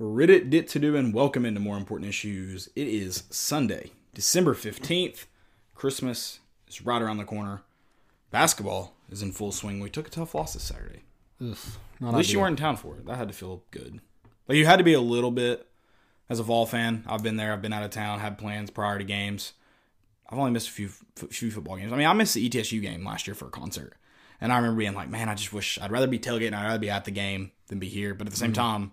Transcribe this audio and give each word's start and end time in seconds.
Reddit 0.00 0.48
dit 0.48 0.66
to 0.68 0.78
do 0.78 0.96
and 0.96 1.12
welcome 1.12 1.44
into 1.44 1.60
more 1.60 1.76
important 1.76 2.08
issues. 2.08 2.70
It 2.74 2.88
is 2.88 3.24
Sunday, 3.28 3.90
December 4.14 4.54
15th. 4.54 5.26
Christmas 5.74 6.38
is 6.66 6.80
right 6.80 7.02
around 7.02 7.18
the 7.18 7.24
corner. 7.24 7.60
Basketball 8.30 8.94
is 9.10 9.20
in 9.20 9.32
full 9.32 9.52
swing. 9.52 9.78
We 9.78 9.90
took 9.90 10.06
a 10.06 10.10
tough 10.10 10.34
loss 10.34 10.54
this 10.54 10.62
Saturday. 10.62 11.02
Ugh, 11.42 11.54
not 12.00 12.14
At 12.14 12.16
least 12.16 12.32
you 12.32 12.40
weren't 12.40 12.58
in 12.58 12.64
town 12.64 12.78
for 12.78 12.94
it. 12.94 13.04
That 13.04 13.18
had 13.18 13.28
to 13.28 13.34
feel 13.34 13.62
good. 13.70 14.00
Like 14.48 14.56
you 14.56 14.64
had 14.64 14.78
to 14.78 14.84
be 14.84 14.94
a 14.94 15.02
little 15.02 15.30
bit 15.30 15.68
as 16.30 16.40
a 16.40 16.44
Vol 16.44 16.64
fan. 16.64 17.04
I've 17.06 17.22
been 17.22 17.36
there. 17.36 17.52
I've 17.52 17.60
been 17.60 17.74
out 17.74 17.82
of 17.82 17.90
town. 17.90 18.20
Had 18.20 18.38
plans 18.38 18.70
prior 18.70 18.96
to 18.96 19.04
games. 19.04 19.52
I've 20.30 20.38
only 20.38 20.50
missed 20.50 20.68
a 20.70 20.72
few 20.72 20.86
f- 20.86 21.28
few 21.28 21.50
football 21.50 21.76
games. 21.76 21.92
I 21.92 21.96
mean, 21.96 22.06
I 22.06 22.14
missed 22.14 22.32
the 22.32 22.48
ETSU 22.48 22.80
game 22.80 23.04
last 23.04 23.26
year 23.26 23.34
for 23.34 23.48
a 23.48 23.50
concert, 23.50 23.98
and 24.40 24.50
I 24.50 24.56
remember 24.56 24.78
being 24.78 24.94
like, 24.94 25.10
"Man, 25.10 25.28
I 25.28 25.34
just 25.34 25.52
wish 25.52 25.78
I'd 25.78 25.92
rather 25.92 26.06
be 26.06 26.18
tailgating. 26.18 26.54
I'd 26.54 26.64
rather 26.64 26.78
be 26.78 26.88
at 26.88 27.04
the 27.04 27.10
game 27.10 27.52
than 27.66 27.78
be 27.78 27.88
here." 27.88 28.14
But 28.14 28.28
at 28.28 28.32
the 28.32 28.38
same 28.38 28.52
mm-hmm. 28.52 28.62
time, 28.62 28.92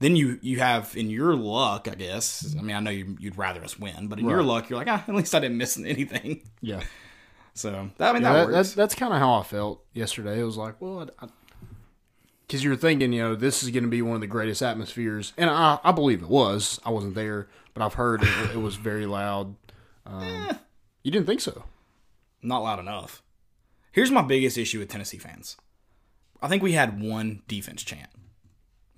then 0.00 0.16
you 0.16 0.38
you 0.42 0.58
have 0.60 0.96
in 0.96 1.10
your 1.10 1.34
luck, 1.34 1.88
I 1.90 1.94
guess. 1.94 2.54
I 2.58 2.62
mean, 2.62 2.76
I 2.76 2.80
know 2.80 2.90
you, 2.90 3.16
you'd 3.18 3.36
rather 3.38 3.62
us 3.64 3.78
win, 3.78 4.08
but 4.08 4.18
in 4.18 4.28
your 4.28 4.42
luck, 4.42 4.68
you're 4.70 4.78
like, 4.78 4.88
ah, 4.88 5.04
at 5.06 5.14
least 5.14 5.34
I 5.34 5.40
didn't 5.40 5.56
miss 5.58 5.76
anything. 5.84 6.42
Yeah, 6.60 6.82
So 7.54 7.90
that 7.98 8.10
I 8.10 8.12
mean, 8.12 8.22
yeah 8.22 8.32
that 8.32 8.38
that, 8.38 8.44
works. 8.46 8.54
that's 8.54 8.72
that's 8.74 8.94
kind 8.94 9.12
of 9.12 9.18
how 9.18 9.34
I 9.34 9.42
felt 9.42 9.84
yesterday. 9.92 10.40
It 10.40 10.44
was 10.44 10.56
like, 10.56 10.80
well, 10.80 11.08
because 12.46 12.64
you're 12.64 12.76
thinking, 12.76 13.12
you 13.12 13.22
know, 13.22 13.34
this 13.34 13.62
is 13.62 13.70
going 13.70 13.84
to 13.84 13.90
be 13.90 14.00
one 14.02 14.14
of 14.14 14.20
the 14.20 14.26
greatest 14.26 14.62
atmospheres, 14.62 15.32
and 15.36 15.50
I, 15.50 15.78
I 15.84 15.92
believe 15.92 16.22
it 16.22 16.28
was. 16.28 16.80
I 16.84 16.90
wasn't 16.90 17.14
there, 17.14 17.48
but 17.74 17.82
I've 17.84 17.94
heard 17.94 18.22
it, 18.22 18.50
it 18.54 18.58
was 18.60 18.76
very 18.76 19.04
loud. 19.06 19.54
Um, 20.06 20.48
You 21.02 21.10
didn't 21.10 21.26
think 21.26 21.40
so? 21.40 21.64
not 22.40 22.62
loud 22.62 22.78
enough. 22.78 23.22
Here's 23.90 24.12
my 24.12 24.22
biggest 24.22 24.56
issue 24.56 24.78
with 24.78 24.88
Tennessee 24.88 25.18
fans. 25.18 25.56
I 26.40 26.46
think 26.46 26.62
we 26.62 26.72
had 26.72 27.02
one 27.02 27.42
defense 27.48 27.82
chant. 27.82 28.08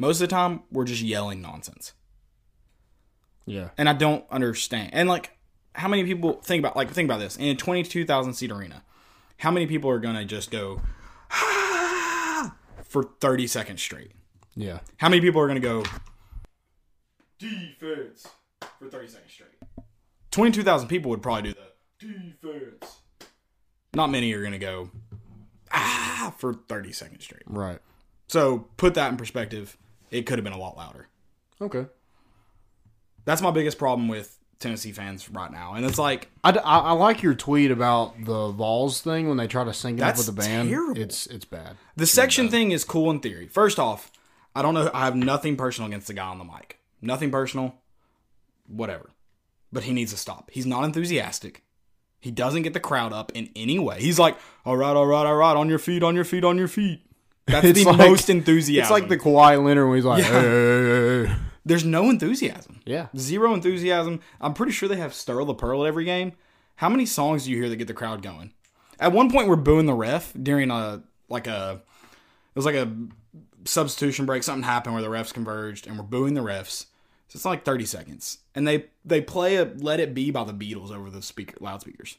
Most 0.01 0.17
of 0.23 0.29
the 0.29 0.35
time, 0.35 0.63
we're 0.73 0.85
just 0.87 1.03
yelling 1.03 1.43
nonsense, 1.43 1.93
Yeah, 3.45 3.69
and 3.77 3.87
I 3.87 3.93
don't 3.93 4.25
understand. 4.31 4.91
And 4.95 5.09
like, 5.11 5.37
how 5.75 5.89
many 5.89 6.05
people 6.05 6.41
think 6.43 6.61
about 6.61 6.75
like 6.75 6.91
think 6.91 7.07
about 7.07 7.21
this 7.21 7.37
in 7.37 7.49
a 7.49 7.55
twenty-two 7.55 8.07
thousand 8.07 8.33
seat 8.33 8.51
arena? 8.51 8.83
How 9.37 9.51
many 9.51 9.67
people 9.67 9.91
are 9.91 9.99
gonna 10.01 10.25
just 10.25 10.51
go 10.51 10.81
"Ah," 11.31 12.57
for 12.83 13.05
thirty 13.21 13.47
seconds 13.47 13.83
straight? 13.83 14.13
yeah, 14.57 14.81
How 14.97 15.09
many 15.11 15.21
people 15.21 15.41
are 15.43 15.47
gonna 15.47 15.61
go 15.61 15.85
defense 17.39 18.27
for 18.79 18.89
thirty 18.89 19.09
seconds 19.09 19.33
straight? 19.33 19.51
Twenty-two 20.31 20.63
thousand 20.63 20.89
people 20.89 21.11
would 21.11 21.23
probably 21.23 21.53
do 21.53 21.55
the 22.01 22.07
defense. 22.41 22.97
Not 23.95 24.09
many 24.11 24.33
are 24.33 24.43
gonna 24.43 24.59
go 24.59 24.91
ah 25.73 26.35
for 26.39 26.55
thirty 26.55 26.93
seconds 26.93 27.25
straight. 27.25 27.43
right. 27.47 27.81
So 28.29 28.69
put 28.79 28.95
that 28.95 29.11
in 29.11 29.17
perspective. 29.19 29.77
It 30.11 30.27
could 30.27 30.39
have 30.39 30.45
been 30.45 30.53
a 30.53 30.59
lot 30.59 30.77
louder. 30.77 31.09
Okay. 31.61 31.87
That's 33.25 33.43
my 33.43 33.51
biggest 33.51 33.79
problem 33.79 34.09
with 34.09 34.39
Tennessee 34.59 34.93
fans 34.93 35.31
right 35.31 35.51
now, 35.51 35.75
and 35.75 35.87
it's 35.87 35.99
like 35.99 36.31
I, 36.45 36.51
I, 36.51 36.79
I 36.79 36.93
like 36.93 37.23
your 37.23 37.35
tweet 37.35 37.71
about 37.71 38.25
the 38.25 38.51
Vols 38.51 39.01
thing 39.01 39.29
when 39.29 39.37
they 39.39 39.47
try 39.47 39.65
to 39.65 39.73
sync 39.73 39.99
it 39.99 40.03
up 40.03 40.17
with 40.17 40.27
the 40.27 40.33
band. 40.33 40.69
terrible. 40.69 41.01
It's 41.01 41.27
it's 41.27 41.45
bad. 41.47 41.77
the 41.97 42.07
section 42.07 42.49
thing 42.49 42.71
is 42.71 42.85
cool 42.85 43.11
in 43.11 43.21
theory. 43.21 43.49
First 43.49 43.79
off, 43.79 44.13
I 44.55 44.63
don't 44.63 44.75
know. 44.75 44.91
I 44.93 45.05
have 45.07 45.17
nothing 45.17 45.57
personal 45.57 45.89
against 45.89 46.09
the 46.09 46.15
guy 46.15 46.27
on 46.27 46.39
the 46.39 46.45
mic. 46.45 46.79
Nothing 47.01 47.31
personal. 47.31 47.75
Whatever. 48.67 49.11
But 49.73 49.85
he 49.85 49.93
needs 49.93 50.13
to 50.13 50.19
stop. 50.19 50.51
He's 50.53 50.67
not 50.67 50.85
enthusiastic. 50.85 51.63
He 52.21 52.31
doesn't 52.31 52.63
get 52.63 52.75
the 52.75 52.81
crowd 52.81 53.13
up 53.13 53.33
in 53.35 53.49
any 53.57 53.79
way. 53.79 54.01
He's 54.01 54.19
like, 54.19 54.37
all 54.67 54.77
right, 54.77 54.95
all 54.95 55.07
right, 55.07 55.25
all 55.25 55.37
right, 55.37 55.57
on 55.57 55.71
your 55.71 55.79
feet, 55.79 56.03
on 56.03 56.15
your 56.15 56.25
feet, 56.25 56.45
on 56.45 56.59
your 56.59 56.69
feet. 56.69 57.01
That's 57.51 57.67
It's 57.67 57.85
the 57.85 57.91
like- 57.91 57.99
most 57.99 58.31
enthusiasm. 58.31 58.83
It's 58.83 58.91
like 58.91 59.09
the 59.09 59.19
Kawhi 59.19 59.63
Leonard 59.65 59.89
when 59.89 59.97
he's 59.97 60.05
like, 60.05 60.23
Yeah. 60.25 60.31
hey, 60.41 60.41
hey, 60.43 61.27
hey. 61.27 61.37
There's 61.65 61.85
no 61.85 62.09
enthusiasm. 62.11 62.81
yeah, 62.87 63.09
Zero 63.17 63.53
enthusiasm. 63.55 64.21
I'm 64.41 64.55
pretty 64.55 64.73
sure 64.73 64.89
they 64.89 64.97
have 64.97 65.13
Stir 65.15 65.45
the 65.45 65.55
Pearl 65.55 65.85
at 65.85 65.89
every 65.89 66.05
game. 66.05 66.33
How 66.77 66.89
many 66.89 67.05
songs 67.07 67.45
do 67.45 67.51
you 67.51 67.59
hear 67.59 67.69
that 67.69 67.77
get 67.77 67.87
the 67.87 67.95
crowd 67.95 68.23
going? 68.23 68.53
At 68.99 69.13
one 69.13 69.31
point, 69.31 69.49
we're 69.49 69.57
booing 69.57 69.87
the 69.87 69.95
ref 69.95 70.33
during 70.41 70.71
a 70.71 71.03
like 71.29 71.47
a 71.47 71.83
it 71.83 72.57
was 72.57 72.65
like 72.65 72.75
a 72.75 72.91
substitution 73.67 74.25
break. 74.27 74.43
Something 74.43 74.63
happened 74.65 74.95
where 74.95 75.03
the 75.03 75.09
refs 75.11 75.33
converged, 75.35 75.87
and 75.87 75.97
we're 75.99 76.03
booing 76.05 76.35
the 76.35 76.41
refs. 76.41 76.87
So 77.29 77.37
it's 77.37 77.45
like 77.45 77.65
30 77.65 77.85
seconds, 77.85 78.39
and 78.55 78.67
they 78.67 78.87
they 79.05 79.21
play 79.21 79.57
a 79.57 79.65
"Let 79.65 80.01
It 80.01 80.15
Be" 80.15 80.31
by 80.31 80.45
the 80.45 80.55
Beatles 80.55 80.91
over 80.91 81.11
the 81.11 81.23
speaker 81.23 81.57
loudspeakers. 81.61 82.17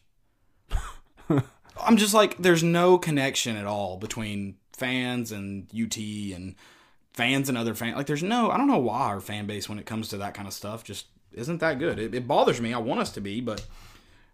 I'm 1.29 1.97
just 1.97 2.13
like, 2.13 2.37
there's 2.37 2.63
no 2.63 2.97
connection 2.97 3.55
at 3.55 3.65
all 3.65 3.97
between 3.97 4.55
fans 4.81 5.31
and 5.31 5.67
UT 5.73 5.95
and 5.97 6.55
fans 7.13 7.49
and 7.49 7.57
other 7.57 7.75
fans. 7.75 7.95
Like, 7.95 8.07
there's 8.07 8.23
no, 8.23 8.49
I 8.49 8.57
don't 8.57 8.67
know 8.67 8.79
why 8.79 9.01
our 9.01 9.21
fan 9.21 9.45
base, 9.45 9.69
when 9.69 9.79
it 9.79 9.85
comes 9.85 10.09
to 10.09 10.17
that 10.17 10.33
kind 10.33 10.47
of 10.47 10.53
stuff, 10.53 10.83
just 10.83 11.05
isn't 11.33 11.59
that 11.59 11.79
good. 11.79 11.99
It, 11.99 12.15
it 12.15 12.27
bothers 12.27 12.59
me. 12.59 12.73
I 12.73 12.79
want 12.79 12.99
us 12.99 13.11
to 13.13 13.21
be, 13.21 13.41
but 13.41 13.65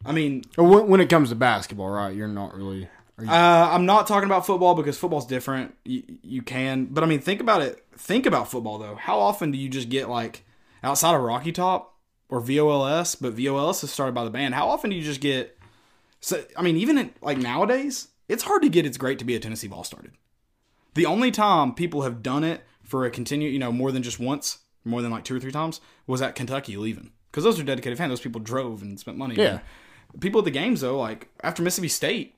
I 0.05 0.11
mean, 0.11 0.43
when, 0.55 0.87
when 0.87 1.01
it 1.01 1.09
comes 1.09 1.29
to 1.29 1.35
basketball, 1.35 1.89
right? 1.89 2.15
You're 2.15 2.27
not 2.27 2.55
really. 2.55 2.87
You, 3.19 3.29
uh, 3.29 3.69
I'm 3.71 3.85
not 3.85 4.07
talking 4.07 4.27
about 4.27 4.45
football 4.45 4.75
because 4.75 4.97
football's 4.97 5.25
different. 5.25 5.75
You, 5.83 6.03
you 6.21 6.41
can, 6.41 6.85
but 6.85 7.03
I 7.03 7.07
mean, 7.07 7.19
think 7.19 7.41
about 7.41 7.61
it. 7.61 7.83
Think 7.97 8.25
about 8.25 8.49
football 8.49 8.77
though. 8.77 8.95
How 8.95 9.19
often 9.19 9.51
do 9.51 9.57
you 9.57 9.69
just 9.69 9.89
get 9.89 10.09
like 10.09 10.45
outside 10.83 11.15
of 11.15 11.21
Rocky 11.21 11.51
Top 11.51 11.95
or 12.29 12.41
VOLS? 12.41 13.19
But 13.19 13.35
VOLS 13.35 13.83
is 13.83 13.91
started 13.91 14.13
by 14.13 14.23
the 14.23 14.29
band. 14.29 14.53
How 14.53 14.69
often 14.69 14.91
do 14.91 14.95
you 14.95 15.03
just 15.03 15.21
get? 15.21 15.57
So 16.21 16.43
I 16.55 16.61
mean, 16.61 16.77
even 16.77 16.97
in, 16.97 17.13
like 17.21 17.37
nowadays, 17.37 18.09
it's 18.29 18.43
hard 18.43 18.61
to 18.61 18.69
get. 18.69 18.85
It's 18.85 18.97
great 18.97 19.19
to 19.19 19.25
be 19.25 19.35
a 19.35 19.39
Tennessee 19.39 19.67
Vol 19.67 19.83
started. 19.83 20.11
The 20.97 21.05
only 21.05 21.29
time 21.29 21.75
people 21.75 22.01
have 22.01 22.23
done 22.23 22.43
it 22.43 22.63
for 22.81 23.05
a 23.05 23.11
continue, 23.11 23.49
you 23.49 23.59
know, 23.59 23.71
more 23.71 23.91
than 23.91 24.01
just 24.01 24.19
once, 24.19 24.57
more 24.83 25.03
than 25.03 25.11
like 25.11 25.23
two 25.23 25.35
or 25.35 25.39
three 25.39 25.51
times, 25.51 25.79
was 26.07 26.23
at 26.23 26.33
Kentucky 26.33 26.75
leaving 26.75 27.11
because 27.29 27.43
those 27.43 27.59
are 27.59 27.63
dedicated 27.63 27.99
fans. 27.99 28.09
Those 28.09 28.19
people 28.19 28.41
drove 28.41 28.81
and 28.81 28.99
spent 28.99 29.15
money. 29.15 29.35
Yeah. 29.35 29.59
People 30.19 30.39
at 30.39 30.45
the 30.45 30.51
games 30.51 30.81
though, 30.81 30.97
like 30.97 31.29
after 31.43 31.61
Mississippi 31.61 31.89
State, 31.89 32.35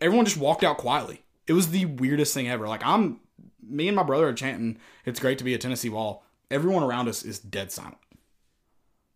everyone 0.00 0.24
just 0.24 0.38
walked 0.38 0.64
out 0.64 0.78
quietly. 0.78 1.24
It 1.46 1.52
was 1.52 1.68
the 1.68 1.84
weirdest 1.84 2.32
thing 2.32 2.48
ever. 2.48 2.66
Like 2.66 2.82
I'm, 2.86 3.20
me 3.62 3.86
and 3.86 3.94
my 3.94 4.02
brother 4.02 4.28
are 4.28 4.32
chanting, 4.32 4.78
"It's 5.04 5.20
great 5.20 5.36
to 5.36 5.44
be 5.44 5.52
a 5.52 5.58
Tennessee 5.58 5.88
Vol." 5.88 6.24
Everyone 6.50 6.82
around 6.82 7.08
us 7.08 7.22
is 7.22 7.38
dead 7.38 7.70
silent, 7.70 7.98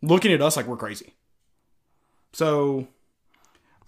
looking 0.02 0.30
at 0.30 0.42
us 0.42 0.58
like 0.58 0.66
we're 0.66 0.76
crazy. 0.76 1.14
So, 2.34 2.88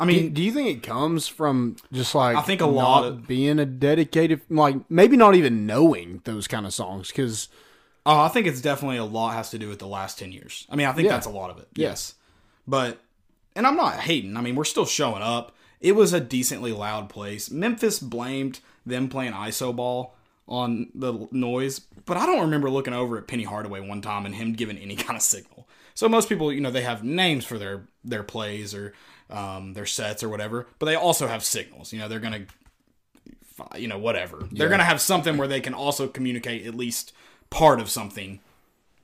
I 0.00 0.06
do, 0.06 0.12
mean, 0.12 0.32
do 0.32 0.42
you 0.42 0.50
think 0.50 0.68
it 0.68 0.82
comes 0.82 1.28
from 1.28 1.76
just 1.92 2.14
like 2.14 2.36
I 2.36 2.40
think 2.42 2.60
a 2.60 2.64
not 2.64 2.72
lot 2.72 3.04
of- 3.04 3.26
being 3.28 3.58
a 3.58 3.66
dedicated, 3.66 4.40
like 4.48 4.76
maybe 4.90 5.16
not 5.16 5.34
even 5.34 5.66
knowing 5.66 6.22
those 6.24 6.48
kind 6.48 6.66
of 6.66 6.72
songs? 6.74 7.08
Because 7.08 7.48
Oh, 8.06 8.18
I 8.20 8.28
think 8.28 8.46
it's 8.46 8.62
definitely 8.62 8.96
a 8.96 9.04
lot 9.04 9.34
has 9.34 9.50
to 9.50 9.58
do 9.58 9.68
with 9.68 9.78
the 9.78 9.86
last 9.86 10.18
10 10.18 10.32
years. 10.32 10.66
I 10.70 10.76
mean, 10.76 10.86
I 10.86 10.92
think 10.92 11.06
Yeah. 11.06 11.12
that's 11.12 11.26
a 11.26 11.30
lot 11.30 11.50
of 11.50 11.58
it. 11.58 11.68
Yes. 11.74 12.14
But, 12.66 12.98
and 13.54 13.66
I'm 13.66 13.76
not 13.76 13.96
hating. 14.00 14.38
I 14.38 14.40
mean, 14.40 14.56
we're 14.56 14.64
still 14.64 14.86
showing 14.86 15.20
up. 15.22 15.54
It 15.82 15.92
was 15.92 16.14
a 16.14 16.20
decently 16.20 16.72
loud 16.72 17.10
place. 17.10 17.50
Memphis 17.50 17.98
blamed 18.00 18.60
them 18.86 19.08
playing 19.10 19.32
ISO 19.34 19.76
ball 19.76 20.14
on 20.48 20.88
the 20.94 21.28
noise, 21.30 21.80
but 22.06 22.16
I 22.16 22.24
don't 22.24 22.40
remember 22.40 22.70
looking 22.70 22.94
over 22.94 23.18
at 23.18 23.28
Penny 23.28 23.44
Hardaway 23.44 23.80
one 23.80 24.00
time 24.00 24.24
and 24.24 24.34
him 24.34 24.54
giving 24.54 24.78
any 24.78 24.96
kind 25.04 25.16
of 25.16 25.22
signal. 25.22 25.68
So 25.94 26.08
most 26.08 26.28
people, 26.30 26.50
you 26.52 26.60
know, 26.62 26.70
they 26.70 26.80
have 26.82 27.04
names 27.04 27.44
for 27.44 27.58
their 27.58 27.82
their 28.02 28.22
plays 28.22 28.74
or 28.74 28.94
um, 29.30 29.74
their 29.74 29.86
sets 29.86 30.22
or 30.22 30.28
whatever, 30.28 30.66
but 30.78 30.86
they 30.86 30.94
also 30.94 31.26
have 31.28 31.44
signals. 31.44 31.92
You 31.92 31.98
know, 32.00 32.08
they're 32.08 32.20
gonna 32.20 32.46
you 33.76 33.88
know, 33.88 33.98
whatever. 33.98 34.48
They're 34.50 34.68
going 34.68 34.78
to 34.80 34.84
have 34.84 35.00
something 35.00 35.36
where 35.36 35.48
they 35.48 35.60
can 35.60 35.74
also 35.74 36.08
communicate 36.08 36.66
at 36.66 36.74
least 36.74 37.12
part 37.50 37.80
of 37.80 37.90
something 37.90 38.40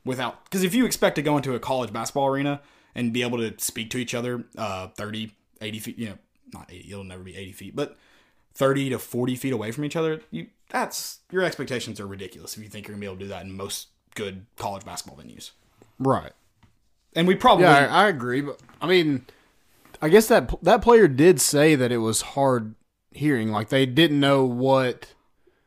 without. 0.05 0.45
Because 0.45 0.63
if 0.63 0.75
you 0.75 0.87
expect 0.87 1.17
to 1.17 1.23
go 1.23 1.37
into 1.37 1.55
a 1.55 1.61
college 1.61 1.93
basketball 1.93 2.29
arena 2.29 2.61
and 2.95 3.13
be 3.13 3.23
able 3.23 3.39
to 3.39 3.55
speak 3.59 3.91
to 3.91 3.99
each 3.99 4.15
other 4.15 4.45
uh, 4.57 4.89
30, 4.89 5.33
80 5.61 5.79
feet, 5.79 5.99
you 5.99 6.09
know, 6.11 6.19
not 6.53 6.71
80, 6.71 6.91
it'll 6.91 7.05
never 7.05 7.23
be 7.23 7.37
80 7.37 7.53
feet, 7.53 7.77
but 7.77 7.97
30 8.55 8.91
to 8.91 8.99
40 8.99 9.37
feet 9.37 9.53
away 9.53 9.73
from 9.73 9.85
each 9.85 9.97
other, 9.97 10.21
you 10.31 10.47
that's 10.71 11.21
your 11.31 11.43
expectations 11.43 12.01
are 12.01 12.07
ridiculous 12.07 12.57
if 12.57 12.63
you 12.63 12.69
think 12.69 12.89
you're 12.89 12.95
going 12.97 13.01
to 13.01 13.05
be 13.05 13.07
able 13.07 13.17
to 13.17 13.25
do 13.25 13.29
that 13.29 13.45
in 13.45 13.53
most 13.53 13.89
good 14.17 14.47
college 14.57 14.85
basketball 14.85 15.23
venues. 15.23 15.51
right, 15.99 16.33
And 17.15 17.29
we 17.29 17.35
probably. 17.35 17.67
yeah, 17.67 17.87
I, 17.89 18.05
I 18.05 18.09
agree. 18.09 18.41
But 18.41 18.59
I 18.81 18.87
mean, 18.87 19.27
I 20.03 20.09
guess 20.09 20.29
that 20.29 20.53
that 20.63 20.83
player 20.83 21.09
did 21.09 21.41
say 21.41 21.75
that 21.75 21.91
it 21.93 21.99
was 21.99 22.21
hard 22.23 22.75
hearing. 23.13 23.51
Like 23.51 23.69
they 23.71 23.87
didn't 23.87 24.21
know 24.21 24.45
what 24.45 25.15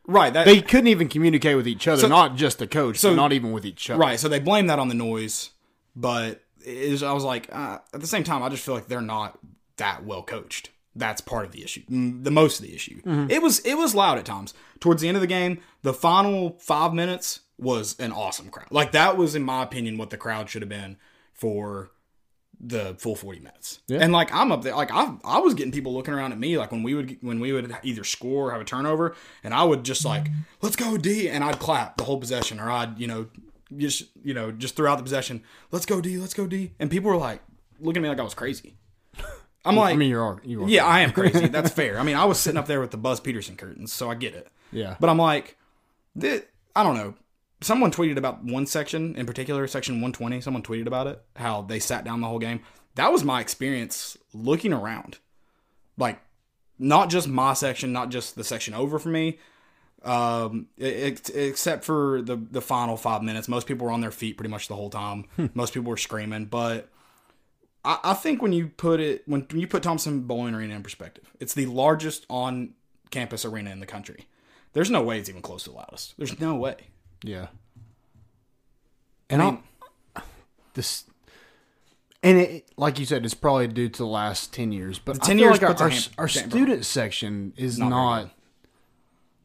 right. 0.06 0.31
That, 0.34 0.46
they 0.46 0.62
couldn't 0.62 0.88
even 0.88 1.08
communicate 1.10 1.56
with 1.58 1.68
each 1.68 1.88
other. 1.88 2.02
So- 2.02 2.08
not 2.08 2.36
just 2.36 2.60
the 2.60 2.68
coach, 2.68 2.98
so- 2.98 3.12
but 3.12 3.16
not 3.16 3.34
even 3.34 3.52
with 3.52 3.66
each 3.66 3.90
other. 3.90 4.00
Right. 4.00 4.20
So 4.20 4.28
they 4.30 4.40
blame 4.40 4.68
that 4.68 4.80
on 4.80 4.88
the 4.88 4.96
noise, 4.96 5.52
but 5.96 6.42
is, 6.66 7.04
I 7.04 7.14
was 7.14 7.24
like, 7.24 7.48
uh, 7.54 7.80
at 7.94 8.02
the 8.02 8.08
same 8.08 8.24
time, 8.24 8.44
I 8.44 8.50
just 8.50 8.64
feel 8.66 8.76
like 8.76 8.88
they're 8.88 9.02
not 9.02 9.40
that 9.78 10.06
well 10.06 10.24
coached. 10.24 10.70
That's 10.96 11.22
part 11.22 11.46
of 11.46 11.52
the 11.54 11.64
issue. 11.64 11.84
Mm, 11.90 12.24
The 12.24 12.31
most 12.31 12.60
of 12.60 12.66
the 12.66 12.76
issue. 12.76 13.02
It 13.30 13.42
was 13.42 13.60
it 13.60 13.76
was 13.76 13.96
loud 13.96 14.18
at 14.18 14.26
times. 14.26 14.54
Towards 14.80 15.02
the 15.02 15.08
end 15.08 15.16
of 15.18 15.22
the 15.22 15.28
game, 15.28 15.60
the 15.84 15.94
final 15.94 16.58
five 16.60 16.94
minutes 16.94 17.42
was 17.58 17.98
an 18.00 18.12
awesome 18.12 18.50
crowd. 18.50 18.68
Like 18.72 18.92
that 18.94 19.16
was, 19.18 19.36
in 19.36 19.44
my 19.44 19.64
opinion, 19.64 19.98
what 19.98 20.10
the 20.10 20.18
crowd 20.18 20.50
should 20.50 20.62
have 20.62 20.70
been 20.70 20.98
for 21.34 21.92
the 22.59 22.95
full 23.00 23.15
40 23.15 23.39
minutes. 23.39 23.79
Yeah. 23.88 24.00
And 24.01 24.11
like 24.11 24.33
I'm 24.33 24.51
up 24.51 24.63
there 24.63 24.75
like 24.75 24.91
I 24.91 25.13
I 25.23 25.39
was 25.39 25.53
getting 25.53 25.71
people 25.71 25.94
looking 25.94 26.13
around 26.13 26.33
at 26.33 26.39
me 26.39 26.57
like 26.57 26.71
when 26.71 26.83
we 26.83 26.94
would 26.94 27.17
when 27.21 27.39
we 27.39 27.53
would 27.53 27.73
either 27.83 28.03
score 28.03 28.50
or 28.50 28.51
have 28.51 28.61
a 28.61 28.65
turnover 28.65 29.15
and 29.44 29.53
I 29.53 29.63
would 29.63 29.83
just 29.85 30.03
like 30.03 30.27
let's 30.61 30.75
go 30.75 30.97
D 30.97 31.29
and 31.29 31.44
I'd 31.44 31.59
clap 31.59 31.97
the 31.97 32.03
whole 32.03 32.19
possession 32.19 32.59
or 32.59 32.69
I'd 32.69 33.00
you 33.00 33.07
know 33.07 33.27
just 33.77 34.06
you 34.23 34.33
know 34.33 34.51
just 34.51 34.75
throughout 34.75 34.97
the 34.97 35.03
possession, 35.03 35.44
let's 35.71 35.85
go 35.85 36.01
D, 36.01 36.17
let's 36.17 36.33
go 36.33 36.47
D, 36.47 36.73
and 36.79 36.89
people 36.89 37.09
were 37.09 37.17
like 37.17 37.41
looking 37.79 38.01
at 38.01 38.03
me 38.03 38.09
like 38.09 38.19
I 38.19 38.23
was 38.23 38.33
crazy. 38.33 38.75
I'm 39.65 39.75
like, 39.75 39.94
I 39.94 39.97
mean, 39.97 40.09
you're 40.09 40.23
all, 40.23 40.39
you 40.44 40.63
are. 40.63 40.69
yeah, 40.69 40.85
I 40.85 41.01
am 41.01 41.11
crazy. 41.11 41.47
That's 41.47 41.69
fair. 41.73 42.00
I 42.00 42.03
mean, 42.03 42.15
I 42.15 42.23
was 42.23 42.39
sitting 42.39 42.57
up 42.57 42.65
there 42.65 42.79
with 42.79 42.91
the 42.91 42.97
Buzz 42.97 43.19
Peterson 43.19 43.57
curtains, 43.57 43.91
so 43.91 44.09
I 44.09 44.15
get 44.15 44.33
it. 44.33 44.47
Yeah. 44.71 44.95
But 45.01 45.09
I'm 45.09 45.17
like, 45.17 45.57
I 46.23 46.41
don't 46.75 46.95
know. 46.95 47.13
Someone 47.61 47.91
tweeted 47.91 48.17
about 48.17 48.44
one 48.44 48.65
section 48.65 49.15
in 49.15 49.25
particular, 49.25 49.67
section 49.67 49.95
120. 49.95 50.41
Someone 50.41 50.63
tweeted 50.63 50.88
about 50.88 51.07
it, 51.07 51.21
how 51.35 51.61
they 51.61 51.79
sat 51.79 52.06
down 52.06 52.21
the 52.21 52.27
whole 52.27 52.39
game. 52.39 52.61
That 52.95 53.11
was 53.11 53.23
my 53.23 53.41
experience 53.41 54.17
looking 54.33 54.73
around. 54.73 55.17
Like, 55.97 56.21
not 56.77 57.09
just 57.09 57.27
my 57.27 57.53
section, 57.53 57.91
not 57.91 58.09
just 58.09 58.35
the 58.35 58.44
section 58.44 58.73
over 58.73 58.97
for 59.00 59.09
me, 59.09 59.39
um, 60.03 60.67
it, 60.77 61.29
except 61.35 61.83
for 61.83 62.21
the 62.21 62.38
the 62.38 62.61
final 62.61 62.95
five 62.95 63.21
minutes. 63.21 63.50
Most 63.50 63.67
people 63.67 63.85
were 63.85 63.91
on 63.91 64.01
their 64.01 64.11
feet 64.11 64.38
pretty 64.38 64.50
much 64.50 64.69
the 64.69 64.75
whole 64.75 64.89
time. 64.89 65.25
Most 65.53 65.73
people 65.73 65.89
were 65.89 65.97
screaming, 65.97 66.45
but 66.45 66.89
I, 67.83 68.00
I 68.03 68.13
think 68.13 68.41
when 68.41 68.53
you 68.53 68.67
put 68.67 69.00
it 69.00 69.23
when, 69.27 69.41
when 69.50 69.59
you 69.59 69.67
put 69.67 69.83
Thompson-Boling 69.83 70.56
Arena 70.56 70.75
in 70.75 70.83
perspective, 70.83 71.31
it's 71.39 71.53
the 71.53 71.65
largest 71.65 72.25
on 72.29 72.73
campus 73.11 73.44
arena 73.44 73.71
in 73.71 73.79
the 73.79 73.85
country. 73.85 74.27
There's 74.73 74.89
no 74.89 75.01
way 75.01 75.19
it's 75.19 75.29
even 75.29 75.41
close 75.41 75.63
to 75.63 75.71
the 75.71 75.75
loudest. 75.75 76.15
There's 76.17 76.39
no 76.39 76.56
way. 76.56 76.75
Yeah. 77.24 77.48
And 79.30 79.42
I 79.42 79.45
mean- 79.51 79.63
this, 80.74 81.04
and 82.24 82.38
it, 82.38 82.69
like 82.77 83.00
you 83.00 83.06
said, 83.06 83.25
it's 83.25 83.33
probably 83.33 83.68
due 83.68 83.89
to 83.89 83.98
the 83.98 84.06
last 84.07 84.54
ten 84.54 84.71
years. 84.71 85.00
But 85.00 85.21
10 85.21 85.24
I 85.24 85.27
feel 85.27 85.38
years 85.39 85.62
like 85.62 85.81
our, 85.81 85.89
our 86.18 86.27
damper. 86.27 86.50
student 86.50 86.86
section 86.86 87.54
is 87.57 87.77
Not 87.80 87.89
not. 87.89 88.30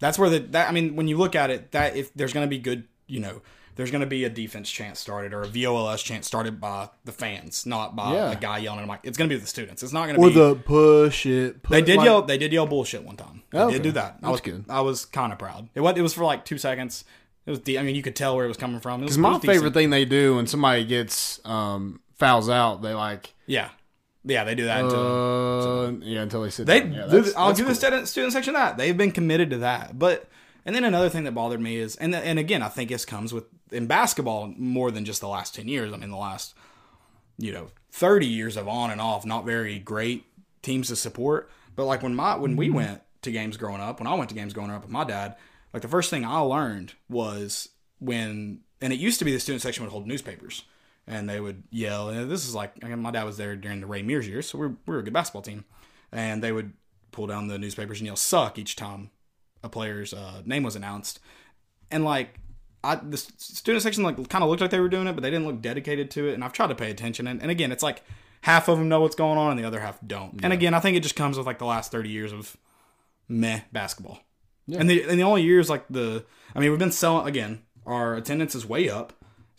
That's 0.01 0.19
where 0.19 0.29
the 0.31 0.39
that 0.41 0.69
I 0.69 0.73
mean 0.73 0.97
when 0.97 1.09
you 1.09 1.17
look 1.17 1.35
at 1.35 1.51
it 1.51 1.73
that 1.73 1.97
if 1.97 2.13
there's 2.15 2.33
going 2.33 2.47
to 2.47 2.51
be 2.51 2.59
good, 2.59 2.85
you 3.07 3.21
know, 3.21 3.43
there's 3.77 3.91
going 3.91 4.01
to 4.03 4.07
be 4.07 4.25
a 4.25 4.31
defense 4.31 4.71
chant 4.71 4.97
started 4.97 5.33
or 5.33 5.43
a 5.43 5.47
VOLS 5.49 6.03
chant 6.05 6.25
started 6.25 6.61
by 6.61 6.89
the 7.05 7.13
fans, 7.13 7.65
not 7.65 7.97
by 7.97 8.13
Yeah. 8.13 8.33
a 8.33 8.37
guy 8.37 8.59
yelling 8.59 8.81
at 8.81 8.85
a 8.85 8.89
mic. 8.93 9.01
It's 9.03 9.17
going 9.19 9.29
to 9.31 9.35
be 9.35 9.41
the 9.41 9.47
students. 9.47 9.83
It's 9.83 9.93
not 9.93 10.07
going 10.07 10.17
to 10.17 10.21
or 10.23 10.29
be 10.29 10.35
the 10.35 10.55
push 10.57 11.27
it. 11.27 11.63
Push, 11.63 11.73
They 11.73 11.83
did 11.83 11.97
like- 11.99 12.05
yell. 12.05 12.23
They 12.23 12.39
did 12.39 12.53
yell 12.53 12.67
bullshit 12.67 13.03
one 13.05 13.17
time. 13.17 13.43
They 13.51 13.59
Okay. 13.61 13.73
did 13.75 13.83
do 13.83 13.93
that. 13.93 14.19
I 14.23 14.31
was 14.31 14.41
good. 14.41 14.65
I 14.69 14.81
was 14.83 15.05
kind 15.07 15.33
of 15.33 15.39
proud. 15.39 15.69
It 15.75 15.81
was. 15.81 15.97
It 15.97 16.03
was 16.03 16.13
for 16.15 16.25
like 16.25 16.45
two 16.45 16.59
seconds. 16.59 17.05
It 17.47 17.51
was. 17.51 17.59
De- 17.61 17.79
I 17.79 17.83
mean, 17.83 17.95
you 17.95 18.03
could 18.03 18.17
tell 18.17 18.37
where 18.37 18.45
it 18.45 18.49
was 18.49 18.57
coming 18.57 18.81
from. 18.81 19.01
It 19.01 19.05
Because 19.05 19.19
my 19.19 19.39
favorite 19.39 19.75
thing 19.75 19.91
they 19.91 20.05
do 20.05 20.37
when 20.37 20.47
somebody 20.47 20.85
gets 20.85 21.41
um, 21.45 22.01
fouls 22.17 22.49
out, 22.49 22.83
they 22.83 22.95
like 22.95 23.35
Yeah, 23.47 23.69
yeah, 24.25 24.45
they 24.45 24.55
do 24.55 24.65
that. 24.65 24.85
until, 24.85 25.81
uh, 25.81 25.91
yeah 26.03 26.23
until 26.23 26.43
they 26.43 26.51
sit 26.51 26.67
they. 26.67 26.81
down. 26.81 26.93
Yeah, 26.93 27.07
that's- 27.07 27.35
I'll 27.37 27.49
that's 27.49 27.59
give 27.59 27.67
cool. 27.67 27.73
the 27.75 27.79
student, 27.79 28.09
student 28.09 28.33
section 28.33 28.55
that 28.55 28.77
they've 28.79 28.97
been 28.97 29.13
committed 29.13 29.51
to 29.51 29.59
that. 29.59 29.99
But 29.99 30.29
and 30.65 30.75
then 30.75 30.85
another 30.85 31.11
thing 31.11 31.25
that 31.25 31.33
bothered 31.33 31.61
me 31.61 31.77
is, 31.77 31.97
and 31.97 32.15
and 32.15 32.39
again, 32.39 32.63
I 32.63 32.69
think 32.69 32.89
this 32.91 33.05
comes 33.05 33.33
with 33.35 33.45
in 33.71 33.87
basketball 33.87 34.53
more 34.57 34.91
than 34.91 35.05
just 35.05 35.21
the 35.21 35.29
last 35.29 35.55
ten 35.55 35.69
years. 35.69 35.93
I 35.93 35.97
mean, 35.97 36.11
the 36.11 36.17
last 36.17 36.55
you 37.37 37.53
know 37.53 37.69
thirty 37.93 38.27
years 38.27 38.57
of 38.57 38.67
on 38.69 38.91
and 38.91 39.01
off, 39.01 39.27
not 39.27 39.45
very 39.45 39.79
great 39.79 40.25
teams 40.63 40.89
to 40.89 40.97
support. 40.97 41.51
But 41.77 41.85
like 41.85 42.03
when 42.03 42.15
my 42.15 42.37
when 42.37 42.57
we 42.57 42.71
went 42.71 43.03
to 43.23 43.31
games 43.31 43.59
growing 43.59 43.83
up, 43.83 44.01
when 44.01 44.07
I 44.07 44.15
went 44.15 44.31
to 44.31 44.35
games 44.35 44.55
growing 44.55 44.71
up 44.71 44.83
with 44.83 44.91
my 44.91 45.05
dad, 45.05 45.37
like 45.75 45.83
the 45.83 45.89
first 45.89 46.09
thing 46.09 46.25
I 46.25 46.39
learned 46.39 46.95
was 47.09 47.69
when 47.99 48.61
and 48.81 48.93
it 48.93 48.99
used 48.99 49.19
to 49.19 49.25
be 49.25 49.33
the 49.33 49.41
student 49.41 49.61
section 49.61 49.83
would 49.85 49.91
hold 49.91 50.07
newspapers 50.07 50.63
and 51.07 51.29
they 51.29 51.41
would 51.41 51.65
yell. 51.71 52.09
And 52.09 52.31
this 52.31 52.47
is 52.47 52.55
like 52.55 52.73
I 52.83 52.89
mean, 52.89 53.01
my 53.01 53.11
dad 53.11 53.25
was 53.25 53.37
there 53.37 53.57
during 53.57 53.81
the 53.81 53.87
Ray 53.87 54.03
Mears 54.03 54.29
years, 54.29 54.49
so 54.49 54.57
we 54.57 54.69
we're, 54.69 54.77
we 54.87 54.95
were 54.95 54.99
a 55.01 55.03
good 55.03 55.13
basketball 55.13 55.43
team, 55.43 55.65
and 56.13 56.43
they 56.43 56.53
would 56.53 56.73
pull 57.11 57.27
down 57.27 57.49
the 57.49 57.59
newspapers 57.59 57.99
and 58.01 58.07
yell 58.07 58.17
"suck" 58.17 58.59
each 58.59 58.77
time 58.77 59.11
a 59.63 59.69
player's 59.69 60.15
uh, 60.15 60.43
name 60.47 60.63
was 60.63 60.77
announced, 60.77 61.21
and 61.91 62.05
like. 62.05 62.39
I, 62.87 62.97
the 62.97 63.17
student 63.17 63.83
section 63.83 64.05
like 64.05 64.17
kind 64.29 64.45
of 64.45 64.51
looked 64.51 64.61
like 64.61 64.71
they 64.71 64.79
were 64.79 64.91
doing 64.91 65.07
it, 65.07 65.15
but 65.15 65.23
they 65.23 65.31
didn't 65.31 65.47
look 65.47 65.63
dedicated 65.63 66.11
to 66.11 66.29
it. 66.29 66.35
And 66.35 66.45
I've 66.45 66.53
tried 66.53 66.67
to 66.67 66.75
pay 66.75 66.91
attention, 66.91 67.27
and, 67.27 67.41
and 67.41 67.51
again, 67.51 67.73
it's 67.73 67.83
like 67.83 68.03
half 68.43 68.69
of 68.69 68.77
them 68.77 68.91
know 68.91 69.01
what's 69.01 69.17
going 69.17 69.39
on, 69.39 69.53
and 69.53 69.59
the 69.59 69.65
other 69.65 69.81
half 69.81 69.99
don't. 70.07 70.39
And 70.45 70.53
again, 70.53 70.75
I 70.75 70.81
think 70.81 70.95
it 70.95 71.03
just 71.03 71.17
comes 71.17 71.39
with 71.39 71.47
like 71.47 71.59
the 71.59 71.65
last 71.65 71.91
thirty 71.91 72.11
years 72.11 72.31
of 72.31 72.59
meh 73.27 73.63
basketball. 73.73 74.21
And 74.73 74.89
the 74.89 75.03
and 75.03 75.19
the 75.19 75.25
only 75.25 75.43
years 75.43 75.69
like 75.69 75.85
the 75.89 76.25
I 76.55 76.61
mean 76.61 76.71
we've 76.71 76.79
been 76.79 76.93
selling 76.93 77.27
again 77.27 77.63
our 77.87 78.15
attendance 78.15 78.55
is 78.55 78.65
way 78.65 78.89
up 78.89 79.13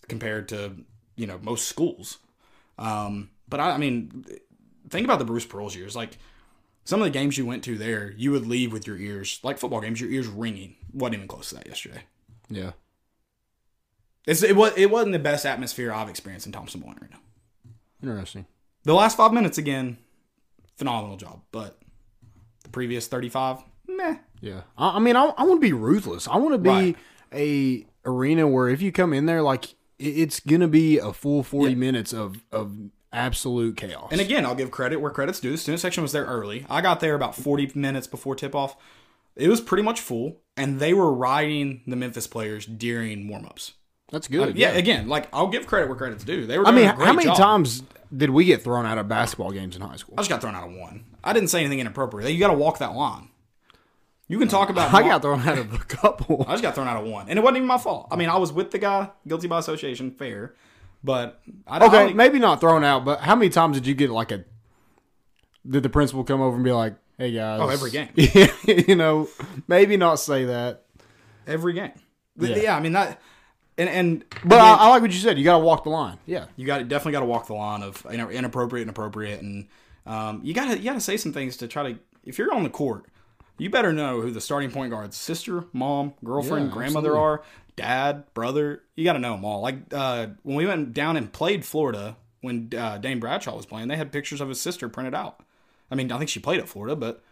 compared 0.08 0.48
to 0.50 0.74
you 1.16 1.28
know 1.28 1.40
most 1.42 1.68
schools. 1.68 2.20
Um, 2.78 3.30
but 3.48 3.60
I, 3.60 3.72
I 3.72 3.78
mean 3.78 4.26
think 4.90 5.06
about 5.06 5.20
the 5.20 5.26
Bruce 5.26 5.46
Pearl's 5.46 5.76
years 5.76 5.96
like 5.96 6.18
some 6.84 7.02
of 7.02 7.06
the 7.06 7.12
games 7.12 7.38
you 7.38 7.46
went 7.46 7.64
to 7.64 7.78
there 7.78 8.14
you 8.18 8.32
would 8.32 8.46
leave 8.46 8.74
with 8.74 8.88
your 8.88 8.98
ears 8.98 9.40
like 9.44 9.58
football 9.58 9.82
games 9.82 10.00
your 10.02 10.10
ears 10.10 10.28
ringing 10.28 10.76
wasn't 10.94 11.16
even 11.16 11.28
close 11.28 11.50
to 11.50 11.56
that 11.56 11.68
yesterday. 11.68 12.02
Yeah. 12.50 12.72
It's, 14.26 14.42
it 14.42 14.56
was 14.56 14.74
it 14.76 14.90
wasn't 14.90 15.14
the 15.14 15.20
best 15.20 15.46
atmosphere 15.46 15.94
I've 15.94 16.10
experienced 16.10 16.48
in 16.48 16.52
Thompson 16.52 16.82
right 16.82 17.12
now. 17.12 17.20
Interesting. 18.02 18.46
The 18.84 18.94
last 18.94 19.18
five 19.18 19.34
minutes 19.34 19.58
again, 19.58 19.98
phenomenal 20.78 21.18
job, 21.18 21.42
but 21.52 21.80
the 22.64 22.70
previous 22.70 23.08
thirty 23.08 23.30
five, 23.30 23.60
meh. 23.88 24.18
Yeah, 24.46 24.62
I, 24.78 24.98
I 24.98 25.00
mean, 25.00 25.16
I, 25.16 25.26
I 25.38 25.44
want 25.44 25.60
to 25.62 25.68
be 25.68 25.74
ruthless. 25.74 26.28
I 26.28 26.38
want 26.38 26.54
to 26.54 26.58
be 26.60 26.70
Right. 26.70 26.96
a 27.34 27.86
arena 28.06 28.48
where 28.48 28.70
if 28.70 28.82
you 28.82 28.92
come 28.92 29.12
in 29.14 29.26
there, 29.26 29.42
like 29.42 29.76
it's 30.00 30.40
gonna 30.40 30.68
be 30.68 30.98
a 31.00 31.12
full 31.14 31.42
forty 31.44 31.72
Yeah. 31.72 31.78
minutes 31.80 32.14
of 32.14 32.44
of 32.52 32.78
absolute 33.12 33.78
chaos. 33.78 34.10
And 34.12 34.20
again, 34.22 34.46
I'll 34.46 34.56
give 34.56 34.72
credit 34.72 34.98
where 35.02 35.10
credit's 35.12 35.40
due. 35.40 35.52
The 35.52 35.58
student 35.58 35.80
section 35.82 36.04
was 36.04 36.12
there 36.12 36.26
early. 36.26 36.66
I 36.70 36.82
got 36.82 37.00
there 37.00 37.16
about 37.16 37.34
40 37.34 37.72
minutes 37.74 38.08
before 38.08 38.36
tip 38.36 38.54
off. 38.54 38.76
It 39.38 39.48
was 39.48 39.62
pretty 39.62 39.84
much 39.84 40.02
full, 40.02 40.42
and 40.58 40.80
they 40.82 40.94
were 40.94 41.14
riding 41.14 41.82
the 41.88 41.96
Memphis 41.96 42.28
players 42.28 42.66
during 42.66 43.28
warm 43.30 43.46
ups. 43.46 43.72
that's 44.12 44.28
good. 44.28 44.58
Yeah, 44.58 44.72
again, 44.72 45.08
like 45.08 45.28
I'll 45.34 45.48
give 45.48 45.66
credit 45.66 45.88
where 45.88 45.98
credit's 45.98 46.24
due. 46.26 46.46
They 46.46 46.60
were 46.60 46.68
I 46.68 46.72
mean, 46.72 46.86
how 46.88 47.14
many 47.14 47.26
job. 47.26 47.38
times 47.38 47.84
did 48.16 48.30
we 48.30 48.46
get 48.46 48.62
thrown 48.64 48.86
out 48.86 48.98
of 48.98 49.08
basketball 49.08 49.52
games 49.52 49.76
in 49.76 49.82
high 49.82 49.96
school? 49.96 50.16
I 50.18 50.22
just 50.22 50.30
got 50.30 50.42
thrown 50.42 50.54
out 50.56 50.68
of 50.68 50.74
one. 50.76 51.06
I 51.24 51.34
didn't 51.34 51.50
say 51.50 51.62
anything 51.62 51.80
inappropriate. 51.80 52.30
You 52.32 52.40
got 52.40 52.50
to 52.50 52.54
walk 52.54 52.78
that 52.80 52.94
line. 52.94 53.30
You 54.28 54.40
can 54.40 54.48
talk 54.48 54.70
about. 54.70 54.94
I 54.94 55.02
got 55.02 55.22
thrown 55.22 55.42
out 55.42 55.58
of 55.58 55.74
a 55.74 55.78
couple. 55.78 56.46
I 56.48 56.54
just 56.54 56.64
got 56.64 56.76
thrown 56.76 56.88
out 56.88 57.04
of 57.04 57.08
one, 57.10 57.30
and 57.30 57.38
it 57.38 57.42
wasn't 57.42 57.58
even 57.58 57.68
my 57.68 57.78
fault. 57.78 58.08
I 58.12 58.16
mean, 58.16 58.30
I 58.30 58.38
was 58.38 58.52
with 58.52 58.72
the 58.72 58.80
guy, 58.80 59.10
guilty 59.28 59.48
by 59.48 59.60
association, 59.60 60.12
fair, 60.12 60.56
but 61.04 61.42
I 61.68 61.86
Okay, 61.86 62.06
I, 62.10 62.14
maybe 62.14 62.40
not 62.40 62.60
thrown 62.60 62.84
out, 62.84 63.06
but 63.06 63.22
how 63.22 63.36
many 63.36 63.50
times 63.50 63.78
did 63.78 63.88
you 63.88 63.94
get 63.94 64.10
like 64.10 64.32
a? 64.32 64.44
Did 65.68 65.84
the 65.84 65.90
principal 65.90 66.24
come 66.24 66.42
over 66.42 66.56
and 66.56 66.64
be 66.64 66.72
like, 66.72 66.96
"Hey 67.18 67.32
guys"? 67.32 67.60
Oh, 67.62 67.70
every 67.70 67.92
game. 67.92 68.10
Yeah, 68.16 68.48
you 68.68 68.96
know, 68.96 69.30
maybe 69.68 69.98
not 69.98 70.16
say 70.16 70.46
that, 70.46 70.86
every 71.48 71.74
game. 71.74 71.92
Yeah. 72.38 72.56
Yeah, 72.56 72.76
I 72.76 72.80
mean 72.80 72.94
that, 72.94 73.22
and 73.78 73.90
and 73.90 74.26
but 74.44 74.60
I, 74.60 74.74
I 74.74 74.90
like 74.90 75.02
what 75.02 75.12
you 75.12 75.20
said. 75.20 75.38
You 75.38 75.44
got 75.44 75.58
to 75.58 75.64
walk 75.64 75.84
the 75.84 75.90
line. 75.90 76.18
Yeah, 76.26 76.46
you 76.56 76.66
got 76.66 76.80
to 76.80 76.84
definitely 76.84 77.14
got 77.14 77.22
to 77.22 77.26
walk 77.26 77.48
the 77.48 77.54
line 77.54 77.84
of 77.84 78.06
you 78.12 78.18
know, 78.18 78.30
inappropriate 78.30 78.82
and 78.82 78.90
appropriate, 78.90 79.42
and 79.42 79.68
um, 80.06 80.42
you 80.44 80.54
got 80.54 80.72
to 80.72 80.78
you 80.78 80.86
got 80.86 80.94
to 80.94 81.02
say 81.02 81.18
some 81.18 81.34
things 81.34 81.58
to 81.58 81.68
try 81.68 81.94
to. 81.94 82.00
If 82.24 82.38
you're 82.38 82.54
on 82.54 82.64
the 82.64 82.70
court, 82.70 83.06
you 83.58 83.70
better 83.70 83.94
know 83.94 84.22
who 84.22 84.32
the 84.32 84.42
starting 84.42 84.72
point 84.72 84.92
guard's 84.92 85.18
sister, 85.18 85.66
mom, 85.74 86.14
girlfriend, 86.24 86.68
Yeah, 86.68 86.74
grandmother 86.74 87.18
are, 87.18 87.44
dad, 87.76 88.24
brother. 88.34 88.84
You 88.96 89.04
got 89.06 89.14
to 89.14 89.20
know 89.20 89.34
them 89.34 89.46
all. 89.46 89.62
Like 89.62 89.94
uh, 89.94 90.28
when 90.44 90.56
we 90.56 90.66
went 90.66 90.94
down 90.94 91.18
and 91.18 91.32
played 91.32 91.66
Florida, 91.66 92.18
when 92.42 92.70
uh, 92.78 92.98
Dane 92.98 93.20
Bradshaw 93.20 93.56
was 93.56 93.66
playing, 93.66 93.88
they 93.88 93.98
had 93.98 94.12
pictures 94.12 94.42
of 94.42 94.50
his 94.50 94.60
sister 94.62 94.90
printed 94.90 95.16
out. 95.16 95.42
I 95.90 95.96
mean, 95.96 96.12
I 96.12 96.18
think 96.18 96.30
she 96.30 96.40
played 96.40 96.60
at 96.60 96.68
Florida, 96.68 96.96
but 96.96 97.24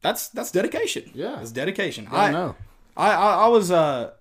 that's 0.00 0.28
that's 0.28 0.50
dedication. 0.50 1.10
Yeah. 1.14 1.40
it's 1.40 1.52
dedication. 1.52 2.08
I 2.10 2.30
know. 2.30 2.56
I, 2.96 3.10
I, 3.12 3.34
I 3.44 3.48
was 3.48 3.70
uh 3.70 4.12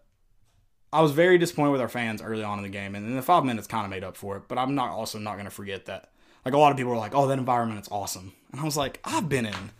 I 0.91 1.01
was 1.01 1.11
very 1.11 1.37
disappointed 1.37 1.71
with 1.71 1.81
our 1.81 1.89
fans 1.89 2.21
early 2.21 2.43
on 2.43 2.59
in 2.59 2.63
the 2.63 2.69
game, 2.69 2.95
and 2.95 3.05
then 3.05 3.15
the 3.15 3.21
five 3.21 3.43
minutes 3.43 3.67
kind 3.67 3.83
of 3.83 3.89
made 3.89 4.03
up 4.03 4.15
for 4.15 4.37
it. 4.37 4.43
But 4.47 4.57
I'm 4.57 4.75
not 4.75 4.91
also 4.91 5.17
not 5.17 5.33
going 5.33 5.45
to 5.45 5.51
forget 5.51 5.85
that. 5.85 6.11
Like 6.45 6.53
a 6.53 6.57
lot 6.57 6.71
of 6.71 6.77
people 6.77 6.91
were 6.91 6.97
like, 6.97 7.15
"Oh, 7.15 7.27
that 7.27 7.39
environment 7.39 7.81
is 7.81 7.87
awesome," 7.91 8.33
and 8.51 8.61
I 8.61 8.63
was 8.63 8.77
like, 8.77 8.99
"I've 9.03 9.27
been 9.27 9.45
in." 9.45 9.71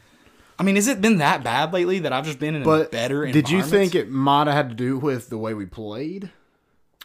I 0.60 0.64
mean, 0.64 0.76
has 0.76 0.88
it 0.88 1.02
been 1.02 1.18
that 1.18 1.44
bad 1.44 1.74
lately 1.74 2.00
that 2.00 2.14
I've 2.14 2.26
just 2.26 2.40
been 2.40 2.56
in 2.56 2.64
But 2.64 2.92
better? 2.92 3.26
did 3.32 3.50
you 3.50 3.64
think 3.64 3.96
it 3.96 4.10
might 4.10 4.48
have 4.48 4.56
had 4.56 4.70
to 4.70 4.76
do 4.76 4.98
with 4.98 5.30
the 5.30 5.38
way 5.38 5.54
we 5.54 5.66
played? 5.66 6.30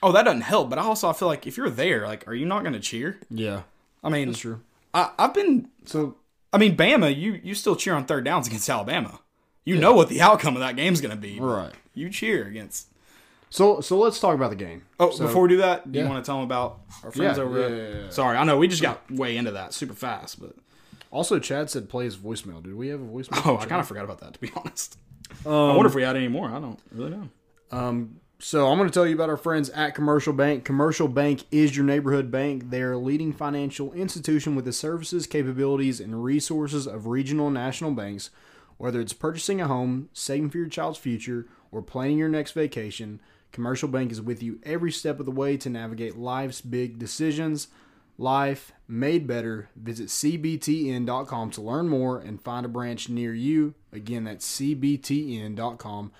Oh, 0.03 0.13
that 0.13 0.25
doesn't 0.25 0.43
help. 0.43 0.71
But 0.71 0.79
I 0.79 0.83
also 0.83 1.09
I 1.09 1.13
feel 1.13 1.29
like 1.29 1.47
if 1.47 1.57
you're 1.57 1.71
there, 1.71 2.07
like, 2.07 2.27
are 2.29 2.35
you 2.35 2.47
not 2.47 2.63
going 2.63 2.75
to 2.75 2.81
cheer? 2.81 3.19
Yeah, 3.31 3.63
I 4.05 4.11
mean, 4.11 4.29
that's 4.29 4.39
true. 4.41 4.61
I, 4.95 5.11
I've 5.19 5.35
been. 5.35 5.69
So 5.87 6.17
I 6.53 6.59
mean, 6.59 6.77
Bama, 6.77 7.15
you 7.17 7.41
you 7.43 7.55
still 7.55 7.75
cheer 7.77 7.95
on 7.95 8.05
third 8.05 8.25
downs 8.25 8.47
against 8.47 8.69
Alabama. 8.71 9.21
You 9.65 9.77
know 9.77 9.93
what 9.93 10.09
the 10.09 10.21
outcome 10.23 10.55
of 10.57 10.61
that 10.61 10.77
game's 10.77 11.01
going 11.01 11.11
to 11.11 11.21
be. 11.21 11.39
right. 11.41 11.73
You 11.95 12.09
cheer 12.11 12.47
against. 12.47 12.87
So 13.51 13.81
so 13.81 13.99
let's 13.99 14.21
talk 14.21 14.35
about 14.35 14.51
the 14.51 14.57
game. 14.57 14.83
Oh, 15.01 15.11
So- 15.11 15.27
before 15.27 15.43
we 15.43 15.49
do 15.49 15.57
that, 15.59 15.91
do 15.91 15.99
Yeah. 15.99 16.05
you 16.05 16.11
want 16.11 16.25
to 16.25 16.27
tell 16.29 16.37
them 16.37 16.45
about 16.45 16.81
our 17.03 17.11
friends 17.11 17.39
Yeah, 17.39 17.45
over 17.45 17.61
yeah, 17.61 17.77
yeah, 17.77 18.03
yeah. 18.05 18.11
Sorry, 18.11 18.37
I 18.37 18.45
know 18.45 18.57
we 18.59 18.69
just 18.69 18.83
got 18.83 19.11
way 19.11 19.37
into 19.37 19.51
that 19.53 19.73
super 19.75 19.95
fast, 19.95 20.41
but 20.41 20.55
Also, 21.11 21.39
Chad 21.39 21.71
said 21.71 21.89
play 21.89 22.05
his 22.05 22.17
voicemail. 22.17 22.63
Did 22.63 22.75
we 22.75 22.89
have 22.89 23.01
a 23.01 23.05
voicemail? 23.05 23.43
oh, 23.47 23.57
I 23.59 23.67
kind 23.67 23.81
of 23.81 23.89
forgot 23.89 24.05
about 24.05 24.21
that 24.21 24.35
to 24.35 24.41
be 24.41 24.51
honest. 24.57 24.99
I 25.45 25.49
wonder 25.49 25.87
if 25.87 25.95
we 25.95 26.03
had 26.03 26.17
any 26.17 26.29
more. 26.29 26.49
I 26.51 26.61
don't 26.61 26.79
really 26.93 27.11
know. 27.11 27.29
Um, 27.71 28.21
so 28.41 28.69
I'm 28.69 28.79
going 28.79 28.89
to 28.89 28.95
tell 28.95 29.07
you 29.07 29.15
about 29.15 29.29
our 29.31 29.37
friends 29.37 29.69
at 29.71 29.95
Commercial 29.95 30.33
Bank. 30.33 30.65
Commercial 30.65 31.09
Bank 31.09 31.45
is 31.51 31.77
your 31.77 31.85
neighborhood 31.85 32.31
bank. 32.31 32.71
They're 32.71 32.93
a 32.93 32.99
leading 32.99 33.33
financial 33.33 33.93
institution 33.93 34.55
with 34.55 34.65
the 34.65 34.73
services, 34.73 35.27
capabilities, 35.27 36.01
and 36.01 36.23
resources 36.23 36.87
of 36.87 37.07
regional 37.07 37.47
and 37.49 37.55
national 37.55 37.93
banks. 37.93 38.31
Whether 38.77 39.01
it's 39.01 39.13
purchasing 39.13 39.61
a 39.61 39.67
home, 39.67 40.09
saving 40.13 40.51
for 40.51 40.59
your 40.59 40.69
child's 40.69 40.99
future, 40.99 41.47
or 41.73 41.83
planning 41.83 42.17
your 42.17 42.29
next 42.29 42.53
vacation, 42.53 43.21
Commercial 43.51 43.89
Bank 43.89 44.13
is 44.13 44.23
with 44.23 44.41
you 44.43 44.61
every 44.63 44.93
step 44.93 45.19
of 45.19 45.27
the 45.27 45.33
way 45.33 45.57
to 45.57 45.69
navigate 45.69 46.17
life's 46.17 46.61
big 46.61 46.99
decisions. 46.99 47.69
Life 48.19 48.73
made 48.89 49.27
better. 49.27 49.69
Visit 49.77 50.09
CBTN.com 50.09 51.51
to 51.53 51.61
learn 51.61 51.89
more 51.89 52.19
and 52.19 52.41
find 52.43 52.65
a 52.65 52.69
branch 52.69 53.09
near 53.09 53.35
you. 53.35 53.75
Again, 53.93 54.25
that's 54.25 54.47
CBTN.com 54.59 56.11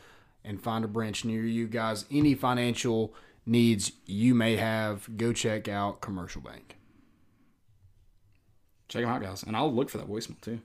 and 0.45 0.63
find 0.63 0.85
a 0.85 0.89
branch 0.89 1.25
near 1.25 1.43
you. 1.43 1.67
Guys, 1.67 2.05
any 2.11 2.35
financial 2.35 3.15
needs 3.47 3.93
you 4.07 4.35
may 4.35 4.57
have, 4.57 5.09
go 5.17 5.33
check 5.33 5.67
out 5.69 6.01
Commercial 6.01 6.43
Bank. 6.43 6.77
Check 8.89 9.03
them 9.03 9.11
out, 9.11 9.23
guys, 9.23 9.43
and 9.43 9.57
I'll 9.57 9.73
look 9.73 9.91
for 9.91 9.99
that 9.99 10.09
voicemail 10.09 10.41
too. 10.41 10.61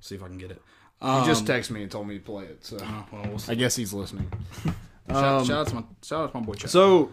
See 0.00 0.14
if 0.14 0.22
I 0.22 0.26
can 0.28 0.38
get 0.38 0.50
it. 0.50 0.60
He 1.00 1.06
Um, 1.06 1.24
just 1.26 1.44
texted 1.46 1.70
me 1.70 1.82
and 1.82 1.90
told 1.90 2.06
me 2.08 2.18
to 2.18 2.24
play 2.24 2.44
it, 2.44 2.64
so 2.64 2.78
oh, 2.80 3.06
well, 3.12 3.22
we'll. 3.28 3.40
I 3.48 3.54
guess 3.54 3.76
he's 3.76 3.92
listening. 3.94 4.30
shout, 5.08 5.46
shout 5.46 5.50
out 5.50 5.66
to 5.68 5.74
my 5.76 5.84
shout 6.02 6.20
out 6.24 6.32
to 6.32 6.40
my 6.40 6.44
boy. 6.46 6.54
Chuck. 6.54 6.70
So, 6.70 7.10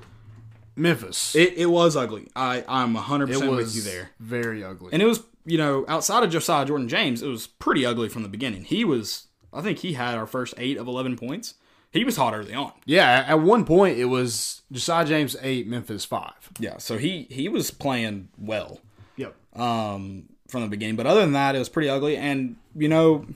Memphis. 0.76 1.36
it, 1.36 1.54
it 1.56 1.66
was 1.68 1.96
ugly. 1.96 2.28
I 2.36 2.64
I'm 2.68 2.94
100 2.94 3.28
percent 3.28 3.52
with 3.52 3.76
you 3.76 3.82
there. 3.82 4.12
very 4.20 4.64
ugly. 4.64 4.90
And 4.94 5.02
it 5.02 5.06
was, 5.06 5.24
you 5.46 5.58
know, 5.58 5.86
outside 5.88 6.24
of 6.24 6.30
Josiah 6.32 6.66
Jordan 6.66 6.88
James, 6.90 7.22
it 7.22 7.28
was 7.28 7.48
pretty 7.48 7.86
ugly 7.86 8.10
from 8.10 8.24
the 8.24 8.30
beginning. 8.30 8.64
He 8.64 8.84
was, 8.86 9.28
I 9.52 9.62
think 9.62 9.80
he 9.80 9.94
had 9.94 10.16
our 10.16 10.26
first 10.26 10.54
eight 10.58 10.78
of 10.78 10.88
11 10.88 11.16
points. 11.18 11.56
He 11.92 12.04
was 12.04 12.18
hot 12.18 12.34
early 12.34 12.56
on. 12.56 12.72
yeah, 12.86 13.24
at 13.28 13.40
one 13.40 13.66
point 13.66 14.00
it 14.00 14.06
was 14.06 14.64
Josiah 14.72 15.06
James 15.06 15.36
eight, 15.44 15.68
Memphis 15.68 16.04
five. 16.06 16.34
Yeah, 16.60 16.78
so 16.80 16.98
he 16.98 17.28
he 17.30 17.48
was 17.50 17.70
playing 17.70 18.30
well 18.38 18.80
Yep. 19.16 19.36
um, 19.56 20.24
from 20.48 20.62
the 20.64 20.68
beginning. 20.70 20.96
But 20.96 21.06
other 21.06 21.22
than 21.22 21.34
that, 21.34 21.56
it 21.56 21.60
was 21.60 21.70
pretty 21.70 21.90
ugly. 21.90 22.18
And 22.18 22.56
you 22.76 22.88
know, 22.90 23.28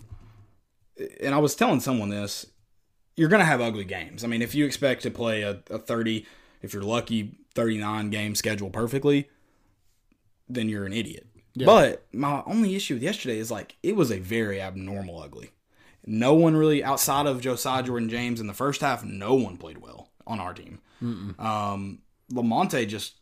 and 1.22 1.36
I 1.36 1.38
was 1.38 1.54
telling 1.54 1.80
someone 1.82 2.10
this, 2.10 2.48
you're 3.16 3.30
gonna 3.30 3.46
have 3.46 3.62
ugly 3.62 3.84
games. 3.86 4.24
I 4.24 4.28
mean, 4.28 4.42
if 4.42 4.56
you 4.56 4.66
expect 4.66 5.04
to 5.04 5.12
play 5.12 5.44
a, 5.44 5.60
a 5.70 5.78
30, 5.78 6.26
if 6.62 6.74
you're 6.74 6.84
lucky, 6.84 7.38
39 7.56 8.10
game 8.10 8.36
schedule 8.36 8.70
perfectly, 8.70 9.30
then 10.50 10.70
you're 10.70 10.86
an 10.86 10.94
idiot. 10.94 11.28
But 11.56 12.06
my 12.14 12.44
only 12.46 12.76
issue 12.76 12.94
with 12.96 13.04
yesterday 13.04 13.40
is 13.40 13.50
like 13.50 13.76
it 13.82 13.96
was 13.96 14.12
a 14.12 14.20
very 14.20 14.62
abnormal 14.62 15.20
ugly. 15.22 15.52
No 16.06 16.36
one 16.36 16.56
really 16.56 16.84
outside 16.84 17.26
of 17.26 17.42
Josiah 17.42 17.82
Jordan 17.84 18.10
James 18.10 18.40
in 18.40 18.46
the 18.48 18.54
first 18.54 18.82
half, 18.82 19.04
no 19.04 19.34
one 19.34 19.58
played 19.58 19.80
well 19.80 20.10
on 20.28 20.40
our 20.40 20.54
team. 20.54 20.80
Um, 21.02 22.00
Lamonte 22.32 22.88
just 22.88 23.16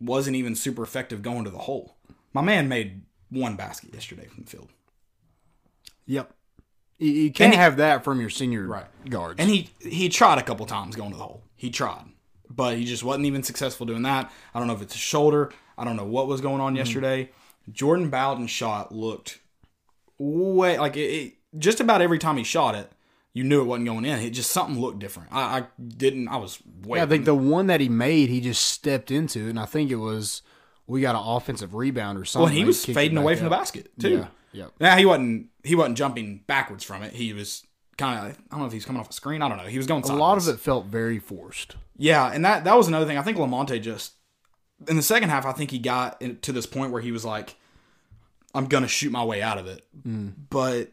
wasn't 0.00 0.36
even 0.36 0.54
super 0.54 0.82
effective 0.84 1.20
going 1.22 1.44
to 1.44 1.50
the 1.50 1.58
hole. 1.58 1.96
My 2.32 2.42
man 2.42 2.68
made 2.68 3.02
one 3.28 3.56
basket 3.56 3.92
yesterday 3.92 4.26
from 4.26 4.44
the 4.44 4.50
field. 4.50 4.68
Yep. 6.06 6.32
You, 6.98 7.10
you 7.10 7.32
can't 7.32 7.52
he- 7.54 7.58
have 7.58 7.76
that 7.78 8.04
from 8.04 8.20
your 8.20 8.30
senior 8.30 8.66
Right. 8.66 8.86
guards. 9.08 9.36
And 9.40 9.50
he 9.50 9.70
he 9.80 10.08
tried 10.08 10.38
a 10.38 10.42
couple 10.42 10.64
times 10.66 10.96
going 10.96 11.10
to 11.12 11.16
the 11.16 11.22
hole. 11.24 11.42
He 11.56 11.70
tried, 11.70 12.04
but 12.50 12.76
he 12.76 12.84
just 12.84 13.04
wasn't 13.04 13.26
even 13.26 13.42
successful 13.42 13.86
doing 13.86 14.02
that. 14.02 14.30
I 14.52 14.58
don't 14.58 14.68
know 14.68 14.74
if 14.74 14.82
it's 14.82 14.92
his 14.92 15.00
shoulder. 15.00 15.52
I 15.78 15.84
don't 15.84 15.96
know 15.96 16.04
what 16.04 16.26
was 16.26 16.40
going 16.40 16.60
on 16.60 16.72
mm-hmm. 16.72 16.78
yesterday. 16.78 17.30
Jordan 17.70 18.10
Bowden's 18.10 18.50
shot 18.50 18.92
looked 18.92 19.38
way 20.18 20.78
like 20.78 20.96
it, 20.96 21.00
it. 21.00 21.32
Just 21.58 21.80
about 21.80 22.02
every 22.02 22.18
time 22.18 22.36
he 22.36 22.44
shot 22.44 22.74
it, 22.74 22.92
you 23.32 23.44
knew 23.44 23.60
it 23.60 23.64
wasn't 23.64 23.86
going 23.86 24.04
in. 24.04 24.18
It 24.18 24.30
just 24.30 24.50
something 24.50 24.80
looked 24.80 24.98
different. 24.98 25.30
I, 25.32 25.58
I 25.58 25.66
didn't. 25.80 26.28
I 26.28 26.36
was 26.36 26.60
yeah. 26.86 27.02
I 27.02 27.06
think 27.06 27.24
the 27.24 27.34
one 27.34 27.68
that 27.68 27.80
he 27.80 27.88
made, 27.88 28.28
he 28.28 28.40
just 28.40 28.66
stepped 28.66 29.10
into, 29.10 29.46
it, 29.46 29.50
and 29.50 29.60
I 29.60 29.66
think 29.66 29.90
it 29.90 29.96
was 29.96 30.42
we 30.86 31.00
got 31.00 31.14
an 31.14 31.22
offensive 31.24 31.74
rebound 31.74 32.18
or 32.18 32.24
something. 32.24 32.44
well, 32.44 32.52
he 32.52 32.64
was 32.64 32.88
it 32.88 32.94
fading 32.94 33.16
away 33.16 33.36
from 33.36 33.44
the 33.44 33.50
basket 33.50 33.90
too. 33.98 34.18
Yeah. 34.18 34.26
Yep. 34.52 34.72
Now 34.80 34.96
he 34.96 35.06
wasn't. 35.06 35.46
He 35.62 35.74
wasn't 35.74 35.96
jumping 35.96 36.42
backwards 36.46 36.82
from 36.82 37.02
it. 37.02 37.12
He 37.12 37.32
was 37.32 37.64
kind 37.96 38.18
of. 38.18 38.32
I 38.32 38.50
don't 38.50 38.60
know 38.60 38.66
if 38.66 38.72
he's 38.72 38.84
coming 38.84 39.00
off 39.00 39.10
a 39.10 39.12
screen. 39.12 39.42
I 39.42 39.48
don't 39.48 39.58
know. 39.58 39.64
He 39.64 39.76
was 39.76 39.86
going. 39.86 40.02
A 40.02 40.14
lot 40.14 40.38
of 40.38 40.48
it 40.48 40.58
felt 40.58 40.86
very 40.86 41.18
forced. 41.18 41.76
Yeah, 42.02 42.32
and 42.32 42.42
that 42.46 42.64
that 42.64 42.76
was 42.78 42.88
another 42.88 43.04
thing. 43.04 43.18
I 43.18 43.22
think 43.22 43.36
Lamonte 43.36 43.80
just 43.82 44.14
in 44.88 44.96
the 44.96 45.02
second 45.02 45.28
half. 45.28 45.44
I 45.44 45.52
think 45.52 45.70
he 45.70 45.78
got 45.78 46.20
in, 46.22 46.38
to 46.38 46.50
this 46.52 46.64
point 46.64 46.92
where 46.92 47.02
he 47.02 47.12
was 47.12 47.26
like, 47.26 47.56
"I'm 48.54 48.64
gonna 48.66 48.88
shoot 48.88 49.12
my 49.12 49.22
way 49.22 49.42
out 49.42 49.58
of 49.58 49.66
it." 49.66 49.86
But 50.48 50.92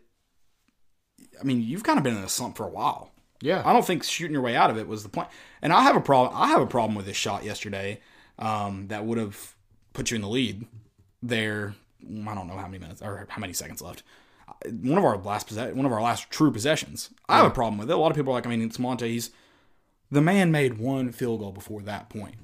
I 1.39 1.43
mean, 1.45 1.61
you've 1.61 1.83
kind 1.83 1.97
of 1.97 2.03
been 2.03 2.17
in 2.17 2.23
a 2.23 2.29
slump 2.29 2.57
for 2.57 2.65
a 2.65 2.69
while. 2.69 3.11
Yeah. 3.41 3.61
I 3.65 3.71
don't 3.71 3.85
think 3.85 4.03
shooting 4.03 4.33
your 4.33 4.41
way 4.41 4.55
out 4.57 4.69
of 4.69 4.77
it 4.77 4.85
was 4.87 5.03
the 5.03 5.09
point. 5.09 5.29
And 5.61 5.71
I 5.71 5.83
have 5.83 5.95
a 5.95 6.01
problem. 6.01 6.35
I 6.35 6.47
have 6.47 6.61
a 6.61 6.67
problem 6.67 6.95
with 6.95 7.05
this 7.05 7.15
shot 7.15 7.45
yesterday 7.45 8.01
um, 8.37 8.87
that 8.89 9.05
would 9.05 9.17
have 9.17 9.55
put 9.93 10.11
you 10.11 10.15
in 10.15 10.21
the 10.21 10.27
lead 10.27 10.65
there. 11.23 11.73
I 12.03 12.35
don't 12.35 12.47
know 12.47 12.57
how 12.57 12.65
many 12.67 12.79
minutes 12.79 13.01
or 13.01 13.27
how 13.29 13.39
many 13.39 13.53
seconds 13.53 13.81
left. 13.81 14.03
One 14.81 14.97
of 14.97 15.05
our 15.05 15.17
last 15.17 15.47
possess- 15.47 15.73
one 15.73 15.85
of 15.85 15.91
our 15.93 16.01
last 16.01 16.29
true 16.31 16.51
possessions. 16.51 17.11
I 17.29 17.37
have 17.37 17.45
a 17.45 17.51
problem 17.51 17.77
with 17.77 17.89
it. 17.89 17.93
A 17.93 17.97
lot 17.97 18.11
of 18.11 18.17
people 18.17 18.33
are 18.33 18.35
like, 18.35 18.47
I 18.47 18.49
mean, 18.49 18.61
it's 18.61 18.79
Monte. 18.79 19.07
He's 19.07 19.29
the 20.11 20.21
man 20.21 20.51
made 20.51 20.77
one 20.77 21.11
field 21.11 21.39
goal 21.39 21.51
before 21.51 21.81
that 21.81 22.09
point. 22.09 22.35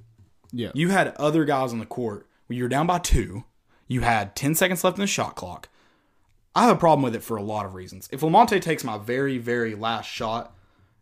Yeah. 0.51 0.72
You 0.74 0.89
had 0.89 1.15
other 1.15 1.46
guys 1.46 1.74
on 1.74 1.79
the 1.79 1.86
court 1.86 2.27
where 2.48 2.58
you 2.58 2.63
were 2.63 2.70
down 2.70 2.88
by 2.88 3.00
two. 3.00 3.43
You 3.88 4.01
had 4.01 4.36
10 4.36 4.55
seconds 4.55 4.84
left 4.84 4.98
in 4.98 5.01
the 5.01 5.08
shot 5.08 5.36
clock. 5.36 5.70
I 6.55 6.63
have 6.63 6.75
a 6.75 6.79
problem 6.79 7.01
with 7.01 7.15
it 7.15 7.24
for 7.24 7.38
a 7.38 7.43
lot 7.43 7.65
of 7.65 7.74
reasons. 7.74 8.08
If 8.12 8.22
Lamonte 8.22 8.62
takes 8.62 8.84
my 8.84 8.98
very, 8.98 9.39
very 9.39 9.74
last 9.75 10.08
shot 10.08 10.55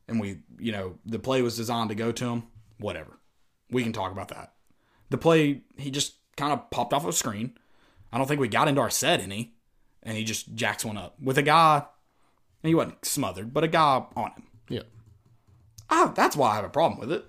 and 0.07 0.19
we, 0.19 0.39
you 0.57 0.71
know, 0.71 0.97
the 1.05 1.19
play 1.19 1.41
was 1.41 1.57
designed 1.57 1.89
to 1.89 1.95
go 1.95 2.11
to 2.11 2.25
him, 2.25 2.43
whatever. 2.79 3.19
We 3.69 3.83
can 3.83 3.93
talk 3.93 4.11
about 4.11 4.29
that. 4.29 4.53
The 5.09 5.17
play, 5.17 5.61
he 5.77 5.91
just 5.91 6.15
kind 6.37 6.53
of 6.53 6.69
popped 6.69 6.93
off 6.93 7.05
a 7.05 7.11
screen. 7.11 7.57
I 8.13 8.17
don't 8.17 8.27
think 8.27 8.39
we 8.39 8.47
got 8.47 8.67
into 8.67 8.81
our 8.81 8.89
set 8.89 9.19
any. 9.19 9.53
And 10.03 10.17
he 10.17 10.23
just 10.23 10.55
jacks 10.55 10.83
one 10.83 10.97
up 10.97 11.15
with 11.21 11.37
a 11.37 11.43
guy. 11.43 11.83
And 12.63 12.69
he 12.69 12.75
wasn't 12.75 13.05
smothered, 13.05 13.53
but 13.53 13.63
a 13.63 13.67
guy 13.67 14.05
on 14.15 14.31
him. 14.31 14.47
I, 15.91 16.07
that's 16.15 16.35
why 16.35 16.51
I 16.51 16.55
have 16.55 16.65
a 16.65 16.69
problem 16.69 16.99
with 16.99 17.11
it. 17.11 17.25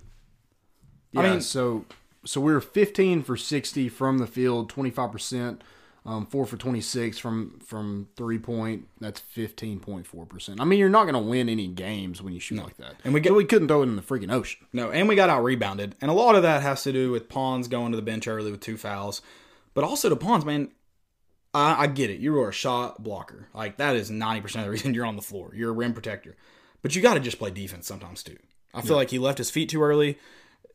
Yeah, 1.12 1.20
I 1.20 1.30
mean- 1.30 1.40
so 1.42 1.84
so 2.24 2.40
we 2.40 2.52
were 2.52 2.60
15 2.60 3.22
for 3.24 3.36
60 3.36 3.88
from 3.88 4.18
the 4.18 4.26
field, 4.28 4.70
25 4.70 5.10
percent, 5.12 5.62
um, 6.06 6.24
four 6.26 6.46
for 6.46 6.56
26 6.56 7.18
from 7.18 7.58
from 7.66 8.08
three 8.16 8.38
point. 8.38 8.86
That's 9.00 9.20
15.4 9.36 10.28
percent. 10.28 10.60
I 10.60 10.64
mean, 10.64 10.78
you're 10.78 10.88
not 10.88 11.02
going 11.04 11.14
to 11.14 11.20
win 11.30 11.48
any 11.48 11.66
games 11.66 12.22
when 12.22 12.32
you 12.32 12.38
shoot 12.40 12.62
like 12.62 12.76
that. 12.78 12.94
And 13.04 13.12
we 13.12 13.20
get- 13.20 13.30
So 13.30 13.34
we 13.34 13.44
couldn't 13.44 13.68
throw 13.68 13.80
it 13.82 13.86
in 13.86 13.96
the 13.96 14.02
freaking 14.02 14.32
ocean. 14.32 14.66
No, 14.72 14.90
and 14.90 15.08
we 15.08 15.16
got 15.16 15.30
out 15.30 15.42
rebounded. 15.42 15.96
And 16.00 16.10
a 16.10 16.14
lot 16.14 16.34
of 16.36 16.42
that 16.42 16.62
has 16.62 16.82
to 16.84 16.92
do 16.92 17.10
with 17.10 17.28
Pons 17.28 17.66
going 17.68 17.90
to 17.92 17.96
the 17.96 18.02
bench 18.02 18.26
early 18.28 18.50
with 18.52 18.60
two 18.60 18.76
fouls. 18.76 19.20
But 19.74 19.84
also 19.84 20.08
to 20.08 20.16
Pons, 20.16 20.44
man, 20.44 20.70
I, 21.54 21.82
I 21.82 21.86
get 21.88 22.10
it. 22.10 22.20
You 22.20 22.38
are 22.40 22.50
a 22.50 22.52
shot 22.52 23.02
blocker. 23.02 23.48
Like, 23.54 23.76
that 23.78 23.96
is 23.96 24.10
90% 24.10 24.44
of 24.56 24.64
the 24.64 24.70
reason 24.70 24.94
you're 24.94 25.06
on 25.06 25.16
the 25.16 25.22
floor. 25.22 25.52
You're 25.54 25.70
a 25.70 25.74
rim 25.74 25.92
protector. 25.92 26.36
But 26.82 26.94
you 26.94 27.02
got 27.02 27.14
to 27.14 27.20
just 27.20 27.38
play 27.38 27.50
defense 27.50 27.86
sometimes, 27.86 28.22
too. 28.22 28.36
I 28.74 28.80
feel 28.80 28.96
like 28.96 29.10
he 29.10 29.18
left 29.18 29.38
his 29.38 29.50
feet 29.50 29.68
too 29.68 29.82
early. 29.82 30.18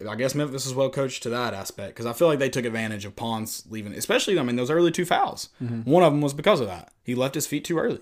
I 0.07 0.15
guess 0.15 0.35
Memphis 0.35 0.67
is 0.67 0.75
well 0.75 0.91
coached 0.91 1.23
to 1.23 1.29
that 1.29 1.55
aspect 1.55 1.95
because 1.95 2.05
I 2.05 2.13
feel 2.13 2.27
like 2.27 2.37
they 2.37 2.49
took 2.49 2.65
advantage 2.65 3.05
of 3.05 3.15
Pons 3.15 3.63
leaving, 3.69 3.93
especially, 3.93 4.37
I 4.37 4.43
mean, 4.43 4.55
those 4.55 4.69
early 4.69 4.91
two 4.91 5.05
fouls. 5.05 5.49
One 5.59 6.03
of 6.03 6.13
them 6.13 6.21
was 6.21 6.35
because 6.35 6.59
of 6.59 6.67
that. 6.67 6.93
He 7.03 7.15
left 7.15 7.33
his 7.33 7.47
feet 7.47 7.65
too 7.65 7.79
early. 7.79 8.01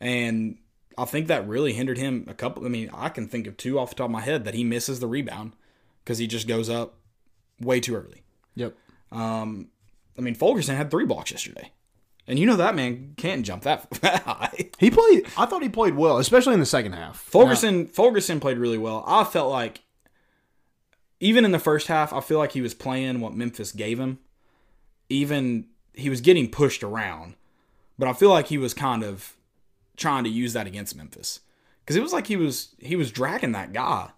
And 0.00 0.58
I 0.96 1.04
think 1.04 1.26
that 1.26 1.48
really 1.48 1.72
hindered 1.72 1.98
him 1.98 2.26
a 2.28 2.34
couple. 2.34 2.64
I 2.64 2.68
mean, 2.68 2.90
I 2.94 3.08
can 3.08 3.26
think 3.26 3.46
of 3.48 3.56
two 3.56 3.78
off 3.78 3.90
the 3.90 3.96
top 3.96 4.04
of 4.04 4.10
my 4.12 4.20
head 4.20 4.44
that 4.44 4.54
he 4.54 4.62
misses 4.62 5.00
the 5.00 5.08
rebound 5.08 5.54
because 6.04 6.18
he 6.18 6.28
just 6.28 6.46
goes 6.46 6.70
up 6.70 6.94
way 7.60 7.80
too 7.80 7.96
early. 7.96 8.22
Yep. 8.54 8.76
Um, 9.10 9.68
I 10.16 10.20
mean, 10.20 10.34
Fulkerson 10.34 10.76
had 10.76 10.90
three 10.90 11.06
blocks 11.06 11.30
yesterday. 11.32 11.72
And 12.32 12.38
you 12.38 12.46
know 12.46 12.56
that 12.56 12.74
man 12.74 13.12
can't 13.18 13.44
jump 13.44 13.62
that 13.64 14.22
high. 14.24 14.70
He 14.78 14.90
played. 14.90 15.26
I 15.36 15.44
thought 15.44 15.62
he 15.62 15.68
played 15.68 15.96
well, 15.96 16.16
especially 16.16 16.54
in 16.54 16.60
the 16.60 16.66
second 16.66 16.92
half. 16.92 17.18
Fulkerson 17.18 17.88
Fulkerson 17.88 18.40
played 18.40 18.56
really 18.56 18.78
well. 18.78 19.04
I 19.06 19.24
felt 19.24 19.50
like 19.50 19.82
even 21.20 21.44
in 21.44 21.52
the 21.52 21.58
first 21.58 21.88
half, 21.88 22.10
I 22.10 22.22
feel 22.22 22.38
like 22.38 22.52
he 22.52 22.62
was 22.62 22.72
playing 22.72 23.20
what 23.20 23.34
Memphis 23.34 23.70
gave 23.70 24.00
him. 24.00 24.18
Even 25.10 25.66
he 25.92 26.08
was 26.08 26.22
getting 26.22 26.50
pushed 26.50 26.82
around, 26.82 27.34
but 27.98 28.08
I 28.08 28.14
feel 28.14 28.30
like 28.30 28.46
he 28.46 28.56
was 28.56 28.72
kind 28.72 29.04
of 29.04 29.36
trying 29.98 30.24
to 30.24 30.30
use 30.30 30.54
that 30.54 30.66
against 30.66 30.96
Memphis 30.96 31.40
because 31.84 31.96
it 31.96 32.02
was 32.02 32.14
like 32.14 32.28
he 32.28 32.36
was 32.36 32.74
he 32.78 32.96
was 32.96 33.12
dragging 33.12 33.52
that 33.52 33.74
guy, 33.74 34.08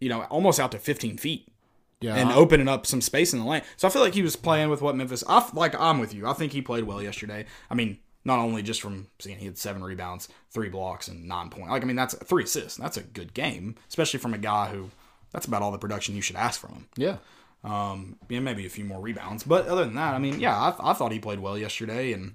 you 0.00 0.08
know, 0.08 0.22
almost 0.30 0.58
out 0.58 0.72
to 0.72 0.78
15 0.78 1.18
feet 1.18 1.52
yeah, 2.00 2.14
and 2.14 2.30
opening 2.32 2.68
up 2.68 2.86
some 2.86 3.00
space 3.00 3.32
in 3.32 3.40
the 3.40 3.44
lane. 3.44 3.62
So 3.76 3.88
I 3.88 3.90
feel 3.90 4.02
like 4.02 4.14
he 4.14 4.22
was 4.22 4.36
playing 4.36 4.70
with 4.70 4.82
what 4.82 4.96
Memphis. 4.96 5.24
I 5.28 5.48
like. 5.52 5.78
I'm 5.78 5.98
with 5.98 6.14
you. 6.14 6.26
I 6.26 6.32
think 6.32 6.52
he 6.52 6.62
played 6.62 6.84
well 6.84 7.02
yesterday. 7.02 7.46
I 7.70 7.74
mean, 7.74 7.98
not 8.24 8.38
only 8.38 8.62
just 8.62 8.80
from 8.80 9.08
seeing 9.18 9.38
he 9.38 9.46
had 9.46 9.58
seven 9.58 9.82
rebounds, 9.82 10.28
three 10.50 10.68
blocks, 10.68 11.08
and 11.08 11.26
nine 11.26 11.50
points. 11.50 11.70
Like 11.70 11.82
I 11.82 11.86
mean, 11.86 11.96
that's 11.96 12.14
three 12.14 12.44
assists. 12.44 12.78
That's 12.78 12.96
a 12.96 13.02
good 13.02 13.34
game, 13.34 13.76
especially 13.88 14.20
from 14.20 14.34
a 14.34 14.38
guy 14.38 14.68
who. 14.68 14.90
That's 15.30 15.44
about 15.46 15.60
all 15.60 15.72
the 15.72 15.78
production 15.78 16.16
you 16.16 16.22
should 16.22 16.36
ask 16.36 16.58
from 16.58 16.72
him. 16.72 16.88
yeah. 16.96 17.16
Um, 17.64 18.16
yeah, 18.30 18.40
maybe 18.40 18.64
a 18.64 18.70
few 18.70 18.84
more 18.84 19.00
rebounds, 19.00 19.42
but 19.42 19.66
other 19.66 19.84
than 19.84 19.96
that, 19.96 20.14
I 20.14 20.18
mean, 20.18 20.40
yeah, 20.40 20.56
I, 20.56 20.90
I 20.90 20.92
thought 20.94 21.12
he 21.12 21.18
played 21.18 21.40
well 21.40 21.58
yesterday, 21.58 22.12
and 22.12 22.34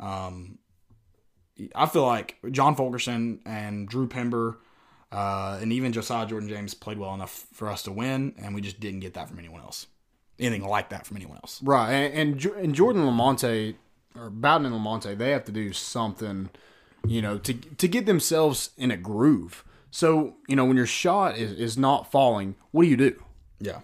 um, 0.00 0.58
I 1.74 1.86
feel 1.86 2.06
like 2.06 2.38
John 2.50 2.74
Fulkerson 2.74 3.40
and 3.44 3.86
Drew 3.86 4.08
Pember. 4.08 4.58
Uh, 5.12 5.58
and 5.60 5.72
even 5.72 5.92
Josiah 5.92 6.26
Jordan 6.26 6.48
James 6.48 6.74
played 6.74 6.98
well 6.98 7.14
enough 7.14 7.46
for 7.52 7.68
us 7.68 7.82
to 7.82 7.92
win, 7.92 8.34
and 8.38 8.54
we 8.54 8.60
just 8.62 8.80
didn't 8.80 9.00
get 9.00 9.14
that 9.14 9.28
from 9.28 9.38
anyone 9.38 9.60
else. 9.60 9.86
Anything 10.38 10.66
like 10.66 10.88
that 10.88 11.06
from 11.06 11.18
anyone 11.18 11.36
else. 11.36 11.60
Right, 11.62 11.92
and 11.92 12.14
and, 12.14 12.44
and 12.56 12.74
Jordan 12.74 13.02
Lamonte 13.02 13.74
or 14.14 14.30
Bowden 14.30 14.66
and 14.66 14.74
Lamonte, 14.74 15.16
they 15.16 15.30
have 15.30 15.44
to 15.44 15.52
do 15.52 15.72
something, 15.72 16.50
you 17.06 17.22
know, 17.22 17.38
to 17.38 17.54
to 17.54 17.88
get 17.88 18.06
themselves 18.06 18.70
in 18.76 18.90
a 18.90 18.96
groove 18.96 19.64
So 19.90 20.36
you 20.48 20.56
know 20.56 20.64
when 20.64 20.76
your 20.76 20.86
shot 20.86 21.36
is, 21.36 21.52
is 21.52 21.78
not 21.78 22.10
falling, 22.10 22.56
what 22.70 22.84
do 22.84 22.88
you 22.88 22.96
do? 22.96 23.22
Yeah. 23.60 23.80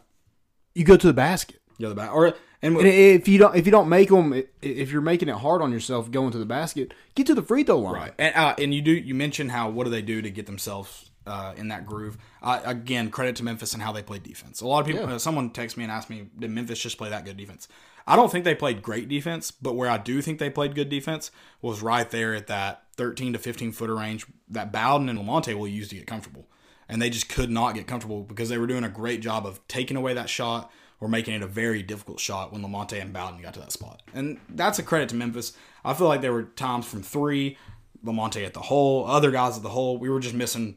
You 0.75 0.85
go 0.85 0.97
to 0.97 1.07
the 1.07 1.13
basket. 1.13 1.61
Yeah, 1.79 1.91
The 1.91 1.95
back. 1.95 2.13
Or 2.13 2.35
and 2.61 2.77
And 2.77 2.87
if 2.87 3.29
you 3.29 3.39
don't 3.39 3.55
if 3.55 3.67
you 3.67 3.73
don't 3.73 3.89
make 3.89 4.09
them, 4.09 4.43
if 4.63 4.91
you're 4.91 5.01
making 5.01 5.29
it 5.29 5.37
hard 5.37 5.63
on 5.63 5.71
yourself 5.73 6.11
going 6.11 6.33
to 6.33 6.39
the 6.39 6.47
basket, 6.47 6.93
get 7.15 7.27
to 7.29 7.35
the 7.35 7.43
free 7.43 7.63
throw 7.63 7.79
line. 7.79 7.95
Right. 7.95 8.15
And, 8.19 8.35
uh, 8.35 8.55
and 8.59 8.75
you 8.75 8.83
do 8.83 8.91
you 8.91 9.15
mentioned 9.15 9.53
how 9.53 9.71
what 9.71 9.85
do 9.85 9.91
they 9.91 10.03
do 10.03 10.21
to 10.23 10.31
get 10.31 10.47
themselves 10.47 11.11
uh, 11.29 11.55
in 11.57 11.69
that 11.69 11.87
groove? 11.87 12.19
Uh, 12.43 12.61
again, 12.65 13.11
credit 13.11 13.37
to 13.37 13.45
Memphis 13.45 13.75
and 13.75 13.83
how 13.83 13.93
they 13.93 14.03
played 14.03 14.23
defense. 14.23 14.61
A 14.61 14.67
lot 14.67 14.81
of 14.81 14.87
people. 14.87 15.09
Yeah. 15.09 15.15
Uh, 15.15 15.19
someone 15.19 15.51
texted 15.51 15.77
me 15.77 15.85
and 15.85 15.93
asked 15.93 16.11
me, 16.11 16.27
did 16.39 16.51
Memphis 16.51 16.81
just 16.81 16.99
play 16.99 17.11
that 17.11 17.25
good 17.25 17.37
defense? 17.37 17.69
I 18.07 18.17
don't 18.17 18.33
think 18.33 18.47
they 18.47 18.55
played 18.55 18.81
great 18.81 19.09
defense, 19.09 19.51
but 19.51 19.75
where 19.75 19.91
I 19.91 19.99
do 19.99 20.23
think 20.23 20.39
they 20.39 20.49
played 20.49 20.75
good 20.75 20.89
defense 20.89 21.31
was 21.61 21.83
right 21.83 22.11
there 22.11 22.35
at 22.35 22.47
that 22.47 22.85
13 22.97 23.35
to 23.35 23.39
15 23.39 23.73
footer 23.73 23.95
range 23.95 24.27
that 24.49 24.73
Bowden 24.73 25.11
and 25.11 25.19
Lamonte 25.19 25.55
will 25.55 25.69
use 25.69 25.89
to 25.89 25.97
get 25.97 26.07
comfortable. 26.07 26.49
And 26.89 27.03
they 27.03 27.11
just 27.11 27.29
could 27.29 27.51
not 27.51 27.75
get 27.75 27.87
comfortable 27.87 28.23
because 28.23 28.49
they 28.49 28.57
were 28.57 28.67
doing 28.67 28.85
a 28.85 28.89
great 28.89 29.21
job 29.21 29.47
of 29.47 29.61
taking 29.69 29.97
away 29.97 30.15
that 30.15 30.31
shot 30.31 30.73
or 31.01 31.09
making 31.09 31.35
it 31.35 31.43
a 31.43 31.47
very 31.47 31.83
difficult 31.83 32.19
shot 32.19 32.51
when 32.51 32.63
Lamonte 32.63 33.01
and 33.01 33.13
Bowden 33.13 33.43
got 33.43 33.53
to 33.55 33.61
that 33.61 33.73
spot. 33.73 34.03
And 34.15 34.39
that's 34.49 34.79
a 34.79 34.83
credit 34.83 35.11
to 35.11 35.15
Memphis. 35.15 35.53
I 35.85 35.93
feel 35.93 36.09
like 36.09 36.23
there 36.23 36.33
were 36.33 36.45
times 36.45 36.87
from 36.87 37.03
three, 37.03 37.59
Lamonte 38.05 38.45
at 38.45 38.55
the 38.55 38.61
hole, 38.61 39.07
other 39.07 39.31
guys 39.31 39.57
at 39.57 39.63
the 39.63 39.69
hole. 39.69 39.99
We 39.99 40.09
were 40.09 40.21
just 40.21 40.35
missing 40.35 40.77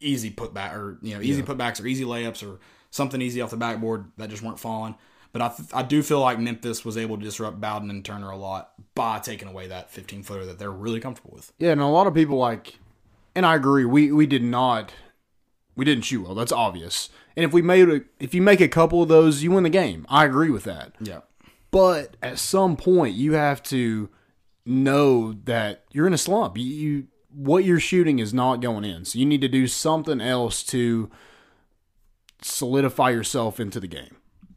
easy 0.00 0.30
putback 0.30 0.74
or 0.74 0.98
you 1.02 1.14
know 1.14 1.20
easy 1.20 1.42
putbacks 1.42 1.82
or 1.82 1.86
easy 1.86 2.04
layups 2.04 2.46
or 2.46 2.58
something 2.90 3.22
easy 3.22 3.40
off 3.40 3.50
the 3.50 3.56
backboard 3.56 4.10
that 4.16 4.30
just 4.30 4.42
weren't 4.42 4.58
falling. 4.58 4.94
But 5.32 5.42
I, 5.42 5.48
th- 5.48 5.68
I 5.72 5.82
do 5.82 6.02
feel 6.02 6.18
like 6.20 6.40
Memphis 6.40 6.84
was 6.84 6.96
able 6.96 7.16
to 7.16 7.22
disrupt 7.22 7.60
Bowden 7.60 7.88
and 7.88 8.04
Turner 8.04 8.30
a 8.30 8.36
lot 8.36 8.72
by 8.96 9.20
taking 9.20 9.46
away 9.46 9.68
that 9.68 9.92
15 9.92 10.24
footer 10.24 10.44
that 10.46 10.58
they're 10.58 10.72
really 10.72 10.98
comfortable 10.98 11.30
with. 11.32 11.52
Yeah, 11.58 11.70
and 11.70 11.80
a 11.80 11.86
lot 11.86 12.08
of 12.08 12.14
people 12.14 12.36
like, 12.36 12.80
and 13.36 13.46
I 13.46 13.54
agree. 13.54 13.84
We 13.84 14.10
we 14.10 14.26
did 14.26 14.42
not, 14.42 14.92
we 15.76 15.84
didn't 15.84 16.04
shoot 16.04 16.22
well. 16.22 16.34
That's 16.34 16.50
obvious. 16.50 17.10
And 17.36 17.44
if 17.44 17.52
we 17.52 17.62
made 17.62 17.88
a, 17.88 18.00
if 18.18 18.34
you 18.34 18.42
make 18.42 18.60
a 18.60 18.68
couple 18.68 19.02
of 19.02 19.08
those, 19.08 19.42
you 19.42 19.52
win 19.52 19.62
the 19.62 19.70
game. 19.70 20.04
I 20.08 20.24
agree 20.24 20.50
with 20.50 20.64
that. 20.64 20.92
Yeah. 21.00 21.20
But 21.70 22.16
at 22.20 22.38
some 22.40 22.76
point, 22.76 23.14
you 23.14 23.34
have 23.34 23.62
to 23.64 24.08
know 24.66 25.34
that 25.44 25.84
you're 25.92 26.08
in 26.08 26.12
a 26.12 26.18
slump. 26.18 26.58
You, 26.58 26.64
you 26.64 27.06
what 27.34 27.64
you're 27.64 27.80
shooting 27.80 28.18
is 28.18 28.32
not 28.34 28.60
going 28.60 28.84
in, 28.84 29.04
so 29.04 29.18
you 29.18 29.26
need 29.26 29.40
to 29.40 29.48
do 29.48 29.66
something 29.66 30.20
else 30.20 30.62
to 30.64 31.10
solidify 32.42 33.10
yourself 33.10 33.60
into 33.60 33.78
the 33.80 33.86
game 33.86 34.16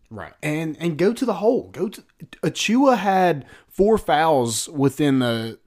Right. 0.10 0.34
and 0.42 0.77
and 0.80 0.98
go 0.98 1.12
to 1.13 1.25
the 1.25 1.36
hole. 1.36 1.70
Go 1.72 1.89
to 1.89 2.03
Achiuwa 2.44 2.98
had 2.98 3.46
four 3.68 3.98
fouls 3.98 4.70
within 4.70 5.20
the 5.20 5.60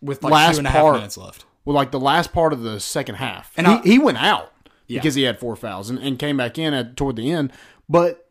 With 0.00 0.22
like 0.22 0.32
Last 0.32 0.54
two 0.54 0.58
and 0.60 0.66
a 0.68 0.70
half 0.70 0.82
part- 0.82 0.94
minutes 0.96 1.16
left. 1.18 1.44
well, 1.64 1.74
like 1.74 1.90
the 1.90 2.00
last 2.00 2.32
part 2.32 2.52
of 2.52 2.62
the 2.62 2.78
second 2.80 3.16
half. 3.16 3.52
And 3.56 3.66
he, 3.66 3.72
I- 3.74 3.82
he 3.82 3.98
went 3.98 4.18
out 4.18 4.52
Yeah. 4.86 5.00
because 5.00 5.14
he 5.16 5.22
had 5.24 5.38
four 5.40 5.56
fouls 5.56 5.90
and, 5.90 5.98
and 5.98 6.18
came 6.18 6.36
back 6.36 6.56
in 6.58 6.72
at 6.74 6.96
toward 6.96 7.16
the 7.16 7.30
end. 7.30 7.52
But 7.88 8.28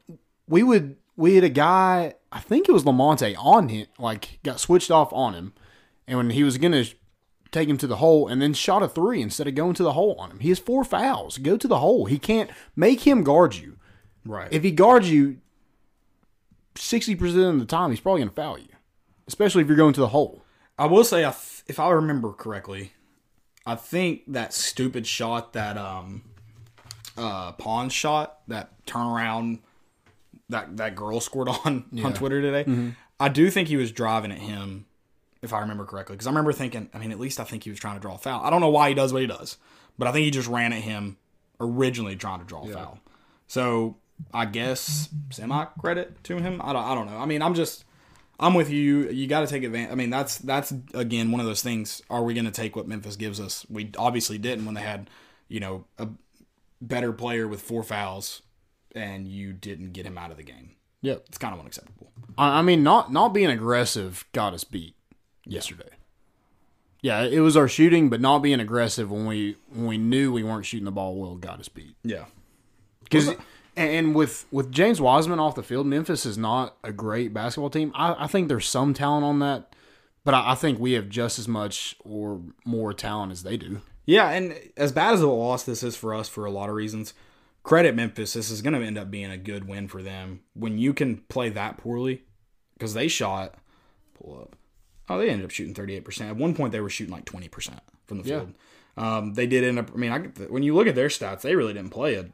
we 0.48 0.64
would 0.64 0.96
we 1.18 1.36
had 1.36 1.44
a 1.44 1.50
guy, 1.50 2.14
I 2.32 2.40
think 2.40 2.70
it 2.70 2.72
was 2.72 2.84
Lamonte 2.84 3.36
on 3.38 3.70
him, 3.70 3.88
like 4.00 4.40
got 4.44 4.60
switched 4.60 4.90
off 4.92 5.12
on 5.12 5.34
him, 5.34 5.54
and 6.08 6.18
when 6.18 6.30
he 6.30 6.44
was 6.44 6.58
gonna 6.58 6.86
take 7.52 7.70
him 7.70 7.78
to 7.78 7.88
the 7.88 7.98
hole 7.98 8.28
and 8.28 8.42
then 8.42 8.54
shot 8.54 8.84
a 8.84 8.88
three 8.88 9.22
instead 9.22 9.48
of 9.48 9.56
going 9.56 9.74
to 9.76 9.84
the 9.84 9.94
hole 9.94 10.16
on 10.20 10.32
him. 10.32 10.40
He 10.40 10.50
has 10.50 10.60
four 10.60 10.84
fouls. 10.84 11.38
Go 11.38 11.58
to 11.58 11.68
the 11.68 11.80
hole. 11.80 12.06
He 12.06 12.20
can't 12.20 12.50
make 12.76 13.02
him 13.02 13.24
guard 13.24 13.56
you. 13.56 13.78
Right. 14.26 14.52
If 14.52 14.64
he 14.64 14.72
guards 14.72 15.10
you 15.10 15.38
sixty 16.76 17.16
percent 17.16 17.56
of 17.56 17.60
the 17.60 17.66
time, 17.66 17.92
he's 17.92 18.00
probably 18.00 18.22
gonna 18.22 18.32
foul 18.32 18.58
you, 18.60 18.70
especially 19.28 19.62
if 19.62 19.68
you're 19.68 19.78
going 19.78 19.94
to 19.94 20.02
the 20.02 20.10
hole. 20.10 20.44
I 20.78 20.86
will 20.86 21.04
say, 21.04 21.24
if 21.26 21.80
I 21.80 21.90
remember 21.90 22.34
correctly, 22.34 22.92
I 23.66 23.76
think 23.76 24.24
that 24.28 24.54
stupid 24.54 25.08
shot 25.08 25.54
that 25.54 25.78
um, 25.78 26.24
uh, 27.18 27.54
pawn 27.54 27.90
shot 27.90 28.40
that 28.48 28.72
turnaround 28.86 29.60
that 30.50 30.78
that 30.78 30.96
girl 30.96 31.20
scored 31.20 31.50
on 31.50 31.86
on 32.04 32.14
Twitter 32.14 32.42
today. 32.42 32.94
I 33.20 33.30
do 33.30 33.50
think 33.50 33.68
he 33.70 33.78
was 33.78 33.92
driving 33.92 34.32
at 34.32 34.38
him, 34.40 34.86
if 35.42 35.54
I 35.54 35.60
remember 35.60 35.86
correctly, 35.86 36.16
because 36.16 36.28
I 36.28 36.32
remember 36.32 36.54
thinking. 36.54 36.90
I 36.94 36.98
mean, 36.98 37.12
at 37.12 37.20
least 37.20 37.40
I 37.40 37.44
think 37.44 37.64
he 37.64 37.70
was 37.70 37.80
trying 37.80 37.96
to 37.96 38.02
draw 38.02 38.16
a 38.16 38.18
foul. 38.18 38.44
I 38.44 38.50
don't 38.50 38.62
know 38.62 38.70
why 38.70 38.90
he 38.90 38.96
does 38.96 39.14
what 39.14 39.22
he 39.22 39.28
does, 39.28 39.58
but 39.98 40.08
I 40.08 40.12
think 40.12 40.26
he 40.26 40.32
just 40.32 40.48
ran 40.48 40.74
at 40.74 40.82
him 40.82 41.18
originally 41.60 42.16
trying 42.16 42.40
to 42.40 42.46
draw 42.46 42.64
a 42.64 42.68
foul. 42.72 43.00
So 43.48 43.98
I 44.34 44.46
guess 44.46 45.10
semi 45.32 45.66
credit 45.80 46.24
to 46.26 46.38
him. 46.38 46.62
I 46.64 46.74
don't. 46.74 46.84
I 46.84 46.96
don't 46.96 47.08
know. 47.08 47.18
I 47.18 47.26
mean, 47.26 47.42
I'm 47.42 47.54
just. 47.54 47.84
I'm 48.40 48.54
with 48.54 48.70
you. 48.70 49.10
You 49.10 49.26
got 49.26 49.42
to 49.42 49.48
take 49.48 49.64
advantage. 49.64 49.92
I 49.92 49.96
mean, 49.96 50.10
that's 50.12 50.38
that's 50.38 50.72
again 50.94 51.32
one 51.32 51.40
of 51.40 51.48
those 51.48 51.64
things. 51.64 52.02
Are 52.10 52.24
we 52.24 52.34
going 52.34 52.46
to 52.46 52.52
take 52.52 52.76
what 52.76 52.88
Memphis 52.88 53.16
gives 53.16 53.40
us? 53.40 53.66
We 53.70 53.92
obviously 53.98 54.38
didn't 54.38 54.66
when 54.66 54.76
they 54.76 54.82
had, 54.82 55.10
you 55.48 55.60
know, 55.60 55.86
a 55.98 56.10
better 56.80 57.12
player 57.14 57.48
with 57.48 57.62
four 57.62 57.82
fouls, 57.82 58.44
and 58.94 59.28
you 59.28 59.54
didn't 59.54 59.94
get 59.94 60.06
him 60.06 60.18
out 60.18 60.30
of 60.30 60.38
the 60.38 60.44
game. 60.44 60.76
Yeah, 61.02 61.16
It's 61.28 61.38
kind 61.38 61.54
of 61.54 61.60
unacceptable. 61.60 62.12
I 62.38 62.60
I 62.60 62.62
mean, 62.62 62.84
not 62.84 63.12
not 63.12 63.30
being 63.30 63.50
aggressive 63.50 64.26
got 64.34 64.54
us 64.54 64.64
beat 64.64 64.96
yesterday. 65.48 65.90
Yeah, 67.02 67.24
it 67.24 67.40
was 67.40 67.56
our 67.56 67.68
shooting, 67.68 68.10
but 68.10 68.22
not 68.22 68.40
being 68.40 68.60
aggressive 68.60 69.12
when 69.12 69.26
we 69.26 69.56
when 69.70 69.86
we 69.86 69.98
knew 69.98 70.32
we 70.32 70.44
weren't 70.44 70.66
shooting 70.66 70.86
the 70.86 70.92
ball 70.92 71.16
well 71.16 71.36
got 71.36 71.60
us 71.60 71.70
beat. 71.70 71.96
Yeah. 72.04 72.26
Because 73.04 73.36
and 73.76 74.16
with 74.16 74.46
with 74.52 74.72
James 74.72 75.00
Wiseman 75.00 75.40
off 75.40 75.56
the 75.56 75.64
field, 75.64 75.86
Memphis 75.86 76.26
is 76.26 76.38
not 76.38 76.76
a 76.84 76.92
great 76.92 77.34
basketball 77.34 77.70
team. 77.70 77.92
I, 77.96 78.24
I 78.24 78.28
think 78.28 78.48
there's 78.48 78.68
some 78.68 78.94
talent 78.94 79.24
on 79.24 79.40
that, 79.40 79.76
but 80.26 80.34
I, 80.34 80.52
I 80.52 80.56
think 80.56 80.80
we 80.80 80.94
have 80.94 81.08
just 81.08 81.38
as 81.40 81.48
much 81.48 81.96
or 82.04 82.42
more 82.66 82.94
talent 82.94 83.32
as 83.32 83.44
they 83.44 83.56
do. 83.56 83.82
Yeah, 84.06 84.30
and 84.30 84.60
as 84.76 84.92
bad 84.92 85.14
as 85.14 85.22
a 85.22 85.28
loss 85.28 85.64
this 85.64 85.84
is 85.84 85.96
for 85.96 86.14
us 86.14 86.28
for 86.28 86.46
a 86.46 86.52
lot 86.52 86.70
of 86.70 86.76
reasons, 86.76 87.14
credit 87.62 87.96
Memphis. 87.96 88.34
This 88.34 88.50
is 88.50 88.62
going 88.62 88.74
to 88.74 88.86
end 88.86 88.98
up 88.98 89.12
being 89.12 89.32
a 89.32 89.38
good 89.38 89.68
win 89.68 89.88
for 89.88 90.02
them 90.02 90.42
when 90.54 90.78
you 90.78 90.94
can 90.94 91.18
play 91.30 91.50
that 91.50 91.78
poorly 91.78 92.24
because 92.74 92.96
they 92.96 93.08
shot. 93.08 93.56
Pull 94.20 94.42
up. 94.42 94.56
Oh, 95.10 95.18
they 95.18 95.30
ended 95.30 95.46
up 95.46 95.52
shooting 95.52 95.74
38%. 95.74 96.30
At 96.30 96.36
one 96.36 96.54
point, 96.54 96.72
they 96.72 96.82
were 96.82 96.90
shooting 96.90 97.14
like 97.14 97.26
20% 97.26 97.80
from 98.08 98.18
the 98.18 98.24
field. 98.24 98.54
Um, 98.98 99.34
they 99.36 99.48
did 99.48 99.64
end 99.64 99.80
up. 99.80 99.92
I 99.94 99.98
mean, 99.98 100.12
I, 100.12 100.20
when 100.50 100.64
you 100.64 100.74
look 100.76 100.88
at 100.88 100.96
their 100.96 101.08
stats, 101.08 101.42
they 101.42 101.56
really 101.56 101.74
didn't 101.74 101.92
play 101.92 102.16
a 102.16 102.26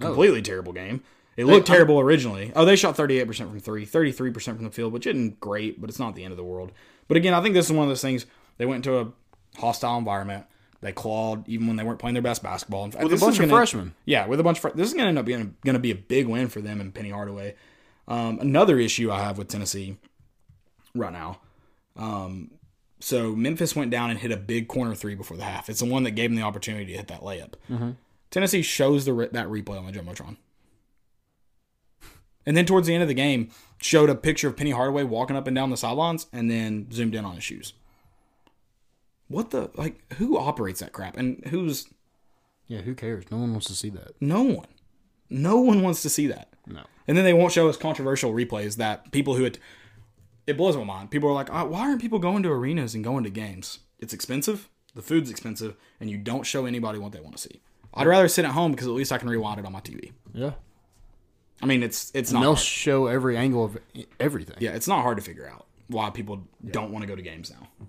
completely 0.00 0.42
terrible 0.42 0.72
game. 0.72 1.02
It 1.36 1.44
looked 1.46 1.68
terrible 1.68 2.00
originally. 2.00 2.50
Oh, 2.56 2.64
they 2.64 2.74
shot 2.74 2.96
38% 2.96 3.36
from 3.36 3.60
three, 3.60 3.86
33% 3.86 4.42
from 4.56 4.64
the 4.64 4.70
field, 4.70 4.92
which 4.92 5.06
isn't 5.06 5.38
great, 5.38 5.80
but 5.80 5.88
it's 5.88 6.00
not 6.00 6.16
the 6.16 6.24
end 6.24 6.32
of 6.32 6.36
the 6.36 6.42
world. 6.44 6.72
But 7.06 7.16
again, 7.16 7.32
I 7.32 7.40
think 7.40 7.54
this 7.54 7.66
is 7.66 7.72
one 7.72 7.84
of 7.84 7.88
those 7.88 8.02
things. 8.02 8.26
They 8.56 8.66
went 8.66 8.84
into 8.84 8.98
a 8.98 9.12
hostile 9.60 9.98
environment. 9.98 10.46
They 10.80 10.90
clawed 10.92 11.48
even 11.48 11.66
when 11.68 11.76
they 11.76 11.84
weren't 11.84 11.98
playing 12.00 12.14
their 12.14 12.22
best 12.22 12.42
basketball. 12.42 12.84
And 12.84 12.94
With 12.94 13.12
a 13.12 13.16
bunch 13.16 13.38
of 13.38 13.48
freshmen. 13.50 13.94
Yeah, 14.04 14.26
with 14.26 14.40
a 14.40 14.42
bunch 14.42 14.58
of 14.58 14.62
fr- 14.62 14.76
this 14.76 14.88
is 14.88 14.94
going 14.94 15.04
to 15.04 15.08
end 15.10 15.18
up 15.18 15.26
being 15.26 15.54
going 15.64 15.74
to 15.74 15.80
be 15.80 15.90
a 15.92 15.96
big 15.96 16.26
win 16.26 16.48
for 16.48 16.60
them 16.60 16.80
and 16.80 16.92
Penny 16.94 17.10
Hardaway. 17.10 17.54
Um, 18.08 18.38
another 18.40 18.78
issue 18.78 19.10
I 19.10 19.20
have 19.20 19.38
with 19.38 19.48
Tennessee 19.48 19.96
right 20.94 21.12
now. 21.12 21.40
Um, 21.98 22.52
so 23.00 23.34
Memphis 23.36 23.76
went 23.76 23.90
down 23.90 24.10
and 24.10 24.18
hit 24.18 24.32
a 24.32 24.36
big 24.36 24.68
corner 24.68 24.94
three 24.94 25.14
before 25.14 25.36
the 25.36 25.44
half. 25.44 25.68
It's 25.68 25.80
the 25.80 25.86
one 25.86 26.04
that 26.04 26.12
gave 26.12 26.30
them 26.30 26.36
the 26.36 26.42
opportunity 26.42 26.86
to 26.86 26.96
hit 26.96 27.08
that 27.08 27.20
layup. 27.20 27.54
Tennessee 28.30 28.62
shows 28.62 29.04
the 29.04 29.12
re- 29.12 29.28
that 29.32 29.48
replay 29.48 29.78
on 29.78 29.86
the 29.86 29.92
jumbotron, 29.92 30.36
and 32.46 32.56
then 32.56 32.66
towards 32.66 32.86
the 32.86 32.94
end 32.94 33.02
of 33.02 33.08
the 33.08 33.14
game, 33.14 33.50
showed 33.80 34.10
a 34.10 34.14
picture 34.14 34.48
of 34.48 34.56
Penny 34.56 34.70
Hardaway 34.70 35.04
walking 35.04 35.36
up 35.36 35.46
and 35.46 35.54
down 35.54 35.70
the 35.70 35.76
sidelines, 35.76 36.26
and 36.32 36.50
then 36.50 36.90
zoomed 36.92 37.14
in 37.14 37.24
on 37.24 37.34
his 37.36 37.44
shoes. 37.44 37.72
What 39.28 39.50
the 39.50 39.70
like? 39.74 40.00
Who 40.14 40.38
operates 40.38 40.80
that 40.80 40.92
crap? 40.92 41.16
And 41.16 41.44
who's 41.48 41.86
Yeah, 42.66 42.80
who 42.80 42.94
cares? 42.94 43.24
No 43.30 43.38
one 43.38 43.52
wants 43.52 43.66
to 43.68 43.74
see 43.74 43.90
that. 43.90 44.12
no 44.20 44.42
one. 44.42 44.66
No 45.30 45.58
one 45.60 45.82
wants 45.82 46.00
to 46.02 46.08
see 46.08 46.26
that. 46.28 46.48
No. 46.66 46.82
And 47.06 47.14
then 47.16 47.24
they 47.24 47.34
won't 47.34 47.52
show 47.52 47.68
us 47.68 47.76
controversial 47.76 48.32
replays 48.32 48.76
that 48.76 49.12
people 49.12 49.34
who 49.34 49.44
it, 49.44 49.58
it 50.48 50.56
blows 50.56 50.76
my 50.76 50.84
mind. 50.84 51.10
People 51.10 51.28
are 51.28 51.34
like, 51.34 51.50
oh, 51.52 51.66
why 51.66 51.80
aren't 51.80 52.00
people 52.00 52.18
going 52.18 52.42
to 52.42 52.50
arenas 52.50 52.94
and 52.94 53.04
going 53.04 53.22
to 53.24 53.30
games? 53.30 53.80
It's 53.98 54.12
expensive. 54.12 54.68
The 54.94 55.02
food's 55.02 55.30
expensive, 55.30 55.76
and 56.00 56.10
you 56.10 56.16
don't 56.18 56.44
show 56.44 56.66
anybody 56.66 56.98
what 56.98 57.12
they 57.12 57.20
want 57.20 57.36
to 57.36 57.42
see. 57.42 57.60
I'd 57.94 58.06
rather 58.06 58.26
sit 58.28 58.44
at 58.44 58.52
home 58.52 58.72
because 58.72 58.86
at 58.86 58.92
least 58.94 59.12
I 59.12 59.18
can 59.18 59.28
rewind 59.28 59.60
it 59.60 59.66
on 59.66 59.72
my 59.72 59.80
TV. 59.80 60.12
Yeah. 60.32 60.52
I 61.62 61.66
mean, 61.66 61.82
it's 61.82 62.10
it's 62.14 62.30
And 62.30 62.34
not 62.36 62.40
they'll 62.40 62.54
hard. 62.54 62.64
show 62.64 63.06
every 63.06 63.36
angle 63.36 63.64
of 63.64 63.78
everything. 64.18 64.56
yeah, 64.60 64.70
it's 64.70 64.88
not 64.88 65.02
hard 65.02 65.16
to 65.18 65.22
figure 65.22 65.48
out 65.48 65.66
why 65.88 66.10
people 66.10 66.42
don't 66.70 66.90
want 66.92 67.02
to 67.02 67.06
go 67.08 67.16
to 67.16 67.22
games 67.22 67.50
now. 67.50 67.86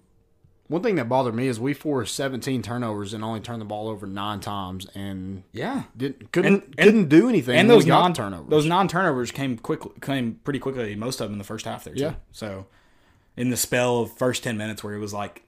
One 0.70 0.82
thing 0.84 0.96
that 0.96 1.10
bothered 1.10 1.34
me 1.36 1.48
is 1.48 1.60
we 1.60 1.74
forced 1.74 2.16
17 2.16 2.62
turnovers 2.62 3.14
and 3.14 3.24
only 3.24 3.40
turned 3.42 3.60
the 3.60 3.66
ball 3.66 3.90
over 3.90 4.06
nine 4.08 4.40
times 4.40 4.86
and 4.96 5.44
Yeah, 5.52 5.84
didn't 5.98 6.32
couldn't 6.32 6.64
And- 6.64 6.78
couldn't 6.78 7.10
do 7.10 7.28
anything. 7.28 7.58
and 7.58 7.70
those 7.70 7.86
non 7.86 8.14
turnovers. 8.14 8.50
those 8.50 8.66
non 8.68 8.88
turnovers 8.88 9.32
came 9.32 9.58
quickly, 9.58 9.92
came 10.02 10.40
pretty 10.44 10.60
quickly. 10.60 10.96
Most 10.96 11.20
of 11.20 11.26
them 11.26 11.34
in 11.34 11.38
the 11.40 11.44
first 11.44 11.66
half 11.66 11.84
there. 11.84 11.96
Too. 11.96 12.02
Yeah. 12.04 12.14
So 12.32 12.68
in 13.36 13.50
the 13.50 13.58
spell 13.58 14.00
of 14.02 14.16
first 14.18 14.44
ten 14.44 14.58
minutes 14.58 14.84
where 14.84 14.94
it 14.94 15.00
was 15.00 15.14
like 15.14 15.44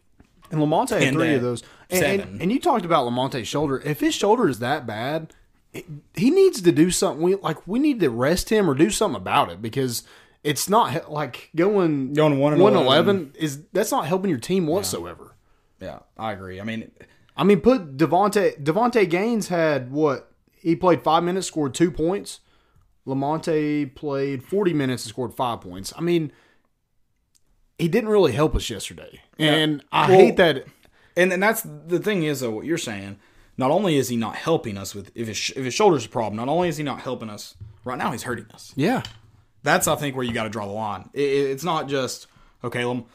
and 0.50 0.60
Lamonte 0.60 1.00
had 1.00 1.14
three 1.14 1.36
of 1.36 1.42
those. 1.42 1.64
And, 1.90 2.04
and, 2.04 2.42
and 2.42 2.52
you 2.52 2.60
talked 2.60 2.84
about 2.84 3.06
Lamonte's 3.06 3.48
shoulder. 3.48 3.80
If 3.86 4.00
his 4.02 4.14
shoulder 4.16 4.50
is 4.50 4.60
that 4.60 4.86
bad, 4.88 5.34
it, 5.72 5.86
he 6.16 6.30
needs 6.30 6.62
to 6.62 6.72
do 6.72 6.90
something. 6.92 7.22
We 7.24 7.36
like 7.36 7.66
we 7.68 7.80
need 7.80 8.00
to 8.00 8.10
rest 8.10 8.50
him 8.50 8.70
or 8.70 8.74
do 8.74 8.90
something 8.90 9.16
about 9.22 9.50
it 9.52 9.62
because 9.62 10.04
it's 10.44 10.68
not 10.70 11.12
like 11.12 11.50
going 11.56 12.14
Going 12.14 12.40
one 12.40 12.60
one 12.60 12.74
11. 12.74 12.86
eleven 12.86 13.34
is 13.38 13.64
that's 13.74 13.92
not 13.92 14.06
helping 14.08 14.30
your 14.30 14.40
team 14.40 14.68
whatsoever. 14.68 15.36
Yeah, 15.80 16.00
I 16.18 16.32
agree. 16.34 16.60
I 16.60 16.64
mean, 16.64 16.92
I 17.36 17.44
mean, 17.44 17.60
put 17.62 17.98
Davonte 17.98 18.64
Davonte 18.64 19.10
Gaines 19.10 19.48
had 19.48 19.92
what 19.92 20.32
he 20.54 20.76
played 20.76 21.02
five 21.02 21.24
minutes, 21.24 21.48
scored 21.48 21.74
two 21.74 21.92
points. 21.92 22.40
Lamonte 23.08 23.96
played 23.96 24.44
forty 24.44 24.74
minutes 24.74 25.04
and 25.06 25.10
scored 25.10 25.34
five 25.34 25.62
points. 25.62 25.92
I 25.98 26.02
mean, 26.02 26.32
he 27.80 27.88
didn't 27.88 28.10
really 28.10 28.32
help 28.34 28.56
us 28.56 28.70
yesterday, 28.70 29.22
and 29.40 29.84
I 29.92 30.08
Well- 30.10 30.20
hate 30.20 30.38
that. 30.38 30.66
And 31.18 31.34
and 31.34 31.42
that's 31.44 31.62
the 31.64 32.00
thing 32.00 32.24
is 32.24 32.40
though 32.40 32.52
what 32.52 32.66
you're 32.66 32.78
saying. 32.78 33.18
Not 33.58 33.70
only 33.70 33.98
is 33.98 34.08
he 34.10 34.16
not 34.16 34.36
helping 34.38 34.78
us 34.78 34.96
with 34.96 35.12
if 35.14 35.28
his 35.28 35.52
if 35.56 35.66
his 35.66 35.74
shoulder's 35.74 36.06
a 36.06 36.10
problem, 36.10 36.38
not 36.38 36.48
only 36.48 36.70
is 36.70 36.78
he 36.78 36.84
not 36.84 37.02
helping 37.02 37.30
us 37.30 37.56
right 37.84 37.98
now, 37.98 38.12
he's 38.12 38.24
hurting 38.24 38.46
us. 38.54 38.72
Yeah, 38.76 39.04
That's 39.63 39.88
I 39.88 39.95
think 39.95 40.15
where 40.15 40.26
you 40.26 40.34
got 40.34 40.43
to 40.43 40.50
draw 40.50 40.65
the 40.65 40.71
line. 40.71 41.10
It, 41.13 41.21
it- 41.21 41.50
it's 41.52 41.63
not 41.63 41.88
just 41.88 42.28
okay. 42.63 42.84
Lam- 42.86 43.06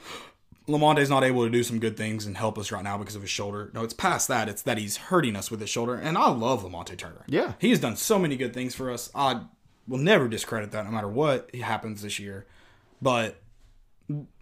Lamonte's 0.69 1.09
not 1.11 1.23
able 1.23 1.45
to 1.45 1.51
do 1.51 1.63
some 1.63 1.79
good 1.79 1.97
things 1.97 2.27
and 2.27 2.37
help 2.37 2.59
us 2.59 2.73
right 2.73 2.83
now 2.83 2.99
because 2.99 3.15
of 3.15 3.23
his 3.23 3.31
shoulder. 3.31 3.71
No, 3.73 3.85
it's 3.85 3.95
past 3.95 4.27
that. 4.29 4.49
It's 4.49 4.63
that 4.63 4.79
he's 4.79 4.97
hurting 4.97 5.37
us 5.37 5.49
with 5.49 5.61
his 5.61 5.71
shoulder. 5.71 5.95
And 5.95 6.19
I 6.19 6.29
love 6.31 6.65
Lamonte 6.65 6.97
Turner. 6.99 7.25
Yeah. 7.29 7.53
he 7.61 7.71
has 7.71 7.79
done 7.79 7.95
so 7.97 8.19
many 8.19 8.37
good 8.37 8.53
things 8.53 8.75
for 8.75 8.91
us. 8.91 9.09
I 9.15 9.43
will 9.87 9.99
never 9.99 10.27
discredit 10.27 10.73
that, 10.73 10.85
no 10.85 10.91
matter 10.91 11.07
what 11.09 11.55
happens 11.55 12.03
this 12.03 12.19
year. 12.19 12.47
But 13.01 13.41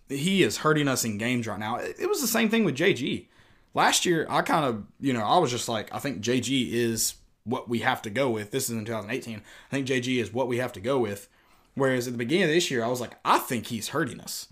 he 0.08 0.42
is 0.42 0.58
hurting 0.58 0.88
us 0.88 1.04
in 1.04 1.18
games 1.18 1.46
right 1.46 1.58
now. 1.58 1.76
It, 1.76 1.96
it 2.00 2.08
was 2.08 2.20
the 2.20 2.26
same 2.26 2.48
thing 2.48 2.64
with 2.64 2.74
JG. 2.76 3.26
Last 3.74 4.06
year, 4.06 4.26
I 4.30 4.42
kind 4.42 4.64
of, 4.64 4.84
you 5.00 5.12
know, 5.12 5.24
I 5.24 5.38
was 5.38 5.50
just 5.50 5.68
like, 5.68 5.92
I 5.94 5.98
think 5.98 6.20
JG 6.22 6.72
is 6.72 7.14
what 7.44 7.68
we 7.68 7.80
have 7.80 8.00
to 8.02 8.10
go 8.10 8.30
with. 8.30 8.50
This 8.50 8.64
is 8.70 8.76
in 8.76 8.84
2018. 8.84 9.36
I 9.36 9.40
think 9.70 9.86
JG 9.86 10.20
is 10.22 10.32
what 10.32 10.48
we 10.48 10.58
have 10.58 10.72
to 10.74 10.80
go 10.80 10.98
with. 10.98 11.28
Whereas 11.74 12.06
at 12.06 12.12
the 12.12 12.18
beginning 12.18 12.44
of 12.44 12.50
this 12.50 12.70
year, 12.70 12.84
I 12.84 12.88
was 12.88 13.00
like, 13.00 13.12
I 13.24 13.38
think 13.38 13.66
he's 13.66 13.88
hurting 13.88 14.20
us 14.20 14.48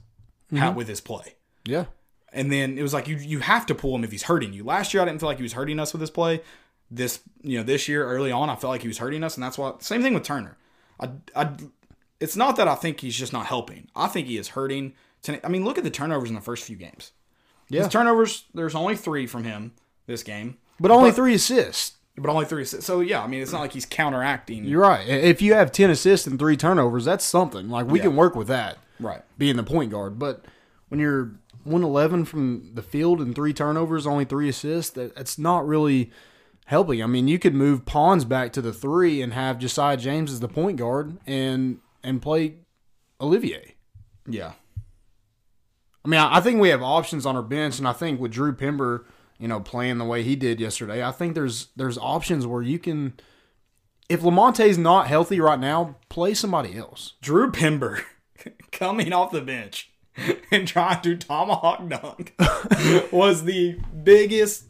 how- 0.50 0.68
mm-hmm. 0.68 0.76
with 0.76 0.88
his 0.88 1.00
play. 1.00 1.36
yeah, 1.64 1.84
And 2.32 2.50
then 2.50 2.76
it 2.78 2.82
was 2.82 2.92
like 2.92 3.06
you 3.08 3.16
you 3.16 3.38
have 3.40 3.66
to 3.66 3.74
pull 3.74 3.94
him 3.94 4.04
if 4.04 4.10
he's 4.10 4.24
hurting 4.24 4.52
you. 4.52 4.64
Last 4.64 4.92
year 4.92 5.02
I 5.02 5.06
didn't 5.06 5.20
feel 5.20 5.28
like 5.28 5.36
he 5.38 5.42
was 5.44 5.52
hurting 5.52 5.78
us 5.78 5.92
with 5.92 6.00
his 6.00 6.10
play. 6.10 6.40
This 6.90 7.20
you 7.42 7.56
know 7.58 7.64
this 7.64 7.88
year 7.88 8.04
early 8.06 8.32
on 8.32 8.50
I 8.50 8.56
felt 8.56 8.70
like 8.70 8.82
he 8.82 8.88
was 8.88 8.98
hurting 8.98 9.22
us, 9.24 9.36
and 9.36 9.44
that's 9.44 9.56
why 9.56 9.72
same 9.78 10.02
thing 10.02 10.14
with 10.14 10.24
Turner. 10.24 10.56
I, 11.00 11.10
I 11.34 11.50
it's 12.20 12.36
not 12.36 12.56
that 12.56 12.68
I 12.68 12.74
think 12.74 13.00
he's 13.00 13.16
just 13.16 13.32
not 13.32 13.46
helping. 13.46 13.88
I 13.96 14.08
think 14.08 14.26
he 14.26 14.36
is 14.36 14.48
hurting. 14.48 14.94
I 15.44 15.48
mean, 15.48 15.64
look 15.64 15.78
at 15.78 15.84
the 15.84 15.90
turnovers 15.90 16.28
in 16.28 16.34
the 16.34 16.40
first 16.40 16.64
few 16.64 16.76
games. 16.76 17.12
yeah. 17.68 17.84
His 17.84 17.92
turnovers 17.92 18.44
there's 18.54 18.74
only 18.74 18.96
three 18.96 19.26
from 19.26 19.44
him 19.44 19.72
this 20.06 20.22
game, 20.22 20.58
but 20.80 20.90
only 20.90 21.12
three 21.12 21.34
assists. 21.34 21.96
But 22.16 22.28
only 22.30 22.44
three. 22.44 22.62
assists. 22.62 22.86
So 22.86 23.00
yeah, 23.00 23.22
I 23.22 23.26
mean 23.26 23.40
it's 23.42 23.52
not 23.52 23.60
like 23.60 23.72
he's 23.72 23.86
counteracting. 23.86 24.64
You're 24.64 24.82
right. 24.82 25.06
If 25.08 25.40
you 25.40 25.54
have 25.54 25.72
ten 25.72 25.90
assists 25.90 26.26
and 26.26 26.38
three 26.38 26.56
turnovers, 26.56 27.04
that's 27.06 27.24
something. 27.24 27.68
Like 27.68 27.86
we 27.86 27.98
Yeah. 27.98 28.04
can 28.06 28.16
work 28.16 28.34
with 28.36 28.48
that. 28.48 28.78
right. 29.00 29.22
being 29.38 29.56
the 29.56 29.62
point 29.64 29.90
guard. 29.90 30.18
But 30.18 30.44
when 30.88 31.00
you're 31.00 31.32
111 31.64 32.24
from 32.26 32.70
the 32.74 32.82
field 32.82 33.20
and 33.20 33.34
three 33.34 33.52
turnovers, 33.52 34.06
only 34.06 34.24
three 34.24 34.48
assists, 34.48 34.90
that, 34.92 35.14
that's 35.16 35.38
not 35.38 35.66
really 35.66 36.10
helping. 36.66 37.02
I 37.02 37.06
mean, 37.06 37.26
you 37.28 37.38
could 37.38 37.54
move 37.54 37.84
Pons 37.86 38.24
back 38.24 38.52
to 38.52 38.60
the 38.62 38.72
three 38.72 39.20
and 39.22 39.32
have 39.32 39.58
Josiah 39.58 39.96
James 39.96 40.30
as 40.32 40.40
the 40.40 40.48
point 40.48 40.76
guard 40.76 41.16
and 41.26 41.78
and 42.04 42.20
play 42.22 42.56
Olivier. 43.20 43.74
Yeah. 44.28 44.52
I 46.04 46.08
mean, 46.08 46.20
I 46.20 46.36
I 46.36 46.40
think 46.40 46.60
we 46.60 46.68
have 46.70 46.82
options 46.82 47.24
on 47.26 47.36
our 47.36 47.42
bench, 47.42 47.78
and 47.78 47.86
I 47.88 47.92
think 47.92 48.20
with 48.20 48.32
Drew 48.32 48.52
Pember, 48.52 49.06
you 49.42 49.48
know, 49.48 49.58
playing 49.58 49.98
the 49.98 50.04
way 50.04 50.22
he 50.22 50.36
did 50.36 50.60
yesterday, 50.60 51.04
I 51.04 51.10
think 51.10 51.34
there's 51.34 51.66
there's 51.74 51.98
options 51.98 52.46
where 52.46 52.62
you 52.62 52.78
can. 52.78 53.14
If 54.08 54.20
Lamonte's 54.20 54.78
not 54.78 55.08
healthy 55.08 55.40
right 55.40 55.58
now, 55.58 55.96
play 56.08 56.32
somebody 56.34 56.76
else. 56.76 57.14
Drew 57.20 57.50
Pember 57.50 58.04
coming 58.72 59.12
off 59.12 59.32
the 59.32 59.40
bench 59.40 59.90
and 60.52 60.68
trying 60.68 61.00
to 61.02 61.16
tomahawk 61.16 61.88
dunk 61.88 62.34
was 63.12 63.44
the 63.44 63.80
biggest 64.04 64.66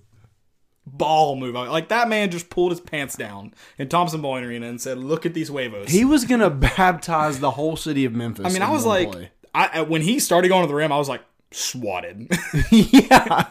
ball 0.87 1.37
move. 1.37 1.55
Like 1.55 1.89
that 1.89 2.09
man 2.09 2.31
just 2.31 2.49
pulled 2.49 2.73
his 2.73 2.81
pants 2.81 3.15
down 3.15 3.53
in 3.77 3.89
Thompson-Boling 3.91 4.45
Arena 4.45 4.69
and 4.69 4.81
said, 4.81 4.97
"Look 4.97 5.27
at 5.27 5.35
these 5.35 5.49
huevos." 5.49 5.91
He 5.91 6.07
was 6.07 6.25
gonna 6.25 6.51
baptize 6.51 7.41
the 7.41 7.51
whole 7.51 7.77
city 7.77 8.07
of 8.07 8.15
Memphis. 8.15 8.47
I 8.47 8.49
mean, 8.49 8.63
I 8.63 8.71
was 8.71 8.87
like. 8.87 9.09
I- 9.55 9.83
when 9.83 10.01
he 10.01 10.19
started 10.19 10.49
going 10.49 10.63
to 10.63 10.67
the 10.67 10.75
rim, 10.75 10.91
I 10.93 10.97
was 10.97 11.11
like 11.11 11.21
swatted. 11.55 12.29
yeah. 12.71 13.49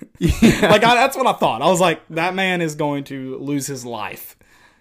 yeah. 0.18 0.68
like 0.70 0.84
I, 0.84 0.94
that's 0.94 1.16
what 1.16 1.26
I 1.26 1.32
thought. 1.32 1.62
I 1.62 1.68
was 1.70 1.80
like, 1.80 2.02
that 2.10 2.34
man 2.34 2.60
is 2.60 2.74
going 2.74 3.04
to 3.04 3.38
lose 3.38 3.66
his 3.66 3.84
life 3.84 4.36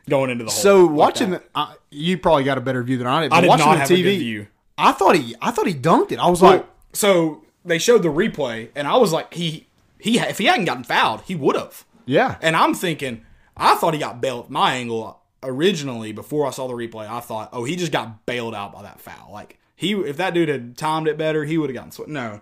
going 0.10 0.29
into 0.29 0.43
the 0.43 0.51
hole. 0.51 0.60
So 0.60 0.86
like 0.86 0.95
watching 0.97 1.29
the, 1.32 1.43
uh, 1.55 1.73
you 1.91 2.17
probably 2.17 2.43
got 2.43 2.58
a 2.58 2.62
better 2.62 2.84
view 2.84 2.97
than 2.97 3.08
I 3.08 3.21
did. 3.23 3.32
I 3.34 3.41
did 3.41 3.47
watching 3.47 3.65
not 3.65 3.73
the 3.73 3.79
have 3.79 3.89
TV, 3.89 3.99
a 3.99 4.03
good 4.03 4.17
view. 4.19 4.47
I 4.77 4.91
thought 4.91 5.15
he, 5.15 5.36
I 5.41 5.51
thought 5.51 5.67
he 5.67 5.73
dunked 5.73 6.12
it. 6.12 6.19
I 6.19 6.27
was 6.29 6.41
like, 6.41 6.65
So 6.93 7.43
they 7.65 7.77
showed 7.77 8.03
the 8.03 8.10
replay, 8.10 8.69
and 8.75 8.88
I 8.88 8.97
was 8.97 9.12
like, 9.13 9.34
he 9.34 9.67
he 9.99 10.19
if 10.19 10.38
he 10.38 10.45
hadn't 10.45 10.65
gotten 10.65 10.84
fouled, 10.84 11.21
he 11.21 11.36
would 11.36 11.55
have. 11.55 11.86
yeah, 12.05 12.38
And 12.41 12.55
I'm 12.55 12.73
thinking, 12.73 13.25
I 13.58 13.75
thought 13.75 13.93
he 13.93 13.99
got 13.99 14.21
bailed. 14.21 14.49
My 14.49 14.75
angle 14.75 15.21
originally 15.43 16.12
before 16.12 16.47
I 16.47 16.49
saw 16.51 16.67
the 16.67 16.73
replay, 16.73 17.10
I 17.10 17.19
thought, 17.19 17.49
oh, 17.53 17.63
he 17.63 17.75
just 17.75 17.91
got 17.91 18.25
bailed 18.25 18.55
out 18.55 18.73
by 18.73 18.82
that 18.84 18.99
foul. 18.99 19.29
Like 19.32 19.60
he, 19.75 19.93
if 19.93 20.17
that 20.17 20.34
dude 20.34 20.49
had 20.49 20.77
timed 20.77 21.08
it 21.08 21.17
better, 21.17 21.43
he 21.45 21.58
would 21.58 21.69
have 21.69 21.75
gotten 21.75 21.91
swept. 21.91 22.10
No, 22.10 22.41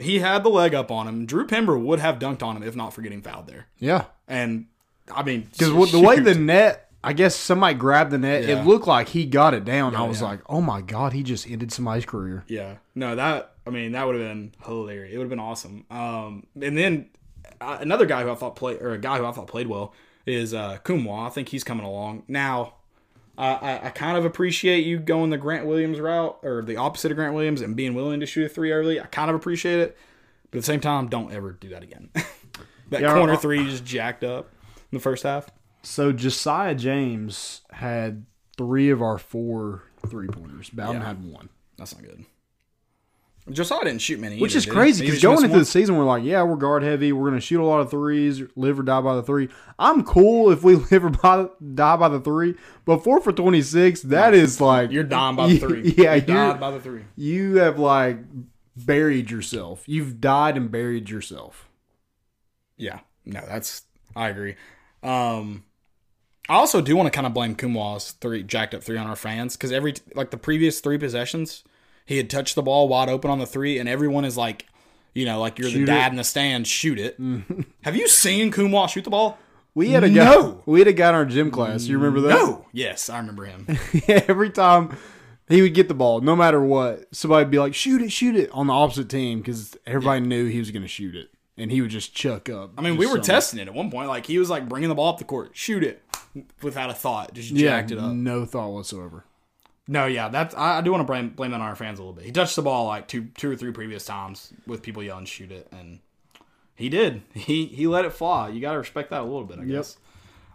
he 0.00 0.18
had 0.20 0.42
the 0.42 0.48
leg 0.48 0.74
up 0.74 0.90
on 0.90 1.06
him. 1.06 1.26
Drew 1.26 1.46
Pember 1.46 1.78
would 1.78 1.98
have 2.00 2.18
dunked 2.18 2.42
on 2.42 2.56
him 2.56 2.62
if 2.62 2.74
not 2.76 2.92
for 2.94 3.02
getting 3.02 3.22
fouled 3.22 3.46
there. 3.46 3.66
yeah. 3.78 4.04
And 4.28 4.66
I 5.12 5.22
mean, 5.24 5.48
Because 5.50 5.90
the 5.90 6.00
way 6.00 6.20
the 6.20 6.36
net, 6.36 6.90
I 7.02 7.12
guess 7.12 7.34
somebody 7.34 7.74
grabbed 7.74 8.12
the 8.12 8.18
net. 8.18 8.44
Yeah. 8.44 8.60
It 8.60 8.66
looked 8.66 8.86
like 8.86 9.08
he 9.08 9.26
got 9.26 9.54
it 9.54 9.64
down. 9.64 9.96
I 9.96 10.04
was 10.04 10.20
yeah. 10.20 10.28
like, 10.28 10.40
oh 10.48 10.60
my 10.60 10.82
god, 10.82 11.12
he 11.12 11.22
just 11.22 11.48
ended 11.50 11.72
somebody's 11.72 12.06
career. 12.06 12.44
Yeah. 12.46 12.76
No, 12.94 13.16
that 13.16 13.54
I 13.66 13.70
mean 13.70 13.92
that 13.92 14.06
would 14.06 14.14
have 14.14 14.24
been 14.24 14.52
hilarious. 14.64 15.12
It 15.12 15.18
would 15.18 15.24
have 15.24 15.30
been 15.30 15.40
awesome. 15.40 15.84
Um, 15.90 16.46
and 16.60 16.78
then 16.78 17.08
uh, 17.60 17.78
another 17.80 18.06
guy 18.06 18.22
who 18.22 18.30
I 18.30 18.34
thought 18.34 18.56
played 18.56 18.80
or 18.80 18.92
a 18.92 18.98
guy 18.98 19.18
who 19.18 19.26
I 19.26 19.32
thought 19.32 19.48
played 19.48 19.66
well 19.66 19.94
is 20.26 20.54
uh, 20.54 20.78
Nkamhoua. 20.84 21.26
I 21.26 21.30
think 21.30 21.48
he's 21.48 21.64
coming 21.64 21.84
along 21.84 22.22
now. 22.28 22.74
I, 23.38 23.52
I, 23.54 23.86
I 23.86 23.90
kind 23.90 24.16
of 24.18 24.24
appreciate 24.24 24.84
you 24.84 24.98
going 24.98 25.30
the 25.30 25.38
Grant 25.38 25.66
Williams 25.66 25.98
route 26.00 26.38
or 26.42 26.62
the 26.62 26.76
opposite 26.76 27.10
of 27.10 27.16
Grant 27.16 27.34
Williams 27.34 27.60
and 27.60 27.74
being 27.74 27.94
willing 27.94 28.20
to 28.20 28.26
shoot 28.26 28.46
a 28.46 28.48
three 28.48 28.72
early. 28.72 29.00
I 29.00 29.06
kind 29.06 29.30
of 29.30 29.36
appreciate 29.36 29.78
it, 29.80 29.96
but 30.50 30.58
at 30.58 30.62
the 30.62 30.66
same 30.66 30.80
time, 30.80 31.08
don't 31.08 31.32
ever 31.32 31.52
do 31.52 31.68
that 31.70 31.82
again. 31.82 32.10
that 32.90 33.00
Yeah, 33.00 33.14
corner 33.14 33.36
three 33.36 33.64
just 33.64 33.84
jacked 33.84 34.24
up 34.24 34.50
in 34.92 34.96
the 34.98 35.00
first 35.00 35.22
half. 35.22 35.48
So 35.82 36.12
Josiah 36.12 36.74
James 36.74 37.62
had 37.70 38.26
three 38.58 38.90
of 38.90 39.00
our 39.00 39.16
four 39.16 39.84
three 40.08 40.28
pointers. 40.28 40.68
Bowden 40.70 41.00
Yeah. 41.00 41.06
had 41.06 41.24
one, 41.24 41.48
That's 41.78 41.94
not 41.94 42.02
good. 42.04 42.24
Josiah 43.50 43.84
didn't 43.84 44.00
shoot 44.00 44.20
many, 44.20 44.38
which 44.38 44.52
either, 44.52 44.58
is 44.58 44.66
crazy 44.66 45.04
because 45.04 45.22
going 45.22 45.38
into 45.38 45.50
one? 45.50 45.58
the 45.60 45.64
season, 45.64 45.96
we're 45.96 46.04
like, 46.04 46.22
yeah, 46.22 46.42
we're 46.42 46.56
guard 46.56 46.82
heavy. 46.82 47.12
We're 47.12 47.28
gonna 47.30 47.40
shoot 47.40 47.60
a 47.60 47.64
lot 47.64 47.80
of 47.80 47.90
threes, 47.90 48.42
live 48.54 48.78
or 48.78 48.82
die 48.82 49.00
by 49.00 49.16
the 49.16 49.22
three. 49.22 49.48
I'm 49.78 50.04
cool 50.04 50.50
if 50.50 50.62
we 50.62 50.76
live 50.90 51.04
or 51.04 51.10
by, 51.10 51.48
die 51.74 51.96
by 51.96 52.08
the 52.08 52.20
three, 52.20 52.54
but 52.84 53.02
four 53.02 53.20
for 53.20 53.32
twenty 53.32 53.62
six, 53.62 54.02
that 54.02 54.34
is 54.34 54.60
like 54.60 54.90
You're 54.90 55.04
dying 55.04 55.36
by 55.36 55.48
the 55.48 55.58
three. 55.60 55.94
Yeah, 55.96 56.14
you 56.14 56.24
you're, 56.26 56.36
died 56.36 56.60
by 56.60 56.70
the 56.70 56.80
three. 56.80 57.04
you 57.16 57.56
have 57.56 57.78
like 57.78 58.18
buried 58.76 59.30
yourself. 59.30 59.84
You've 59.86 60.20
died 60.20 60.56
and 60.56 60.70
buried 60.70 61.08
yourself. 61.10 61.68
Yeah, 62.76 63.00
no, 63.24 63.42
that's 63.46 63.82
I 64.14 64.28
agree. 64.28 64.56
Um, 65.02 65.64
I 66.48 66.54
also 66.54 66.80
do 66.80 66.96
want 66.96 67.06
to 67.06 67.10
kind 67.10 67.26
of 67.26 67.34
blame 67.34 67.54
Nkamhoua's 67.54 68.12
three 68.12 68.42
jacked 68.42 68.74
up 68.74 68.82
three 68.82 68.98
on 68.98 69.06
our 69.06 69.16
fans 69.16 69.56
because 69.56 69.72
every 69.72 69.94
like 70.14 70.30
the 70.30 70.36
previous 70.36 70.80
three 70.80 70.98
possessions, 70.98 71.64
he 72.10 72.16
had 72.16 72.28
touched 72.28 72.56
the 72.56 72.62
ball 72.62 72.88
wide 72.88 73.08
open 73.08 73.30
on 73.30 73.38
the 73.38 73.46
three, 73.46 73.78
and 73.78 73.88
everyone 73.88 74.24
is 74.24 74.36
like, 74.36 74.66
you 75.14 75.24
know, 75.24 75.38
like 75.38 75.60
you're 75.60 75.70
Shoot 75.70 75.78
the 75.78 75.86
dad 75.86 76.08
it. 76.08 76.10
in 76.10 76.16
the 76.16 76.24
stand, 76.24 76.66
shoot 76.66 76.98
it. 76.98 77.20
Mm. 77.20 77.66
Have 77.84 77.94
you 77.94 78.08
seen 78.08 78.50
Nkamhoua 78.50 78.88
shoot 78.88 79.04
the 79.04 79.10
ball? 79.10 79.38
We 79.76 79.90
had 79.90 80.02
a 80.02 80.10
guy. 80.10 80.24
No. 80.24 80.60
We 80.66 80.80
had 80.80 80.88
a 80.88 80.92
guy 80.92 81.10
in 81.10 81.14
our 81.14 81.24
gym 81.24 81.52
class. 81.52 81.86
You 81.86 81.98
remember 81.98 82.22
that? 82.22 82.30
No. 82.30 82.66
Yes, 82.72 83.08
I 83.08 83.18
remember 83.18 83.44
him. 83.44 83.78
Every 84.08 84.50
time 84.50 84.96
he 85.48 85.62
would 85.62 85.72
get 85.72 85.86
the 85.86 85.94
ball, 85.94 86.20
no 86.20 86.34
matter 86.34 86.60
what, 86.60 87.14
somebody 87.14 87.44
would 87.44 87.50
be 87.52 87.60
like, 87.60 87.76
"Shoot 87.76 88.02
it, 88.02 88.10
shoot 88.10 88.34
it!" 88.34 88.50
on 88.50 88.66
the 88.66 88.72
opposite 88.72 89.08
team 89.08 89.38
because 89.38 89.76
everybody 89.86 90.18
knew 90.20 90.46
he 90.46 90.58
was 90.58 90.72
going 90.72 90.82
to 90.82 90.88
shoot 90.88 91.14
it, 91.14 91.30
and 91.56 91.70
he 91.70 91.80
would 91.80 91.90
just 91.90 92.12
chuck 92.12 92.48
up. 92.48 92.72
I 92.76 92.82
mean, 92.82 92.96
we 92.96 93.06
were 93.06 93.20
testing 93.20 93.60
it 93.60 93.68
at 93.68 93.74
one 93.74 93.88
point. 93.88 94.08
Like 94.08 94.26
he 94.26 94.40
was 94.40 94.50
like 94.50 94.68
bringing 94.68 94.88
the 94.88 94.96
ball 94.96 95.10
up 95.12 95.18
the 95.18 95.24
court, 95.24 95.52
shoot 95.54 95.84
it 95.84 96.02
without 96.60 96.90
a 96.90 96.94
thought, 96.94 97.34
just 97.34 97.52
yeah, 97.52 97.68
jacked 97.68 97.92
it 97.92 97.98
up. 97.98 98.10
no 98.10 98.44
thought 98.44 98.70
whatsoever. 98.72 99.26
No, 99.90 100.06
yeah, 100.06 100.28
that's 100.28 100.54
I, 100.54 100.78
I 100.78 100.80
do 100.82 100.92
want 100.92 101.00
to 101.00 101.04
blame 101.04 101.30
blame 101.30 101.50
that 101.50 101.56
on 101.60 101.66
our 101.66 101.74
fans 101.74 101.98
a 101.98 102.02
little 102.02 102.14
bit. 102.14 102.24
He 102.24 102.30
touched 102.30 102.54
the 102.54 102.62
ball 102.62 102.86
like 102.86 103.08
two 103.08 103.24
two 103.36 103.50
or 103.50 103.56
three 103.56 103.72
previous 103.72 104.04
times 104.04 104.52
with 104.64 104.82
people 104.82 105.02
yelling 105.02 105.24
shoot 105.24 105.50
it, 105.50 105.66
and 105.72 105.98
he 106.76 106.88
did. 106.88 107.22
He 107.34 107.66
he 107.66 107.88
let 107.88 108.04
it 108.04 108.12
fly. 108.12 108.50
You 108.50 108.60
got 108.60 108.72
to 108.74 108.78
respect 108.78 109.10
that 109.10 109.20
a 109.22 109.24
little 109.24 109.42
bit, 109.44 109.58
I 109.58 109.64
guess. 109.64 109.96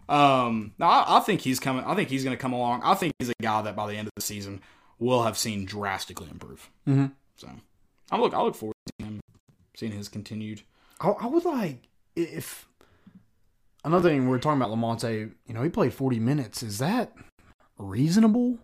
Um, 0.08 0.72
no, 0.78 0.86
I, 0.86 1.18
I 1.18 1.20
think 1.20 1.42
he's 1.42 1.60
coming. 1.60 1.84
I 1.84 1.94
think 1.94 2.08
he's 2.08 2.24
going 2.24 2.34
to 2.34 2.40
come 2.40 2.54
along. 2.54 2.80
I 2.82 2.94
think 2.94 3.12
he's 3.18 3.28
a 3.28 3.34
guy 3.42 3.60
that 3.60 3.76
by 3.76 3.86
the 3.88 3.96
end 3.98 4.08
of 4.08 4.12
the 4.16 4.22
season 4.22 4.62
will 4.98 5.24
have 5.24 5.36
seen 5.36 5.66
drastically 5.66 6.28
improve. 6.30 6.70
Mhm. 6.88 7.12
So, 7.36 7.50
I 8.10 8.16
look 8.18 8.32
I 8.32 8.40
look 8.40 8.54
forward 8.54 8.74
to 8.98 9.04
him 9.04 9.20
seeing 9.76 9.92
his 9.92 10.08
continued. 10.08 10.62
I, 10.98 11.08
I 11.10 11.26
would 11.26 11.44
like 11.44 11.88
if 12.14 12.66
another 13.84 14.08
thing 14.08 14.22
we 14.22 14.28
we're 14.30 14.38
talking 14.38 14.62
about 14.62 14.74
Lamonte. 14.74 15.32
You 15.46 15.54
know, 15.54 15.62
he 15.62 15.68
played 15.68 15.92
forty 15.92 16.18
minutes. 16.20 16.62
Is 16.62 16.78
that 16.78 17.12
reasonable 17.78 18.60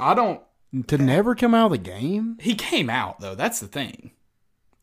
I 0.00 0.14
don't. 0.14 0.40
to 0.88 0.98
never 0.98 1.34
come 1.34 1.54
out 1.54 1.66
of 1.66 1.72
the 1.72 1.78
game? 1.78 2.36
He 2.40 2.54
came 2.54 2.90
out 2.90 3.20
though. 3.20 3.34
That's 3.34 3.60
the 3.60 3.66
thing. 3.68 4.10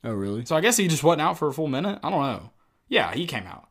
Oh, 0.04 0.14
really? 0.14 0.46
So 0.46 0.56
I 0.56 0.62
guess 0.62 0.78
he 0.78 0.88
just 0.88 1.04
wasn't 1.04 1.22
out 1.22 1.38
for 1.38 1.48
a 1.48 1.54
full 1.54 1.68
minute. 1.68 2.00
I 2.04 2.10
don't 2.10 2.22
know. 2.22 2.50
Yeah, 2.90 3.14
he 3.14 3.28
came 3.28 3.46
out. 3.46 3.68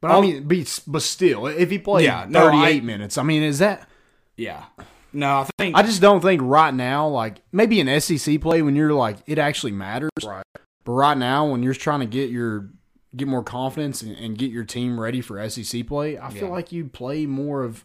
But 0.00 0.12
I 0.12 0.20
mean, 0.20 0.44
but, 0.46 0.80
but 0.86 1.02
still, 1.02 1.46
if 1.48 1.70
he 1.70 1.78
played 1.78 2.04
Yeah, 2.04 2.26
no, 2.28 2.50
38 2.50 2.82
I- 2.82 2.84
minutes, 2.84 3.18
I 3.18 3.22
mean, 3.24 3.42
is 3.42 3.58
that? 3.58 3.88
Yeah. 4.36 4.64
No, 5.12 5.38
I 5.38 5.48
think 5.58 5.74
I 5.76 5.82
just 5.82 6.00
don't 6.02 6.20
think 6.20 6.40
right 6.44 6.72
now, 6.72 7.08
like 7.08 7.40
maybe 7.50 7.80
an 7.80 8.00
SEC 8.00 8.40
play 8.40 8.62
when 8.62 8.76
you're 8.76 8.92
like 8.92 9.16
it 9.26 9.38
actually 9.38 9.72
matters. 9.72 10.10
Right. 10.24 10.44
But 10.84 10.92
right 10.92 11.16
now, 11.18 11.46
when 11.50 11.62
you're 11.62 11.74
trying 11.74 12.00
to 12.00 12.06
get 12.06 12.30
your 12.30 12.68
get 13.16 13.26
more 13.26 13.42
confidence 13.42 14.02
and, 14.02 14.14
and 14.16 14.36
get 14.38 14.50
your 14.50 14.64
team 14.64 15.00
ready 15.00 15.20
for 15.22 15.48
SEC 15.48 15.86
play, 15.88 16.18
I 16.18 16.28
feel 16.30 16.44
Yeah. 16.44 16.48
like 16.50 16.72
you 16.72 16.84
play 16.84 17.24
more 17.26 17.64
of 17.64 17.84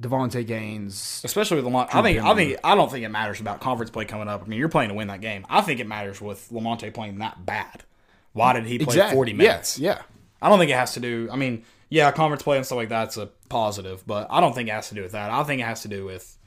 Davonte 0.00 0.46
Gaines. 0.46 1.20
especially 1.24 1.60
with 1.60 1.70
Lamonte. 1.72 1.94
I 1.94 2.02
think 2.02 2.20
I 2.22 2.34
think 2.34 2.58
I 2.64 2.74
don't 2.74 2.90
think 2.90 3.04
it 3.04 3.10
matters 3.10 3.40
about 3.40 3.60
conference 3.60 3.90
play 3.90 4.04
coming 4.04 4.28
up. 4.28 4.42
I 4.42 4.46
mean, 4.46 4.58
you're 4.58 4.68
playing 4.68 4.88
to 4.88 4.94
win 4.94 5.08
that 5.08 5.20
game. 5.20 5.44
I 5.48 5.60
think 5.60 5.80
it 5.80 5.86
matters 5.86 6.20
with 6.20 6.48
Lamonte 6.50 6.92
playing 6.94 7.18
that 7.18 7.44
bad. 7.44 7.84
Why 8.32 8.52
did 8.52 8.64
he 8.66 8.78
play 8.78 8.96
40 9.12 9.32
minutes? 9.32 9.78
Yes, 9.78 9.98
yeah. 9.98 10.02
I 10.40 10.48
don't 10.48 10.58
think 10.58 10.70
it 10.70 10.76
has 10.76 10.94
to 10.94 11.00
do. 11.00 11.28
I 11.30 11.36
mean, 11.36 11.64
yeah, 11.88 12.10
conference 12.12 12.42
play 12.42 12.56
and 12.56 12.64
stuff 12.64 12.76
like 12.76 12.88
that's 12.88 13.16
a 13.16 13.26
positive, 13.48 14.06
but 14.06 14.28
I 14.30 14.40
don't 14.40 14.54
think 14.54 14.68
it 14.68 14.72
has 14.72 14.88
to 14.90 14.94
do 14.94 15.02
with 15.02 15.12
that. 15.12 15.30
I 15.30 15.42
think 15.44 15.60
it 15.60 15.64
has 15.64 15.82
to 15.82 15.88
do 15.88 16.04
with 16.04 16.38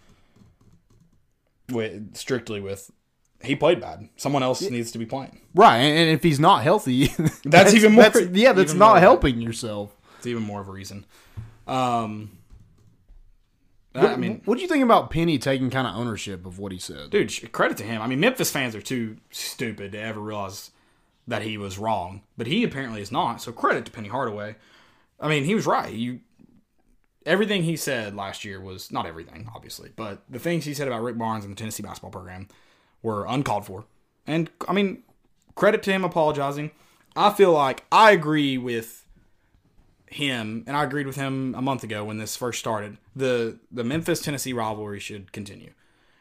with 1.69 2.15
strictly 2.15 2.59
with 2.61 2.89
he 3.43 3.55
played 3.55 3.81
bad. 3.81 4.07
Someone 4.15 4.41
else 4.41 4.61
needs 4.61 4.91
to 4.93 4.97
be 4.97 5.05
playing. 5.05 5.41
Right, 5.53 5.77
and, 5.77 6.09
if 6.09 6.23
he's 6.23 6.39
not 6.39 6.63
healthy, 6.63 7.07
that's, 7.43 7.73
even 7.73 7.93
more- 7.93 8.03
that's- 8.05 8.29
yeah, 8.33 8.53
that's 8.53 8.73
not 8.73 8.99
helping 8.99 9.41
yourself. 9.41 9.95
It's 10.17 10.27
even 10.27 10.43
more 10.43 10.61
of 10.61 10.69
a 10.69 10.71
reason. 10.71 11.05
Um, 11.67 12.31
I 13.95 14.15
mean, 14.15 14.41
what 14.45 14.55
do 14.55 14.61
you 14.61 14.67
think 14.67 14.83
about 14.83 15.11
Penny 15.11 15.37
taking 15.37 15.69
kind 15.69 15.87
of 15.87 15.95
ownership 15.95 16.45
of 16.45 16.57
what 16.57 16.71
he 16.71 16.79
said? 16.79 17.11
dude, 17.11 17.51
credit 17.51 17.77
to 17.77 17.83
him. 17.83 18.01
I 18.01 18.07
mean, 18.07 18.19
Memphis 18.19 18.49
fans 18.49 18.75
are 18.75 18.81
too 18.81 19.17
stupid 19.29 19.91
to 19.91 19.99
ever 19.99 20.19
realize 20.19 20.71
that 21.27 21.43
he 21.43 21.57
was 21.57 21.77
wrong, 21.77 22.21
but 22.37 22.47
he 22.47 22.63
apparently 22.63 23.01
is 23.01 23.11
not. 23.11 23.41
So 23.41 23.51
credit 23.51 23.85
to 23.85 23.91
Penny 23.91 24.09
Hardaway. 24.09 24.55
I 25.19 25.29
mean, 25.29 25.45
he 25.45 25.55
was 25.55 25.65
right. 25.65 25.93
You 25.93 26.19
everything 27.25 27.63
he 27.63 27.77
said 27.77 28.15
last 28.15 28.43
year 28.43 28.59
was 28.59 28.91
not 28.91 29.05
everything, 29.05 29.49
obviously, 29.55 29.91
but 29.95 30.23
the 30.29 30.39
things 30.39 30.65
he 30.65 30.73
said 30.73 30.87
about 30.87 31.03
Rick 31.03 31.17
Barnes 31.17 31.45
and 31.45 31.55
the 31.55 31.57
Tennessee 31.57 31.83
basketball 31.83 32.11
program 32.11 32.47
were 33.01 33.25
uncalled 33.25 33.65
for. 33.65 33.85
And 34.27 34.49
I 34.67 34.73
mean, 34.73 35.03
credit 35.55 35.83
to 35.83 35.91
him 35.91 36.03
apologizing. 36.03 36.71
I 37.15 37.31
feel 37.31 37.51
like 37.51 37.85
I 37.91 38.11
agree 38.11 38.57
with 38.57 39.02
him, 40.13 40.63
and 40.67 40.75
I 40.77 40.83
agreed 40.83 41.07
with 41.07 41.15
him 41.15 41.55
a 41.55 41.61
month 41.61 41.83
ago 41.83 42.03
when 42.03 42.17
this 42.17 42.35
first 42.35 42.59
started. 42.59 42.97
The 43.15 43.59
the 43.71 43.83
Memphis 43.83 44.21
Tennessee 44.21 44.53
rivalry 44.53 44.99
should 44.99 45.31
continue, 45.31 45.71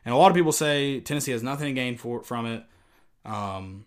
and 0.04 0.14
a 0.14 0.18
lot 0.18 0.30
of 0.30 0.36
people 0.36 0.52
say 0.52 1.00
Tennessee 1.00 1.32
has 1.32 1.42
nothing 1.42 1.66
to 1.66 1.72
gain 1.72 1.96
for 1.96 2.22
from 2.22 2.46
it. 2.46 2.64
Um, 3.24 3.86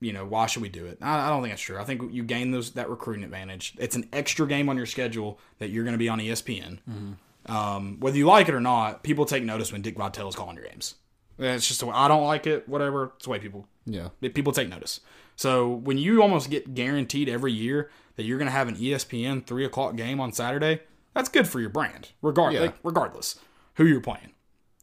you 0.00 0.12
know, 0.12 0.24
why 0.24 0.46
should 0.46 0.62
we 0.62 0.68
do 0.68 0.86
it? 0.86 0.98
I, 1.02 1.26
I 1.26 1.30
don't 1.30 1.42
think 1.42 1.52
that's 1.52 1.62
true. 1.62 1.78
I 1.78 1.84
think 1.84 2.12
you 2.12 2.22
gain 2.22 2.50
those 2.52 2.72
that 2.72 2.88
recruiting 2.88 3.24
advantage. 3.24 3.74
It's 3.78 3.96
an 3.96 4.08
extra 4.12 4.46
game 4.46 4.68
on 4.68 4.76
your 4.76 4.86
schedule 4.86 5.38
that 5.58 5.70
you're 5.70 5.84
going 5.84 5.94
to 5.94 5.98
be 5.98 6.08
on 6.08 6.18
ESPN. 6.18 6.78
Um, 7.46 7.96
whether 8.00 8.16
you 8.16 8.26
like 8.26 8.48
it 8.48 8.54
or 8.54 8.60
not, 8.60 9.02
people 9.02 9.24
take 9.24 9.42
notice 9.42 9.72
when 9.72 9.82
Dick 9.82 9.96
Vitale 9.96 10.28
is 10.28 10.36
calling 10.36 10.56
your 10.56 10.66
games. 10.66 10.94
It's 11.38 11.66
just 11.66 11.80
the 11.80 11.86
way 11.86 11.94
I 11.94 12.06
don't 12.08 12.24
like 12.24 12.46
it. 12.46 12.68
Whatever. 12.68 13.12
It's 13.16 13.24
the 13.24 13.30
way 13.30 13.38
people 13.38 13.66
Yeah, 13.86 14.08
people 14.34 14.52
take 14.52 14.68
notice. 14.68 15.00
So 15.36 15.68
when 15.70 15.96
you 15.96 16.20
almost 16.22 16.50
get 16.50 16.74
guaranteed 16.74 17.28
every 17.30 17.52
year 17.52 17.90
that 18.20 18.26
you're 18.26 18.36
going 18.36 18.46
to 18.46 18.52
have 18.52 18.68
an 18.68 18.76
ESPN 18.76 19.46
three 19.46 19.64
o'clock 19.64 19.96
game 19.96 20.20
on 20.20 20.30
Saturday, 20.30 20.80
that's 21.14 21.30
good 21.30 21.48
for 21.48 21.58
your 21.58 21.70
brand, 21.70 22.10
regard 22.20 22.52
Yeah. 22.52 22.60
like, 22.60 22.74
regardless 22.82 23.38
who 23.76 23.86
you're 23.86 24.02
playing. 24.02 24.32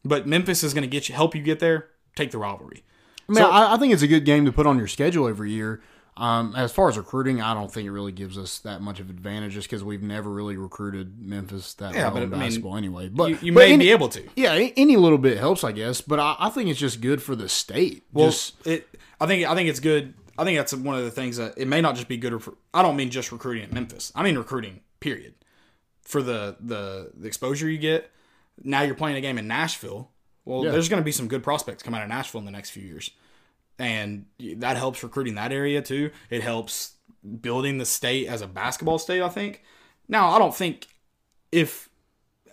But 0.04 0.26
Memphis 0.26 0.64
is 0.64 0.74
going 0.74 0.82
to 0.82 0.88
get 0.88 1.08
you 1.08 1.14
help 1.14 1.36
you 1.36 1.44
get 1.44 1.60
there. 1.60 1.90
Take 2.16 2.32
the 2.32 2.40
rivalry. 2.40 2.84
I 3.30 3.34
mean, 3.34 3.44
I, 3.44 3.76
I 3.76 3.78
think 3.78 3.94
it's 3.94 4.02
a 4.02 4.08
good 4.08 4.26
game 4.26 4.46
to 4.46 4.52
put 4.52 4.66
on 4.66 4.80
your 4.80 4.88
schedule 4.88 5.28
every 5.28 5.52
year. 5.52 5.82
Um, 6.16 6.56
as 6.56 6.72
far 6.72 6.90
as 6.90 6.98
recruiting, 6.98 7.42
I 7.44 7.54
don't 7.54 7.72
think 7.72 7.86
it 7.86 7.92
really 7.92 8.12
gives 8.12 8.40
us 8.40 8.58
that 8.60 8.82
much 8.82 9.00
of 9.00 9.12
an 9.12 9.16
advantage, 9.16 9.54
just 9.54 9.68
because 9.70 9.84
we've 9.84 10.02
never 10.02 10.32
really 10.32 10.58
recruited 10.58 11.20
Memphis 11.22 11.76
that 11.76 11.94
Yeah, 11.94 12.08
well 12.12 12.24
in 12.24 12.34
I 12.34 12.38
mean, 12.38 12.40
basketball 12.40 12.76
anyway. 12.76 13.10
But 13.10 13.30
You, 13.30 13.38
you 13.44 13.52
but 13.54 13.60
may 13.60 13.74
any, 13.74 13.86
be 13.86 13.92
able 13.92 14.10
to. 14.10 14.24
yeah, 14.36 14.54
any 14.76 14.96
little 14.98 15.20
bit 15.20 15.38
helps, 15.38 15.64
I 15.64 15.74
guess. 15.74 16.02
But 16.02 16.20
I, 16.20 16.36
I 16.40 16.50
think 16.50 16.70
it's 16.72 16.80
just 16.80 17.02
good 17.02 17.22
for 17.22 17.36
the 17.36 17.48
state. 17.48 18.04
Well, 18.12 18.28
just 18.30 18.66
it. 18.66 18.88
I 19.22 19.28
think 19.28 19.46
I 19.46 19.54
think 19.54 19.70
it's 19.70 19.80
good. 19.80 20.16
I 20.38 20.44
think 20.44 20.58
that's 20.58 20.74
one 20.74 20.98
of 20.98 21.04
the 21.04 21.12
things 21.12 21.38
that 21.38 21.58
it 21.58 21.68
may 21.68 21.82
not 21.82 21.96
just 21.96 22.08
be 22.08 22.18
good 22.18 22.42
for. 22.44 22.54
I 22.74 22.82
don't 22.84 22.96
mean 22.96 23.10
just 23.10 23.32
recruiting 23.32 23.64
at 23.64 23.74
Memphis. 23.74 24.12
I 24.16 24.24
mean 24.24 24.38
recruiting. 24.38 24.82
Period. 25.00 25.34
For 26.02 26.22
the 26.22 26.58
the, 26.60 27.12
the 27.16 27.28
exposure 27.28 27.70
you 27.70 27.78
get. 27.78 28.12
Now 28.64 28.82
you're 28.82 28.96
playing 28.96 29.18
a 29.18 29.22
game 29.22 29.38
in 29.38 29.48
Nashville. 29.48 30.12
Well, 30.46 30.64
Yeah. 30.66 30.72
there's 30.72 30.90
going 30.90 31.02
to 31.02 31.06
be 31.06 31.12
some 31.12 31.28
good 31.28 31.44
prospects 31.44 31.84
come 31.84 31.94
out 31.94 32.02
of 32.04 32.10
Nashville 32.10 32.40
in 32.40 32.46
the 32.46 32.52
next 32.52 32.70
few 32.72 32.82
years, 32.84 33.12
and 33.78 34.26
that 34.40 34.78
helps 34.78 35.04
recruiting 35.04 35.36
that 35.36 35.52
area 35.52 35.82
too. 35.82 36.12
It 36.30 36.42
helps 36.42 36.94
building 37.42 37.78
the 37.78 37.86
state 37.86 38.28
as 38.28 38.42
a 38.42 38.48
basketball 38.48 38.98
state. 39.00 39.22
I 39.22 39.30
think. 39.30 39.64
Now 40.08 40.30
I 40.30 40.40
don't 40.40 40.56
think 40.56 40.88
if 41.52 41.90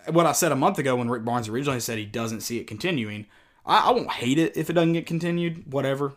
what 0.09 0.25
I 0.25 0.33
said 0.33 0.51
a 0.51 0.55
month 0.55 0.77
ago 0.77 0.95
when 0.97 1.09
Rick 1.09 1.25
Barnes 1.25 1.47
originally 1.47 1.79
said 1.79 1.97
he 1.97 2.05
doesn't 2.05 2.41
see 2.41 2.59
it 2.59 2.65
continuing. 2.67 3.25
I, 3.65 3.89
I 3.89 3.91
won't 3.91 4.11
hate 4.11 4.37
it 4.37 4.55
if 4.57 4.69
it 4.69 4.73
doesn't 4.73 4.93
get 4.93 5.05
continued. 5.07 5.71
Whatever, 5.73 6.13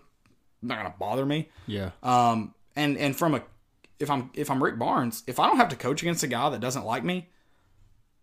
not 0.62 0.78
gonna 0.78 0.94
bother 0.98 1.24
me. 1.26 1.48
yeah, 1.66 1.90
Um, 2.02 2.54
and 2.76 2.96
and 2.98 3.16
from 3.16 3.34
a 3.34 3.42
if 3.98 4.10
I'm 4.10 4.30
if 4.34 4.50
I'm 4.50 4.62
Rick 4.62 4.78
Barnes, 4.78 5.22
if 5.26 5.38
I 5.40 5.46
don't 5.46 5.56
have 5.56 5.68
to 5.70 5.76
coach 5.76 6.02
against 6.02 6.22
a 6.22 6.26
guy 6.28 6.48
that 6.50 6.60
doesn't 6.60 6.84
like 6.84 7.04
me, 7.04 7.28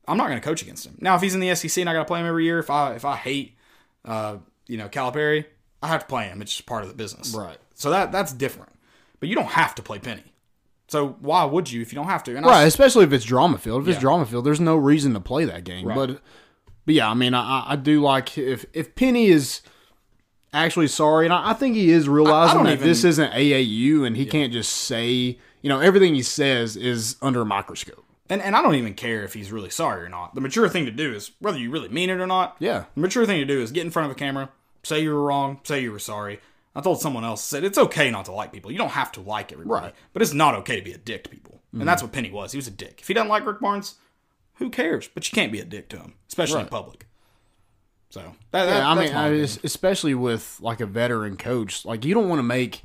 I'm 0.07 0.17
not 0.17 0.27
gonna 0.27 0.41
coach 0.41 0.61
against 0.61 0.85
him. 0.85 0.97
Now, 0.99 1.15
if 1.15 1.21
he's 1.21 1.33
in 1.33 1.39
the 1.41 1.53
SEC 1.55 1.81
and 1.81 1.89
I 1.89 1.93
gotta 1.93 2.05
play 2.05 2.19
him 2.19 2.25
every 2.27 2.45
year, 2.45 2.59
if 2.59 2.69
I 2.69 2.93
if 2.93 3.05
I 3.05 3.15
hate, 3.15 3.57
uh, 4.05 4.37
you 4.67 4.77
know, 4.77 4.87
Calipari, 4.87 5.45
I 5.81 5.87
have 5.87 6.01
to 6.01 6.07
play 6.07 6.25
him. 6.25 6.41
It's 6.41 6.51
just 6.51 6.65
part 6.65 6.83
of 6.83 6.89
the 6.89 6.95
business. 6.95 7.33
Right. 7.33 7.57
So 7.73 7.89
that 7.89 8.11
that's 8.11 8.31
different. 8.33 8.71
But 9.19 9.29
you 9.29 9.35
don't 9.35 9.47
have 9.47 9.73
to 9.75 9.81
play 9.81 9.99
Penny. 9.99 10.23
So 10.87 11.17
why 11.19 11.43
would 11.45 11.71
you 11.71 11.81
if 11.81 11.91
you 11.91 11.95
don't 11.95 12.07
have 12.07 12.23
to? 12.25 12.35
And 12.35 12.45
I 12.45 12.49
right. 12.49 12.63
Especially 12.67 13.03
if 13.05 13.11
it's 13.13 13.25
drama 13.25 13.57
field. 13.57 13.81
If 13.83 13.87
it's 13.89 13.99
drama 13.99 14.25
field, 14.25 14.45
there's 14.45 14.59
no 14.61 14.75
reason 14.75 15.13
to 15.15 15.19
play 15.19 15.45
that 15.45 15.63
game. 15.63 15.85
But 15.87 16.21
but 16.85 16.93
yeah, 16.93 17.09
I 17.09 17.15
mean, 17.15 17.33
I, 17.33 17.41
I- 17.41 17.65
I 17.73 17.75
do 17.75 18.01
like 18.01 18.37
if 18.37 18.65
if 18.73 18.93
Penny 18.95 19.27
is 19.27 19.61
actually 20.63 20.87
sorry, 20.87 21.25
and 21.25 21.33
I, 21.33 21.51
I 21.51 21.53
think 21.53 21.75
he 21.75 21.91
is 21.91 22.07
realizing 22.07 22.57
don't 22.57 22.65
that 22.65 22.73
even- 22.73 22.87
this 22.87 23.03
isn't 23.03 23.31
AAU, 23.31 24.05
and 24.05 24.15
he 24.15 24.25
can't 24.25 24.53
just 24.53 24.71
say 24.71 25.37
you 25.61 25.69
know 25.69 25.79
everything 25.79 26.15
he 26.15 26.23
says 26.23 26.75
is 26.77 27.17
under 27.21 27.41
a 27.41 27.45
microscope. 27.45 28.05
And, 28.29 28.41
and 28.41 28.55
I 28.55 28.61
don't 28.61 28.75
even 28.75 28.95
care 28.95 29.23
if 29.23 29.33
he's 29.33 29.51
really 29.51 29.69
sorry 29.69 30.03
or 30.03 30.09
not. 30.09 30.33
The 30.33 30.41
mature 30.41 30.67
thing 30.67 30.85
to 30.85 30.91
do 30.91 31.13
is, 31.13 31.31
whether 31.39 31.59
you 31.59 31.69
really 31.69 31.89
mean 31.89 32.09
it 32.09 32.19
or 32.19 32.25
not, 32.25 32.55
Yeah. 32.59 32.85
the 32.95 33.01
mature 33.01 33.25
thing 33.25 33.39
to 33.39 33.45
do 33.45 33.61
is 33.61 33.71
get 33.71 33.85
in 33.85 33.91
front 33.91 34.09
of 34.09 34.17
a 34.17 34.19
camera, 34.19 34.49
say 34.83 35.01
you 35.01 35.13
were 35.13 35.21
wrong, 35.21 35.59
say 35.63 35.81
you 35.81 35.91
were 35.91 35.99
sorry. 35.99 36.39
I 36.75 36.81
told 36.81 37.01
someone 37.01 37.23
else, 37.23 37.43
said 37.43 37.63
it's 37.63 37.77
okay 37.77 38.11
not 38.11 38.25
to 38.25 38.31
like 38.31 38.51
people. 38.51 38.71
You 38.71 38.77
don't 38.77 38.89
have 38.89 39.11
to 39.13 39.21
like 39.21 39.51
everybody. 39.51 39.85
Right. 39.85 39.95
But 40.11 40.21
it's 40.21 40.33
not 40.33 40.55
okay 40.55 40.75
to 40.75 40.81
be 40.81 40.91
a 40.91 40.97
dick 40.97 41.23
to 41.25 41.29
people. 41.29 41.61
And 41.71 41.81
mm-hmm. 41.81 41.87
that's 41.87 42.01
what 42.01 42.11
Penny 42.11 42.31
was. 42.31 42.51
He 42.51 42.57
was 42.57 42.67
a 42.67 42.71
dick. 42.71 42.99
If 43.01 43.07
he 43.07 43.13
doesn't 43.13 43.29
like 43.29 43.45
Rick 43.45 43.61
Barnes, 43.61 43.95
who 44.55 44.69
cares? 44.69 45.07
But 45.07 45.29
you 45.29 45.35
can't 45.35 45.51
be 45.51 45.59
a 45.59 45.65
dick 45.65 45.87
to 45.89 45.97
him, 45.97 46.15
especially 46.27 46.61
in 46.61 46.67
public. 46.67 47.07
So, 48.15 48.21
that, 48.51 48.65
that- 48.67 48.77
Yeah, 48.77 48.89
I 48.89 48.95
mean, 48.95 49.13
I, 49.13 49.27
especially 49.65 50.15
with 50.15 50.57
like 50.61 50.79
a 50.79 50.85
veteran 50.85 51.35
coach, 51.35 51.83
like 51.83 52.05
you 52.05 52.13
don't 52.13 52.29
want 52.29 52.39
to 52.39 52.43
make. 52.43 52.83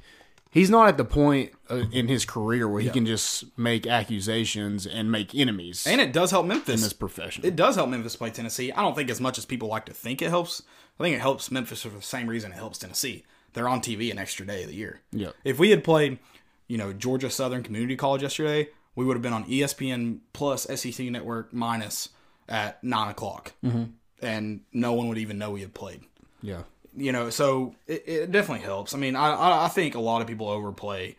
He's 0.51 0.69
not 0.69 0.89
at 0.89 0.97
the 0.97 1.05
point 1.05 1.53
uh, 1.71 1.85
in 1.93 2.09
his 2.09 2.25
career 2.25 2.67
where 2.69 2.81
he 2.81 2.91
can 2.91 3.07
just 3.07 3.57
make 3.57 3.87
accusations 3.87 4.85
and 4.85 5.13
make 5.13 5.33
enemies 5.33 5.87
and 5.87 6.01
it 6.01 6.13
does 6.13 6.33
help 6.33 6.47
Memphis 6.47 6.75
in 6.75 6.81
this 6.81 6.93
profession. 6.93 7.47
It 7.47 7.55
does 7.55 7.77
help 7.77 7.89
Memphis 7.89 8.17
play 8.17 8.31
Tennessee. 8.31 8.73
I 8.73 8.83
don't 8.83 8.97
think 8.97 9.09
as 9.11 9.21
much 9.21 9.39
as 9.39 9.45
people 9.45 9.69
like 9.69 9.87
to 9.87 9.95
think 9.95 10.21
it 10.21 10.31
helps. 10.31 10.65
I 10.99 11.05
think 11.05 11.15
it 11.15 11.21
helps 11.21 11.53
Memphis 11.53 11.83
for 11.83 11.91
the 11.91 12.03
same 12.03 12.27
reason 12.27 12.51
it 12.51 12.57
helps 12.57 12.79
Tennessee. 12.79 13.23
They're 13.53 13.69
on 13.69 13.81
TV 13.81 14.11
an 14.11 14.19
extra 14.19 14.45
day 14.45 14.65
of 14.65 14.71
the 14.71 14.75
year. 14.75 15.03
Yep. 15.13 15.37
If 15.45 15.61
we 15.61 15.71
had 15.71 15.85
played, 15.85 16.19
you 16.67 16.79
know, 16.79 16.93
Georgia 16.93 17.31
Southern 17.31 17.63
Community 17.63 17.95
College 17.95 18.23
yesterday, 18.23 18.71
we 18.97 19.05
would 19.05 19.15
have 19.15 19.23
been 19.23 19.33
on 19.33 19.45
ESPN 19.45 20.19
plus 20.33 20.65
SEC 20.65 21.07
Network 21.07 21.53
minus 21.53 22.09
at 22.49 22.83
nine 22.83 23.09
o'clock, 23.09 23.53
mm-hmm. 23.65 23.85
And 24.23 24.61
no 24.73 24.93
one 24.93 25.09
would 25.09 25.19
even 25.19 25.39
know 25.39 25.51
we 25.51 25.61
had 25.61 25.75
played. 25.75 26.03
yeah, 26.43 26.63
You 26.95 27.13
know, 27.13 27.31
so 27.31 27.75
it, 27.87 28.03
it 28.07 28.33
definitely 28.33 28.65
helps. 28.65 28.95
I 28.95 28.99
mean, 28.99 29.17
I- 29.17 29.35
I 29.35 29.65
I 29.67 29.69
think 29.69 29.95
a 29.95 30.01
lot 30.01 30.21
of 30.23 30.27
people 30.29 30.49
overplay 30.49 31.17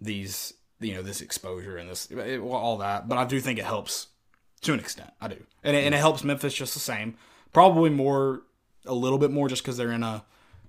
these, 0.00 0.54
you 0.80 0.94
know, 0.94 1.02
this 1.02 1.20
exposure 1.20 1.76
and 1.76 1.88
this 1.90 2.10
it, 2.10 2.38
all 2.40 2.78
that, 2.78 3.08
but 3.08 3.18
I 3.18 3.24
do 3.24 3.40
think 3.40 3.58
it 3.58 3.64
helps 3.64 4.08
to 4.62 4.72
an 4.72 4.80
extent. 4.80 5.10
I 5.20 5.28
do, 5.28 5.42
and 5.62 5.76
it, 5.76 5.84
and 5.84 5.94
it 5.94 5.98
helps 5.98 6.24
Memphis 6.24 6.54
just 6.54 6.74
the 6.74 6.80
same. 6.80 7.16
Probably 7.52 7.90
more, 7.90 8.42
a 8.86 8.94
little 8.94 9.18
bit 9.18 9.30
more, 9.30 9.48
just 9.48 9.62
because 9.62 9.76
they're 9.76 9.92
in 9.92 10.02
a 10.02 10.24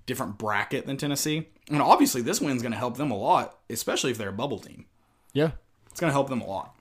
different 0.06 0.38
bracket 0.38 0.86
than 0.86 0.96
Tennessee. 0.96 1.48
And 1.68 1.82
obviously, 1.82 2.22
this 2.22 2.40
win's 2.40 2.62
going 2.62 2.72
to 2.72 2.78
help 2.78 2.96
them 2.96 3.10
a 3.10 3.16
lot, 3.16 3.58
especially 3.68 4.12
if 4.12 4.18
they're 4.18 4.28
a 4.28 4.32
bubble 4.32 4.58
team. 4.60 4.86
yeah. 5.32 5.50
It's 5.90 6.00
going 6.00 6.10
to 6.10 6.14
help 6.14 6.28
them 6.28 6.42
a 6.42 6.46
lot. 6.46 6.76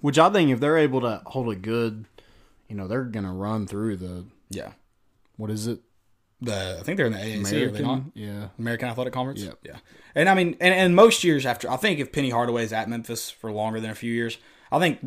Which 0.00 0.18
I 0.18 0.30
think 0.30 0.50
if 0.50 0.60
they're 0.60 0.78
able 0.78 1.02
to 1.02 1.20
hold 1.26 1.50
a 1.52 1.54
good, 1.54 2.06
you 2.68 2.76
know, 2.76 2.86
they're 2.88 3.04
gonna 3.04 3.32
run 3.32 3.66
through 3.66 3.96
the 3.96 4.24
Yeah. 4.50 4.72
what 5.36 5.50
is 5.50 5.66
it? 5.66 5.80
The 6.40 6.76
I 6.80 6.82
think 6.82 6.98
they're 6.98 7.06
in 7.06 7.12
the 7.12 7.18
AAC. 7.18 7.62
Are 7.66 7.70
they 7.70 7.82
not? 7.82 8.02
yeah, 8.14 8.48
American 8.58 8.88
Athletic 8.88 9.12
Conference. 9.14 9.42
Yep. 9.42 9.58
Yeah. 9.62 9.76
And 10.14 10.28
I 10.28 10.34
mean, 10.34 10.56
and, 10.60 10.74
and 10.74 10.94
most 10.94 11.24
years 11.24 11.46
after, 11.46 11.70
I 11.70 11.76
think 11.76 11.98
if 11.98 12.12
Penny 12.12 12.28
Hardaway's 12.30 12.72
at 12.74 12.88
Memphis 12.90 13.30
for 13.30 13.50
longer 13.50 13.80
than 13.80 13.90
a 13.90 13.94
few 13.94 14.12
years, 14.12 14.36
I 14.70 14.78
think 14.78 14.98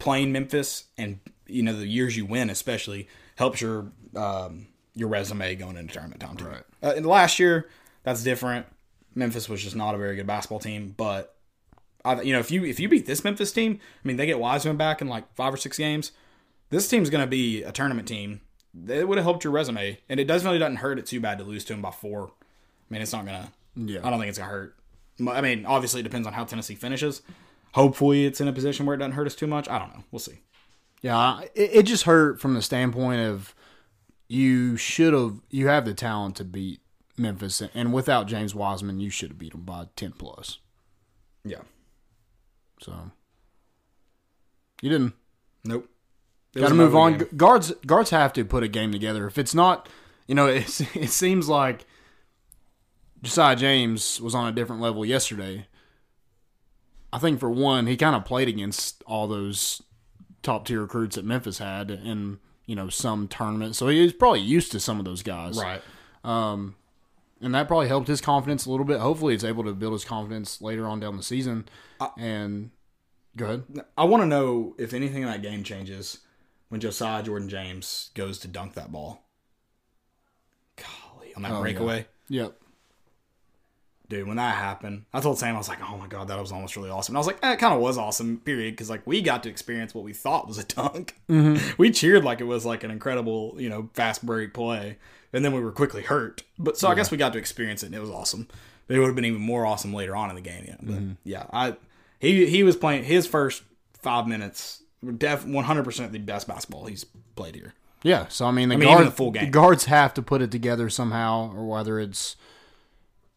playing 0.00 0.32
Memphis 0.32 0.84
and 0.98 1.20
you 1.46 1.62
know 1.62 1.72
the 1.78 1.86
years 1.86 2.16
you 2.16 2.26
win, 2.26 2.50
especially, 2.50 3.06
helps 3.36 3.60
your 3.60 3.92
um, 4.16 4.66
your 4.94 5.08
resume 5.08 5.54
going 5.54 5.76
into 5.76 5.94
tournament 5.94 6.20
time 6.20 6.36
too. 6.36 6.46
Right. 6.46 6.62
Uh, 6.82 6.94
and 6.96 7.06
last 7.06 7.38
year, 7.38 7.68
that's 8.02 8.24
different. 8.24 8.66
Memphis 9.14 9.48
was 9.48 9.62
just 9.62 9.76
not 9.76 9.94
a 9.94 9.98
very 9.98 10.16
good 10.16 10.26
basketball 10.26 10.58
team, 10.58 10.94
but 10.96 11.36
I, 12.04 12.20
you 12.22 12.32
know, 12.32 12.40
if 12.40 12.50
you 12.50 12.64
if 12.64 12.80
you 12.80 12.88
beat 12.88 13.06
this 13.06 13.22
Memphis 13.22 13.52
team, 13.52 13.78
I 14.04 14.08
mean, 14.08 14.16
they 14.16 14.26
get 14.26 14.40
Wiseman 14.40 14.76
back 14.76 15.00
in 15.00 15.06
like 15.06 15.32
five 15.36 15.54
or 15.54 15.56
six 15.56 15.78
games. 15.78 16.10
This 16.70 16.88
team's 16.88 17.10
going 17.10 17.22
to 17.22 17.30
be 17.30 17.62
a 17.62 17.72
tournament 17.72 18.08
team. 18.08 18.40
It 18.88 19.08
would 19.08 19.18
have 19.18 19.24
helped 19.24 19.44
your 19.44 19.52
resume, 19.52 19.98
and 20.08 20.20
it 20.20 20.24
doesn't 20.24 20.46
really 20.46 20.58
doesn't 20.58 20.76
hurt 20.76 20.98
it 20.98 21.06
too 21.06 21.20
bad 21.20 21.38
to 21.38 21.44
lose 21.44 21.64
to 21.64 21.72
them 21.72 21.82
by 21.82 21.90
four. 21.90 22.30
I 22.30 22.92
mean, 22.92 23.02
it's 23.02 23.12
not 23.12 23.24
gonna. 23.24 23.50
Yeah. 23.74 24.00
I 24.04 24.10
don't 24.10 24.18
think 24.18 24.28
it's 24.28 24.38
gonna 24.38 24.50
hurt. 24.50 24.76
I 25.28 25.40
mean, 25.40 25.64
obviously, 25.64 26.00
it 26.00 26.04
depends 26.04 26.26
on 26.26 26.34
how 26.34 26.44
Tennessee 26.44 26.74
finishes. 26.74 27.22
Hopefully, 27.72 28.26
it's 28.26 28.40
in 28.40 28.48
a 28.48 28.52
position 28.52 28.84
where 28.84 28.94
it 28.94 28.98
doesn't 28.98 29.12
hurt 29.12 29.26
us 29.26 29.34
too 29.34 29.46
much. 29.46 29.68
I 29.68 29.78
don't 29.78 29.94
know. 29.94 30.04
We'll 30.10 30.18
see. 30.18 30.40
Yeah, 31.00 31.40
it, 31.54 31.70
it 31.72 31.82
just 31.84 32.04
hurt 32.04 32.40
from 32.40 32.54
the 32.54 32.62
standpoint 32.62 33.20
of 33.22 33.54
you 34.28 34.76
should 34.76 35.14
have 35.14 35.40
you 35.50 35.68
have 35.68 35.84
the 35.84 35.94
talent 35.94 36.36
to 36.36 36.44
beat 36.44 36.80
Memphis, 37.16 37.62
and 37.74 37.92
without 37.92 38.26
James 38.26 38.54
Wiseman, 38.54 39.00
you 39.00 39.08
should 39.08 39.30
have 39.30 39.38
beat 39.38 39.52
them 39.52 39.62
by 39.62 39.86
ten 39.96 40.12
plus. 40.12 40.58
Yeah. 41.44 41.62
So 42.80 43.10
you 44.82 44.90
didn't. 44.90 45.14
Nope. 45.64 45.88
It 46.56 46.60
Got 46.60 46.68
to 46.68 46.74
move 46.74 46.96
on. 46.96 47.18
game. 47.18 47.28
Guards 47.36 47.72
guards 47.86 48.10
have 48.10 48.32
to 48.32 48.44
put 48.44 48.62
a 48.62 48.68
game 48.68 48.90
together. 48.90 49.26
If 49.26 49.36
it's 49.38 49.54
not, 49.54 49.88
you 50.26 50.34
know, 50.34 50.46
it's, 50.46 50.80
it 50.96 51.10
seems 51.10 51.48
like 51.48 51.84
Josiah 53.22 53.56
James 53.56 54.20
was 54.20 54.34
on 54.34 54.48
a 54.48 54.52
different 54.52 54.80
level 54.80 55.04
yesterday. 55.04 55.66
I 57.12 57.18
think 57.18 57.40
for 57.40 57.50
one, 57.50 57.86
he 57.86 57.96
kind 57.96 58.16
of 58.16 58.24
played 58.24 58.48
against 58.48 59.02
all 59.06 59.26
those 59.26 59.82
top 60.42 60.66
tier 60.66 60.80
recruits 60.80 61.16
that 61.16 61.24
Memphis 61.24 61.58
had 61.58 61.90
in 61.90 62.38
you 62.66 62.74
know 62.74 62.88
some 62.88 63.28
tournament, 63.28 63.76
so 63.76 63.88
he's 63.88 64.12
probably 64.12 64.40
used 64.40 64.72
to 64.72 64.80
some 64.80 64.98
of 64.98 65.04
those 65.04 65.22
guys, 65.22 65.58
Right. 65.60 65.82
Um, 66.24 66.74
and 67.40 67.54
that 67.54 67.68
probably 67.68 67.86
helped 67.88 68.08
his 68.08 68.20
confidence 68.20 68.66
a 68.66 68.70
little 68.70 68.86
bit. 68.86 68.98
Hopefully, 68.98 69.34
it's 69.34 69.44
able 69.44 69.62
to 69.64 69.72
build 69.72 69.92
his 69.92 70.04
confidence 70.04 70.60
later 70.60 70.86
on 70.86 71.00
down 71.00 71.16
the 71.16 71.22
season. 71.22 71.68
and 72.18 72.70
go 73.36 73.44
ahead. 73.44 73.64
I 73.96 74.04
want 74.04 74.22
to 74.22 74.26
know 74.26 74.74
if 74.78 74.92
anything 74.94 75.22
in 75.22 75.28
that 75.28 75.42
game 75.42 75.62
changes 75.62 76.18
when 76.68 76.80
Josiah 76.80 77.22
Jordan 77.22 77.48
James 77.48 78.10
goes 78.14 78.38
to 78.40 78.48
dunk 78.48 78.74
that 78.74 78.90
ball. 78.92 79.22
Golly, 80.76 81.34
on 81.34 81.42
that 81.42 81.52
Oh, 81.52 81.60
breakaway. 81.60 82.06
Yep. 82.28 82.56
Dude, 84.08 84.28
when 84.28 84.36
that 84.36 84.54
happened, 84.54 85.04
I 85.12 85.20
told 85.20 85.36
Sam, 85.38 85.56
I 85.56 85.58
was 85.58 85.68
like, 85.68 85.80
oh 85.82 85.96
my 85.98 86.06
God, 86.06 86.28
that 86.28 86.38
was 86.38 86.52
almost 86.52 86.76
really 86.76 86.90
awesome. 86.90 87.12
And 87.14 87.16
I 87.16 87.20
was 87.20 87.26
like, 87.26 87.38
eh, 87.42 87.54
it 87.54 87.58
kind 87.58 87.74
of 87.74 87.80
was 87.80 87.98
awesome, 87.98 88.38
period. 88.38 88.72
Because, 88.74 88.88
like, 88.88 89.04
we 89.04 89.20
got 89.20 89.42
to 89.42 89.48
experience 89.48 89.94
what 89.96 90.04
we 90.04 90.12
thought 90.12 90.46
was 90.46 90.58
a 90.58 90.64
dunk. 90.64 91.16
We 91.76 91.90
cheered 91.90 92.22
like 92.22 92.40
it 92.40 92.44
was, 92.44 92.64
like, 92.64 92.84
an 92.84 92.92
incredible, 92.92 93.56
you 93.58 93.68
know, 93.68 93.90
fast 93.94 94.24
break 94.24 94.54
play. 94.54 94.98
And 95.32 95.44
then 95.44 95.52
we 95.52 95.60
were 95.60 95.72
quickly 95.72 96.02
hurt. 96.02 96.44
But 96.56 96.78
so 96.78 96.86
I 96.88 96.94
guess 96.94 97.10
we 97.10 97.16
got 97.16 97.32
to 97.32 97.38
experience 97.40 97.82
it, 97.82 97.86
and 97.86 97.94
it 97.96 98.00
was 98.00 98.10
awesome. 98.10 98.46
But 98.86 98.94
it 98.96 99.00
would 99.00 99.06
have 99.06 99.16
been 99.16 99.24
even 99.24 99.40
more 99.40 99.66
awesome 99.66 99.92
later 99.92 100.14
on 100.14 100.30
in 100.30 100.36
the 100.36 100.40
game. 100.42 100.64
Yeah. 100.68 100.76
But, 100.80 100.98
yeah, 101.24 101.46
I 101.52 101.76
he 102.20 102.46
he 102.46 102.62
was 102.62 102.76
playing 102.76 103.02
his 103.04 103.26
first 103.26 103.64
five 103.94 104.28
minutes, 104.28 104.82
def 105.12 105.44
100% 105.44 106.10
the 106.12 106.18
best 106.18 106.46
basketball 106.48 106.86
he's 106.86 107.04
played 107.34 107.54
here. 107.54 107.74
Yeah, 108.02 108.28
so 108.28 108.46
I 108.46 108.50
mean, 108.50 108.68
the, 108.68 108.76
mean, 108.76 108.88
guard, 108.88 109.06
the 109.06 109.10
full 109.10 109.30
game. 109.30 109.50
guards 109.50 109.86
have 109.86 110.14
to 110.14 110.22
put 110.22 110.42
it 110.42 110.50
together 110.50 110.88
somehow, 110.90 111.52
or 111.54 111.66
whether 111.66 111.98
it's, 111.98 112.36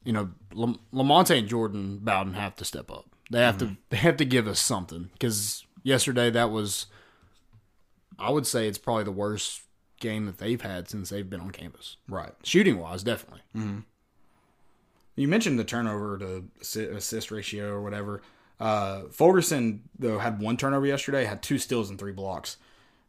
you 0.04 0.14
know, 0.14 0.30
Lam- 0.54 0.80
Lamonte 0.94 1.38
and 1.38 1.48
Jordan 1.48 2.00
Bowden 2.02 2.34
have 2.34 2.56
to 2.58 2.66
step 2.66 2.92
up. 2.92 3.06
They 3.32 3.40
have 3.40 3.58
Mm-hmm. 3.58 3.74
to 3.74 3.78
they 3.90 3.98
have 3.98 4.18
to 4.18 4.26
give 4.26 4.48
us 4.48 4.60
something 4.60 5.10
because 5.14 5.66
yesterday 5.84 6.30
that 6.32 6.52
was, 6.52 6.88
I 8.20 8.30
would 8.32 8.46
say 8.46 8.68
it's 8.68 8.78
probably 8.78 9.06
the 9.06 9.12
worst 9.12 9.62
game 10.00 10.26
that 10.26 10.38
they've 10.40 10.62
had 10.62 10.90
since 10.90 11.10
they've 11.10 11.30
been 11.30 11.42
on 11.42 11.52
campus. 11.52 11.98
Right. 12.08 12.32
Shooting 12.44 12.80
wise, 12.80 13.04
definitely. 13.04 13.42
You 15.16 15.28
mentioned 15.28 15.60
the 15.60 15.64
turnover 15.66 16.18
to 16.18 16.46
assist 16.96 17.32
ratio 17.32 17.72
or 17.72 17.82
whatever. 17.82 18.22
Uh, 18.60 19.04
Fulkerson 19.12 19.82
though 19.98 20.20
had 20.20 20.42
one 20.42 20.58
turnover 20.58 20.86
yesterday, 20.86 21.26
had 21.26 21.42
two 21.42 21.58
steals 21.58 21.90
and 21.90 21.98
three 21.98 22.12
blocks, 22.12 22.58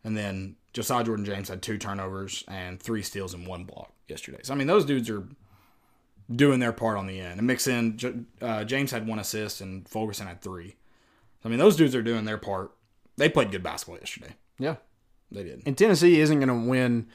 and 0.04 0.16
then 0.16 0.56
Josiah 0.72 1.02
Jordan 1.04 1.24
James 1.24 1.48
had 1.48 1.60
two 1.62 1.76
turnovers 1.78 2.44
and 2.48 2.80
three 2.80 3.02
steals 3.02 3.34
and 3.34 3.46
one 3.46 3.64
block 3.64 3.92
yesterday. 4.08 4.38
So 4.42 4.54
I 4.54 4.56
mean, 4.56 4.66
those 4.68 4.84
dudes 4.84 5.10
are 5.10 5.26
doing 6.34 6.60
their 6.60 6.72
part 6.72 6.96
on 6.96 7.06
the 7.08 7.18
end. 7.20 7.38
And 7.38 7.46
mix 7.46 7.66
in 7.66 8.26
uh, 8.40 8.62
James 8.64 8.92
had 8.92 9.06
one 9.08 9.18
assist 9.18 9.60
and 9.60 9.88
Fulkerson 9.88 10.28
had 10.28 10.40
three. 10.40 10.76
I 11.44 11.48
mean, 11.48 11.58
those 11.58 11.74
dudes 11.74 11.94
are 11.96 12.02
doing 12.02 12.24
their 12.24 12.38
part. 12.38 12.70
They 13.16 13.28
played 13.28 13.50
good 13.50 13.62
basketball 13.64 13.98
yesterday. 13.98 14.34
Yeah, 14.58 14.76
They 15.32 15.42
did. 15.42 15.62
and 15.66 15.76
Tennessee 15.76 16.20
isn't 16.20 16.38
going 16.38 16.48
to 16.48 16.68
win 16.68 17.08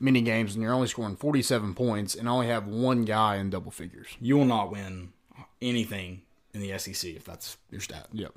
many 0.00 0.22
games, 0.22 0.54
and 0.54 0.62
you're 0.62 0.72
only 0.72 0.86
scoring 0.88 1.16
47 1.16 1.74
points, 1.74 2.14
and 2.14 2.28
only 2.28 2.46
have 2.46 2.66
one 2.68 3.04
guy 3.04 3.36
in 3.36 3.50
double 3.50 3.70
figures. 3.72 4.06
You 4.20 4.36
will 4.38 4.44
not 4.44 4.70
win 4.70 5.12
anything 5.60 6.22
in 6.58 6.68
the 6.68 6.78
SEC 6.78 7.10
if 7.10 7.24
that's 7.24 7.56
your 7.70 7.80
stat. 7.80 8.08
Yep. 8.12 8.32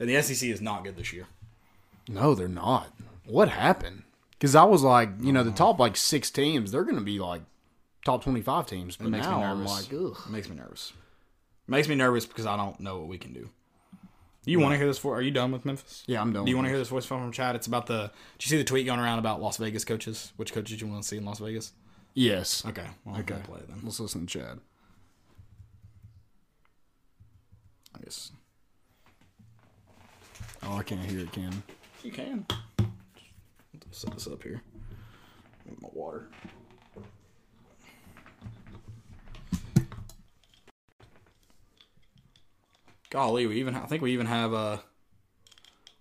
And 0.00 0.08
the 0.08 0.20
SEC 0.22 0.48
is 0.48 0.60
not 0.60 0.84
good 0.84 0.96
this 0.96 1.12
year. 1.12 1.26
No, 2.08 2.34
they're 2.34 2.48
not. 2.48 2.92
What 3.26 3.48
happened? 3.48 4.02
Because 4.32 4.54
I 4.54 4.64
was 4.64 4.82
like, 4.82 5.10
you 5.20 5.32
know, 5.32 5.42
the 5.42 5.50
uh-huh. 5.50 5.56
top 5.56 5.78
like 5.78 5.96
six 5.96 6.30
teams, 6.30 6.72
they're 6.72 6.84
going 6.84 6.96
to 6.96 7.00
be 7.00 7.18
like 7.18 7.42
top 8.04 8.22
twenty-five 8.22 8.66
teams. 8.66 8.96
But 8.96 9.06
It 9.06 9.10
makes 9.10 9.26
now 9.26 9.38
me 9.38 9.44
I'm 9.44 9.58
nervous. 9.58 9.90
like, 9.90 10.00
ugh. 10.00 10.16
It 10.26 10.30
makes 10.30 10.48
me 10.48 10.56
nervous. 10.56 10.92
It 11.66 11.70
makes 11.70 11.88
me 11.88 11.94
nervous 11.94 12.26
because 12.26 12.46
I 12.46 12.56
don't 12.56 12.78
know 12.80 12.98
what 12.98 13.08
we 13.08 13.18
can 13.18 13.32
do. 13.32 13.48
Do 14.44 14.50
you 14.50 14.60
want 14.60 14.72
to 14.74 14.76
hear 14.76 14.86
this? 14.86 14.98
For 14.98 15.16
are 15.16 15.22
you 15.22 15.30
done 15.30 15.52
with 15.52 15.64
Memphis? 15.64 16.04
Yeah, 16.06 16.20
I'm 16.20 16.32
done. 16.32 16.44
Do 16.44 16.50
you 16.50 16.56
want 16.56 16.66
to 16.66 16.70
hear 16.70 16.78
this 16.78 16.88
voice 16.88 17.06
from 17.06 17.32
Chad? 17.32 17.56
It's 17.56 17.66
about 17.66 17.86
the. 17.86 18.10
Did 18.38 18.44
you 18.44 18.48
see 18.50 18.58
the 18.58 18.64
tweet 18.64 18.84
going 18.84 19.00
around 19.00 19.18
about 19.18 19.40
Las 19.40 19.56
Vegas 19.56 19.86
coaches? 19.86 20.32
Which 20.36 20.52
coaches 20.52 20.78
you 20.80 20.86
want 20.86 21.02
to 21.02 21.08
see 21.08 21.16
in 21.16 21.24
Las 21.24 21.38
Vegas? 21.38 21.72
Yes. 22.12 22.64
Okay. 22.66 22.86
Well, 23.06 23.16
okay. 23.20 23.34
Okay. 23.34 23.42
Play 23.44 23.60
it 23.60 23.68
then. 23.68 23.80
Let's 23.82 24.00
listen 24.00 24.26
to 24.26 24.38
Chad. 24.38 24.60
I 27.94 27.98
guess 28.04 28.32
Oh, 30.62 30.76
I 30.78 30.82
can't 30.82 31.00
hear 31.04 31.20
it, 31.20 31.32
Ken. 31.32 31.62
you 32.02 32.10
can. 32.10 32.46
Set 33.90 34.12
this 34.14 34.26
up 34.26 34.42
here. 34.42 34.62
Get 35.66 35.80
my 35.82 35.88
water. 35.92 36.28
Golly, 43.10 43.46
we 43.46 43.56
even 43.60 43.74
I 43.74 43.80
think 43.86 44.02
we 44.02 44.12
even 44.12 44.26
have 44.26 44.52
uh 44.52 44.78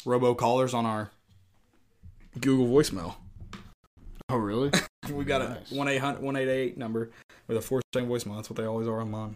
robo 0.06 0.34
callers 0.34 0.74
on 0.74 0.86
our 0.86 1.12
Google 2.40 2.68
voicemail. 2.68 3.16
Oh, 4.30 4.38
really? 4.38 4.72
We 5.12 5.26
got 5.26 5.42
Nice. 5.42 5.70
a 5.70 5.76
1 5.76 5.88
888 5.90 6.78
number 6.78 7.12
with 7.48 7.58
a 7.58 7.62
four 7.62 7.82
string 7.92 8.08
voicemail. 8.08 8.38
That's 8.38 8.50
what 8.50 8.56
they 8.56 8.64
always 8.64 8.88
are 8.88 9.02
on 9.02 9.12
mine. 9.12 9.36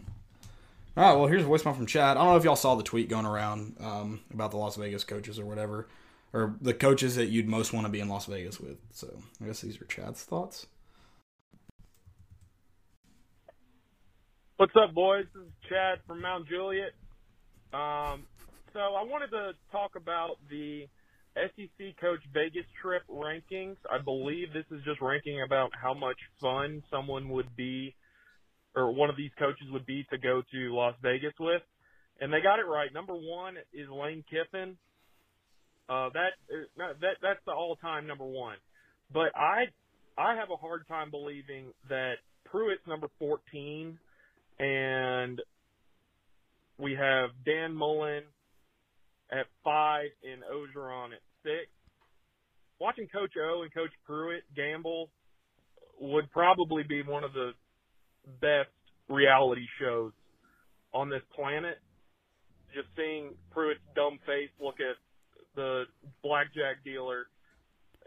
All 0.98 1.04
right, 1.04 1.14
well, 1.14 1.28
here's 1.28 1.44
a 1.44 1.46
voicemail 1.46 1.76
from 1.76 1.86
Chad. 1.86 2.18
I 2.18 2.22
don't 2.22 2.32
know 2.32 2.38
if 2.38 2.44
y'all 2.44 2.56
saw 2.56 2.74
the 2.74 2.82
tweet 2.82 3.08
going 3.08 3.28
around 3.28 3.76
um, 3.80 4.22
about 4.34 4.50
the 4.50 4.58
Las 4.58 4.78
Vegas 4.78 5.04
coaches 5.04 5.38
or 5.38 5.46
whatever, 5.46 5.88
or 6.34 6.56
the 6.60 6.74
coaches 6.74 7.16
that 7.18 7.28
you'd 7.28 7.48
most 7.48 7.72
want 7.72 7.86
to 7.86 7.92
be 7.92 8.00
in 8.00 8.10
Las 8.10 8.26
Vegas 8.26 8.60
with. 8.60 8.78
So 8.94 9.08
I 9.40 9.46
guess 9.46 9.62
these 9.62 9.80
are 9.80 9.86
Chad's 9.86 10.24
thoughts. 10.24 10.66
What's 14.56 14.74
up, 14.76 14.96
boys? 14.96 15.26
This 15.36 15.44
is 15.44 15.52
Chad 15.70 16.00
from 16.08 16.20
Mount 16.20 16.48
Juliet. 16.48 16.94
Um, 17.72 18.24
so 18.74 18.80
I 18.80 19.04
wanted 19.04 19.30
to 19.30 19.52
talk 19.72 19.92
about 19.96 20.38
the 20.50 20.88
SEC 21.36 21.96
Coach 22.02 22.22
Vegas 22.34 22.66
trip 22.82 23.04
rankings. 23.08 23.76
I 23.88 24.02
believe 24.04 24.52
this 24.52 24.66
is 24.72 24.84
just 24.84 25.00
ranking 25.02 25.44
about 25.44 25.70
how 25.80 25.94
much 25.94 26.18
fun 26.42 26.82
someone 26.90 27.30
would 27.30 27.56
be, 27.56 27.94
or 28.78 28.92
one 28.92 29.10
of 29.10 29.18
these 29.18 29.32
coaches 29.40 29.68
would 29.72 29.88
be 29.88 30.06
to 30.12 30.18
go 30.20 30.44
to 30.52 30.76
Las 30.76 30.94
Vegas 31.02 31.34
with. 31.40 31.64
And 32.22 32.32
they 32.32 32.42
got 32.42 32.60
it 32.60 32.68
right. 32.68 32.94
Number 32.94 33.14
one 33.14 33.56
is 33.74 33.90
Lane 33.90 34.24
Kiffin. 34.30 34.78
Uh, 35.90 36.10
that 36.14 36.32
that 36.78 37.16
that's 37.22 37.40
the 37.46 37.54
all-time 37.54 38.08
number 38.08 38.26
one. 38.26 38.58
But 39.12 39.36
I 39.36 39.66
I 40.18 40.36
have 40.36 40.50
a 40.52 40.58
hard 40.58 40.88
time 40.88 41.10
believing 41.12 41.74
that 41.90 42.16
Pruitt's 42.46 42.86
number 42.88 43.08
14 43.20 43.98
and 44.60 45.42
we 46.78 46.94
have 46.94 47.30
Dan 47.46 47.74
Mullen 47.74 48.24
at 49.32 49.46
five 49.64 50.10
and 50.24 50.42
Orgeron 50.44 51.14
at 51.14 51.22
six. 51.44 51.70
Watching 52.80 53.08
Coach 53.08 53.34
O 53.42 53.64
and 53.64 53.74
Coach 53.74 53.92
Pruitt 54.06 54.44
gamble 54.56 55.10
would 56.00 56.30
probably 56.32 56.84
be 56.84 57.02
one 57.02 57.24
of 57.24 57.34
the 57.34 57.52
best 58.42 58.70
reality 59.10 59.66
shows 59.80 60.12
on 60.94 61.10
this 61.10 61.22
planet. 61.36 61.80
Just 62.74 62.88
seeing 62.96 63.34
Pruitt's 63.52 63.82
dumb 63.96 64.20
face 64.26 64.50
look 64.60 64.76
at 64.80 64.98
the 65.56 65.84
blackjack 66.22 66.84
dealer 66.84 67.28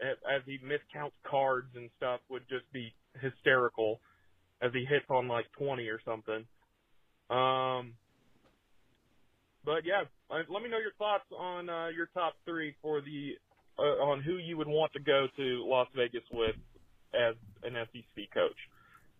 as 0.01 0.41
he 0.45 0.57
miscounts 0.59 1.13
cards 1.29 1.67
and 1.75 1.89
stuff 1.97 2.19
would 2.29 2.43
just 2.49 2.71
be 2.73 2.93
hysterical 3.19 3.99
as 4.61 4.71
he 4.73 4.85
hits 4.85 5.05
on 5.09 5.27
like 5.27 5.45
20 5.57 5.87
or 5.87 5.99
something. 6.03 6.45
Um, 7.29 7.93
but 9.63 9.85
yeah, 9.85 10.03
uh, 10.29 10.41
let 10.49 10.63
me 10.63 10.69
know 10.69 10.79
your 10.79 10.93
thoughts 10.97 11.25
on 11.37 11.69
uh, 11.69 11.87
your 11.89 12.07
top 12.13 12.33
three 12.45 12.75
for 12.81 13.01
the 13.01 13.33
uh, 13.77 14.03
on 14.03 14.21
who 14.21 14.37
you 14.37 14.57
would 14.57 14.67
want 14.67 14.91
to 14.93 14.99
go 14.99 15.27
to 15.37 15.63
Las 15.65 15.87
Vegas 15.95 16.23
with 16.31 16.55
as 17.13 17.35
an 17.63 17.73
SEC 17.73 18.25
coach. 18.33 18.57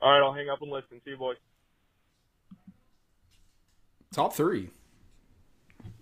All 0.01 0.11
right, 0.11 0.23
I'll 0.25 0.33
hang 0.33 0.49
up 0.49 0.61
and 0.61 0.71
listen. 0.71 0.99
See 1.05 1.11
you, 1.11 1.17
boys. 1.17 1.37
Top 4.13 4.33
three. 4.33 4.69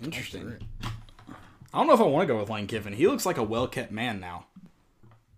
Interesting. 0.01 0.57
I 0.81 1.77
don't 1.77 1.87
know 1.87 1.93
if 1.93 1.99
I 1.99 2.03
want 2.03 2.27
to 2.27 2.33
go 2.33 2.39
with 2.39 2.49
Lane 2.49 2.65
Kiffin. 2.67 2.93
He 2.93 3.07
looks 3.07 3.25
like 3.25 3.37
a 3.37 3.43
well 3.43 3.67
kept 3.67 3.91
man 3.91 4.19
now. 4.19 4.45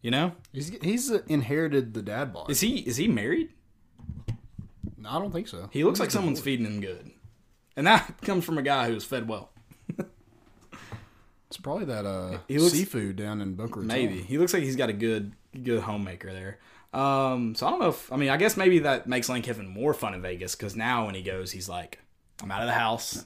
You 0.02 0.12
know? 0.12 0.34
He's 0.54 0.70
he's 0.82 1.12
inherited 1.12 1.94
the 1.94 2.02
dad 2.02 2.34
bod. 2.34 2.50
Is 2.50 2.62
he 2.62 2.78
is 2.80 2.98
he 2.98 3.08
married? 3.08 3.50
No, 4.98 5.10
I 5.10 5.20
don't 5.20 5.32
think 5.32 5.48
so. 5.48 5.70
He 5.72 5.84
looks 5.84 6.00
like 6.00 6.12
someone's 6.12 6.40
feeding 6.40 6.66
him 6.66 6.80
good. 6.80 7.12
And 7.76 7.88
that 7.88 8.16
comes 8.22 8.46
from 8.46 8.58
a 8.58 8.62
guy 8.62 8.88
who's 8.90 9.04
fed 9.04 9.28
well. 9.28 9.50
It's 11.48 11.58
probably 11.58 11.86
that 11.86 12.06
uh 12.06 12.38
He 12.48 12.58
looks- 12.60 12.72
seafood 12.74 13.18
down 13.18 13.42
in 13.42 13.56
Boca 13.56 13.82
Raton. 13.82 13.88
Maybe. 13.88 14.22
He 14.22 14.38
looks 14.38 14.54
like 14.54 14.64
he's 14.64 14.78
got 14.78 14.90
a 14.90 14.94
good 14.94 15.34
good 15.62 15.82
homemaker 15.82 16.32
there. 16.32 16.60
Um, 16.94 17.56
so 17.56 17.68
I 17.68 17.70
don't 17.70 17.80
know 17.80 17.90
if 17.90 18.12
I 18.12 18.18
mean 18.18 18.30
I 18.30 18.38
guess 18.38 18.58
maybe 18.58 18.80
that 18.80 19.08
makes 19.08 19.30
Lane 19.30 19.42
Kiffin 19.42 19.68
more 19.68 19.94
fun 19.94 20.14
in 20.14 20.22
Vegas 20.22 20.56
because 20.56 20.76
now 20.76 21.06
when 21.06 21.16
he 21.16 21.22
goes, 21.22 21.52
he's 21.52 21.70
like, 21.70 22.00
I'm 22.44 22.52
out 22.52 22.62
of 22.62 22.68
the 22.68 22.74
house. 22.74 23.26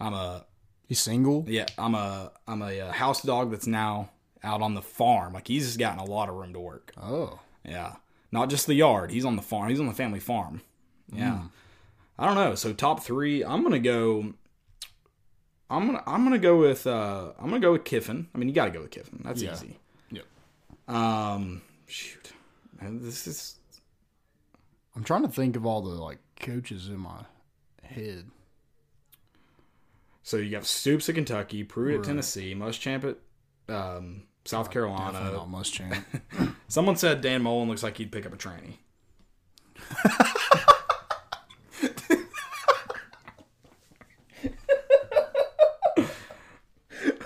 I'm 0.00 0.12
a 0.14 0.44
He's 0.88 1.00
single. 1.00 1.44
yeah, 1.48 1.66
I'm 1.78 1.94
a 1.94 2.32
I'm 2.46 2.62
a, 2.62 2.80
uh 2.80 2.92
house 2.92 3.22
dog 3.22 3.50
that's 3.50 3.66
now 3.66 4.10
out 4.42 4.62
on 4.62 4.74
the 4.74 4.82
farm. 4.82 5.32
Like 5.32 5.48
he's 5.48 5.66
just 5.66 5.78
gotten 5.78 5.98
a 5.98 6.04
lot 6.04 6.28
of 6.28 6.34
room 6.36 6.52
to 6.52 6.60
work. 6.60 6.92
Oh. 7.00 7.38
Yeah, 7.64 7.94
not 8.30 8.50
just 8.50 8.66
the 8.66 8.74
yard. 8.74 9.10
He's 9.10 9.24
on 9.24 9.34
the 9.36 9.42
farm. 9.42 9.68
He's 9.70 9.80
on 9.80 9.86
the 9.86 9.92
family 9.94 10.20
farm. 10.20 10.60
Yeah, 11.12 11.42
I 12.18 12.26
don't 12.26 12.34
know. 12.36 12.54
So 12.54 12.72
top 12.72 13.02
three, 13.02 13.44
I'm 13.44 13.62
gonna 13.62 13.78
go. 13.80 14.32
I'm 15.68 15.86
gonna 15.86 16.02
I'm 16.06 16.22
gonna 16.24 16.38
go 16.38 16.56
with 16.58 16.86
uh 16.86 17.32
I'm 17.38 17.48
gonna 17.48 17.58
go 17.60 17.72
with 17.72 17.84
Kiffin. 17.84 18.28
I 18.34 18.38
mean, 18.38 18.48
you 18.48 18.54
got 18.54 18.66
to 18.66 18.70
go 18.70 18.82
with 18.82 18.90
Kiffin. 18.90 19.20
That's 19.24 19.42
Yeah. 19.42 19.52
easy. 19.54 19.78
Yep. 20.12 20.24
Um, 20.88 21.62
shoot, 21.86 22.32
Man, 22.80 23.00
this 23.02 23.26
is 23.26 23.56
I'm 24.94 25.04
trying 25.04 25.22
to 25.22 25.28
think 25.28 25.56
of 25.56 25.66
all 25.66 25.82
the 25.82 25.90
like 25.90 26.18
coaches 26.40 26.88
in 26.88 26.98
my 26.98 27.24
head. 27.82 28.26
so 30.22 30.36
you 30.38 30.50
got 30.50 30.64
Stoops 30.64 31.08
at 31.08 31.14
Kentucky, 31.14 31.64
Pruitt 31.64 31.94
at 31.94 31.98
Right. 31.98 32.06
Tennessee, 32.06 32.54
Muschamp 32.54 33.04
at 33.68 33.74
um, 33.74 34.22
South 34.44 34.66
Definitely 34.70 34.96
Carolina. 34.98 35.32
not 35.32 35.48
Muschamp. 35.50 36.54
Someone 36.68 36.96
said 36.96 37.20
Dan 37.20 37.42
Mullen 37.42 37.68
looks 37.68 37.82
like 37.82 37.96
he'd 37.98 38.12
pick 38.12 38.26
up 38.26 38.32
a 38.32 38.36
tranny. 38.36 38.74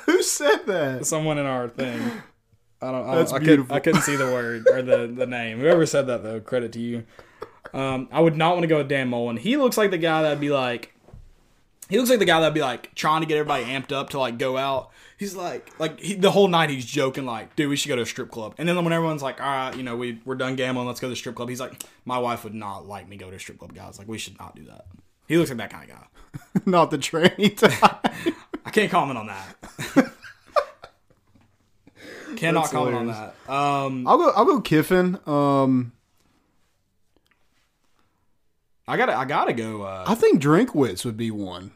Who 0.06 0.22
said 0.22 0.66
that? 0.66 1.06
Someone 1.06 1.38
in 1.38 1.46
our 1.46 1.68
thing. 1.68 2.00
I 2.82 2.92
don't. 2.92 3.08
I, 3.08 3.14
That's 3.16 3.32
I, 3.32 3.38
could, 3.38 3.46
beautiful. 3.46 3.76
I 3.76 3.80
couldn't 3.80 4.02
see 4.02 4.16
the 4.16 4.26
word 4.26 4.66
or 4.68 4.82
the 4.82 5.06
the 5.06 5.26
name. 5.26 5.60
Whoever 5.60 5.84
said 5.86 6.06
that 6.06 6.22
though, 6.22 6.40
credit 6.40 6.72
to 6.72 6.80
you. 6.80 7.04
Um, 7.74 8.08
I 8.10 8.20
would 8.20 8.36
not 8.36 8.52
want 8.52 8.62
to 8.62 8.68
go 8.68 8.78
with 8.78 8.88
Dan 8.88 9.08
Mullen. 9.08 9.36
He 9.36 9.56
looks 9.56 9.76
like 9.76 9.90
the 9.90 9.98
guy 9.98 10.22
that'd 10.22 10.40
be 10.40 10.50
like. 10.50 10.94
He 11.88 11.98
looks 11.98 12.08
like 12.08 12.20
the 12.20 12.24
guy 12.24 12.38
that'd 12.38 12.54
be 12.54 12.60
like 12.60 12.94
trying 12.94 13.20
to 13.20 13.26
get 13.26 13.36
everybody 13.36 13.64
amped 13.64 13.90
up 13.90 14.10
to 14.10 14.18
like 14.20 14.38
go 14.38 14.56
out. 14.56 14.90
He's 15.18 15.34
like, 15.34 15.68
like 15.80 16.00
he, 16.00 16.14
the 16.14 16.30
whole 16.30 16.46
night 16.46 16.70
he's 16.70 16.86
joking 16.86 17.26
like, 17.26 17.54
dude, 17.56 17.68
we 17.68 17.74
should 17.74 17.88
go 17.88 17.96
to 17.96 18.02
a 18.02 18.06
strip 18.06 18.30
club. 18.30 18.54
And 18.58 18.68
then 18.68 18.76
when 18.76 18.92
everyone's 18.92 19.22
like, 19.22 19.40
all 19.40 19.46
right, 19.46 19.76
you 19.76 19.82
know, 19.82 19.96
we 19.96 20.20
we're 20.24 20.36
done 20.36 20.54
gambling, 20.54 20.86
let's 20.86 21.00
go 21.00 21.08
to 21.08 21.10
the 21.10 21.16
strip 21.16 21.34
club. 21.34 21.48
He's 21.48 21.60
like, 21.60 21.82
my 22.04 22.18
wife 22.18 22.44
would 22.44 22.54
not 22.54 22.86
like 22.86 23.08
me 23.08 23.16
go 23.16 23.28
to 23.28 23.36
a 23.36 23.40
strip 23.40 23.58
club, 23.58 23.74
guys. 23.74 23.98
Like, 23.98 24.06
we 24.08 24.18
should 24.18 24.38
not 24.38 24.54
do 24.54 24.64
that. 24.66 24.86
He 25.26 25.36
looks 25.36 25.50
like 25.50 25.58
that 25.58 25.70
kind 25.70 25.90
of 25.90 25.96
guy. 25.96 26.60
not 26.66 26.90
the 26.90 26.98
type. 26.98 27.34
I 28.64 28.70
can't 28.70 28.90
comment 28.90 29.18
on 29.18 29.26
that. 29.26 30.12
Cannot 32.36 32.60
That's 32.62 32.72
comment 32.72 32.96
hilarious. 32.96 33.16
on 33.16 33.32
that. 33.46 33.52
Um, 33.52 34.06
I'll 34.08 34.18
go. 34.18 34.30
I'll 34.30 34.44
go 34.44 34.60
Kiffin. 34.60 35.18
Um, 35.26 35.92
I 38.88 38.96
gotta, 38.96 39.14
I 39.16 39.24
gotta 39.24 39.52
go. 39.52 39.82
Uh, 39.82 40.04
I 40.06 40.14
think 40.14 40.42
Drinkwitz 40.42 41.04
would 41.04 41.16
be 41.16 41.30
one, 41.30 41.72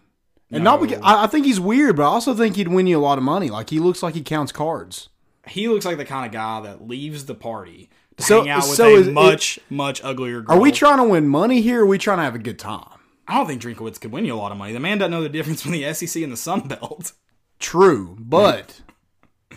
and 0.50 0.64
No. 0.64 0.72
not 0.72 0.80
because 0.80 0.98
I, 1.02 1.24
I 1.24 1.26
think 1.28 1.46
he's 1.46 1.60
weird, 1.60 1.96
but 1.96 2.02
I 2.02 2.06
also 2.06 2.34
think 2.34 2.56
he'd 2.56 2.68
win 2.68 2.86
you 2.86 2.98
a 2.98 3.00
lot 3.00 3.18
of 3.18 3.24
money. 3.24 3.50
Like 3.50 3.70
he 3.70 3.78
looks 3.78 4.02
like 4.02 4.14
he 4.14 4.22
counts 4.22 4.50
cards. 4.52 5.08
he 5.46 5.68
looks 5.68 5.84
like 5.84 5.96
the 5.96 6.04
kind 6.04 6.26
of 6.26 6.32
guy 6.32 6.60
that 6.62 6.86
leaves 6.88 7.26
the 7.26 7.34
party 7.34 7.88
to 8.16 8.22
So- 8.24 8.40
hang 8.40 8.50
out 8.50 8.62
with 8.66 8.76
so 8.76 8.88
a 8.88 8.98
is 8.98 9.06
it- 9.08 9.12
much, 9.12 9.58
much 9.70 10.02
uglier 10.02 10.40
girl. 10.40 10.56
Are 10.56 10.60
we 10.60 10.72
trying 10.72 10.98
to 10.98 11.04
win 11.04 11.28
money 11.28 11.60
here? 11.60 11.80
Or 11.80 11.84
are 11.84 11.86
we 11.86 11.98
trying 11.98 12.18
to 12.18 12.24
have 12.24 12.34
a 12.34 12.38
good 12.40 12.58
time? 12.58 12.88
I 13.28 13.34
don't 13.34 13.46
think 13.46 13.62
Drinkowitz 13.62 14.00
could 14.00 14.10
win 14.12 14.24
you 14.24 14.34
a 14.34 14.36
lot 14.36 14.52
of 14.52 14.58
money. 14.58 14.72
The 14.72 14.80
man 14.80 14.98
doesn't 14.98 15.10
know 15.12 15.22
the 15.22 15.28
difference 15.28 15.62
between 15.62 15.80
the 15.82 15.92
SEC 15.94 16.22
and 16.22 16.32
the 16.32 16.36
Sun 16.36 16.68
Belt. 16.68 17.12
True, 17.60 18.16
but 18.18 18.80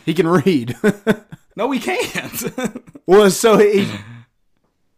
he 0.07 0.15
can 0.15 0.27
read. 0.27 0.75
No, 1.57 1.71
he 1.71 1.79
can't. 1.79 2.83
well, 3.07 3.31
so 3.31 3.57
he 3.57 3.91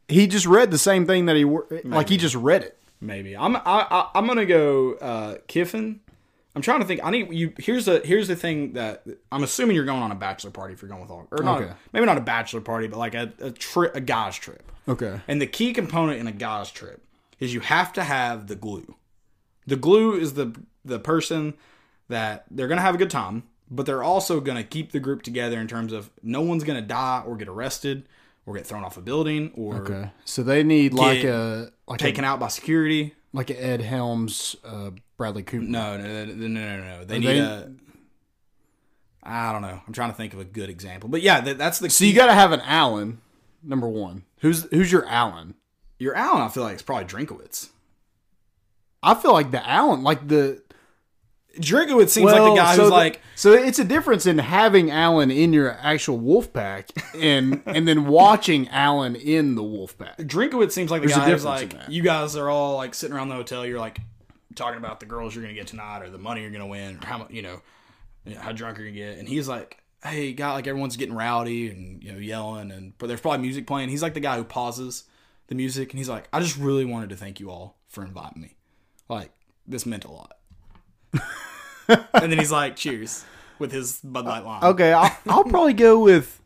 he 0.10 0.28
just 0.28 0.45
read 0.45 0.72
the 0.72 0.78
same 0.78 1.05
thing 1.05 1.26
that 1.28 1.38
he 1.38 1.45
wor- 1.45 1.66
like. 1.86 2.10
He 2.10 2.18
just 2.18 2.36
read 2.36 2.64
it. 2.64 2.78
Maybe 2.99 3.36
I'm. 3.36 3.55
I, 3.55 3.62
I, 3.66 4.10
I'm 4.14 4.28
gonna 4.28 4.45
go 4.45 4.95
uh, 4.95 5.36
Kiffin. 5.47 6.01
I'm 6.57 6.62
trying 6.62 6.82
to 6.82 6.86
think. 6.86 6.99
I 7.01 7.12
need 7.12 7.32
you. 7.32 7.53
Here's 7.57 7.86
the 7.86 8.01
here's 8.03 8.28
the 8.28 8.36
thing 8.36 8.74
that 8.74 9.05
I'm 9.32 9.43
assuming 9.43 9.78
you're 9.78 9.86
going 9.86 10.03
on 10.03 10.12
a 10.12 10.16
bachelor 10.16 10.51
party 10.51 10.74
if 10.74 10.82
you're 10.82 10.89
going 10.89 10.99
with 11.01 11.10
all 11.12 11.30
or 11.32 11.41
not. 11.41 11.62
Okay. 11.62 11.72
Maybe 11.93 12.05
not 12.05 12.18
a 12.18 12.22
bachelor 12.22 12.60
party, 12.60 12.88
but 12.88 12.99
like 12.99 13.16
a 13.16 13.32
a 13.39 13.51
trip, 13.51 13.95
a 13.95 14.01
guy's 14.01 14.36
trip. 14.36 14.70
Okay. 14.86 15.22
And 15.30 15.41
the 15.41 15.47
key 15.47 15.72
component 15.72 16.20
in 16.20 16.28
a 16.28 16.34
guy's 16.34 16.72
trip 16.72 17.01
is 17.39 17.53
you 17.53 17.62
have 17.62 17.93
to 17.93 18.03
have 18.03 18.47
the 18.47 18.55
glue. 18.57 18.95
The 19.66 19.78
glue 19.78 20.16
is 20.16 20.34
the 20.34 20.60
the 20.84 20.99
person 20.99 21.53
that 22.10 22.43
they're 22.51 22.68
gonna 22.68 22.82
have 22.82 22.95
a 22.95 22.97
good 22.97 23.12
time, 23.12 23.43
but 23.72 23.86
they're 23.86 24.03
also 24.03 24.39
gonna 24.39 24.63
keep 24.63 24.91
the 24.91 24.99
group 24.99 25.22
together 25.22 25.59
in 25.59 25.67
terms 25.67 25.93
of 25.93 26.09
no 26.24 26.41
one's 26.41 26.63
gonna 26.63 26.82
die 26.82 27.24
or 27.26 27.36
get 27.38 27.47
arrested 27.47 28.07
or 28.45 28.55
get 28.55 28.65
thrown 28.65 28.84
off 28.84 28.97
a 28.97 29.01
building 29.01 29.51
or 29.55 29.76
Okay. 29.84 30.11
So 30.26 30.43
they 30.43 30.63
need 30.63 30.93
like 30.93 31.24
a 31.24 31.72
like 31.88 31.99
taken 31.99 32.24
a, 32.24 32.28
out 32.28 32.39
by 32.39 32.47
security. 32.47 33.13
like 33.34 33.49
a 33.49 33.63
Ed 33.63 33.82
Helms, 33.82 34.55
uh, 34.63 34.91
Bradley 35.17 35.43
Cooper. 35.43 35.63
No, 35.65 35.97
no, 35.97 36.26
no, 36.26 36.34
no, 36.47 36.78
no. 36.82 37.05
They 37.05 37.17
Are 37.17 37.20
need 37.20 37.28
they- 37.28 37.39
a. 37.39 37.72
I 39.22 39.51
don't 39.51 39.61
know. 39.61 39.82
I'm 39.86 39.93
trying 39.93 40.09
to 40.11 40.15
think 40.15 40.34
of 40.34 40.39
a 40.39 40.45
good 40.45 40.70
example, 40.70 41.09
but 41.09 41.22
yeah, 41.22 41.41
that, 41.41 41.57
that's 41.57 41.80
the. 41.80 41.89
So 41.89 42.05
you 42.05 42.13
got 42.13 42.28
to 42.28 42.34
have 42.34 42.51
an 42.51 42.61
Allen. 42.61 43.20
Number 43.61 43.88
one. 43.88 44.24
Who's 44.39 44.63
who's 44.72 44.91
your 44.91 45.05
Allen? 45.05 45.55
your 45.99 46.15
Allen. 46.15 46.41
I 46.41 46.47
feel 46.47 46.63
like 46.63 46.74
it's 46.74 46.82
probably 46.82 47.05
Drinkowitz. 47.05 47.70
I 49.03 49.13
feel 49.15 49.34
like 49.34 49.51
the 49.51 49.67
Allen, 49.70 50.01
like 50.01 50.28
the 50.30 50.61
Drinkowitz 51.58 52.10
seems 52.10 52.32
like 52.32 52.41
the 52.41 52.56
guy 52.56 52.76
so 52.76 52.82
who's 52.84 52.89
the- 52.89 52.95
like, 52.95 53.22
so 53.36 53.54
it's 53.54 53.80
a 53.80 53.84
difference 53.84 54.26
in 54.26 54.38
having 54.38 54.91
Allen 54.91 55.32
in 55.32 55.52
your 55.52 55.72
actual 55.82 56.18
wolf 56.18 56.54
pack 56.54 56.89
and 57.16 57.62
and 57.66 57.88
then 57.88 58.06
watching 58.08 58.68
Allen 58.70 59.16
in 59.16 59.56
the 59.56 59.64
wolf 59.64 59.97
pack. 59.97 60.18
Drinkowitz 60.20 60.72
seems 60.72 60.91
like 60.91 61.02
the 61.02 61.08
There's 61.08 61.20
guy 61.20 61.32
who's 61.32 61.45
like, 61.45 61.74
you 61.89 62.04
guys 62.04 62.36
are 62.36 62.50
all 62.50 62.78
like 62.78 62.93
sitting 62.93 63.16
around 63.16 63.30
the 63.30 63.36
hotel. 63.36 63.66
You're 63.66 63.80
like 63.80 64.00
talking 64.56 64.78
about 64.78 65.00
the 65.00 65.06
girls 65.06 65.34
you're 65.36 65.43
gonna 65.43 65.54
get 65.54 65.68
tonight, 65.68 66.02
or 66.02 66.10
the 66.10 66.18
money 66.18 66.41
you're 66.41 66.52
gonna 66.52 66.68
win, 66.68 67.00
or 67.02 67.06
how 67.06 67.18
much 67.20 67.32
you 67.32 67.41
know, 67.41 67.62
how 68.38 68.52
drunk 68.52 68.78
you're 68.78 68.88
gonna 68.88 68.97
get. 68.97 69.18
And 69.18 69.28
he's 69.28 69.47
like, 69.47 69.82
hey, 70.04 70.34
guy, 70.34 70.54
like 70.54 70.68
everyone's 70.68 70.97
getting 70.97 71.16
rowdy 71.16 71.70
and 71.70 72.04
you 72.04 72.12
know 72.12 72.20
yelling, 72.20 72.72
and 72.72 72.97
but 72.97 73.08
there's 73.08 73.22
probably 73.22 73.39
music 73.39 73.66
playing. 73.68 73.89
He's 73.89 74.04
like 74.04 74.14
the 74.14 74.20
guy 74.20 74.38
who 74.38 74.43
pauses 74.43 75.06
the 75.47 75.56
music, 75.56 75.91
and 75.91 75.97
he's 75.97 76.10
like, 76.10 76.28
I 76.32 76.39
just 76.39 76.58
really 76.58 76.86
wanted 76.86 77.10
to 77.10 77.16
thank 77.16 77.39
you 77.39 77.50
all 77.50 77.78
for 77.88 78.04
inviting 78.06 78.41
me. 78.41 78.56
Like 79.08 79.32
this 79.68 79.86
meant 79.86 80.06
a 80.06 80.12
lot. 80.12 80.38
and 81.88 82.32
then 82.32 82.38
he's 82.38 82.51
like, 82.51 82.76
cheers 82.76 83.26
with 83.57 83.72
his 83.72 83.99
Bud 84.03 84.26
Light 84.26 84.45
Lime. 84.45 84.64
Okay, 84.64 84.93
I'll, 84.93 85.16
I'll 85.28 85.43
probably 85.43 85.74
go 85.74 85.99
with. 85.99 86.41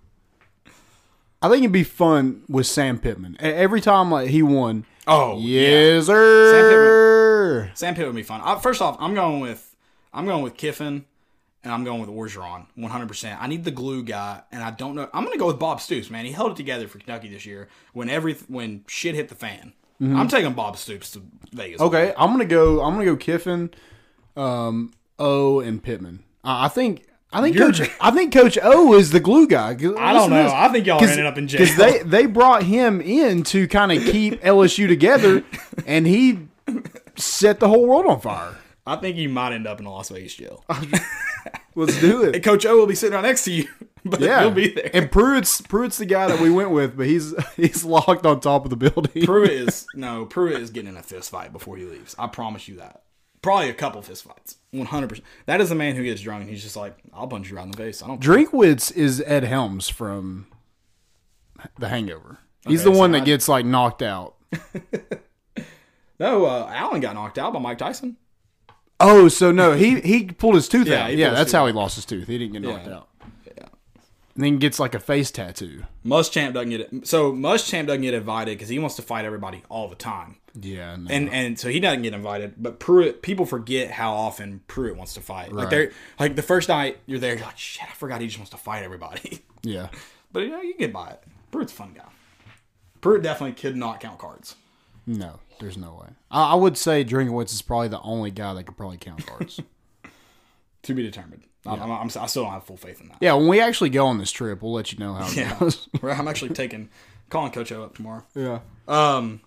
I 1.42 1.50
think 1.50 1.60
it'd 1.64 1.72
be 1.74 1.84
fun 1.84 2.44
with 2.48 2.66
Sam 2.68 2.98
Pittman. 3.00 3.36
Every 3.40 3.82
time 3.82 4.10
like 4.10 4.30
he 4.30 4.42
won, 4.42 4.86
Oh 5.08 5.38
yeah. 5.40 6.00
sir. 6.02 7.72
Sam 7.74 7.96
Pitt 7.96 8.06
would 8.06 8.16
be 8.16 8.24
fun. 8.24 8.42
Uh, 8.44 8.58
first 8.58 8.82
off, 8.82 8.96
I'm 9.00 9.14
going 9.14 9.42
with 9.42 9.76
I'm 10.14 10.26
going 10.26 10.44
with 10.44 10.56
Kiffin, 10.56 11.06
and 11.64 11.74
I'm 11.74 11.84
going 11.84 12.00
with 12.00 12.10
Orgeron, 12.10 12.68
100. 12.76 13.08
percent 13.08 13.42
I 13.42 13.48
need 13.48 13.64
the 13.66 13.72
glue 13.72 14.04
guy, 14.04 14.42
and 14.52 14.64
I 14.64 14.72
don't 14.72 14.96
know. 14.96 15.10
I'm 15.14 15.24
going 15.26 15.34
to 15.34 15.40
go 15.40 15.48
with 15.48 15.60
Bob 15.60 15.82
Stoops. 15.82 16.10
Man, 16.10 16.24
he 16.26 16.32
held 16.32 16.52
it 16.52 16.58
together 16.58 16.88
for 16.88 16.98
Kentucky 17.00 17.30
this 17.30 17.46
year 17.46 17.68
when 17.92 18.10
every 18.10 18.36
when 18.48 18.86
shit 18.88 19.16
hit 19.16 19.30
the 19.30 19.36
fan. 19.36 19.74
I'm 20.02 20.28
taking 20.28 20.52
Bob 20.52 20.76
Stoops 20.76 21.12
to 21.12 21.22
Vegas. 21.54 21.80
Mm-hmm. 21.80 21.96
Okay, 21.96 22.14
I'm 22.18 22.32
gonna 22.32 22.44
go. 22.44 22.82
I'm 22.82 22.92
gonna 22.94 23.06
go 23.06 23.16
Kiffin, 23.16 23.70
um, 24.36 24.92
O, 25.20 25.60
and 25.60 25.82
Pittman. 25.84 26.24
I 26.44 26.66
I 26.66 26.68
think. 26.68 27.06
I 27.36 27.42
think 27.42 27.56
You're- 27.56 27.72
Coach. 27.74 27.90
I 28.02 28.12
think 28.12 28.32
Coach 28.32 28.60
O 28.62 28.94
is 28.94 29.10
the 29.10 29.20
glue 29.20 29.48
guy. 29.48 29.70
I 29.70 29.74
don't 30.14 30.30
know. 30.30 30.52
I 30.54 30.70
think 30.70 30.86
y'all 30.86 31.04
ending 31.04 31.26
up 31.26 31.36
in 31.38 31.48
jail. 31.48 31.62
because 31.62 31.76
they 31.78 32.04
they 32.04 32.26
brought 32.28 32.62
him 32.64 33.02
in 33.02 33.42
to 33.46 33.68
kind 33.68 33.92
of 33.92 34.04
keep 34.04 34.40
LSU 34.44 34.88
together, 34.88 35.44
and 35.88 36.06
he 36.06 36.42
set 37.16 37.60
the 37.60 37.68
whole 37.68 37.88
world 37.88 38.06
on 38.06 38.20
fire. 38.22 38.56
I 38.86 38.98
think 38.98 39.18
you 39.18 39.30
might 39.30 39.54
end 39.54 39.66
up 39.66 39.80
in 39.80 39.86
a 39.86 39.92
Las 39.92 40.10
Vegas 40.10 40.36
jail. 40.36 40.64
Let's 41.76 42.00
do 42.00 42.24
it. 42.24 42.36
And 42.36 42.44
Coach 42.44 42.66
O 42.66 42.78
will 42.78 42.86
be 42.86 42.96
sitting 42.96 43.16
right 43.16 43.24
next 43.24 43.46
to 43.46 43.52
you, 43.52 43.68
but 44.06 44.20
Yeah, 44.20 44.42
he'll 44.42 44.52
be 44.52 44.68
there. 44.74 44.92
And 44.94 45.12
Pruitt's 45.12 45.62
Pruitt's 45.62 45.98
the 45.98 46.06
guy 46.06 46.28
that 46.28 46.40
we 46.40 46.52
went 46.52 46.70
with, 46.70 46.96
but 46.96 47.08
he's 47.08 47.34
he's 47.56 47.84
locked 47.84 48.26
on 48.28 48.42
top 48.42 48.66
of 48.66 48.70
the 48.70 48.76
building. 48.78 49.26
Pruitt 49.26 49.52
is 49.52 49.88
no 49.96 50.26
Pruitt 50.26 50.62
is 50.62 50.70
getting 50.70 50.90
in 50.90 50.98
a 50.98 51.04
fist 51.04 51.32
fight 51.32 51.52
before 51.52 51.78
he 51.78 51.86
leaves. 51.86 52.16
I 52.20 52.28
promise 52.28 52.68
you 52.68 52.76
that. 52.76 53.03
Probably 53.44 53.70
a 53.70 53.74
couple 53.76 54.02
fist 54.02 54.24
fights. 54.24 54.56
One 54.72 54.88
hundred 54.88 55.10
percent. 55.10 55.28
That 55.46 55.62
is 55.62 55.70
the 55.70 55.76
man 55.76 55.96
who 55.96 56.04
gets 56.04 56.22
drunk 56.22 56.42
and 56.42 56.50
he's 56.50 56.64
just 56.64 56.76
like, 56.76 56.98
I'll 57.14 57.28
punch 57.28 57.50
you 57.52 57.56
right 57.58 57.64
in 57.66 57.70
the 57.72 57.78
face. 57.78 58.02
I 58.02 58.08
don't. 58.08 58.20
Drinkwitz 58.20 58.92
is 58.96 59.22
Ed 59.28 59.44
Helms 59.44 59.88
from 59.90 60.48
The 61.78 61.90
Hangover. 61.90 62.40
He's 62.66 62.80
Okay, 62.82 62.90
the 62.90 62.96
so 62.96 63.00
one 63.00 63.12
that 63.12 63.22
I- 63.22 63.26
gets 63.26 63.48
like 63.48 63.66
knocked 63.66 64.02
out. 64.02 64.36
No, 66.20 66.46
uh, 66.46 66.70
Allen 66.72 67.02
got 67.02 67.16
knocked 67.16 67.38
out 67.38 67.54
by 67.54 67.60
Mike 67.60 67.80
Tyson. 67.80 68.18
Oh, 69.00 69.28
so 69.28 69.52
no, 69.52 69.74
he 69.74 70.00
he 70.00 70.26
pulled 70.26 70.56
his 70.56 70.70
tooth 70.70 70.88
Yeah, 70.88 71.06
out. 71.06 71.16
Yeah, 71.18 71.32
that's 71.32 71.52
how 71.52 71.66
he 71.66 71.74
lost 71.74 71.96
his 71.96 72.06
tooth. 72.06 72.28
He 72.28 72.38
didn't 72.38 72.54
get 72.54 72.62
knocked 72.62 72.86
Yeah. 72.88 72.94
out. 72.98 73.10
Yeah. 73.46 73.66
And 74.36 74.44
then 74.44 74.58
gets 74.58 74.80
like 74.80 74.94
a 74.96 75.00
face 75.00 75.32
tattoo. 75.32 75.84
Muschamp 76.06 76.54
doesn't 76.54 76.70
get 76.70 76.82
it. 76.82 77.08
So 77.08 77.34
Muschamp 77.34 77.88
doesn't 77.88 78.04
get 78.04 78.14
invited 78.14 78.52
because 78.58 78.70
he 78.70 78.80
wants 78.80 78.96
to 78.98 79.02
fight 79.02 79.26
everybody 79.26 79.64
all 79.70 79.90
the 79.90 79.96
time, 79.96 80.38
Yeah, 80.60 80.96
no. 80.98 81.08
and 81.10 81.30
and 81.30 81.60
so 81.60 81.70
he 81.70 81.80
doesn't 81.80 82.04
get 82.04 82.14
invited. 82.14 82.54
But 82.58 82.80
Pruitt, 82.80 83.22
people 83.24 83.46
forget 83.46 83.90
how 83.92 84.14
often 84.14 84.62
Pruitt 84.68 84.96
wants 84.96 85.14
to 85.16 85.22
fight. 85.22 85.52
Like 85.52 85.70
they're 85.70 85.92
like 86.20 86.36
the 86.36 86.42
first 86.44 86.70
night 86.70 87.00
you're 87.08 87.20
there, 87.20 87.36
you're 87.36 87.46
like, 87.46 87.58
shit, 87.58 87.84
I 87.90 87.94
forgot 87.94 88.22
he 88.22 88.28
just 88.28 88.38
wants 88.40 88.52
to 88.52 88.58
fight 88.58 88.84
everybody. 88.84 89.44
yeah, 89.64 89.88
but 90.32 90.42
you 90.44 90.50
know, 90.50 90.62
you 90.62 90.76
get 90.78 90.94
by 90.94 91.10
it. 91.12 91.24
Pruitt's 91.52 91.74
a 91.74 91.76
fun 91.76 91.94
guy. 91.96 92.04
Pruitt 93.02 93.24
definitely 93.24 93.54
could 93.56 93.76
not 93.76 94.00
count 94.00 94.20
cards. 94.20 94.56
no, 95.08 95.40
there's 95.60 95.78
no 95.78 95.94
way. 96.02 96.10
I, 96.32 96.52
I 96.52 96.56
would 96.56 96.78
say 96.78 97.04
Drinkowitz 97.04 97.52
is 97.54 97.62
probably 97.62 97.88
the 97.90 98.02
only 98.02 98.30
guy 98.32 98.54
that 98.54 98.64
could 98.66 98.78
probably 98.78 98.98
count 98.98 99.26
cards. 99.26 99.60
To 100.84 100.94
be 100.94 101.02
determined. 101.02 101.44
I'm, 101.66 101.82
I'm, 101.82 101.92
I'm, 101.92 102.10
I 102.20 102.26
still 102.28 102.44
don't 102.44 102.52
have 102.52 102.66
full 102.66 102.76
faith 102.76 103.00
in 103.00 103.08
that. 103.08 103.18
yeah, 103.22 103.32
when 103.36 103.48
we 103.48 103.62
actually 103.62 103.90
go 103.90 104.06
on 104.08 104.18
this 104.18 104.32
trip, 104.32 104.62
we'll 104.62 104.74
let 104.74 104.92
you 104.92 105.00
know 105.00 105.14
how 105.14 105.26
it 105.30 105.38
Yeah. 105.38 105.58
goes. 105.58 105.88
I'm 106.04 106.28
actually 106.28 106.54
taking 106.54 106.90
calling 107.30 107.54
Coach 107.54 107.72
O 107.72 107.84
up 107.84 107.96
tomorrow. 107.96 108.26
yeah. 108.36 108.60
Um, 108.86 109.40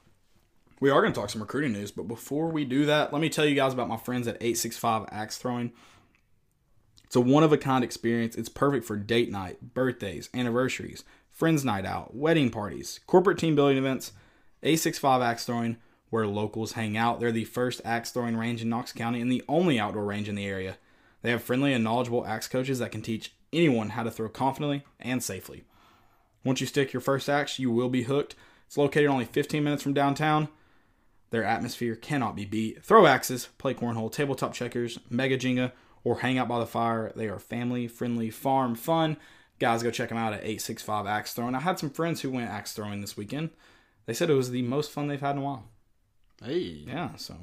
we 0.81 0.91
are 0.91 1.01
going 1.01 1.13
to 1.13 1.19
talk 1.19 1.31
some 1.31 1.41
recruiting 1.41 1.73
news, 1.73 1.91
but 1.91 2.09
before 2.09 2.49
we 2.49 2.65
do 2.65 2.87
that, 2.87 3.13
let 3.13 3.23
me 3.23 3.29
tell 3.29 3.47
you 3.47 3.55
guys 3.55 3.73
about 3.73 3.89
my 3.89 3.97
friends 3.97 4.27
at 4.29 4.37
865 4.37 5.07
Axe 5.11 5.39
Throwing. 5.39 5.73
It's 7.05 7.17
a 7.17 7.21
one 7.21 7.43
of 7.43 7.53
a 7.53 7.59
kind 7.59 7.83
experience. 7.83 8.37
It's 8.37 8.49
perfect 8.49 8.85
for 8.85 8.97
date 8.97 9.31
night, 9.31 9.75
birthdays, 9.75 10.29
anniversaries, 10.35 11.05
friends 11.31 11.65
night 11.65 11.87
out, 11.87 12.15
wedding 12.15 12.51
parties, 12.51 13.01
corporate 13.07 13.39
team 13.39 13.55
building 13.55 13.79
events. 13.79 14.13
865 14.63 15.23
Axe 15.23 15.45
Throwing, 15.45 15.77
where 16.11 16.27
locals 16.27 16.73
hang 16.73 16.97
out. 16.97 17.21
They're 17.21 17.33
the 17.33 17.45
first 17.45 17.81
axe 17.85 18.11
throwing 18.11 18.37
range 18.37 18.63
in 18.63 18.69
Knox 18.69 18.93
County 18.93 19.21
and 19.21 19.31
the 19.31 19.45
only 19.49 19.79
outdoor 19.79 20.05
range 20.05 20.29
in 20.29 20.35
the 20.35 20.47
area. 20.47 20.79
They 21.23 21.31
have 21.31 21.43
friendly 21.43 21.73
and 21.73 21.85
knowledgeable 21.85 22.27
axe 22.27 22.49
coaches 22.49 22.79
that 22.79 22.93
can 22.93 23.03
teach 23.03 23.35
anyone 23.53 23.91
how 23.91 24.03
to 24.03 24.11
throw 24.11 24.29
confidently 24.29 24.85
and 25.01 25.23
safely. 25.23 25.65
Once 26.45 26.61
you 26.61 26.67
stick 26.67 26.93
your 26.93 27.01
first 27.01 27.29
axe, 27.29 27.59
you 27.59 27.71
will 27.71 27.89
be 27.89 28.05
hooked. 28.05 28.35
It's 28.67 28.77
located 28.77 29.07
only 29.07 29.25
15 29.25 29.63
minutes 29.63 29.83
from 29.83 29.95
downtown. 29.95 30.49
Their 31.37 31.45
atmosphere 31.45 31.97
cannot 31.97 32.35
be 32.35 32.47
beat. 32.47 32.83
Throw 32.83 33.05
axes, 33.05 33.51
play 33.59 33.75
cornhole, 33.75 34.11
tabletop 34.11 34.55
checkers, 34.55 34.99
mega 35.11 35.37
jenga, 35.37 35.73
or 36.03 36.21
hang 36.21 36.39
out 36.39 36.49
by 36.49 36.59
the 36.59 36.65
fire. 36.65 37.13
They 37.15 37.29
are 37.29 37.39
family 37.39 37.89
friendly, 37.89 38.31
farm 38.31 38.75
fun. 38.75 39.19
Guys, 39.59 39.83
go 39.83 39.91
check 39.91 40.09
them 40.09 40.17
out 40.17 40.33
at 40.33 40.39
865 40.39 41.07
Axe 41.07 41.35
Throwing. 41.35 41.55
I 41.55 41.61
had 41.61 41.79
some 41.79 41.91
friends 41.91 42.23
who 42.23 42.31
went 42.31 42.49
axe 42.49 42.73
throwing 42.73 43.03
this 43.03 43.19
weekend. 43.19 43.51
They 44.07 44.15
said 44.15 44.31
it 44.31 44.35
was 44.35 44.51
the 44.51 44.63
most 44.63 44.91
fun 44.91 45.09
they've 45.09 45.21
had 45.21 45.33
in 45.33 45.43
a 45.43 45.45
while. 45.45 45.65
Hey. 46.43 46.85
Yeah, 46.87 47.17
so 47.17 47.37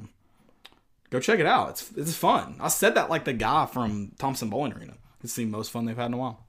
go 1.11 1.19
check 1.19 1.39
it 1.39 1.45
out. 1.45 1.69
It's 1.69 1.91
it's 1.95 2.15
fun. 2.15 2.55
I 2.59 2.69
said 2.69 2.95
that 2.95 3.11
like 3.11 3.25
the 3.25 3.33
guy 3.33 3.67
from 3.67 4.13
Thompson-Boling 4.17 4.73
Arena. 4.73 4.95
It's 5.23 5.35
the 5.35 5.45
most 5.45 5.69
fun 5.69 5.85
they've 5.85 5.95
had 5.95 6.07
in 6.07 6.15
a 6.15 6.17
while. 6.17 6.47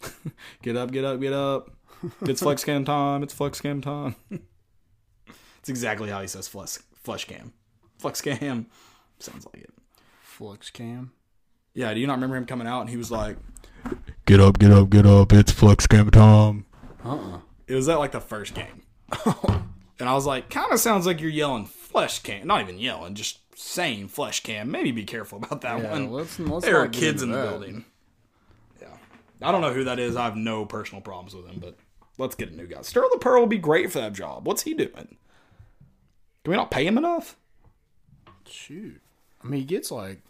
get 0.62 0.76
up, 0.76 0.92
get 0.92 1.04
up, 1.04 1.20
get 1.20 1.34
up. 1.34 1.76
It's 2.22 2.40
flex 2.40 2.64
cam 2.64 2.86
time. 2.86 3.22
It's 3.22 3.34
flex 3.34 3.60
cam 3.60 3.82
time. 3.82 4.16
it's 5.60 5.68
exactly 5.68 6.10
how 6.10 6.20
he 6.20 6.26
says 6.26 6.48
flex 6.48 6.82
flesh 6.94 7.24
cam. 7.26 7.52
Flex 7.98 8.20
cam 8.20 8.66
sounds 9.18 9.46
like 9.46 9.62
it. 9.64 9.74
Flux 10.22 10.70
cam. 10.70 11.12
Yeah, 11.74 11.94
do 11.94 12.00
you 12.00 12.06
not 12.06 12.14
remember 12.14 12.36
him 12.36 12.46
coming 12.46 12.66
out 12.66 12.80
and 12.80 12.90
he 12.90 12.96
was 12.96 13.10
like, 13.10 13.36
Get 14.26 14.40
up, 14.40 14.58
get 14.58 14.70
up, 14.70 14.90
get 14.90 15.06
up. 15.06 15.32
It's 15.32 15.50
Flex 15.52 15.86
Cam 15.86 16.10
time. 16.10 16.66
Uh-uh. 17.04 17.40
it 17.66 17.74
was 17.74 17.88
at 17.88 17.98
like 17.98 18.12
the 18.12 18.20
first 18.20 18.54
game. 18.54 18.82
and 19.98 20.08
I 20.08 20.12
was 20.14 20.26
like, 20.26 20.50
kind 20.50 20.70
of 20.72 20.78
sounds 20.78 21.06
like 21.06 21.20
you're 21.20 21.30
yelling 21.30 21.64
flesh 21.64 22.18
cam. 22.20 22.46
Not 22.46 22.60
even 22.60 22.78
yelling, 22.78 23.14
just 23.14 23.38
saying 23.58 24.08
flesh 24.08 24.42
cam. 24.42 24.70
Maybe 24.70 24.92
be 24.92 25.04
careful 25.04 25.38
about 25.38 25.62
that 25.62 25.80
Yeah, 25.82 25.90
one. 25.92 26.10
let's, 26.10 26.38
let's 26.38 26.64
there 26.64 26.76
are 26.78 26.88
kids 26.88 27.22
in 27.22 27.30
into 27.30 27.40
the 27.40 27.44
that. 27.44 27.50
building. 27.50 27.84
Yeah. 28.80 28.88
I 29.42 29.50
don't 29.50 29.62
know 29.62 29.72
who 29.72 29.84
that 29.84 29.98
is. 29.98 30.14
I 30.16 30.24
have 30.24 30.36
no 30.36 30.64
personal 30.66 31.00
problems 31.00 31.34
with 31.34 31.46
him, 31.46 31.58
but 31.60 31.76
let's 32.18 32.34
get 32.34 32.50
a 32.50 32.56
new 32.56 32.66
guy. 32.66 32.82
Sterling 32.82 33.18
Pearl 33.20 33.40
will 33.40 33.46
be 33.48 33.58
great 33.58 33.90
for 33.90 33.98
that 34.00 34.12
job. 34.12 34.46
What's 34.46 34.62
he 34.62 34.74
doing? 34.74 35.16
Can 36.44 36.50
we 36.52 36.56
not 36.56 36.70
pay 36.70 36.86
him 36.86 36.96
enough? 36.98 37.36
Shoot. 38.48 39.00
I 39.42 39.46
mean, 39.46 39.60
he 39.60 39.66
gets 39.66 39.90
like, 39.90 40.20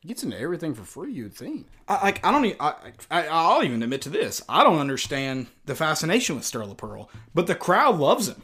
he 0.00 0.08
gets 0.08 0.22
into 0.22 0.38
everything 0.38 0.74
for 0.74 0.84
free, 0.84 1.12
you'd 1.12 1.34
think. 1.34 1.66
I, 1.88 2.02
like 2.04 2.24
I 2.24 2.30
don't 2.30 2.44
even 2.44 2.56
I, 2.60 2.74
I 3.10 3.26
I'll 3.28 3.62
even 3.64 3.82
admit 3.82 4.02
to 4.02 4.08
this. 4.08 4.42
I 4.48 4.62
don't 4.64 4.78
understand 4.78 5.46
the 5.66 5.74
fascination 5.74 6.36
with 6.36 6.44
Sterling 6.44 6.76
Pearl, 6.76 7.10
but 7.34 7.46
the 7.46 7.54
crowd 7.54 7.98
loves 7.98 8.28
him. 8.28 8.42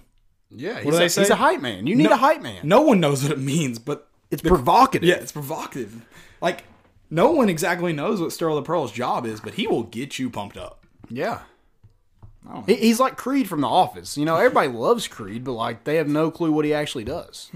Yeah, 0.54 0.80
he's, 0.80 0.90
do 0.92 0.96
a, 0.98 1.02
he's 1.02 1.30
a 1.30 1.34
hype 1.36 1.60
man. 1.60 1.86
You 1.86 1.96
need 1.96 2.04
No- 2.04 2.12
a 2.12 2.16
hype 2.16 2.42
man. 2.42 2.60
No 2.62 2.82
one 2.82 3.00
knows 3.00 3.22
what 3.22 3.32
it 3.32 3.38
means, 3.38 3.78
but 3.78 4.08
it's 4.30 4.42
provocative. 4.42 5.08
yeah, 5.08 5.16
it's 5.16 5.32
provocative. 5.32 6.04
Like 6.40 6.64
no 7.10 7.30
one 7.32 7.48
exactly 7.48 7.92
knows 7.92 8.20
what 8.20 8.32
Sterling 8.32 8.64
Pearl's 8.64 8.92
job 8.92 9.26
is, 9.26 9.40
but 9.40 9.54
he 9.54 9.66
will 9.66 9.82
get 9.84 10.18
you 10.18 10.30
pumped 10.30 10.56
up. 10.56 10.84
Yeah. 11.08 11.40
I 12.48 12.54
don't 12.54 12.68
He, 12.68 12.76
he's 12.76 13.00
like 13.00 13.16
Creed 13.16 13.48
from 13.48 13.60
The 13.60 13.68
Office. 13.68 14.16
You 14.16 14.24
know, 14.24 14.36
everybody 14.36 14.68
loves 14.76 15.08
Creed, 15.08 15.44
but 15.44 15.52
like 15.52 15.84
they 15.84 15.96
have 15.96 16.08
no 16.08 16.30
clue 16.30 16.52
what 16.52 16.64
he 16.64 16.74
actually 16.74 17.04
does. 17.04 17.50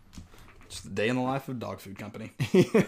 Just 0.68 0.84
the 0.84 0.90
day 0.90 1.08
in 1.08 1.16
the 1.16 1.22
life 1.22 1.48
of 1.48 1.56
a 1.56 1.60
dog 1.60 1.80
food 1.80 1.98
company. 1.98 2.32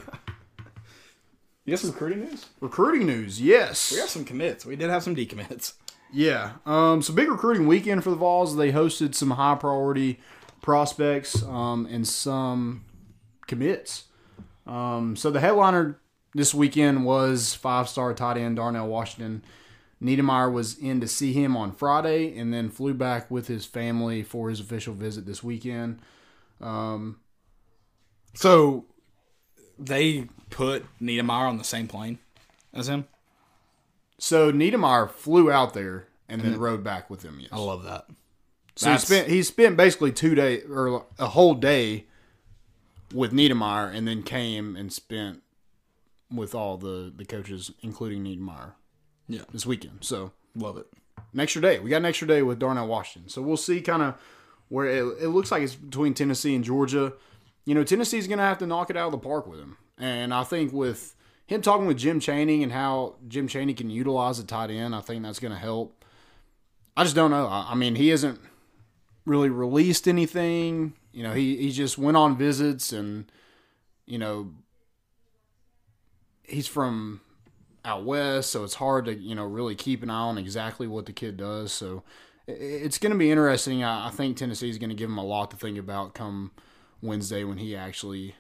You 1.64 1.72
got 1.72 1.80
some 1.80 1.93
recruiting 1.93 2.20
news? 2.20 2.47
Recruiting 2.61 3.07
news, 3.07 3.41
yes. 3.41 3.91
We 3.91 3.97
got 3.97 4.11
some 4.11 4.24
commits. 4.26 4.66
We 4.66 4.76
did 4.76 4.91
have 4.91 5.03
some 5.03 5.16
decommits. 5.16 5.74
Yeah. 6.12 6.53
Um, 6.66 7.01
so 7.01 7.14
big 7.14 7.30
recruiting 7.30 7.66
weekend 7.66 8.05
for 8.05 8.11
the 8.11 8.16
Vols. 8.16 8.55
They 8.57 8.70
hosted 8.70 9.14
some 9.14 9.30
high 9.30 9.55
priority 9.55 10.20
prospects 10.61 11.43
um, 11.45 11.87
and 11.91 12.07
some 12.07 12.85
commits. 13.47 14.05
Um, 14.66 15.16
so 15.16 15.30
the 15.30 15.41
headliner 15.41 15.99
this 16.35 16.53
weekend 16.53 17.07
was 17.07 17.55
five 17.55 17.89
star 17.89 18.12
tight 18.12 18.37
end 18.37 18.57
Darnell 18.57 18.87
Washington. 18.87 19.43
Niedermeyer 20.05 20.52
was 20.52 20.76
in 20.78 21.00
to 21.00 21.09
see 21.09 21.32
him 21.32 21.57
on 21.57 21.72
Friday 21.72 22.36
and 22.36 22.52
then 22.52 22.68
flew 22.68 22.92
back 22.94 23.30
with 23.30 23.46
his 23.46 23.64
family 23.64 24.22
for 24.22 24.50
his 24.50 24.61
official 24.61 24.94
visit 24.94 25.24
this 25.24 25.42
weekend. 25.42 26.00
Um, 26.61 27.20
so 28.34 28.84
they 29.78 30.28
put 30.50 30.84
Niedermeyer 31.00 31.48
on 31.48 31.57
the 31.57 31.64
same 31.64 31.88
plane 31.88 32.18
as 32.72 32.88
him. 32.88 33.07
So 34.18 34.52
Niedermeyer 34.52 35.11
flew 35.11 35.50
out 35.50 35.74
there 35.74 36.07
and 36.28 36.42
then 36.42 36.52
mm-hmm. 36.52 36.62
rode 36.62 36.84
back 36.84 37.09
with 37.09 37.22
him. 37.22 37.38
Yes. 37.40 37.50
I 37.52 37.59
love 37.59 37.84
that. 37.84 38.07
So 38.76 38.92
he 38.92 38.98
spent 38.98 39.28
he 39.28 39.42
spent 39.42 39.76
basically 39.76 40.12
two 40.12 40.34
day 40.34 40.62
or 40.62 41.07
a 41.18 41.28
whole 41.28 41.55
day 41.55 42.07
with 43.12 43.32
Niedermeyer, 43.32 43.94
and 43.94 44.09
then 44.09 44.22
came 44.22 44.74
and 44.74 44.92
spent 44.92 45.42
with 46.30 46.55
all 46.55 46.76
the 46.76 47.12
the 47.14 47.24
coaches, 47.24 47.70
including 47.82 48.24
Niedermeyer, 48.24 48.72
Yeah, 49.29 49.43
this 49.53 49.66
weekend. 49.66 49.99
So 50.03 50.33
love 50.55 50.77
it. 50.77 50.87
an 51.33 51.41
extra 51.41 51.62
day. 51.62 51.79
We 51.79 51.91
got 51.91 51.99
an 51.99 52.05
extra 52.05 52.29
day 52.29 52.43
with 52.43 52.59
Darnell 52.59 52.87
Washington. 52.87 53.29
So 53.29 53.43
we'll 53.43 53.57
see 53.57 53.81
kind 53.81 54.03
of 54.03 54.14
where 54.68 54.87
it, 54.87 55.03
it 55.22 55.29
looks 55.29 55.51
like 55.51 55.62
it's 55.62 55.75
between 55.75 56.14
Tennessee 56.14 56.55
and 56.55 56.64
Georgia. 56.64 57.12
You 57.64 57.75
know, 57.75 57.85
Tennessee's 57.85 58.27
going 58.27 58.39
to 58.39 58.45
have 58.45 58.59
to 58.59 58.66
knock 58.66 58.91
it 58.91 58.97
out 58.97 59.07
of 59.07 59.12
the 59.12 59.18
park 59.18 59.47
with 59.47 59.59
him. 59.59 59.77
And 59.99 60.35
I 60.35 60.45
think 60.45 60.72
with 60.72 61.14
him 61.47 61.62
talking 61.62 61.87
with 61.87 61.99
Jim 61.99 62.20
Chaney 62.20 62.62
and 62.62 62.72
how 62.72 63.16
Jim 63.29 63.49
Chaney 63.49 63.75
can 63.75 63.91
utilize 63.91 64.39
a 64.39 64.45
tight 64.45 64.70
end, 64.70 64.95
I 64.95 65.01
think 65.01 65.22
that's 65.22 65.41
going 65.41 65.53
to 65.53 65.59
help. 65.59 66.05
I 66.97 67.05
just 67.05 67.16
don't 67.16 67.31
know. 67.31 67.47
I, 67.47 67.68
I 67.70 67.75
mean, 67.75 67.95
he 67.97 68.09
hasn't 68.09 68.41
really 69.25 69.49
released 69.49 70.07
anything. 70.07 70.95
You 71.12 71.22
know, 71.22 71.33
he, 71.33 71.57
he 71.57 71.70
just 71.70 71.97
went 71.97 72.16
on 72.16 72.37
visits 72.37 72.93
and, 72.93 73.31
you 74.07 74.18
know, 74.18 74.53
he's 76.43 76.66
from 76.66 77.20
out 77.85 78.05
west, 78.05 78.51
so 78.51 78.64
it's 78.64 78.74
hard 78.74 79.05
to 79.07 79.14
you 79.14 79.35
know 79.35 79.45
really 79.45 79.74
keep 79.74 80.03
an 80.03 80.11
eye 80.11 80.14
on 80.14 80.39
exactly 80.39 80.87
what 80.87 81.07
the 81.07 81.12
kid 81.12 81.37
does. 81.37 81.72
So 81.72 82.03
it's 82.47 82.99
going 82.99 83.12
to 83.12 83.18
be 83.18 83.30
interesting. 83.30 83.82
I, 83.85 84.09
I 84.09 84.11
think 84.11 84.37
Tennessee 84.37 84.70
is 84.70 84.78
going 84.78 84.91
to 84.91 84.97
give 84.97 85.09
him 85.11 85.18
a 85.18 85.24
lot 85.24 85.51
to 85.51 85.57
think 85.57 85.78
about 85.78 86.14
come 86.14 86.53
Wednesday 87.03 87.45
when 87.45 87.59
he 87.59 87.76
actually. 87.76 88.35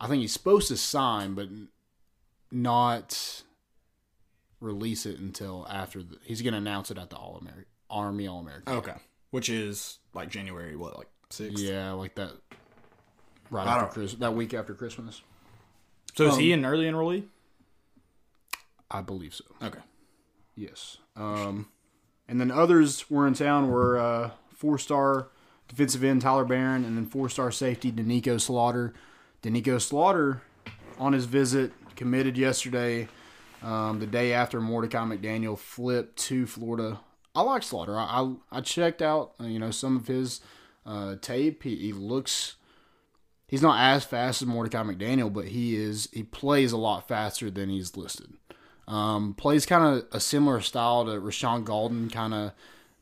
I 0.00 0.06
think 0.08 0.20
he's 0.20 0.32
supposed 0.32 0.68
to 0.68 0.76
sign, 0.76 1.34
but 1.34 1.48
not 2.50 3.42
release 4.60 5.06
it 5.06 5.18
until 5.18 5.66
after 5.70 6.02
the, 6.02 6.16
he's 6.22 6.42
going 6.42 6.52
to 6.52 6.58
announce 6.58 6.90
it 6.90 6.98
at 6.98 7.10
the 7.10 7.16
All 7.16 7.36
American 7.40 7.66
Army 7.88 8.26
All 8.26 8.40
American. 8.40 8.74
Okay, 8.74 8.94
which 9.30 9.48
is 9.48 9.98
like 10.14 10.28
January 10.28 10.76
what 10.76 10.98
like 10.98 11.08
sixth. 11.30 11.62
Yeah, 11.62 11.92
like 11.92 12.14
that. 12.16 12.32
Right 13.48 13.66
after 13.66 13.92
Christmas, 13.92 14.20
that 14.20 14.34
week 14.34 14.54
after 14.54 14.74
Christmas, 14.74 15.22
So 16.14 16.26
is 16.26 16.34
Um, 16.34 16.40
he 16.40 16.52
an 16.52 16.66
early 16.66 16.86
enrollee? 16.86 17.24
I 18.90 19.00
believe 19.00 19.34
so. 19.34 19.44
Okay. 19.62 19.80
Yes. 20.54 20.98
Um, 21.16 21.68
and 22.28 22.40
then 22.40 22.50
others 22.50 23.10
were 23.10 23.26
in 23.26 23.34
town 23.34 23.68
were 23.68 23.98
uh, 23.98 24.30
four 24.54 24.78
star 24.78 25.28
defensive 25.68 26.04
end 26.04 26.22
Tyler 26.22 26.44
Barron 26.44 26.84
and 26.84 26.96
then 26.96 27.06
four 27.06 27.28
star 27.28 27.50
safety 27.50 27.92
Doneiko 27.92 28.40
Slaughter. 28.40 28.94
Doneiko 29.42 29.80
Slaughter 29.80 30.42
on 30.98 31.12
his 31.12 31.26
visit 31.26 31.72
committed 31.94 32.36
yesterday, 32.36 33.08
um, 33.62 33.98
the 34.00 34.06
day 34.06 34.32
after 34.32 34.60
Mordecai 34.60 35.04
McDaniel 35.04 35.58
flipped 35.58 36.16
to 36.18 36.46
Florida. 36.46 37.00
I 37.34 37.42
like 37.42 37.62
Slaughter. 37.62 37.98
I, 37.98 38.04
I, 38.04 38.58
I 38.58 38.60
checked 38.60 39.02
out 39.02 39.34
uh, 39.40 39.44
you 39.44 39.58
know 39.58 39.70
some 39.70 39.96
of 39.96 40.06
his 40.06 40.40
uh, 40.84 41.16
tape. 41.20 41.62
He, 41.62 41.76
he 41.76 41.92
looks 41.92 42.56
he's 43.46 43.62
not 43.62 43.78
as 43.78 44.04
fast 44.04 44.42
as 44.42 44.48
Mordecai 44.48 44.82
McDaniel, 44.82 45.32
but 45.32 45.46
he 45.46 45.76
is 45.76 46.08
he 46.12 46.22
plays 46.22 46.72
a 46.72 46.76
lot 46.78 47.08
faster 47.08 47.50
than 47.50 47.68
he's 47.68 47.96
listed. 47.96 48.34
Um, 48.88 49.34
plays 49.34 49.66
kind 49.66 49.84
of 49.84 50.06
a 50.12 50.20
similar 50.20 50.60
style 50.60 51.04
to 51.06 51.12
Rashaan 51.12 51.64
Gaulden, 51.64 52.10
kind 52.10 52.34
of 52.34 52.52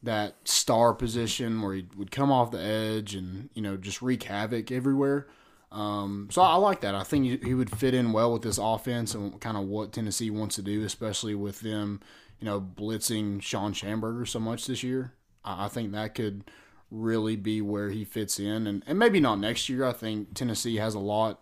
that 0.02 0.36
star 0.44 0.92
position 0.94 1.62
where 1.62 1.74
he 1.74 1.86
would 1.96 2.10
come 2.10 2.30
off 2.30 2.50
the 2.50 2.62
edge 2.62 3.14
and 3.14 3.48
you 3.54 3.62
know 3.62 3.76
just 3.76 4.02
wreak 4.02 4.22
havoc 4.24 4.70
everywhere. 4.70 5.26
Um, 5.72 6.28
so 6.30 6.40
I 6.40 6.54
like 6.54 6.82
that. 6.82 6.94
I 6.94 7.02
think 7.02 7.42
he, 7.44 7.52
would 7.52 7.76
fit 7.76 7.94
in 7.94 8.12
well 8.12 8.32
with 8.32 8.42
this 8.42 8.58
offense 8.58 9.12
and 9.12 9.40
kind 9.40 9.56
of 9.56 9.64
what 9.64 9.92
Tennessee 9.92 10.30
wants 10.30 10.54
to 10.54 10.62
do, 10.62 10.84
especially 10.84 11.34
with 11.34 11.62
them, 11.62 12.00
you 12.38 12.44
know, 12.44 12.60
blitzing 12.60 13.42
Shawn 13.42 13.74
Shamburger 13.74 14.28
so 14.28 14.38
much 14.38 14.68
this 14.68 14.84
year. 14.84 15.14
I, 15.44 15.64
I 15.64 15.68
think 15.68 15.90
that 15.90 16.14
could 16.14 16.44
really 16.92 17.34
be 17.34 17.60
where 17.60 17.90
he 17.90 18.04
fits 18.04 18.38
in, 18.38 18.68
and, 18.68 18.84
and 18.86 18.98
maybe 19.00 19.18
not 19.18 19.40
next 19.40 19.68
year. 19.68 19.84
I 19.84 19.92
think 19.92 20.34
Tennessee 20.34 20.76
has 20.76 20.94
a 20.94 21.00
lot 21.00 21.40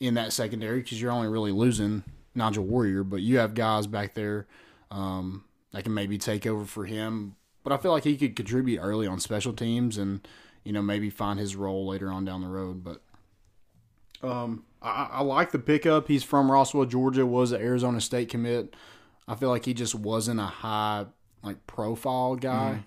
in 0.00 0.14
that 0.14 0.32
secondary 0.32 0.80
because 0.80 1.00
you're 1.00 1.12
only 1.12 1.28
really 1.28 1.52
losing 1.52 2.02
Nigel 2.34 2.64
Warrior, 2.64 3.04
but 3.04 3.22
you 3.22 3.38
have 3.38 3.54
guys 3.54 3.86
back 3.86 4.14
there 4.14 4.46
um, 4.90 5.44
that 5.72 5.84
can 5.84 5.94
maybe 5.94 6.18
take 6.18 6.46
over 6.46 6.64
for 6.64 6.84
him. 6.84 7.36
But 7.62 7.72
I 7.72 7.76
feel 7.76 7.92
like 7.92 8.04
he 8.04 8.16
could 8.16 8.36
contribute 8.36 8.80
early 8.80 9.06
on 9.06 9.20
special 9.20 9.52
teams 9.52 9.98
and 9.98 10.26
you 10.64 10.72
know 10.72 10.82
maybe 10.82 11.10
find 11.10 11.38
his 11.38 11.56
role 11.56 11.86
later 11.86 12.10
on 12.10 12.24
down 12.24 12.40
the 12.40 12.48
road. 12.48 12.82
But 12.84 13.02
um, 14.26 14.64
I, 14.80 15.08
I 15.12 15.22
like 15.22 15.52
the 15.52 15.58
pickup. 15.58 16.08
He's 16.08 16.24
from 16.24 16.50
Roswell, 16.50 16.86
Georgia. 16.86 17.26
Was 17.26 17.52
an 17.52 17.60
Arizona 17.60 18.00
State 18.00 18.28
commit. 18.28 18.74
I 19.28 19.34
feel 19.34 19.50
like 19.50 19.64
he 19.64 19.74
just 19.74 19.94
wasn't 19.94 20.40
a 20.40 20.44
high 20.44 21.06
like 21.42 21.66
profile 21.66 22.36
guy, 22.36 22.84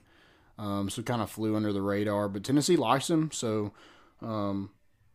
um, 0.58 0.90
so 0.90 1.02
kind 1.02 1.22
of 1.22 1.30
flew 1.30 1.56
under 1.56 1.74
the 1.74 1.82
radar. 1.82 2.30
But 2.30 2.44
Tennessee 2.44 2.76
likes 2.76 3.10
him, 3.10 3.32
so 3.32 3.74
um, 4.22 4.72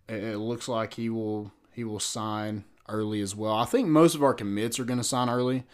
it, 0.09 0.23
it 0.23 0.39
looks 0.39 0.69
like 0.69 0.95
he 0.95 1.09
will 1.09 1.53
he 1.73 1.85
will 1.85 2.01
sign 2.01 2.65
early 2.89 3.21
as 3.21 3.35
well. 3.37 3.55
I 3.55 3.65
think 3.65 3.89
most 3.89 4.15
of 4.15 4.23
our 4.23 4.35
commits 4.35 4.79
are 4.79 4.85
going 4.85 4.99
to 4.99 5.05
sign 5.05 5.29
early. 5.29 5.65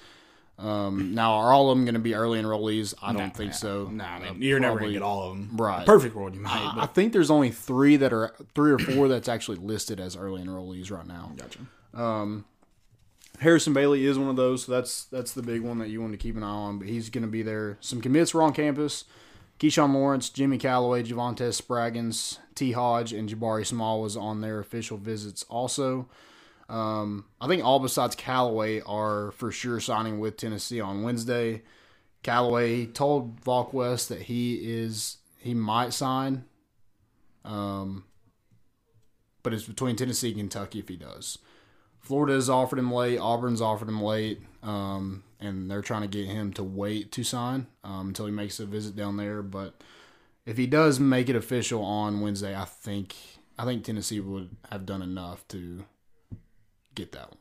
Um, 0.57 1.15
now, 1.15 1.33
are 1.35 1.53
all 1.53 1.71
of 1.71 1.77
them 1.77 1.85
going 1.85 1.95
to 1.95 2.01
be 2.01 2.15
early 2.15 2.41
enrollees? 2.41 2.95
I 3.03 3.13
don't 3.13 3.37
think 3.37 3.55
so. 3.55 3.89
Nah, 3.91 4.05
I 4.05 4.19
mean, 4.21 4.29
Uh, 4.29 4.35
you're 4.39 4.61
never 4.61 4.79
gonna 4.79 4.93
get 4.93 5.03
all 5.03 5.25
of 5.25 5.37
them. 5.37 5.51
Right. 5.57 5.85
Perfect 5.85 6.15
world, 6.15 6.35
you 6.37 6.41
might. 6.41 6.53
I, 6.53 6.83
I 6.83 6.87
think 6.87 7.13
there's 7.13 7.31
only 7.31 7.51
three 7.51 7.97
that 7.97 8.13
are 8.13 8.33
three 8.55 8.71
or 8.71 8.79
four 8.79 9.09
that's 9.09 9.29
actually 9.29 9.57
listed 9.57 9.99
as 9.99 10.17
early 10.17 10.43
enrollees 10.45 10.93
right 10.93 11.07
now. 11.07 11.33
gotcha. 11.37 11.59
Harrison 13.41 13.73
Bailey 13.73 14.07
is 14.07 14.17
one 14.17 14.29
of 14.29 14.37
those, 14.37 14.65
so 14.65 14.73
that's 14.73 15.05
that's 15.07 15.33
the 15.33 15.43
big 15.43 15.63
one 15.63 15.79
that 15.79 15.89
you 15.89 16.01
want 16.01 16.13
to 16.13 16.19
keep 16.19 16.37
an 16.37 16.45
eye 16.45 16.49
on. 16.49 16.79
But 16.79 16.87
he's 16.89 17.11
going 17.11 17.25
to 17.25 17.31
be 17.31 17.43
there. 17.43 17.77
Some 17.81 18.01
commits 18.01 18.33
were 18.33 18.43
on 18.43 18.53
campus. 18.53 19.05
Keshawn 19.59 19.93
Lawrence, 19.93 20.31
Jimmy 20.31 20.59
Calloway, 20.59 21.03
Javante 21.03 21.49
Spraggins, 21.53 22.39
T. 22.55 22.73
Hodge, 22.73 23.13
and 23.13 23.29
Jabari 23.29 23.67
Small 23.67 24.03
was 24.03 24.17
on 24.17 24.41
their 24.41 24.59
official 24.61 24.99
visits 24.99 25.45
also. 25.49 26.09
Um, 26.69 27.27
I 27.41 27.47
think 27.47 27.65
all 27.65 27.79
besides 27.79 28.15
Calloway 28.15 28.81
are 28.81 29.33
for 29.33 29.53
sure 29.53 29.81
signing 29.81 30.19
with 30.19 30.37
Tennessee 30.37 30.81
on 30.81 31.03
Wednesday. 31.03 31.63
Calloway 32.23 32.87
told 32.87 33.41
VolQuest 33.43 34.09
that 34.09 34.23
he 34.23 34.55
is 34.55 35.19
he 35.39 35.53
might 35.53 35.93
sign, 35.93 36.45
um, 37.45 38.05
but 39.43 39.53
it's 39.53 39.65
between 39.65 39.95
Tennessee 39.95 40.29
and 40.29 40.39
Kentucky 40.39 40.79
if 40.79 40.89
he 40.89 40.97
does. 40.97 41.39
Florida's 42.01 42.49
offered 42.51 42.79
him 42.79 42.93
late. 42.93 43.19
Auburn's 43.19 43.61
offered 43.61 43.89
him 43.89 44.03
late, 44.03 44.41
um, 44.63 45.23
and 45.41 45.71
they're 45.71 45.83
trying 45.83 46.03
to 46.03 46.09
get 46.09 46.27
him 46.27 46.53
to 46.55 46.63
wait 46.63 47.13
to 47.13 47.25
sign 47.25 47.67
um, 47.83 48.09
until 48.09 48.27
he 48.27 48.33
makes 48.33 48.59
a 48.59 48.67
visit 48.67 48.97
down 48.97 49.19
there. 49.19 49.43
But 49.43 49.83
if 50.47 50.57
he 50.57 50.67
does 50.67 50.99
make 50.99 51.29
it 51.29 51.37
official 51.37 51.83
on 51.83 52.21
Wednesday, 52.21 52.57
I 52.57 52.65
think 52.65 53.15
I 53.59 53.65
think 53.65 53.85
Tennessee 53.85 54.21
would 54.21 54.57
have 54.71 54.87
done 54.87 55.03
enough 55.03 55.47
to 55.49 55.85
get 56.95 57.13
that 57.13 57.31
one. 57.31 57.39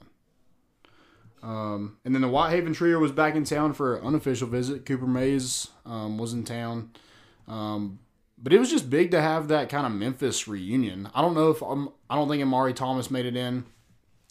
Um, 1.43 1.97
and 2.05 2.15
then 2.15 2.21
the 2.21 2.29
Whitehaven 2.29 2.73
trio 2.73 2.99
was 2.99 3.11
back 3.11 3.35
in 3.35 3.43
town 3.43 3.73
for 3.73 3.97
an 3.97 4.05
unofficial 4.05 4.47
visit. 4.47 4.85
Cooper 4.85 5.05
Mays 5.05 5.67
um, 5.85 6.17
was 6.17 6.31
in 6.31 6.45
town. 6.45 6.91
Um, 7.47 7.99
but 8.37 8.53
it 8.53 8.59
was 8.59 8.69
just 8.69 8.89
big 8.89 9.11
to 9.11 9.21
have 9.21 9.49
that 9.49 9.69
kind 9.69 9.85
of 9.85 9.91
Memphis 9.91 10.47
reunion. 10.47 11.09
I 11.13 11.21
don't 11.21 11.33
know 11.33 11.49
if 11.49 11.61
um, 11.61 11.91
I 12.09 12.15
don't 12.15 12.29
think 12.29 12.41
Amari 12.41 12.73
Thomas 12.73 13.11
made 13.11 13.25
it 13.25 13.35
in. 13.35 13.65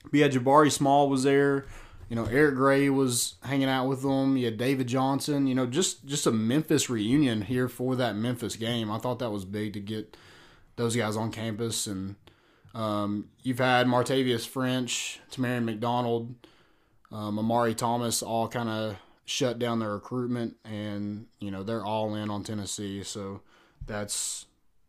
But 0.04 0.14
yeah, 0.14 0.28
Jabari 0.28 0.72
Small 0.72 1.08
was 1.08 1.22
there. 1.22 1.66
You 2.08 2.16
know, 2.16 2.26
Eric 2.26 2.56
Gray 2.56 2.90
was 2.90 3.36
hanging 3.42 3.68
out 3.68 3.88
with 3.88 4.02
them. 4.02 4.36
You 4.36 4.46
had 4.46 4.58
David 4.58 4.86
Johnson. 4.86 5.46
You 5.46 5.54
know, 5.54 5.66
just 5.66 6.06
just 6.06 6.26
a 6.26 6.32
Memphis 6.32 6.90
reunion 6.90 7.42
here 7.42 7.68
for 7.68 7.96
that 7.96 8.16
Memphis 8.16 8.56
game. 8.56 8.90
I 8.90 8.98
thought 8.98 9.18
that 9.20 9.30
was 9.30 9.44
big 9.44 9.72
to 9.74 9.80
get 9.80 10.16
those 10.76 10.96
guys 10.96 11.16
on 11.16 11.30
campus. 11.30 11.86
And 11.86 12.16
um, 12.74 13.28
you've 13.42 13.58
had 13.58 13.86
Martavius 13.86 14.46
French, 14.46 15.20
Tamarion 15.30 15.64
McDonald, 15.64 16.34
um, 17.10 17.38
Amari 17.38 17.74
Thomas 17.74 18.22
all 18.22 18.48
kind 18.48 18.68
of 18.68 18.96
shut 19.24 19.58
down 19.58 19.78
their 19.78 19.92
recruitment, 19.92 20.56
and 20.64 21.26
you 21.38 21.50
know 21.50 21.62
they're 21.62 21.84
all 21.84 22.14
in 22.14 22.30
on 22.30 22.42
Tennessee. 22.44 23.02
So 23.02 23.42
that's 23.86 24.46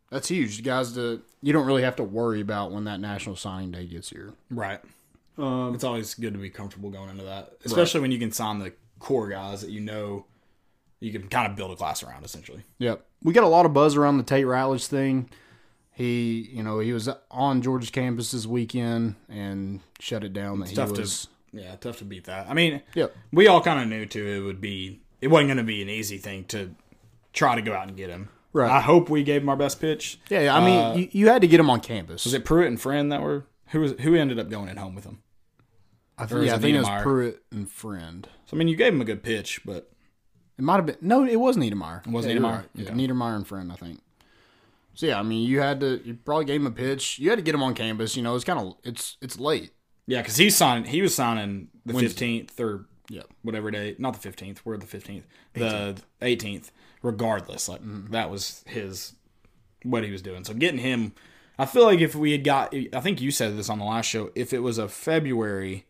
that's 0.09 0.27
huge, 0.29 0.63
guys. 0.63 0.93
To 0.93 1.21
you 1.41 1.53
don't 1.53 1.65
really 1.65 1.83
have 1.83 1.95
to 1.97 2.03
worry 2.03 2.41
about 2.41 2.71
when 2.71 2.85
that 2.85 2.99
national 2.99 3.35
signing 3.35 3.71
day 3.71 3.85
gets 3.85 4.09
here. 4.09 4.33
Right. 4.49 4.79
Um, 5.37 5.73
It's 5.73 5.83
always 5.83 6.13
good 6.13 6.33
to 6.33 6.39
be 6.39 6.49
comfortable 6.49 6.91
going 6.91 7.09
into 7.09 7.23
that, 7.23 7.53
especially 7.65 8.01
when 8.01 8.11
you 8.11 8.19
can 8.19 8.31
sign 8.31 8.59
the 8.59 8.73
core 8.99 9.27
guys 9.29 9.61
that 9.61 9.71
you 9.71 9.81
know 9.81 10.25
you 10.99 11.11
can 11.11 11.27
kind 11.27 11.49
of 11.51 11.57
build 11.57 11.71
a 11.71 11.75
class 11.75 12.03
around, 12.03 12.23
essentially. 12.23 12.63
Yep. 12.77 13.05
We 13.23 13.33
got 13.33 13.43
a 13.43 13.47
lot 13.47 13.65
of 13.65 13.73
buzz 13.73 13.97
around 13.97 14.17
the 14.17 14.23
Tate 14.23 14.45
Ratledge 14.45 14.85
thing. 14.85 15.29
He, 15.95 16.49
you 16.51 16.63
know, 16.63 16.79
he 16.79 16.91
was 16.91 17.07
on 17.29 17.61
Georgia's 17.61 17.91
campus 17.91 18.31
this 18.31 18.45
weekend 18.47 19.15
and 19.29 19.81
shut 19.99 20.23
it 20.23 20.33
down. 20.33 20.59
That 20.59 20.69
he 20.69 20.75
tough 20.75 20.91
was. 20.91 21.27
to 21.53 21.59
yeah, 21.61 21.75
tough 21.75 21.97
to 21.99 22.05
beat 22.05 22.23
that. 22.25 22.49
I 22.49 22.53
mean, 22.55 22.81
Yep. 22.95 23.15
we 23.31 23.47
all 23.47 23.61
kind 23.61 23.79
of 23.79 23.87
knew 23.87 24.05
too 24.07 24.25
it 24.25 24.39
would 24.39 24.59
be 24.59 25.01
it 25.21 25.27
wasn't 25.27 25.49
going 25.49 25.57
to 25.57 25.63
be 25.63 25.81
an 25.83 25.89
easy 25.89 26.17
thing 26.17 26.45
to 26.45 26.73
try 27.31 27.55
to 27.55 27.61
go 27.61 27.73
out 27.73 27.87
and 27.87 27.95
get 27.95 28.09
him. 28.09 28.29
Right. 28.53 28.69
I 28.71 28.81
hope 28.81 29.09
we 29.09 29.23
gave 29.23 29.41
him 29.43 29.49
our 29.49 29.55
best 29.55 29.79
pitch. 29.79 30.19
Yeah, 30.29 30.41
yeah, 30.41 30.55
I 30.55 30.65
mean, 30.65 30.79
Uh, 30.79 30.93
you, 30.95 31.09
you 31.11 31.27
had 31.29 31.41
to 31.41 31.47
get 31.47 31.59
him 31.59 31.69
on 31.69 31.79
campus. 31.79 32.23
Was 32.25 32.33
it 32.33 32.43
Pruitt 32.45 32.67
and 32.67 32.79
Friend 32.81 33.11
that 33.11 33.21
were 33.21 33.45
who 33.67 33.79
was 33.79 33.91
who 34.01 34.15
ended 34.15 34.39
up 34.39 34.49
going 34.49 34.69
in 34.69 34.77
home 34.77 34.95
with 34.95 35.05
him? 35.05 35.21
I 36.17 36.25
think, 36.27 36.45
yeah, 36.45 36.53
I 36.53 36.55
it 36.57 36.61
think 36.61 36.75
it 36.75 36.79
was 36.79 37.01
Pruitt 37.03 37.43
and 37.51 37.69
Friend. 37.69 38.27
So 38.45 38.55
I 38.55 38.57
mean, 38.57 38.67
you 38.67 38.75
gave 38.75 38.93
him 38.93 39.01
a 39.01 39.05
good 39.05 39.23
pitch, 39.23 39.61
but 39.65 39.91
It 40.59 40.63
might 40.63 40.75
have 40.75 40.85
been 40.85 40.97
no, 41.01 41.23
it 41.25 41.35
was 41.39 41.57
Niedermeyer. 41.57 42.05
It 42.05 42.11
was 42.11 42.25
you're 42.27 42.35
Niedermeyer? 42.35 42.51
right. 42.57 42.65
Yeah, 42.75 42.89
Niedermeyer 42.91 43.35
and 43.35 43.47
Friend, 43.47 43.71
I 43.71 43.75
think. 43.75 43.99
So 44.95 45.05
yeah, 45.07 45.19
I 45.19 45.23
mean, 45.23 45.47
you 45.47 45.59
had 45.59 45.79
to. 45.79 46.01
You 46.05 46.13
probably 46.15 46.45
gave 46.45 46.61
him 46.61 46.67
a 46.67 46.71
pitch. 46.71 47.17
You 47.19 47.29
had 47.29 47.37
to 47.37 47.41
get 47.43 47.55
him 47.55 47.63
on 47.63 47.73
campus. 47.73 48.15
You 48.15 48.23
know, 48.23 48.35
it's 48.35 48.45
kind 48.45 48.59
of 48.59 48.75
it's 48.83 49.17
it's 49.21 49.39
late. 49.39 49.71
yeah, 50.07 50.21
because 50.21 50.37
he's 50.37 50.55
signing. 50.55 50.85
He 50.85 51.01
was 51.01 51.15
signing 51.15 51.69
the 51.85 51.93
fifteenth 51.95 52.59
or 52.59 52.85
yeah 53.09 53.23
whatever 53.41 53.71
day, 53.71 53.95
not 53.97 54.13
the 54.13 54.19
fifteenth. 54.19 54.65
We're 54.65 54.77
the 54.77 54.85
fifteenth, 54.85 55.25
the 55.53 55.95
eighteenth. 56.21 56.71
Regardless, 57.01 57.67
like 57.67 57.81
Mm-hmm. 57.81 58.11
that 58.11 58.29
was 58.31 58.63
his 58.67 59.13
what 59.83 60.03
he 60.03 60.11
was 60.11 60.21
doing. 60.21 60.43
So 60.45 60.53
getting 60.53 60.79
him, 60.79 61.13
I 61.59 61.65
feel 61.65 61.83
like 61.83 61.99
if 61.99 62.15
we 62.15 62.31
had 62.31 62.43
got, 62.45 62.73
I 62.93 63.01
think 63.01 63.19
you 63.19 63.29
said 63.31 63.57
this 63.57 63.69
on 63.69 63.77
the 63.79 63.83
last 63.85 64.05
show. 64.05 64.31
If 64.35 64.53
it 64.53 64.59
was 64.59 64.77
a 64.77 64.87
February, 64.87 65.85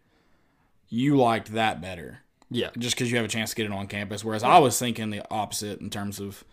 you 0.90 1.16
liked 1.16 1.52
that 1.54 1.82
better, 1.82 2.20
Yeah. 2.50 2.70
just 2.80 2.96
because 2.96 3.12
you 3.12 3.18
have 3.18 3.26
a 3.26 3.30
chance 3.30 3.52
to 3.52 3.56
get 3.56 3.66
it 3.68 3.72
on 3.72 3.86
campus. 3.88 4.24
Whereas 4.26 4.42
I 4.44 4.58
was 4.58 4.80
thinking 4.80 5.12
the 5.12 5.24
opposite 5.30 5.80
in 5.82 5.90
terms 5.92 6.20
of 6.20 6.44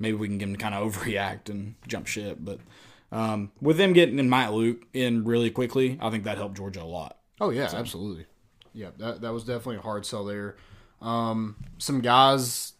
maybe 0.00 0.16
we 0.16 0.26
can 0.26 0.38
get 0.38 0.48
him 0.48 0.56
to 0.56 0.60
kind 0.60 0.74
of 0.74 0.92
overreact 0.92 1.48
and 1.48 1.76
jump 1.86 2.06
ship. 2.06 2.38
But 2.40 2.58
um, 3.12 3.52
with 3.60 3.76
them 3.76 3.92
getting 3.92 4.18
in 4.18 4.28
Matt 4.28 4.52
Luke 4.52 4.82
in 4.92 5.24
really 5.24 5.50
quickly, 5.50 5.98
I 6.00 6.10
think 6.10 6.24
that 6.24 6.38
helped 6.38 6.56
Georgia 6.56 6.82
a 6.82 6.84
lot. 6.84 7.18
Oh 7.40 7.50
yeah, 7.50 7.70
absolutely. 7.72 8.26
Yeah, 8.72 8.90
that 8.98 9.20
that 9.20 9.32
was 9.32 9.44
definitely 9.44 9.76
a 9.76 9.82
hard 9.82 10.04
sell 10.04 10.24
there. 10.24 10.56
Um, 11.00 11.56
some 11.78 12.00
guys 12.00 12.74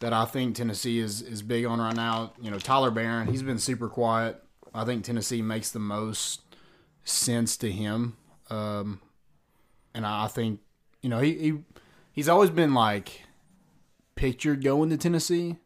that 0.00 0.12
I 0.12 0.24
think 0.24 0.56
Tennessee 0.56 0.98
is 0.98 1.22
is 1.22 1.42
big 1.42 1.64
on 1.64 1.80
right 1.80 1.94
now. 1.94 2.32
You 2.40 2.50
know, 2.50 2.58
Tyler 2.58 2.90
Barron. 2.90 3.28
He's 3.28 3.42
been 3.42 3.58
super 3.58 3.88
quiet. 3.88 4.42
I 4.74 4.84
think 4.84 5.04
Tennessee 5.04 5.42
makes 5.42 5.70
the 5.70 5.78
most 5.78 6.42
sense 7.04 7.56
to 7.58 7.70
him. 7.70 8.16
Um, 8.48 9.00
and 9.94 10.06
I 10.06 10.24
I 10.24 10.28
think 10.28 10.60
you 11.02 11.08
know 11.08 11.20
he, 11.20 11.34
he 11.34 11.54
he's 12.12 12.28
always 12.28 12.50
been 12.50 12.74
like 12.74 13.22
pictured 14.14 14.64
going 14.64 14.90
to 14.90 14.96
Tennessee, 14.96 15.56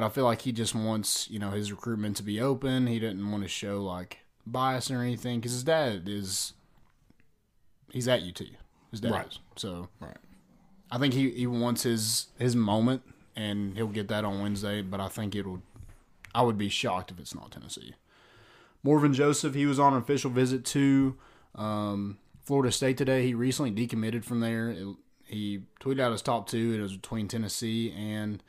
but 0.00 0.06
I 0.06 0.08
feel 0.08 0.24
like 0.24 0.40
he 0.42 0.52
just 0.52 0.74
wants 0.74 1.28
you 1.30 1.38
know 1.38 1.50
his 1.50 1.70
recruitment 1.70 2.16
to 2.16 2.22
be 2.22 2.40
open. 2.40 2.86
He 2.86 2.98
didn't 2.98 3.30
want 3.30 3.42
to 3.42 3.48
show 3.48 3.82
like 3.84 4.20
bias 4.46 4.90
or 4.90 5.02
anything 5.02 5.40
because 5.40 5.52
his 5.52 5.62
dad 5.62 6.08
is 6.08 6.54
he's 7.92 8.08
at 8.08 8.22
UT. 8.22 8.40
His 8.90 9.00
dad 9.00 9.12
Right. 9.12 9.26
is. 9.26 9.38
So 9.56 9.88
Right. 10.00 10.16
I 10.90 10.96
think 10.96 11.12
he, 11.12 11.30
he 11.30 11.46
wants 11.46 11.82
his 11.82 12.28
his 12.38 12.56
moment 12.56 13.02
and 13.36 13.76
he'll 13.76 13.88
get 13.88 14.08
that 14.08 14.24
on 14.24 14.40
Wednesday, 14.40 14.80
but 14.80 15.00
I 15.00 15.08
think 15.08 15.34
it'll 15.34 15.60
I 16.34 16.42
would 16.42 16.56
be 16.56 16.70
shocked 16.70 17.10
if 17.10 17.18
it's 17.18 17.34
not 17.34 17.50
Tennessee. 17.50 17.94
Morven 18.82 19.12
Joseph, 19.12 19.54
he 19.54 19.66
was 19.66 19.78
on 19.78 19.92
an 19.92 19.98
official 19.98 20.30
visit 20.30 20.64
to 20.66 21.16
um, 21.54 22.16
Florida 22.42 22.72
State 22.72 22.96
today. 22.96 23.26
He 23.26 23.34
recently 23.34 23.70
decommitted 23.70 24.24
from 24.24 24.40
there. 24.40 24.70
It, 24.70 24.86
he 25.26 25.60
tweeted 25.78 26.00
out 26.00 26.12
his 26.12 26.22
top 26.22 26.48
two. 26.48 26.72
It 26.72 26.80
was 26.80 26.96
between 26.96 27.28
Tennessee 27.28 27.92
and 27.92 28.42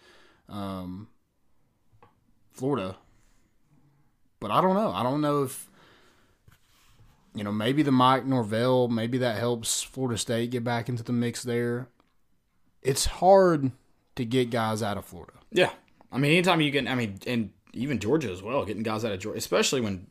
um, 0.47 1.07
Florida. 2.51 2.97
But 4.39 4.51
I 4.51 4.61
don't 4.61 4.75
know. 4.75 4.91
I 4.91 5.03
don't 5.03 5.21
know 5.21 5.43
if 5.43 5.69
you 7.33 7.43
know, 7.43 7.51
maybe 7.51 7.81
the 7.81 7.91
Mike 7.91 8.25
Norvell, 8.25 8.87
maybe 8.87 9.17
that 9.19 9.37
helps 9.37 9.81
Florida 9.81 10.17
State 10.17 10.51
get 10.51 10.63
back 10.63 10.89
into 10.89 11.03
the 11.03 11.13
mix 11.13 11.43
there. 11.43 11.87
It's 12.81 13.05
hard 13.05 13.71
to 14.15 14.25
get 14.25 14.49
guys 14.49 14.83
out 14.83 14.97
of 14.97 15.05
Florida. 15.05 15.33
Yeah, 15.51 15.71
I 16.11 16.17
mean, 16.17 16.31
anytime 16.31 16.61
you 16.61 16.71
get, 16.71 16.87
I 16.87 16.95
mean, 16.95 17.19
and 17.25 17.51
even 17.73 17.99
Georgia 17.99 18.31
as 18.31 18.41
well, 18.41 18.65
getting 18.65 18.83
guys 18.83 19.05
out 19.05 19.11
of 19.11 19.19
Georgia, 19.19 19.37
especially 19.37 19.81
when 19.81 20.07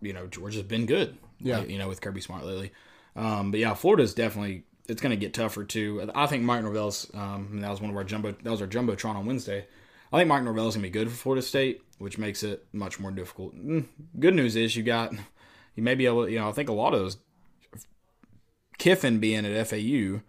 you 0.00 0.12
know 0.12 0.26
Georgia's 0.26 0.62
been 0.62 0.86
good. 0.86 1.16
Yeah. 1.40 1.62
you 1.62 1.78
know, 1.78 1.88
with 1.88 2.00
Kirby 2.00 2.20
Smart 2.20 2.44
lately. 2.44 2.72
Um, 3.16 3.50
but 3.50 3.60
yeah, 3.60 3.74
Florida's 3.74 4.14
definitely 4.14 4.64
it's 4.88 5.00
going 5.00 5.10
to 5.10 5.16
get 5.16 5.34
tougher 5.34 5.64
too. 5.64 6.10
I 6.14 6.26
think 6.26 6.42
Mike 6.42 6.62
Norvell's 6.62 7.10
um, 7.14 7.60
that 7.60 7.70
was 7.70 7.80
one 7.80 7.90
of 7.90 7.96
our 7.96 8.04
jumbo 8.04 8.32
that 8.32 8.50
was 8.50 8.60
our 8.60 8.68
jumbotron 8.68 9.14
on 9.14 9.26
Wednesday. 9.26 9.66
I 10.12 10.18
think 10.18 10.28
Mike 10.28 10.40
is 10.42 10.44
going 10.46 10.70
to 10.72 10.78
be 10.80 10.90
good 10.90 11.10
for 11.10 11.16
Florida 11.16 11.42
State, 11.42 11.82
which 11.98 12.18
makes 12.18 12.42
it 12.42 12.66
much 12.72 13.00
more 13.00 13.10
difficult. 13.10 13.56
Mm, 13.56 13.86
Good 14.18 14.34
news 14.34 14.54
is 14.56 14.76
you 14.76 14.82
got 14.82 15.12
you 15.74 15.82
may 15.82 15.94
be 15.96 16.06
able, 16.06 16.28
you 16.28 16.38
know, 16.38 16.48
I 16.48 16.52
think 16.52 16.68
a 16.68 16.72
lot 16.72 16.94
of 16.94 17.00
those 17.00 17.16
Kiffin 18.78 19.18
being 19.18 19.44
at 19.46 19.66
FAU 19.68 20.20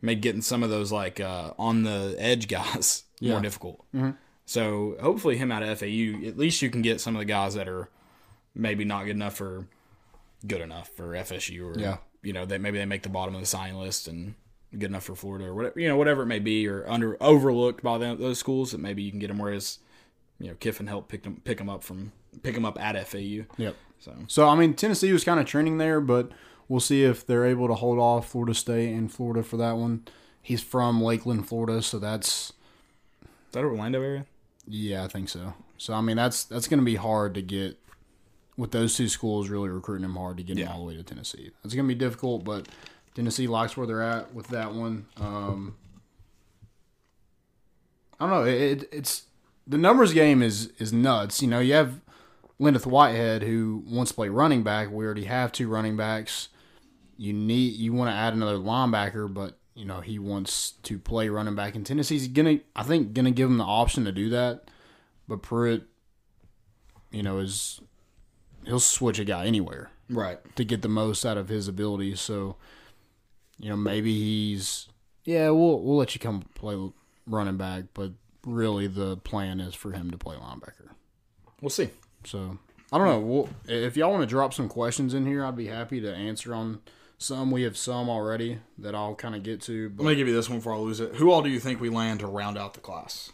made 0.00 0.20
getting 0.22 0.42
some 0.42 0.62
of 0.62 0.70
those 0.70 0.90
like 0.90 1.20
uh, 1.20 1.52
on 1.58 1.82
the 1.82 2.14
edge 2.18 2.48
guys 2.48 3.04
more 3.22 3.40
difficult. 3.40 3.84
So 4.44 4.96
hopefully 5.00 5.36
him 5.36 5.52
out 5.52 5.62
of 5.62 5.78
FAU, 5.78 6.26
at 6.26 6.36
least 6.36 6.62
you 6.62 6.70
can 6.70 6.82
get 6.82 7.00
some 7.00 7.14
of 7.14 7.20
the 7.20 7.24
guys 7.26 7.54
that 7.54 7.68
are 7.68 7.88
maybe 8.54 8.84
not 8.84 9.04
good 9.04 9.12
enough 9.16 9.40
or 9.40 9.68
good 10.46 10.60
enough 10.60 10.88
for 10.88 11.12
FSU 11.14 11.74
or 11.76 11.78
Yeah. 11.78 11.98
you 12.22 12.32
know, 12.32 12.44
that 12.44 12.60
maybe 12.60 12.78
they 12.78 12.84
make 12.84 13.02
the 13.02 13.08
bottom 13.08 13.34
of 13.34 13.40
the 13.40 13.46
sign 13.46 13.76
list 13.78 14.08
and 14.08 14.34
good 14.72 14.90
enough 14.90 15.04
for 15.04 15.14
Florida 15.14 15.46
or 15.46 15.54
whatever 15.54 15.78
you 15.80 15.88
know, 15.88 15.96
whatever 15.96 16.22
it 16.22 16.26
may 16.26 16.38
be, 16.38 16.66
or 16.68 16.88
under 16.88 17.16
overlooked 17.22 17.82
by 17.82 17.98
them, 17.98 18.18
those 18.20 18.38
schools 18.38 18.72
that 18.72 18.78
maybe 18.78 19.02
you 19.02 19.10
can 19.10 19.20
get 19.20 19.28
them 19.28 19.38
whereas 19.38 19.78
you 20.38 20.48
know, 20.48 20.54
Kiffin 20.54 20.86
helped 20.88 21.08
pick 21.08 21.22
them 21.24 21.40
pick 21.44 21.58
them 21.58 21.68
up 21.68 21.82
from 21.84 22.12
pick 22.42 22.54
them 22.54 22.64
up 22.64 22.80
at 22.80 23.06
FAU. 23.06 23.44
Yep. 23.56 23.76
So 24.00 24.14
So 24.28 24.48
I 24.48 24.54
mean, 24.56 24.74
Tennessee 24.74 25.12
was 25.12 25.24
kind 25.24 25.38
of 25.38 25.46
trending 25.46 25.78
there, 25.78 26.00
but 26.00 26.30
we'll 26.68 26.80
see 26.80 27.04
if 27.04 27.26
they're 27.26 27.44
able 27.44 27.68
to 27.68 27.74
hold 27.74 27.98
off 27.98 28.30
Florida 28.30 28.54
State 28.54 28.92
and 28.92 29.12
Florida 29.12 29.42
for 29.42 29.56
that 29.58 29.76
one. 29.76 30.04
He's 30.40 30.62
from 30.62 31.00
Lakeland, 31.02 31.46
Florida, 31.48 31.82
so 31.82 31.98
that's 31.98 32.52
is 33.22 33.52
that 33.52 33.64
Orlando 33.64 34.00
area? 34.02 34.26
yeah, 34.66 35.04
I 35.04 35.08
think 35.08 35.28
so. 35.28 35.54
So 35.78 35.94
I 35.94 36.00
mean, 36.00 36.16
that's 36.16 36.44
that's 36.44 36.66
going 36.66 36.80
to 36.80 36.84
be 36.84 36.96
hard 36.96 37.34
to 37.34 37.42
get 37.42 37.78
with 38.56 38.70
those 38.72 38.96
two 38.96 39.08
schools 39.08 39.48
really 39.48 39.68
recruiting 39.68 40.04
him 40.04 40.16
hard 40.16 40.36
to 40.38 40.42
get 40.42 40.56
him 40.58 40.64
Yeah. 40.66 40.72
all 40.72 40.80
the 40.80 40.84
way 40.86 40.96
to 40.96 41.02
Tennessee. 41.02 41.50
It's 41.64 41.74
going 41.74 41.86
to 41.86 41.94
be 41.94 41.98
difficult, 41.98 42.44
but 42.44 42.68
Tennessee 43.14 43.46
likes 43.46 43.76
where 43.76 43.86
they're 43.86 44.02
at 44.02 44.34
with 44.34 44.48
that 44.48 44.72
one. 44.74 45.06
Um, 45.18 45.76
I 48.18 48.26
don't 48.28 48.30
know. 48.30 48.44
It, 48.44 48.82
it, 48.82 48.88
it's 48.92 49.24
the 49.66 49.78
numbers 49.78 50.12
game 50.12 50.42
is 50.42 50.72
is 50.78 50.92
nuts. 50.92 51.42
You 51.42 51.48
know, 51.48 51.60
you 51.60 51.74
have 51.74 52.00
Len'Neth 52.60 52.86
Whitehead 52.86 53.42
who 53.42 53.82
wants 53.86 54.12
to 54.12 54.14
play 54.14 54.28
running 54.28 54.62
back. 54.62 54.90
We 54.90 55.04
already 55.04 55.24
have 55.24 55.52
two 55.52 55.68
running 55.68 55.96
backs. 55.96 56.48
You 57.16 57.32
need 57.32 57.74
you 57.74 57.92
want 57.92 58.10
to 58.10 58.14
add 58.14 58.32
another 58.32 58.56
linebacker, 58.58 59.32
but 59.32 59.58
you 59.74 59.84
know 59.84 60.00
he 60.00 60.18
wants 60.18 60.72
to 60.84 60.98
play 60.98 61.28
running 61.28 61.54
back. 61.54 61.74
And 61.74 61.84
Tennessee's 61.84 62.28
gonna, 62.28 62.60
I 62.76 62.82
think, 62.82 63.12
gonna 63.12 63.30
give 63.30 63.48
him 63.50 63.58
the 63.58 63.64
option 63.64 64.04
to 64.04 64.12
do 64.12 64.28
that. 64.30 64.68
But 65.28 65.42
Pruitt, 65.42 65.84
you 67.10 67.22
know, 67.22 67.38
is 67.38 67.80
he'll 68.64 68.80
switch 68.80 69.18
a 69.18 69.24
guy 69.24 69.46
anywhere 69.46 69.90
Right. 70.08 70.38
to 70.56 70.64
get 70.64 70.82
the 70.82 70.88
most 70.88 71.24
out 71.24 71.36
of 71.36 71.48
his 71.48 71.68
abilities. 71.68 72.20
So, 72.20 72.56
you 73.62 73.70
know, 73.70 73.76
maybe 73.76 74.12
he's 74.12 74.88
yeah, 75.24 75.48
we'll 75.50 75.80
we'll 75.80 75.96
let 75.96 76.14
you 76.14 76.20
come 76.20 76.42
play 76.54 76.76
running 77.26 77.56
back, 77.56 77.84
but 77.94 78.12
really 78.44 78.88
the 78.88 79.16
plan 79.18 79.60
is 79.60 79.74
for 79.74 79.92
him 79.92 80.10
to 80.10 80.18
play 80.18 80.36
linebacker. 80.36 80.90
We'll 81.60 81.70
see. 81.70 81.90
So 82.24 82.58
I 82.92 82.98
don't 82.98 83.06
know. 83.06 83.20
We'll, 83.20 83.48
if 83.66 83.96
y'all 83.96 84.10
want 84.10 84.22
to 84.22 84.26
drop 84.26 84.52
some 84.52 84.68
questions 84.68 85.14
in 85.14 85.24
here, 85.26 85.44
I'd 85.44 85.56
be 85.56 85.68
happy 85.68 86.00
to 86.00 86.12
answer 86.12 86.54
on 86.54 86.80
some. 87.18 87.50
We 87.52 87.62
have 87.62 87.76
some 87.76 88.10
already 88.10 88.58
that 88.78 88.94
I'll 88.94 89.14
kind 89.14 89.34
of 89.36 89.44
get 89.44 89.62
to. 89.62 89.92
Let 89.96 90.08
me 90.08 90.14
give 90.16 90.26
you 90.28 90.34
this 90.34 90.50
one 90.50 90.58
before 90.58 90.74
I 90.74 90.78
lose 90.78 91.00
it. 91.00 91.14
Who 91.14 91.30
all 91.30 91.42
do 91.42 91.48
you 91.48 91.60
think 91.60 91.80
we 91.80 91.88
land 91.88 92.20
to 92.20 92.26
round 92.26 92.58
out 92.58 92.74
the 92.74 92.80
class? 92.80 93.30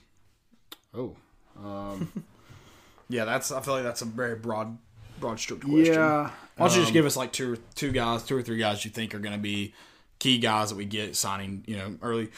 oh, 0.94 1.16
um, 1.58 2.12
Yeah, 3.08 3.24
that's. 3.24 3.50
I 3.50 3.60
feel 3.62 3.74
like 3.74 3.84
that's 3.84 4.02
a 4.02 4.04
very 4.04 4.36
broad, 4.36 4.76
broad 5.18 5.40
stroke 5.40 5.62
question. 5.62 5.94
yeah, 5.94 6.30
Why 6.56 6.66
don't 6.68 6.76
you 6.76 6.82
just 6.82 6.92
give 6.92 7.06
us 7.06 7.16
like 7.16 7.32
two, 7.32 7.56
two 7.74 7.90
guys, 7.90 8.22
two 8.22 8.36
or 8.36 8.42
three 8.42 8.58
guys 8.58 8.84
you 8.84 8.90
think 8.90 9.14
are 9.14 9.18
going 9.18 9.34
to 9.34 9.40
be 9.40 9.72
key 10.18 10.38
guys 10.38 10.70
that 10.70 10.76
we 10.76 10.84
get 10.84 11.16
signing, 11.16 11.64
you 11.66 11.76
know, 11.76 11.96
early, 12.02 12.28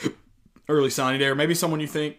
early 0.68 0.90
signing 0.90 1.18
day, 1.20 1.26
or 1.26 1.34
maybe 1.34 1.54
someone 1.54 1.80
you 1.80 1.86
think 1.86 2.18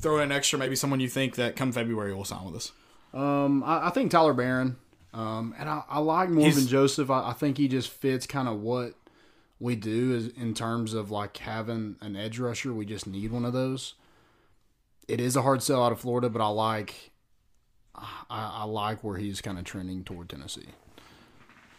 throw 0.00 0.16
in 0.18 0.24
an 0.24 0.32
extra, 0.32 0.58
maybe 0.58 0.76
someone 0.76 1.00
you 1.00 1.08
think 1.08 1.36
that 1.36 1.56
come 1.56 1.72
February 1.72 2.14
will 2.14 2.24
sign 2.24 2.44
with 2.44 2.56
us. 2.56 2.72
Um, 3.14 3.62
I, 3.64 3.86
I 3.86 3.90
think 3.90 4.10
Tyler 4.10 4.34
Barron. 4.34 4.76
Um, 5.14 5.54
and 5.58 5.68
I, 5.68 5.82
I 5.88 5.98
like 6.00 6.28
Morgan 6.28 6.52
He's- 6.52 6.66
Joseph. 6.66 7.10
I, 7.10 7.30
I 7.30 7.32
think 7.32 7.56
he 7.58 7.66
just 7.68 7.88
fits 7.90 8.26
kind 8.26 8.46
of 8.48 8.60
what 8.60 8.92
we 9.58 9.74
do 9.74 10.14
is 10.14 10.28
in 10.28 10.52
terms 10.54 10.92
of 10.94 11.10
like 11.10 11.36
having 11.38 11.96
an 12.00 12.14
edge 12.14 12.38
rusher. 12.38 12.72
We 12.72 12.84
just 12.84 13.06
need 13.06 13.32
one 13.32 13.44
of 13.44 13.52
those. 13.52 13.94
It 15.08 15.20
is 15.20 15.34
a 15.36 15.42
hard 15.42 15.62
sell 15.62 15.82
out 15.82 15.90
of 15.90 16.00
Florida, 16.00 16.28
but 16.28 16.42
I 16.42 16.48
like 16.48 17.10
I, 17.94 18.04
I 18.30 18.64
like 18.64 19.02
where 19.02 19.16
he's 19.16 19.40
kind 19.40 19.58
of 19.58 19.64
trending 19.64 20.04
toward 20.04 20.28
Tennessee. 20.28 20.66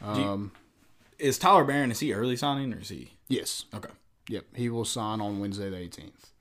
Um, 0.02 0.52
Is 1.20 1.38
Tyler 1.38 1.66
Barron 1.66 1.92
is 1.92 2.00
he 2.00 2.14
early 2.14 2.36
signing 2.36 2.74
or 2.74 2.80
is 2.80 2.90
he 2.90 3.12
yes, 3.28 3.66
okay? 3.74 3.90
yep, 4.30 4.46
he 4.56 4.70
will 4.70 4.86
sign 4.86 5.20
on 5.22 5.40
Wednesday 5.40 5.70
the 5.70 5.78
eighteenth. 5.78 6.32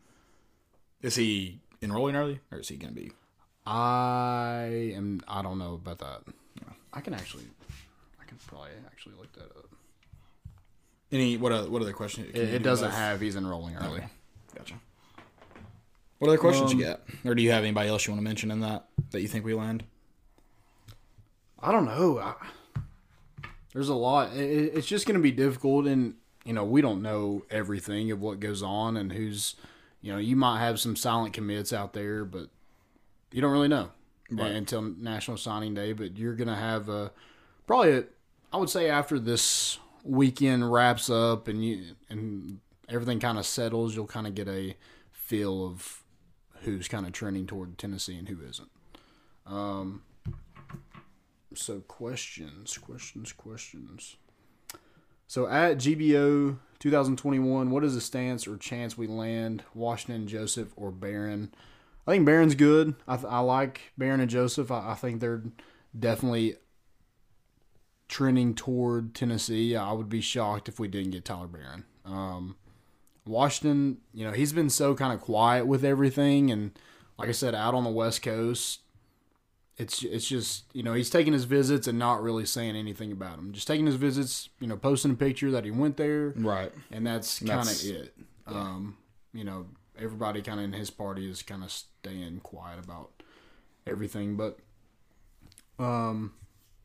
Is 1.02 1.16
he 1.16 1.60
enrolling 1.82 2.16
early 2.16 2.40
or 2.50 2.58
is 2.58 2.68
he 2.68 2.76
going 2.76 2.94
to 2.94 3.00
be? 3.00 3.12
I 3.66 4.92
am. 4.94 5.20
I 5.28 5.42
don't 5.42 5.58
know 5.58 5.74
about 5.74 5.98
that. 5.98 6.22
I 6.92 7.00
can 7.00 7.12
actually. 7.14 7.44
I 8.20 8.24
can 8.24 8.38
probably 8.46 8.70
actually 8.86 9.14
look 9.16 9.32
that 9.34 9.44
up. 9.56 9.66
Any 11.12 11.36
what? 11.36 11.52
Other, 11.52 11.70
what 11.70 11.82
other 11.82 11.92
question? 11.92 12.26
It, 12.32 12.36
it 12.36 12.62
doesn't 12.62 12.90
have 12.90 13.20
he's 13.20 13.36
enrolling 13.36 13.76
early. 13.76 14.02
Gotcha. 14.56 14.74
What 16.18 16.28
other 16.28 16.38
questions 16.38 16.72
Um, 16.72 16.78
you 16.78 16.84
got, 16.86 17.00
or 17.24 17.34
do 17.34 17.42
you 17.42 17.50
have 17.52 17.62
anybody 17.62 17.88
else 17.88 18.06
you 18.06 18.12
want 18.12 18.20
to 18.20 18.24
mention 18.24 18.50
in 18.50 18.60
that 18.60 18.88
that 19.10 19.20
you 19.20 19.28
think 19.28 19.44
we 19.44 19.54
land? 19.54 19.84
I 21.60 21.70
don't 21.72 21.84
know. 21.84 22.18
I, 22.18 22.34
there's 23.72 23.88
a 23.88 23.94
lot. 23.94 24.32
It, 24.34 24.40
it- 24.50 24.72
it's 24.74 24.86
just 24.86 25.06
going 25.06 25.16
to 25.18 25.22
be 25.22 25.32
difficult, 25.32 25.86
and 25.86 26.14
you 26.44 26.52
know 26.52 26.64
we 26.64 26.80
don't 26.80 27.02
know 27.02 27.44
everything 27.50 28.10
of 28.10 28.20
what 28.20 28.40
goes 28.40 28.62
on 28.62 28.96
and 28.96 29.12
who's. 29.12 29.54
You 30.00 30.12
know, 30.12 30.18
you 30.18 30.36
might 30.36 30.60
have 30.60 30.78
some 30.78 30.94
silent 30.94 31.32
commits 31.34 31.72
out 31.72 31.92
there, 31.92 32.24
but 32.24 32.48
you 33.32 33.40
don't 33.40 33.50
really 33.50 33.66
know 33.68 33.90
Right. 34.30 34.52
until 34.52 34.80
National 34.82 35.36
Signing 35.36 35.74
Day. 35.74 35.92
But 35.92 36.16
you're 36.16 36.36
going 36.36 36.46
to 36.48 36.54
have 36.54 36.88
a 36.88 37.10
probably. 37.66 37.92
A, 37.98 38.04
I 38.52 38.56
would 38.58 38.70
say 38.70 38.88
after 38.88 39.18
this 39.18 39.78
weekend 40.04 40.72
wraps 40.72 41.10
up 41.10 41.48
and 41.48 41.62
you 41.64 41.96
and 42.08 42.60
everything 42.88 43.18
kind 43.20 43.38
of 43.38 43.44
settles, 43.44 43.94
you'll 43.96 44.06
kind 44.06 44.26
of 44.28 44.34
get 44.36 44.46
a 44.48 44.76
feel 45.10 45.66
of 45.66 46.02
who's 46.62 46.86
kind 46.88 47.04
of 47.04 47.12
trending 47.12 47.46
toward 47.46 47.76
Tennessee 47.76 48.16
and 48.16 48.28
who 48.28 48.40
isn't. 48.48 48.70
Um, 49.46 50.02
so 51.54 51.80
questions, 51.80 52.76
questions, 52.78 53.32
questions. 53.32 54.16
So 55.26 55.46
at 55.46 55.78
GBO 55.78 56.58
2021, 56.78 57.70
what 57.70 57.84
is 57.84 57.94
the 57.94 58.00
stance 58.00 58.46
or 58.46 58.56
chance 58.56 58.96
we 58.96 59.06
land 59.06 59.62
Washington, 59.74 60.26
Joseph, 60.26 60.72
or 60.76 60.90
Barron? 60.90 61.52
I 62.06 62.12
think 62.12 62.24
Barron's 62.24 62.54
good. 62.54 62.94
I, 63.06 63.16
th- 63.16 63.28
I 63.30 63.40
like 63.40 63.92
Barron 63.98 64.20
and 64.20 64.30
Joseph. 64.30 64.70
I, 64.70 64.92
I 64.92 64.94
think 64.94 65.20
they're 65.20 65.42
definitely 65.98 66.56
trending 68.08 68.54
toward 68.54 69.14
Tennessee. 69.14 69.76
I 69.76 69.92
would 69.92 70.08
be 70.08 70.22
shocked 70.22 70.68
if 70.68 70.80
we 70.80 70.88
didn't 70.88 71.10
get 71.10 71.26
Tyler 71.26 71.46
Barron. 71.46 71.84
Um, 72.06 72.56
Washington, 73.26 73.98
you 74.14 74.24
know, 74.24 74.32
he's 74.32 74.54
been 74.54 74.70
so 74.70 74.94
kind 74.94 75.12
of 75.12 75.20
quiet 75.20 75.66
with 75.66 75.84
everything, 75.84 76.50
and 76.50 76.72
like 77.18 77.28
I 77.28 77.32
said, 77.32 77.54
out 77.54 77.74
on 77.74 77.84
the 77.84 77.90
West 77.90 78.22
Coast, 78.22 78.80
it's 79.78 80.02
it's 80.02 80.26
just 80.28 80.64
you 80.72 80.82
know 80.82 80.92
he's 80.94 81.08
taking 81.10 81.32
his 81.32 81.44
visits 81.44 81.86
and 81.86 81.98
not 81.98 82.22
really 82.22 82.44
saying 82.44 82.76
anything 82.76 83.12
about 83.12 83.36
them. 83.36 83.52
Just 83.52 83.66
taking 83.68 83.86
his 83.86 83.94
visits, 83.94 84.48
you 84.60 84.66
know, 84.66 84.76
posting 84.76 85.12
a 85.12 85.14
picture 85.14 85.50
that 85.52 85.64
he 85.64 85.70
went 85.70 85.96
there, 85.96 86.30
Right. 86.36 86.72
and 86.90 87.06
that's 87.06 87.38
kind 87.38 87.68
of 87.68 87.84
it. 87.84 88.14
Um, 88.46 88.96
you 89.32 89.44
know, 89.44 89.66
everybody 89.98 90.42
kind 90.42 90.58
of 90.58 90.64
in 90.64 90.72
his 90.72 90.90
party 90.90 91.30
is 91.30 91.42
kind 91.42 91.62
of 91.62 91.70
staying 91.70 92.40
quiet 92.40 92.78
about 92.84 93.22
everything, 93.86 94.36
but 94.36 94.58
um, 95.78 96.32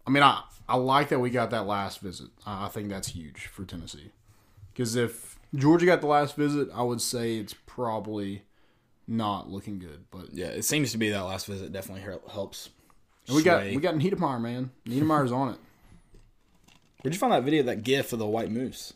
I 0.06 0.12
mean, 0.12 0.24
I 0.24 0.44
I 0.68 0.76
like 0.78 1.10
that 1.10 1.20
we 1.20 1.30
got 1.30 1.50
that 1.52 1.66
last 1.66 2.00
visit. 2.00 2.28
I, 2.46 2.66
I 2.66 2.70
think 2.70 2.90
that's 2.90 3.10
huge 3.10 3.48
for 3.48 3.66
Tennessee 3.66 4.12
because 4.72 4.96
if 4.96 5.40
Georgia 5.56 5.86
got 5.86 6.02
the 6.02 6.08
last 6.08 6.36
visit, 6.36 6.70
I 6.74 6.84
would 6.84 7.02
say 7.02 7.38
it's 7.38 7.56
probably 7.66 8.44
not 9.08 9.50
looking 9.50 9.80
good. 9.80 10.06
But 10.12 10.34
Yeah, 10.34 10.48
it 10.48 10.64
seems 10.64 10.92
to 10.92 10.98
be 10.98 11.10
that 11.10 11.22
last 11.24 11.46
visit 11.48 11.72
definitely 11.74 12.04
helps. 12.32 12.70
And 13.28 13.36
we 13.36 13.44
got 13.44 13.64
we 13.64 13.78
got 13.78 13.96
Niedermeyer, 13.96 14.42
man. 14.42 14.72
Niedermeyer's 14.88 15.32
on 15.32 15.50
it. 15.54 15.58
Where'd 17.02 17.14
you 17.14 17.20
find 17.20 17.34
that 17.34 17.44
video, 17.44 17.64
that 17.64 17.84
GIF 17.84 18.14
of 18.14 18.20
the 18.20 18.26
white 18.28 18.50
moose? 18.52 18.94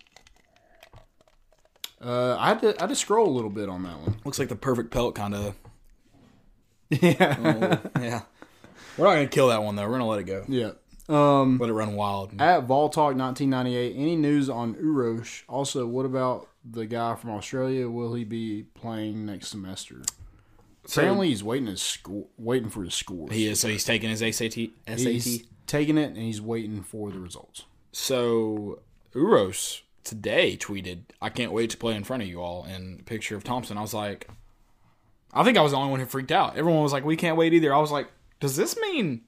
Uh, 2.01 2.35
I 2.37 2.49
had 2.49 2.61
to 2.61 2.69
I 2.77 2.81
had 2.83 2.89
to 2.89 2.95
scroll 2.95 3.27
a 3.27 3.31
little 3.35 3.49
bit 3.49 3.69
on 3.69 3.83
that 3.83 3.99
one. 3.99 4.17
Looks 4.25 4.39
like 4.39 4.49
the 4.49 4.55
perfect 4.55 4.91
pelt, 4.91 5.15
kind 5.15 5.33
of. 5.35 5.55
Yeah, 6.89 7.79
yeah. 7.99 8.21
We're 8.97 9.05
not 9.05 9.13
gonna 9.15 9.27
kill 9.27 9.49
that 9.49 9.61
one 9.63 9.75
though. 9.75 9.83
We're 9.85 9.91
gonna 9.93 10.07
let 10.07 10.19
it 10.19 10.23
go. 10.23 10.45
yeah. 10.47 10.71
Um, 11.09 11.57
Let 11.57 11.69
it 11.69 11.73
run 11.73 11.95
wild. 11.95 12.33
at 12.41 12.63
Vol 12.65 12.89
Talk 12.89 13.15
1998, 13.15 13.95
any 13.95 14.17
news 14.17 14.49
on 14.49 14.75
Uros? 14.75 15.43
Also, 15.47 15.87
what 15.87 16.05
about 16.05 16.49
the 16.69 16.85
guy 16.85 17.15
from 17.15 17.29
Australia? 17.29 17.89
Will 17.89 18.13
he 18.13 18.25
be 18.25 18.63
playing 18.73 19.25
next 19.25 19.47
semester? 19.47 20.01
Apparently, 20.87 21.29
he's 21.29 21.43
waiting 21.43 21.67
his 21.67 21.81
score, 21.81 22.25
waiting 22.37 22.69
for 22.69 22.83
his 22.83 22.93
scores. 22.93 23.33
He 23.33 23.47
is. 23.47 23.59
So 23.59 23.67
he's 23.67 23.83
taking 23.83 24.09
his 24.09 24.19
SAT. 24.19 24.53
SAT. 24.87 24.99
He's 24.99 25.43
taking 25.65 25.97
it 25.97 26.09
and 26.09 26.17
he's 26.17 26.41
waiting 26.41 26.81
for 26.81 27.11
the 27.11 27.19
results. 27.19 27.65
So 27.91 28.79
Uros 29.13 29.81
today 30.03 30.55
tweeted, 30.57 31.01
"I 31.21 31.29
can't 31.29 31.51
wait 31.51 31.69
to 31.71 31.77
play 31.77 31.95
in 31.95 32.03
front 32.03 32.23
of 32.23 32.29
you 32.29 32.41
all." 32.41 32.63
And 32.63 33.05
picture 33.05 33.35
of 33.35 33.43
Thompson. 33.43 33.77
I 33.77 33.81
was 33.81 33.93
like, 33.93 34.29
I 35.33 35.43
think 35.43 35.57
I 35.57 35.61
was 35.61 35.71
the 35.71 35.77
only 35.77 35.91
one 35.91 35.99
who 35.99 36.05
freaked 36.05 36.31
out. 36.31 36.57
Everyone 36.57 36.83
was 36.83 36.93
like, 36.93 37.05
"We 37.05 37.15
can't 37.15 37.37
wait 37.37 37.53
either." 37.53 37.73
I 37.73 37.79
was 37.79 37.91
like, 37.91 38.07
"Does 38.39 38.55
this 38.55 38.77
mean 38.79 39.21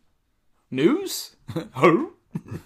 news?" 0.72 1.36
Who? 1.76 2.14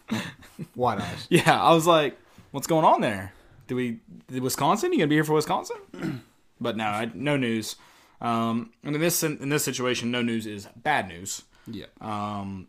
White 0.75 0.99
eyes. 0.99 1.27
Yeah, 1.29 1.61
I 1.61 1.73
was 1.73 1.87
like, 1.87 2.17
"What's 2.51 2.67
going 2.67 2.85
on 2.85 3.01
there? 3.01 3.33
Do 3.67 3.75
we? 3.75 3.99
Did 4.27 4.43
Wisconsin? 4.43 4.91
You 4.91 4.99
gonna 4.99 5.07
be 5.07 5.15
here 5.15 5.23
for 5.23 5.33
Wisconsin?" 5.33 5.77
but 6.61 6.77
no, 6.77 6.85
I, 6.85 7.11
no 7.13 7.37
news. 7.37 7.75
Um, 8.23 8.71
and 8.83 8.95
in 8.95 9.01
this 9.01 9.21
in 9.21 9.49
this 9.49 9.65
situation, 9.65 10.09
no 10.09 10.21
news 10.21 10.47
is 10.47 10.67
bad 10.77 11.09
news. 11.09 11.43
Yeah. 11.67 11.87
Um, 11.99 12.67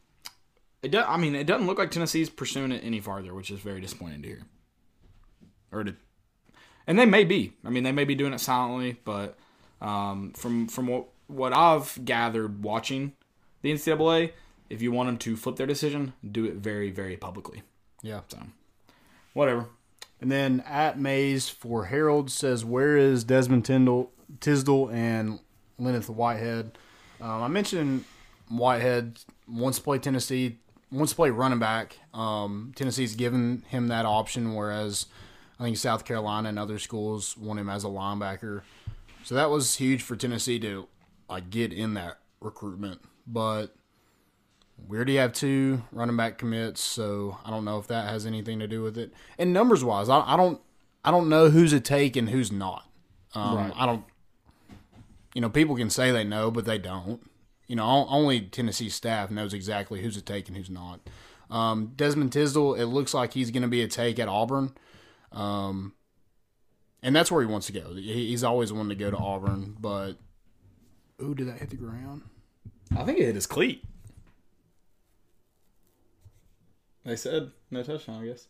it 0.82 0.90
does. 0.90 1.04
I 1.08 1.16
mean, 1.16 1.36
it 1.36 1.46
doesn't 1.46 1.66
look 1.66 1.78
like 1.78 1.92
Tennessee's 1.92 2.28
pursuing 2.28 2.72
it 2.72 2.82
any 2.84 3.00
farther, 3.00 3.32
which 3.32 3.50
is 3.50 3.60
very 3.60 3.80
disappointing 3.80 4.22
to 4.22 4.28
hear. 4.28 4.42
Or 5.72 5.84
to, 5.84 5.94
and 6.86 6.98
they 6.98 7.06
may 7.06 7.24
be. 7.24 7.52
I 7.64 7.70
mean, 7.70 7.84
they 7.84 7.92
may 7.92 8.04
be 8.04 8.16
doing 8.16 8.32
it 8.32 8.40
silently, 8.40 8.98
but 9.04 9.38
um, 9.80 10.32
from 10.32 10.66
from 10.66 10.88
what 10.88 11.06
what 11.28 11.56
I've 11.56 12.04
gathered 12.04 12.64
watching 12.64 13.12
the 13.62 13.72
NCAA, 13.72 14.32
if 14.68 14.82
you 14.82 14.90
want 14.90 15.06
them 15.06 15.18
to 15.18 15.36
flip 15.36 15.56
their 15.56 15.66
decision, 15.68 16.14
do 16.28 16.44
it 16.44 16.54
very 16.54 16.90
very 16.90 17.16
publicly. 17.16 17.62
Yeah. 18.02 18.20
So, 18.28 18.38
whatever. 19.34 19.66
And 20.20 20.32
then 20.32 20.64
at 20.66 20.98
Mays 20.98 21.48
for 21.48 21.86
Harold 21.86 22.30
says, 22.30 22.64
"Where 22.64 22.96
is 22.96 23.24
Desmond 23.24 23.64
Tyndall, 23.64 24.12
Tisdall 24.40 24.90
and 24.90 25.40
Len'Neth 25.80 26.08
Whitehead?" 26.08 26.78
Um, 27.20 27.42
I 27.42 27.48
mentioned 27.48 28.04
Whitehead 28.48 29.18
wants 29.48 29.78
to 29.78 29.84
play 29.84 29.98
Tennessee, 29.98 30.58
wants 30.90 31.12
to 31.12 31.16
play 31.16 31.30
running 31.30 31.58
back. 31.58 31.98
Um, 32.12 32.72
Tennessee's 32.76 33.14
given 33.14 33.62
him 33.68 33.88
that 33.88 34.04
option, 34.06 34.54
whereas 34.54 35.06
I 35.58 35.64
think 35.64 35.76
South 35.76 36.04
Carolina 36.04 36.48
and 36.48 36.58
other 36.58 36.78
schools 36.78 37.36
want 37.36 37.60
him 37.60 37.68
as 37.68 37.84
a 37.84 37.88
linebacker. 37.88 38.62
So 39.22 39.34
that 39.34 39.50
was 39.50 39.76
huge 39.76 40.02
for 40.02 40.16
Tennessee 40.16 40.58
to 40.60 40.86
like 41.28 41.50
get 41.50 41.72
in 41.72 41.94
that 41.94 42.18
recruitment, 42.40 43.00
but. 43.26 43.74
We 44.88 44.96
already 44.96 45.16
have 45.16 45.32
two 45.32 45.84
running 45.92 46.16
back 46.16 46.36
commits, 46.36 46.80
so 46.80 47.38
I 47.44 47.50
don't 47.50 47.64
know 47.64 47.78
if 47.78 47.86
that 47.86 48.08
has 48.08 48.26
anything 48.26 48.58
to 48.58 48.66
do 48.66 48.82
with 48.82 48.98
it. 48.98 49.12
And 49.38 49.52
numbers 49.52 49.84
wise, 49.84 50.08
I, 50.08 50.20
I 50.20 50.36
don't, 50.36 50.60
I 51.04 51.12
don't 51.12 51.28
know 51.28 51.48
who's 51.48 51.72
a 51.72 51.78
take 51.78 52.16
and 52.16 52.28
who's 52.28 52.50
not. 52.50 52.84
Um, 53.36 53.56
Right. 53.56 53.72
I 53.76 53.86
don't. 53.86 54.04
You 55.34 55.40
know, 55.40 55.50
people 55.50 55.76
can 55.76 55.90
say 55.90 56.10
they 56.10 56.24
know, 56.24 56.50
but 56.50 56.64
they 56.64 56.78
don't. 56.78 57.28
You 57.66 57.76
know, 57.76 58.06
only 58.08 58.40
Tennessee 58.40 58.88
staff 58.88 59.30
knows 59.30 59.52
exactly 59.52 60.02
who's 60.02 60.16
a 60.16 60.22
take 60.22 60.48
and 60.48 60.56
who's 60.56 60.70
not. 60.70 61.00
Um, 61.50 61.92
Desmond 61.96 62.32
Tisdall, 62.32 62.74
it 62.74 62.86
looks 62.86 63.12
like 63.14 63.32
he's 63.32 63.50
going 63.50 63.62
to 63.62 63.68
be 63.68 63.82
a 63.82 63.88
take 63.88 64.18
at 64.18 64.28
Auburn, 64.28 64.74
um, 65.32 65.92
and 67.02 67.14
that's 67.14 67.30
where 67.30 67.42
he 67.42 67.46
wants 67.46 67.66
to 67.66 67.72
go. 67.72 67.94
He's 67.94 68.42
always 68.44 68.72
wanted 68.72 68.98
to 68.98 69.04
go 69.04 69.10
to 69.10 69.16
Auburn, 69.16 69.76
but 69.78 70.12
ooh, 71.22 71.34
did 71.34 71.48
that 71.48 71.58
hit 71.58 71.70
the 71.70 71.76
ground? 71.76 72.22
I 72.96 73.04
think 73.04 73.18
it 73.18 73.26
hit 73.26 73.34
his 73.34 73.46
cleat. 73.46 73.84
They 77.04 77.16
said 77.16 77.50
no 77.70 77.82
touchdown. 77.82 78.22
I 78.22 78.26
guess. 78.26 78.46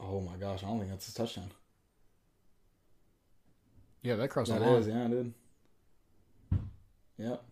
Oh 0.00 0.20
my 0.20 0.36
gosh! 0.36 0.62
I 0.62 0.66
don't 0.68 0.78
think 0.78 0.90
that's 0.90 1.08
a 1.08 1.14
touchdown. 1.14 1.50
Yeah, 4.02 4.16
that 4.16 4.28
crossed 4.28 4.50
That 4.50 4.60
the 4.60 4.66
line. 4.66 4.80
is, 4.80 4.88
yeah, 4.88 5.08
dude. 5.08 5.34
Yep. 7.18 7.42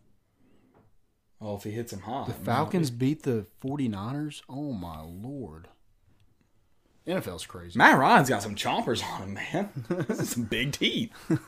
Oh, 1.40 1.56
if 1.56 1.64
he 1.64 1.70
hits 1.70 1.92
him 1.92 2.00
high. 2.00 2.24
The 2.26 2.32
Falcons 2.32 2.90
beat 2.90 3.22
the 3.24 3.46
49ers? 3.62 4.42
Oh 4.48 4.72
my 4.72 5.00
lord. 5.00 5.68
NFL's 7.06 7.46
crazy. 7.46 7.78
Matt 7.78 7.98
Ryan's 7.98 8.28
got 8.28 8.42
some 8.42 8.54
chompers 8.56 9.04
on 9.04 9.22
him, 9.22 9.34
man. 9.34 9.70
this 10.08 10.18
is 10.20 10.30
some 10.30 10.44
big 10.44 10.72
teeth. 10.72 11.10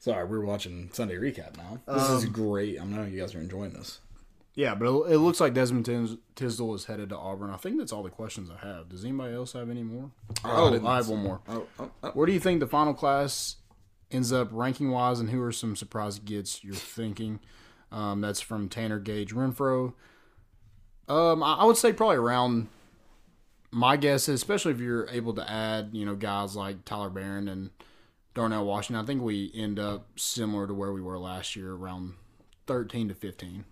Sorry, 0.00 0.24
we're 0.24 0.40
watching 0.40 0.90
Sunday 0.92 1.14
recap 1.14 1.56
now. 1.56 1.80
This 1.86 2.10
is 2.10 2.24
um, 2.24 2.32
great. 2.32 2.80
I 2.80 2.84
know 2.84 3.04
you 3.04 3.20
guys 3.20 3.36
are 3.36 3.40
enjoying 3.40 3.72
this. 3.74 4.00
Yeah, 4.54 4.74
but 4.74 4.86
it 4.86 5.12
it 5.14 5.18
looks 5.18 5.40
like 5.40 5.54
Desmond 5.54 5.86
Tis- 5.86 6.16
Tisdall 6.36 6.74
is 6.74 6.84
headed 6.84 7.08
to 7.08 7.16
Auburn. 7.16 7.50
I 7.50 7.56
think 7.56 7.78
that's 7.78 7.92
all 7.92 8.02
the 8.02 8.10
questions 8.10 8.50
I 8.50 8.66
have. 8.66 8.88
Does 8.90 9.02
anybody 9.04 9.34
else 9.34 9.54
have 9.54 9.70
any 9.70 9.82
more? 9.82 10.10
I 10.44 10.54
Oh, 10.56 10.70
didn't- 10.70 10.86
I 10.86 10.96
have 10.96 11.08
one 11.08 11.22
more. 11.22 11.40
Oh, 11.48 11.66
oh, 11.78 11.90
oh. 12.02 12.10
Where 12.10 12.26
do 12.26 12.32
you 12.32 12.40
think 12.40 12.60
the 12.60 12.66
final 12.66 12.92
class 12.92 13.56
ends 14.10 14.30
up 14.30 14.48
ranking 14.52 14.90
wise, 14.90 15.20
and 15.20 15.30
who 15.30 15.40
are 15.42 15.52
some 15.52 15.74
surprise 15.74 16.18
gets 16.18 16.62
you're 16.62 16.74
thinking? 16.74 17.40
Um, 17.90 18.20
that's 18.20 18.40
from 18.40 18.68
Tanner 18.68 18.98
Gage 18.98 19.32
Renfro. 19.34 19.94
Um, 21.08 21.42
I, 21.42 21.54
I 21.54 21.64
would 21.64 21.76
say 21.76 21.92
probably 21.92 22.16
around. 22.16 22.68
My 23.74 23.96
guess 23.96 24.28
is, 24.28 24.34
especially 24.34 24.72
if 24.72 24.80
you're 24.80 25.08
able 25.08 25.32
to 25.32 25.50
add, 25.50 25.90
you 25.92 26.04
know, 26.04 26.14
guys 26.14 26.54
like 26.54 26.84
Tyler 26.84 27.08
Barron 27.08 27.48
and 27.48 27.70
Darnell 28.34 28.66
Washington, 28.66 29.02
I 29.02 29.06
think 29.06 29.22
we 29.22 29.50
end 29.54 29.78
up 29.78 30.08
similar 30.20 30.66
to 30.66 30.74
where 30.74 30.92
we 30.92 31.00
were 31.00 31.18
last 31.18 31.56
year, 31.56 31.72
around 31.72 32.14
thirteen 32.66 33.08
to 33.08 33.14
fifteen. 33.14 33.64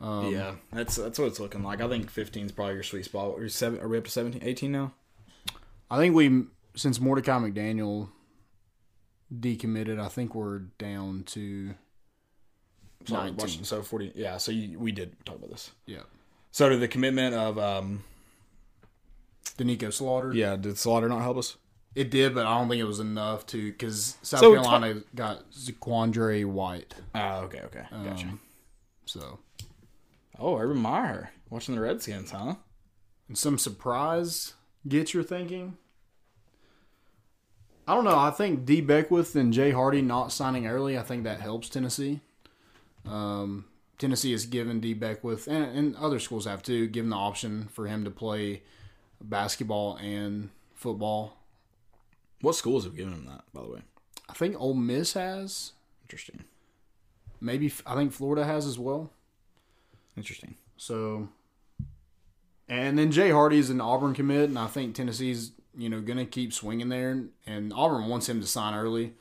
Um, 0.00 0.32
yeah, 0.32 0.54
that's 0.72 0.96
that's 0.96 1.18
what 1.18 1.26
it's 1.28 1.40
looking 1.40 1.62
like. 1.62 1.80
I 1.80 1.88
think 1.88 2.10
15 2.10 2.46
is 2.46 2.52
probably 2.52 2.74
your 2.74 2.82
sweet 2.82 3.04
spot. 3.04 3.38
Are, 3.38 3.48
seven, 3.48 3.80
are 3.80 3.88
we 3.88 3.96
up 3.98 4.04
to 4.04 4.10
17, 4.10 4.42
18 4.42 4.70
now? 4.72 4.92
I 5.90 5.96
think 5.98 6.14
we, 6.14 6.44
since 6.74 7.00
Mordecai 7.00 7.38
McDaniel 7.38 8.08
decommitted, 9.32 9.98
I 10.00 10.08
think 10.08 10.34
we're 10.34 10.60
down 10.78 11.22
to 11.28 11.74
So, 13.06 13.14
19. 13.14 13.64
so 13.64 13.82
40. 13.82 14.12
Yeah, 14.14 14.36
so 14.38 14.52
you, 14.52 14.78
we 14.78 14.92
did 14.92 15.14
talk 15.24 15.36
about 15.36 15.50
this. 15.50 15.70
Yeah. 15.86 16.00
So 16.50 16.68
did 16.68 16.80
the 16.80 16.88
commitment 16.88 17.34
of 17.34 17.58
um 17.58 18.04
Doneiko 19.58 19.92
Slaughter. 19.92 20.32
yeah, 20.34 20.56
did 20.56 20.78
Slaughter 20.78 21.08
not 21.08 21.22
help 21.22 21.36
us? 21.38 21.56
It 21.94 22.10
did, 22.10 22.34
but 22.34 22.44
I 22.46 22.58
don't 22.58 22.68
think 22.68 22.80
it 22.80 22.84
was 22.84 22.98
enough 23.00 23.46
to 23.46 23.70
because 23.70 24.16
South 24.22 24.40
So 24.40 24.52
Carolina 24.54 25.02
got 25.14 25.48
Zaquandre 25.52 26.44
White. 26.44 26.94
Oh, 27.14 27.40
okay, 27.42 27.60
okay, 27.66 27.84
gotcha. 27.90 28.26
Um, 28.26 28.40
So, 29.06 29.38
oh, 30.38 30.58
Urban 30.58 30.78
Meyer 30.78 31.30
watching 31.50 31.74
the 31.74 31.80
Redskins, 31.80 32.30
huh? 32.30 32.54
and 33.28 33.38
some 33.38 33.58
surprise 33.58 34.54
get 34.86 35.14
you're 35.14 35.22
thinking. 35.22 35.76
I 37.86 37.94
don't 37.94 38.04
know. 38.04 38.18
I 38.18 38.30
think 38.30 38.64
D 38.64 38.80
Beckwith 38.80 39.34
and 39.36 39.52
Jay 39.52 39.70
Hardy 39.70 40.00
not 40.00 40.32
signing 40.32 40.66
early. 40.66 40.98
I 40.98 41.02
think 41.02 41.24
that 41.24 41.40
helps 41.40 41.68
Tennessee. 41.68 42.20
Um, 43.04 43.66
Tennessee 43.98 44.32
has 44.32 44.46
given 44.46 44.80
D 44.80 44.94
Beckwith 44.94 45.46
and, 45.46 45.64
and 45.76 45.96
other 45.96 46.18
schools 46.18 46.46
have 46.46 46.62
too 46.62 46.86
given 46.86 47.10
the 47.10 47.16
option 47.16 47.68
for 47.72 47.86
him 47.86 48.04
to 48.04 48.10
play 48.10 48.62
basketball 49.20 49.96
and 49.96 50.50
football. 50.74 51.36
What 52.40 52.54
schools 52.54 52.84
have 52.84 52.96
given 52.96 53.12
him 53.12 53.26
that, 53.26 53.44
by 53.52 53.62
the 53.62 53.68
way? 53.68 53.80
I 54.28 54.32
think 54.32 54.58
Ole 54.58 54.74
Miss 54.74 55.12
has. 55.12 55.72
Interesting. 56.02 56.44
Maybe 57.40 57.70
I 57.86 57.94
think 57.94 58.12
Florida 58.12 58.44
has 58.44 58.66
as 58.66 58.78
well. 58.78 59.10
Interesting. 60.16 60.54
So, 60.76 61.28
and 62.68 62.98
then 62.98 63.10
Jay 63.10 63.30
Hardy's 63.30 63.70
an 63.70 63.80
Auburn 63.80 64.14
commit, 64.14 64.48
and 64.48 64.58
I 64.58 64.66
think 64.66 64.94
Tennessee's 64.94 65.52
you 65.76 65.88
know 65.88 66.00
going 66.00 66.18
to 66.18 66.26
keep 66.26 66.52
swinging 66.52 66.88
there, 66.88 67.24
and 67.46 67.72
Auburn 67.72 68.08
wants 68.08 68.28
him 68.28 68.40
to 68.40 68.46
sign 68.46 68.74
early. 68.74 69.14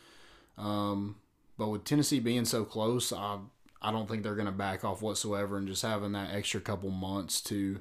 Um, 0.57 1.17
but 1.57 1.69
with 1.69 1.83
Tennessee 1.83 2.19
being 2.19 2.45
so 2.45 2.63
close, 2.63 3.11
I 3.11 3.39
I 3.81 3.91
don't 3.91 4.07
think 4.07 4.23
they're 4.23 4.35
going 4.35 4.45
to 4.45 4.51
back 4.51 4.83
off 4.83 5.01
whatsoever, 5.01 5.57
and 5.57 5.67
just 5.67 5.81
having 5.81 6.11
that 6.13 6.33
extra 6.33 6.61
couple 6.61 6.89
months 6.89 7.41
to, 7.41 7.79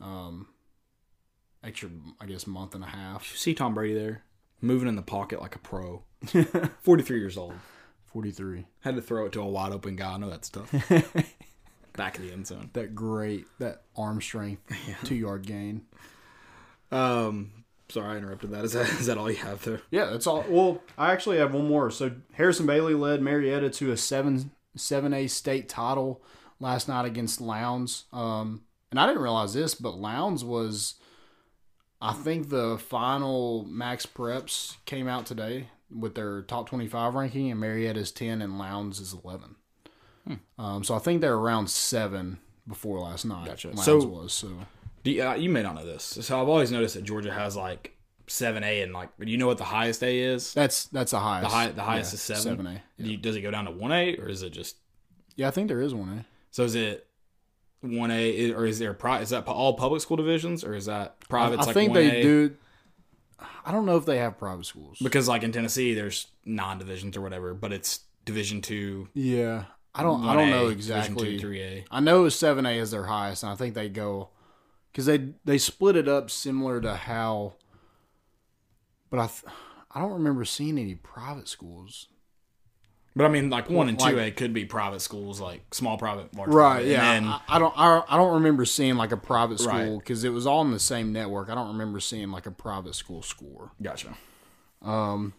um, 0.00 0.48
extra 1.62 1.90
I 2.20 2.26
guess 2.26 2.46
month 2.46 2.74
and 2.74 2.84
a 2.84 2.88
half. 2.88 3.30
You 3.30 3.38
see 3.38 3.54
Tom 3.54 3.74
Brady 3.74 3.94
there, 3.94 4.22
moving 4.60 4.88
in 4.88 4.96
the 4.96 5.02
pocket 5.02 5.40
like 5.40 5.54
a 5.54 5.60
pro. 5.60 6.02
43 6.82 7.18
years 7.18 7.36
old. 7.36 7.54
Forty 8.06 8.30
three. 8.30 8.64
Had 8.80 8.96
to 8.96 9.02
throw 9.02 9.26
it 9.26 9.32
to 9.32 9.42
a 9.42 9.46
wide 9.46 9.70
open 9.70 9.94
guy. 9.94 10.14
I 10.14 10.16
know 10.16 10.30
that's 10.30 10.48
tough. 10.48 10.72
Back 11.98 12.16
of 12.16 12.24
the 12.24 12.32
end 12.32 12.46
zone. 12.46 12.70
That 12.72 12.94
great 12.94 13.46
that 13.58 13.82
arm 13.96 14.20
strength, 14.22 14.62
two 15.04 15.16
yard 15.16 15.46
gain. 15.46 15.82
Um, 16.90 17.50
sorry 17.88 18.14
I 18.14 18.18
interrupted 18.18 18.52
that. 18.52 18.64
Is 18.64 18.72
that 18.72 18.88
is 18.88 19.06
that 19.06 19.18
all 19.18 19.30
you 19.30 19.36
have 19.38 19.64
there? 19.64 19.82
Yeah, 19.90 20.06
that's 20.06 20.26
all. 20.26 20.44
Well, 20.48 20.80
I 20.96 21.12
actually 21.12 21.38
have 21.38 21.52
one 21.52 21.68
more. 21.68 21.90
So 21.90 22.12
Harrison 22.34 22.66
Bailey 22.66 22.94
led 22.94 23.20
Marietta 23.20 23.70
to 23.70 23.90
a 23.92 23.96
seven 23.96 24.52
seven 24.76 25.12
A 25.12 25.26
state 25.26 25.68
title 25.68 26.22
last 26.60 26.88
night 26.88 27.04
against 27.04 27.40
Lowndes. 27.40 28.04
Um, 28.12 28.62
and 28.90 28.98
I 28.98 29.06
didn't 29.06 29.22
realize 29.22 29.54
this, 29.54 29.74
but 29.74 29.98
Lowndes 29.98 30.44
was, 30.44 30.94
I 32.00 32.12
think 32.12 32.48
the 32.48 32.78
final 32.78 33.64
max 33.64 34.06
preps 34.06 34.76
came 34.86 35.08
out 35.08 35.26
today 35.26 35.68
with 35.90 36.14
their 36.14 36.42
top 36.42 36.68
twenty 36.68 36.86
five 36.86 37.14
ranking, 37.14 37.50
and 37.50 37.60
Marietta's 37.60 38.12
ten 38.12 38.40
and 38.40 38.56
Lowndes 38.56 39.00
is 39.00 39.12
eleven. 39.12 39.56
Um, 40.58 40.84
so 40.84 40.94
I 40.94 40.98
think 40.98 41.20
they're 41.20 41.34
around 41.34 41.68
seven 41.70 42.38
before 42.66 43.00
last 43.00 43.24
night. 43.24 43.46
Gotcha. 43.46 43.68
Lions 43.68 43.84
So- 43.84 44.06
was 44.06 44.32
so 44.32 44.48
Do 45.04 45.10
you, 45.10 45.22
uh, 45.22 45.34
you 45.34 45.48
may 45.48 45.62
not 45.62 45.74
know 45.74 45.86
this. 45.86 46.04
So 46.20 46.40
I've 46.40 46.48
always 46.48 46.70
noticed 46.72 46.94
that 46.94 47.04
Georgia 47.04 47.32
has 47.32 47.56
like 47.56 47.96
seven 48.26 48.62
A 48.64 48.82
and 48.82 48.92
like. 48.92 49.10
Do 49.18 49.30
you 49.30 49.38
know 49.38 49.46
what 49.46 49.58
the 49.58 49.64
highest 49.64 50.02
A 50.02 50.18
is? 50.20 50.52
that's 50.52 50.86
that's 50.86 51.12
the 51.12 51.20
highest. 51.20 51.50
The 51.50 51.56
high, 51.56 51.68
the 51.70 51.82
highest 51.82 52.12
Yeah, 52.12 52.14
is 52.16 52.22
seven. 52.22 52.42
Seven 52.42 52.66
A. 52.66 52.82
Do 53.02 53.10
you- 53.10 53.16
does 53.16 53.36
it 53.36 53.40
go 53.42 53.50
down 53.50 53.64
to 53.66 53.70
one 53.70 53.92
A 53.92 54.16
or 54.16 54.28
is 54.28 54.42
it 54.42 54.50
just? 54.50 54.76
Yeah, 55.36 55.48
I 55.48 55.50
think 55.50 55.68
there 55.68 55.80
is 55.80 55.94
one 55.94 56.08
A. 56.10 56.24
So 56.50 56.64
is 56.64 56.74
it 56.74 57.06
one 57.80 58.10
A 58.10 58.52
or 58.52 58.66
is 58.66 58.78
there 58.80 58.92
pri- 58.92 59.20
is 59.20 59.30
that 59.30 59.46
all 59.46 59.74
public 59.74 60.02
school 60.02 60.16
divisions 60.16 60.64
or 60.64 60.74
is 60.74 60.86
that 60.86 61.20
private? 61.28 61.60
I 61.60 61.64
like 61.64 61.74
think 61.74 61.92
1A? 61.92 61.94
they 61.94 62.22
do. 62.22 62.56
I 63.64 63.70
don't 63.70 63.86
know 63.86 63.96
if 63.96 64.04
they 64.04 64.18
have 64.18 64.36
private 64.36 64.66
schools. 64.66 64.98
because 65.00 65.28
like 65.28 65.42
in 65.44 65.52
Tennessee 65.52 65.94
there's 65.94 66.26
non 66.44 66.78
divisions 66.78 67.16
or 67.16 67.20
whatever, 67.20 67.54
but 67.54 67.72
it's 67.72 68.00
Division 68.24 68.60
two. 68.60 69.08
yeah, 69.14 69.64
I 69.98 70.02
don't. 70.04 70.24
I 70.24 70.34
don't 70.34 70.50
know 70.50 70.68
exactly. 70.68 71.38
three 71.38 71.60
A. 71.60 71.84
I 71.90 72.00
know 72.00 72.28
seven 72.28 72.64
A 72.66 72.78
is 72.78 72.90
their 72.92 73.04
highest, 73.04 73.42
and 73.42 73.50
I 73.52 73.56
think 73.56 73.74
they 73.74 73.88
go 73.88 74.28
because 74.92 75.06
they 75.06 75.30
they 75.44 75.58
split 75.58 75.96
it 75.96 76.08
up 76.08 76.30
similar 76.30 76.80
to 76.80 76.94
how. 76.94 77.54
But 79.10 79.20
I 79.20 79.26
th- 79.26 79.44
I 79.90 80.00
don't 80.00 80.12
remember 80.12 80.44
seeing 80.44 80.78
any 80.78 80.94
private 80.94 81.48
schools. 81.48 82.06
But 83.16 83.24
I 83.24 83.28
mean, 83.28 83.50
like 83.50 83.68
one 83.68 83.88
and 83.88 83.98
Like- 84.00 84.12
two 84.14 84.20
A 84.20 84.30
could 84.30 84.52
be 84.52 84.64
private 84.64 85.00
schools, 85.00 85.40
like 85.40 85.74
small 85.74 85.98
private, 85.98 86.32
large 86.36 86.50
Right. 86.50 86.74
private. 86.74 86.88
Yeah. 86.90 87.12
And 87.14 87.26
then, 87.26 87.32
I, 87.32 87.40
I 87.48 87.58
don't. 87.58 87.74
I, 87.76 88.02
I 88.08 88.16
don't 88.16 88.34
remember 88.34 88.64
seeing 88.64 88.96
like 88.96 89.10
a 89.10 89.16
private 89.16 89.58
school 89.58 89.98
because 89.98 90.22
it 90.22 90.28
was 90.28 90.46
all 90.46 90.62
in 90.62 90.70
the 90.70 90.78
same 90.78 91.12
network. 91.12 91.48
I 91.48 91.54
don't 91.56 91.68
remember 91.68 91.98
seeing 91.98 92.30
like 92.30 92.46
a 92.46 92.50
private 92.52 92.94
school 92.94 93.22
score. 93.22 93.72
gotcha. 93.82 94.14
Um, 94.82 95.32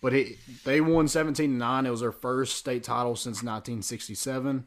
But 0.00 0.14
it, 0.14 0.38
they 0.64 0.80
won 0.80 1.08
17 1.08 1.58
9. 1.58 1.86
It 1.86 1.90
was 1.90 2.00
their 2.00 2.12
first 2.12 2.56
state 2.56 2.82
title 2.82 3.16
since 3.16 3.42
1967. 3.42 4.64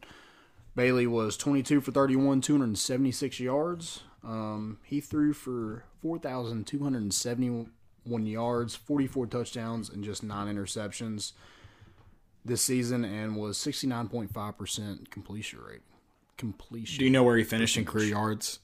Bailey 0.76 1.08
was 1.08 1.38
22 1.38 1.82
for 1.82 1.92
31, 1.92 2.42
276 2.42 3.40
yards. 3.40 4.02
Um, 4.24 4.78
he 4.84 5.02
threw 5.02 5.34
for 5.34 5.86
4,271 6.02 8.26
yards, 8.26 8.76
44 8.76 9.28
touchdowns, 9.28 9.90
and 9.90 10.04
just 10.04 10.24
nine 10.24 10.54
interceptions 10.54 11.34
this 12.46 12.62
season, 12.62 13.06
and 13.06 13.36
was 13.36 13.58
69.5% 13.58 15.10
completion 15.10 15.60
rate. 15.60 15.82
Completion. 16.38 17.00
Do 17.00 17.06
you 17.06 17.12
know 17.12 17.24
where 17.24 17.38
he 17.38 17.44
finished 17.44 17.78
in 17.78 17.86
career 17.86 18.06
yards? 18.06 18.60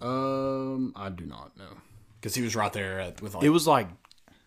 Um, 0.00 0.92
I 0.94 1.10
do 1.10 1.26
not 1.26 1.56
know. 1.56 1.78
Because 2.20 2.34
he 2.34 2.42
was 2.42 2.56
right 2.56 2.72
there 2.72 3.00
at, 3.00 3.20
with 3.20 3.34
like 3.34 3.44
It 3.44 3.50
was 3.50 3.66
like 3.66 3.88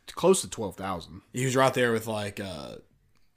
close 0.08 0.41
to 0.41 0.49
12,000. 0.49 1.22
he 1.34 1.45
was 1.45 1.56
right 1.56 1.74
there 1.74 1.91
with 1.91 2.08
like 2.08 2.39
uh 2.39 2.76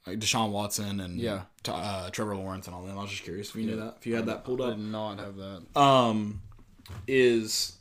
like 0.06 0.18
Deshaun 0.18 0.50
Watson 0.50 1.00
and 1.00 1.18
Yeah. 1.18 1.42
T- 1.62 1.72
uh, 1.74 2.10
Trevor 2.10 2.36
Lawrence 2.36 2.66
and 2.66 2.74
all 2.76 2.82
them. 2.82 2.98
I 2.98 3.02
was 3.02 3.10
just 3.10 3.22
curious 3.22 3.48
if 3.48 3.56
you 3.56 3.64
knew 3.66 3.76
that. 3.76 3.94
If 3.98 4.06
you 4.06 4.16
had 4.16 4.26
that 4.26 4.44
pulled 4.44 4.60
I 4.60 4.66
up. 4.66 4.76
did 4.76 4.84
not 4.84 5.18
have 5.18 5.36
that. 5.36 5.62
um 5.80 6.42
is 7.06 7.76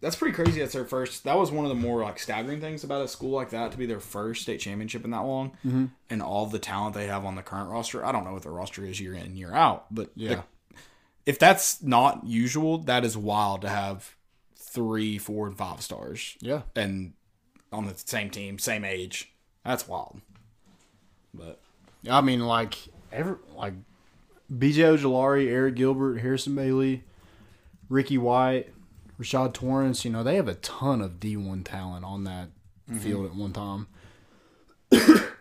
that's 0.00 0.16
pretty 0.16 0.34
crazy 0.34 0.60
that's 0.60 0.72
their 0.72 0.84
first 0.84 1.24
that 1.24 1.38
was 1.38 1.50
one 1.50 1.64
of 1.64 1.68
the 1.70 1.74
more 1.74 2.02
like 2.02 2.18
staggering 2.18 2.60
things 2.60 2.84
about 2.84 3.02
a 3.02 3.08
school 3.08 3.30
like 3.30 3.50
that 3.50 3.72
to 3.72 3.78
be 3.78 3.86
their 3.86 4.00
first 4.00 4.42
state 4.42 4.58
championship 4.60 5.04
in 5.04 5.10
that 5.12 5.20
long 5.20 5.50
Mm-hmm. 5.64 5.86
and 6.10 6.22
all 6.22 6.46
the 6.46 6.58
talent 6.58 6.94
they 6.94 7.06
have 7.06 7.24
on 7.24 7.36
the 7.36 7.42
current 7.42 7.70
roster 7.70 8.04
i 8.04 8.12
don't 8.12 8.24
know 8.24 8.32
what 8.32 8.42
their 8.42 8.52
roster 8.52 8.84
is 8.84 9.00
year 9.00 9.14
in 9.14 9.22
and 9.22 9.38
year 9.38 9.54
out 9.54 9.86
but 9.94 10.10
Yeah. 10.14 10.34
the- 10.34 10.44
if 11.24 11.38
that's 11.38 11.82
not 11.82 12.26
usual 12.26 12.78
that 12.78 13.04
is 13.04 13.16
wild 13.16 13.62
to 13.62 13.68
have 13.68 14.16
three 14.56 15.18
four 15.18 15.46
and 15.46 15.56
five 15.56 15.80
stars 15.82 16.36
Yeah. 16.40 16.62
and 16.74 17.12
on 17.72 17.86
the 17.86 17.94
same 17.96 18.30
team 18.30 18.58
same 18.58 18.84
age 18.84 19.32
that's 19.64 19.88
wild 19.88 20.20
but 21.34 21.60
I 22.10 22.20
mean, 22.20 22.40
like 22.40 22.74
every 23.10 23.36
like 23.56 23.74
B.J. 24.58 24.82
Ojulari, 24.82 25.46
Arik 25.46 25.76
Gilbert, 25.76 26.18
Harrison 26.18 26.54
Bailey, 26.54 27.04
Ricky 27.88 28.18
White, 28.18 28.72
Rashad 29.20 29.54
Torrence. 29.54 30.04
You 30.04 30.10
know, 30.10 30.22
they 30.22 30.36
have 30.36 30.48
a 30.48 30.56
ton 30.56 31.00
of 31.00 31.20
D1 31.20 31.64
talent 31.64 32.04
on 32.04 32.24
that 32.24 32.48
field 33.00 33.26
at 33.26 33.34
one 33.34 33.52
time. 33.52 33.86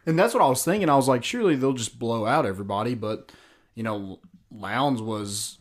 and 0.05 0.17
that's 0.17 0.33
what 0.33 0.43
I 0.43 0.47
was 0.47 0.63
thinking. 0.63 0.87
I 0.87 0.95
was 0.95 1.07
like, 1.07 1.23
surely 1.23 1.55
they'll 1.55 1.73
just 1.73 1.99
blow 1.99 2.25
out 2.25 2.45
everybody. 2.45 2.95
But 2.95 3.31
you 3.75 3.83
know, 3.83 4.19
Lowndes 4.51 5.01
was 5.01 5.57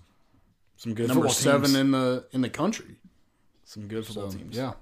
some 0.76 0.94
good 0.94 1.08
number 1.08 1.28
seven 1.28 1.68
teams. 1.70 1.76
in 1.76 1.90
the 1.92 2.26
in 2.32 2.42
the 2.42 2.50
country. 2.50 2.96
some 3.64 3.88
good 3.88 4.06
football 4.06 4.30
So, 4.30 4.38
teams 4.38 4.56
yeah, 4.56 4.72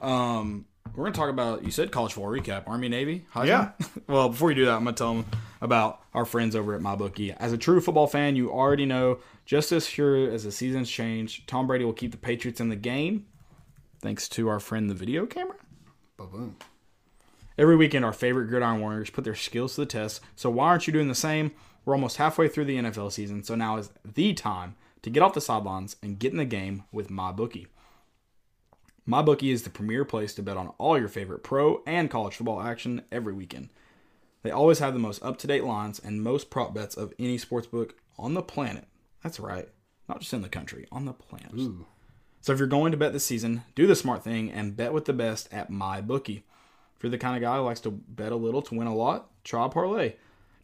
Um, 0.00 0.66
we're 0.94 1.04
gonna 1.04 1.14
talk 1.14 1.30
about. 1.30 1.64
You 1.64 1.70
said 1.70 1.90
college 1.92 2.12
football 2.12 2.32
recap, 2.32 2.68
Army, 2.68 2.88
Navy. 2.88 3.24
Heisman? 3.34 3.46
Yeah. 3.46 3.70
well, 4.08 4.28
before 4.28 4.50
you 4.50 4.56
do 4.56 4.64
that, 4.66 4.76
I'm 4.76 4.84
gonna 4.84 4.96
tell 4.96 5.14
them 5.14 5.26
about 5.60 6.00
our 6.14 6.24
friends 6.24 6.56
over 6.56 6.74
at 6.74 6.80
MyBookie. 6.80 7.36
As 7.38 7.52
a 7.52 7.58
true 7.58 7.80
football 7.80 8.06
fan, 8.06 8.36
you 8.36 8.50
already 8.50 8.86
know 8.86 9.18
just 9.44 9.72
as 9.72 9.86
sure 9.86 10.30
as 10.30 10.44
the 10.44 10.52
seasons 10.52 10.90
change, 10.90 11.46
Tom 11.46 11.66
Brady 11.66 11.84
will 11.84 11.92
keep 11.92 12.12
the 12.12 12.16
Patriots 12.16 12.60
in 12.60 12.68
the 12.68 12.76
game, 12.76 13.26
thanks 14.00 14.28
to 14.30 14.48
our 14.48 14.60
friend 14.60 14.88
the 14.88 14.94
video 14.94 15.26
camera. 15.26 15.56
boom. 16.16 16.56
Every 17.58 17.76
weekend, 17.76 18.04
our 18.04 18.12
favorite 18.12 18.46
gridiron 18.46 18.80
warriors 18.80 19.10
put 19.10 19.24
their 19.24 19.34
skills 19.34 19.74
to 19.74 19.82
the 19.82 19.86
test. 19.86 20.20
So 20.34 20.48
why 20.48 20.68
aren't 20.68 20.86
you 20.86 20.92
doing 20.92 21.08
the 21.08 21.14
same? 21.14 21.50
We're 21.84 21.94
almost 21.94 22.16
halfway 22.16 22.48
through 22.48 22.66
the 22.66 22.78
NFL 22.78 23.12
season, 23.12 23.42
so 23.42 23.54
now 23.54 23.76
is 23.76 23.90
the 24.04 24.32
time 24.32 24.76
to 25.02 25.10
get 25.10 25.22
off 25.22 25.34
the 25.34 25.40
sidelines 25.40 25.96
and 26.02 26.18
get 26.18 26.32
in 26.32 26.38
the 26.38 26.44
game 26.44 26.84
with 26.92 27.10
MyBookie. 27.10 27.66
MyBookie 29.10 29.52
is 29.52 29.64
the 29.64 29.70
premier 29.70 30.04
place 30.04 30.34
to 30.34 30.42
bet 30.42 30.56
on 30.56 30.68
all 30.78 30.96
your 30.96 31.08
favorite 31.08 31.42
pro 31.42 31.82
and 31.84 32.08
college 32.08 32.36
football 32.36 32.62
action 32.62 33.02
every 33.10 33.32
weekend. 33.32 33.68
They 34.44 34.52
always 34.52 34.78
have 34.78 34.92
the 34.92 35.00
most 35.00 35.20
up 35.24 35.36
to 35.38 35.48
date 35.48 35.64
lines 35.64 35.98
and 35.98 36.22
most 36.22 36.48
prop 36.48 36.72
bets 36.72 36.96
of 36.96 37.12
any 37.18 37.36
sportsbook 37.36 37.94
on 38.16 38.34
the 38.34 38.42
planet. 38.42 38.84
That's 39.24 39.40
right, 39.40 39.68
not 40.08 40.20
just 40.20 40.32
in 40.32 40.42
the 40.42 40.48
country, 40.48 40.86
on 40.92 41.06
the 41.06 41.12
planet. 41.12 41.50
So 42.40 42.52
if 42.52 42.60
you're 42.60 42.68
going 42.68 42.92
to 42.92 42.96
bet 42.96 43.12
this 43.12 43.26
season, 43.26 43.64
do 43.74 43.88
the 43.88 43.96
smart 43.96 44.22
thing 44.22 44.48
and 44.48 44.76
bet 44.76 44.92
with 44.92 45.06
the 45.06 45.12
best 45.12 45.52
at 45.52 45.72
MyBookie. 45.72 46.44
If 46.96 47.02
you're 47.02 47.10
the 47.10 47.18
kind 47.18 47.34
of 47.34 47.42
guy 47.42 47.56
who 47.56 47.64
likes 47.64 47.80
to 47.80 47.90
bet 47.90 48.30
a 48.30 48.36
little 48.36 48.62
to 48.62 48.76
win 48.76 48.86
a 48.86 48.94
lot, 48.94 49.28
try 49.42 49.66
a 49.66 49.68
parlay. 49.68 50.14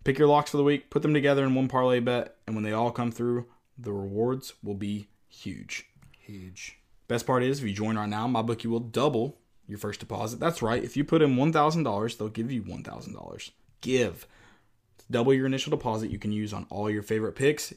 Pick 0.04 0.20
your 0.20 0.28
locks 0.28 0.52
for 0.52 0.56
the 0.56 0.62
week, 0.62 0.88
put 0.88 1.02
them 1.02 1.14
together 1.14 1.44
in 1.44 1.56
one 1.56 1.66
parlay 1.66 1.98
bet, 1.98 2.36
and 2.46 2.54
when 2.54 2.62
they 2.62 2.72
all 2.72 2.92
come 2.92 3.10
through, 3.10 3.46
the 3.76 3.92
rewards 3.92 4.52
will 4.62 4.76
be 4.76 5.08
huge. 5.28 5.88
Huge. 6.20 6.78
Best 7.08 7.26
part 7.26 7.42
is, 7.42 7.60
if 7.60 7.64
you 7.66 7.72
join 7.72 7.96
right 7.96 8.08
now, 8.08 8.26
my 8.26 8.42
bookie 8.42 8.68
will 8.68 8.80
double 8.80 9.38
your 9.66 9.78
first 9.78 10.00
deposit. 10.00 10.40
That's 10.40 10.62
right. 10.62 10.82
If 10.82 10.96
you 10.96 11.04
put 11.04 11.22
in 11.22 11.36
$1,000, 11.36 12.18
they'll 12.18 12.28
give 12.28 12.50
you 12.50 12.62
$1,000. 12.62 13.50
Give. 13.80 14.26
Double 15.10 15.34
your 15.34 15.46
initial 15.46 15.70
deposit 15.70 16.10
you 16.10 16.18
can 16.18 16.32
use 16.32 16.52
on 16.52 16.66
all 16.70 16.90
your 16.90 17.02
favorite 17.02 17.36
picks. 17.36 17.72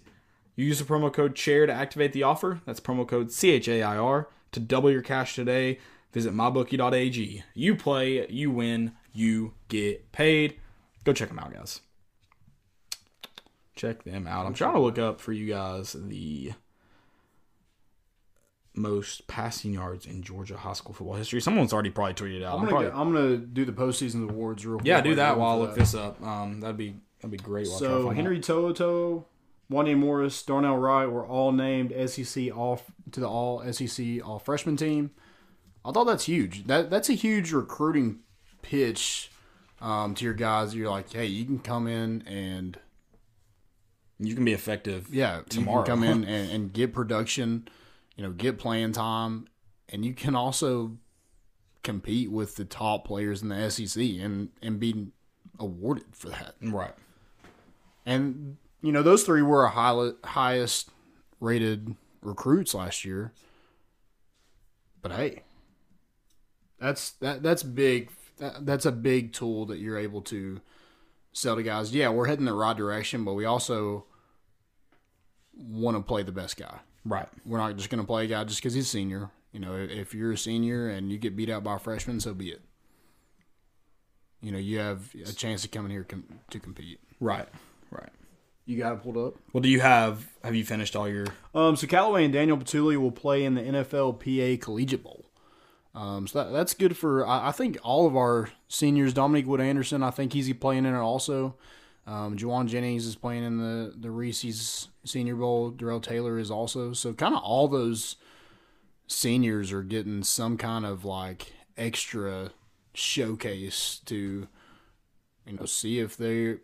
You 0.55 0.65
use 0.65 0.79
the 0.79 0.85
promo 0.85 1.13
code 1.13 1.35
CHAIR 1.35 1.67
to 1.67 1.73
activate 1.73 2.13
the 2.13 2.23
offer. 2.23 2.61
That's 2.65 2.79
promo 2.79 3.07
code 3.07 3.31
CHAIR 3.31 4.27
to 4.51 4.59
double 4.59 4.91
your 4.91 5.01
cash 5.01 5.35
today. 5.35 5.79
Visit 6.11 6.33
mybookie.ag. 6.33 7.43
You 7.53 7.75
play, 7.75 8.27
you 8.29 8.49
win, 8.49 8.93
you 9.13 9.53
get 9.67 10.11
paid. 10.11 10.59
Go 11.03 11.13
check 11.13 11.29
them 11.29 11.39
out, 11.39 11.53
guys. 11.53 11.81
Check 13.75 14.03
them 14.03 14.27
out. 14.27 14.45
I'm 14.45 14.53
trying 14.53 14.73
to 14.73 14.81
look 14.81 14.97
up 14.97 15.21
for 15.21 15.31
you 15.31 15.47
guys 15.47 15.95
the 15.97 16.53
most 18.79 19.27
passing 19.27 19.73
yards 19.73 20.05
in 20.05 20.21
Georgia 20.23 20.57
high 20.57 20.73
school 20.73 20.93
football 20.93 21.15
history. 21.15 21.41
Someone's 21.41 21.73
already 21.73 21.89
probably 21.89 22.13
tweeted 22.13 22.43
out. 22.43 22.53
I'm 22.55 22.59
I'm 22.61 22.65
gonna 22.65 22.69
probably- 22.71 22.89
go- 22.91 22.97
I'm 22.97 23.13
gonna 23.13 23.37
do 23.37 23.65
the 23.65 23.71
postseason 23.73 24.29
awards 24.29 24.65
real 24.65 24.77
quick. 24.79 24.87
yeah, 24.87 25.01
do 25.01 25.15
that 25.15 25.37
while 25.37 25.51
I 25.51 25.55
look 25.59 25.73
that. 25.75 25.79
this 25.79 25.93
up. 25.93 26.21
Um, 26.23 26.61
that'd 26.61 26.77
be 26.77 26.95
that'd 27.21 27.31
be 27.31 27.37
great. 27.37 27.67
While 27.67 27.75
I 27.77 27.79
try 27.79 27.87
to 27.89 28.01
So 28.03 28.09
Henry. 28.11 28.39
To'o 28.39 28.71
To'o, 28.71 29.25
Wanya 29.71 29.97
Morris, 29.97 30.41
Darnell 30.43 30.77
Wright 30.77 31.11
were 31.11 31.25
all 31.27 31.51
named 31.51 31.93
SEC 32.09 32.49
all 32.55 32.81
to 33.11 33.19
the 33.19 33.27
All 33.29 33.61
SEC 33.71 34.21
All 34.25 34.39
Freshman 34.39 34.77
team. 34.77 35.11
I 35.85 35.91
thought 35.91 36.05
that's 36.05 36.25
huge. 36.25 36.65
That 36.67 36.89
that's 36.89 37.09
a 37.09 37.13
huge 37.13 37.51
recruiting 37.51 38.19
pitch 38.61 39.29
um, 39.81 40.13
to 40.15 40.25
your 40.25 40.33
guys. 40.33 40.73
You're 40.75 40.89
like, 40.89 41.11
hey, 41.11 41.25
you 41.25 41.45
can 41.45 41.59
come 41.59 41.87
in 41.87 42.21
and 42.27 42.77
you 44.19 44.35
can 44.35 44.43
be 44.45 44.53
effective. 44.53 45.07
yeah, 45.13 45.41
Tomorrow. 45.49 45.79
you 45.79 45.85
can 45.85 45.93
come 45.95 46.03
in 46.03 46.23
and, 46.27 46.51
and 46.51 46.73
get 46.73 46.93
production. 46.93 47.67
You 48.19 48.25
know, 48.25 48.31
get 48.33 48.57
playing 48.57 48.91
time, 48.91 49.47
and 49.87 50.03
you 50.03 50.13
can 50.13 50.35
also 50.35 50.97
compete 51.83 52.29
with 52.29 52.57
the 52.57 52.65
top 52.65 53.07
players 53.07 53.41
in 53.41 53.47
the 53.47 53.71
SEC 53.71 54.03
and 54.19 54.49
and 54.61 54.77
be 54.77 55.07
awarded 55.57 56.03
for 56.11 56.27
that. 56.27 56.55
Right. 56.61 56.93
And 58.05 58.57
you 58.81 58.91
know, 58.91 59.03
those 59.03 59.23
three 59.23 59.41
were 59.41 59.65
our 59.65 59.69
high, 59.69 60.09
highest 60.25 60.89
rated 61.39 61.95
recruits 62.21 62.73
last 62.73 63.05
year. 63.05 63.31
But 65.01 65.13
hey, 65.13 65.43
that's 66.77 67.11
that 67.21 67.41
that's 67.41 67.63
big. 67.63 68.09
That, 68.39 68.65
that's 68.65 68.85
a 68.85 68.91
big 68.91 69.31
tool 69.31 69.65
that 69.67 69.79
you're 69.79 69.97
able 69.97 70.23
to 70.23 70.59
sell 71.31 71.55
to 71.55 71.63
guys. 71.63 71.95
Yeah, 71.95 72.09
we're 72.09 72.27
heading 72.27 72.43
the 72.43 72.53
right 72.53 72.75
direction, 72.75 73.23
but 73.23 73.35
we 73.35 73.45
also 73.45 74.07
want 75.55 75.95
to 75.95 76.03
play 76.03 76.23
the 76.23 76.33
best 76.33 76.57
guy. 76.57 76.79
Right. 77.05 77.27
We're 77.45 77.57
not 77.57 77.75
just 77.77 77.89
going 77.89 78.01
to 78.01 78.07
play 78.07 78.25
a 78.25 78.27
guy 78.27 78.43
just 78.43 78.59
because 78.59 78.73
he's 78.73 78.89
senior. 78.89 79.29
You 79.51 79.59
know, 79.59 79.75
if 79.75 80.13
you're 80.13 80.33
a 80.33 80.37
senior 80.37 80.89
and 80.89 81.11
you 81.11 81.17
get 81.17 81.35
beat 81.35 81.49
out 81.49 81.63
by 81.63 81.75
a 81.75 81.79
freshman, 81.79 82.19
so 82.19 82.33
be 82.33 82.49
it. 82.49 82.61
You 84.41 84.51
know, 84.51 84.57
you 84.57 84.79
have 84.79 85.13
a 85.25 85.33
chance 85.33 85.61
to 85.63 85.67
come 85.67 85.85
in 85.85 85.91
here 85.91 86.03
com- 86.03 86.39
to 86.51 86.59
compete. 86.59 86.99
Right. 87.19 87.47
Right. 87.91 88.09
You 88.65 88.77
got 88.77 88.93
it 88.93 89.03
pulled 89.03 89.17
up. 89.17 89.33
Well, 89.51 89.61
do 89.61 89.69
you 89.69 89.79
have? 89.79 90.27
Have 90.43 90.53
you 90.53 90.63
finished 90.63 90.95
all 90.95 91.09
your? 91.09 91.25
Um, 91.55 91.75
so 91.75 91.87
Callaway 91.87 92.23
and 92.23 92.33
Daniel 92.33 92.57
Bituli 92.57 92.97
will 92.97 93.11
play 93.11 93.43
in 93.43 93.55
the 93.55 93.61
NFL 93.61 94.19
PA 94.19 94.63
Collegiate 94.63 95.03
Bowl. 95.03 95.25
Um, 95.95 96.27
so 96.27 96.43
that, 96.43 96.51
that's 96.51 96.75
good 96.75 96.95
for 96.95 97.25
I, 97.25 97.47
I 97.47 97.51
think 97.51 97.79
all 97.81 98.05
of 98.05 98.15
our 98.15 98.51
seniors. 98.67 99.13
Dominic 99.13 99.47
Wood 99.47 99.59
Anderson, 99.59 100.03
I 100.03 100.11
think 100.11 100.33
he's 100.33 100.53
playing 100.53 100.85
in 100.85 100.93
it 100.93 100.99
also. 100.99 101.55
Um, 102.09 102.35
Jauan 102.35 102.65
Jennings 102.65 103.05
is 103.05 103.15
playing 103.15 103.43
in 103.43 103.57
the 103.59 103.93
the 103.95 104.09
Reese's 104.09 104.87
Senior 105.05 105.35
Bowl. 105.35 105.69
Darrell 105.69 106.01
Taylor 106.01 106.39
is 106.39 106.49
also. 106.49 106.91
So 106.91 107.13
kind 107.13 107.35
of 107.35 107.43
all 107.43 107.67
those 107.67 108.15
seniors 109.05 109.71
are 109.71 109.83
getting 109.83 110.23
some 110.23 110.57
kind 110.57 110.87
of 110.87 111.05
like 111.05 111.53
extra 111.77 112.49
showcase 112.95 114.01
to 114.05 114.47
you 115.45 115.53
know 115.53 115.65
see 115.65 115.99
if 115.99 116.17
they 116.17 116.57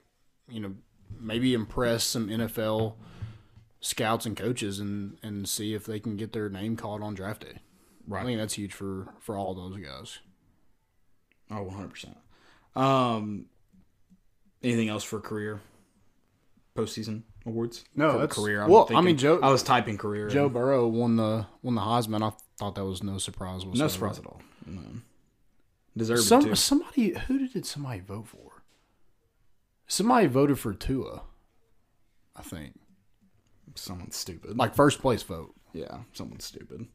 you 0.49 0.59
know 0.59 0.73
maybe 1.19 1.53
impress 1.53 2.03
some 2.03 2.27
NFL 2.27 2.95
scouts 3.81 4.25
and 4.25 4.35
coaches 4.35 4.79
and 4.79 5.19
and 5.21 5.47
see 5.47 5.75
if 5.75 5.85
they 5.85 5.99
can 5.99 6.17
get 6.17 6.33
their 6.33 6.49
name 6.49 6.75
called 6.75 7.03
on 7.03 7.13
draft 7.13 7.43
day. 7.43 7.59
Right. 8.07 8.23
I 8.23 8.25
think 8.25 8.39
that's 8.39 8.55
huge 8.55 8.73
for 8.73 9.13
for 9.19 9.37
all 9.37 9.53
those 9.53 9.77
guys. 9.77 10.17
Oh, 11.51 11.61
100 11.61 11.89
percent. 11.89 12.17
Um, 12.75 13.45
anything 14.63 14.89
else 14.89 15.03
for 15.03 15.19
career 15.19 15.61
postseason 16.75 17.23
awards? 17.45 17.85
No, 17.95 18.11
for 18.13 18.17
that's- 18.19 18.35
career. 18.37 18.67
well, 18.67 18.87
I 18.93 19.01
mean, 19.01 19.17
Joe- 19.17 19.39
I 19.41 19.49
was 19.49 19.63
typing 19.63 19.97
career. 19.97 20.27
Joe 20.29 20.45
and 20.45 20.53
Burrow 20.53 20.87
won 20.87 21.15
the 21.15 21.47
won 21.61 21.75
the 21.75 21.81
Heisman. 21.81 22.21
I 22.23 22.35
thought 22.57 22.75
that 22.75 22.85
was 22.85 23.03
no 23.03 23.17
surprise. 23.17 23.63
no 23.65 23.87
surprise 23.87 24.19
at 24.19 24.25
all. 24.25 24.41
No. 24.65 24.81
Deserved 25.97 26.21
it 26.21 26.23
Some 26.23 26.43
too. 26.43 26.55
somebody 26.55 27.17
who 27.17 27.47
did 27.47 27.65
somebody 27.65 28.01
vote 28.01 28.27
for? 28.27 28.63
Somebody 29.87 30.27
voted 30.27 30.59
for 30.59 30.73
Tua. 30.73 31.21
I 32.35 32.41
think 32.41 32.73
Someone 33.75 34.11
stupid. 34.11 34.57
like 34.57 34.75
first 34.75 34.99
place 34.99 35.23
vote. 35.23 35.53
yeah, 35.73 35.99
someone 36.13 36.39
stupid. 36.41 36.87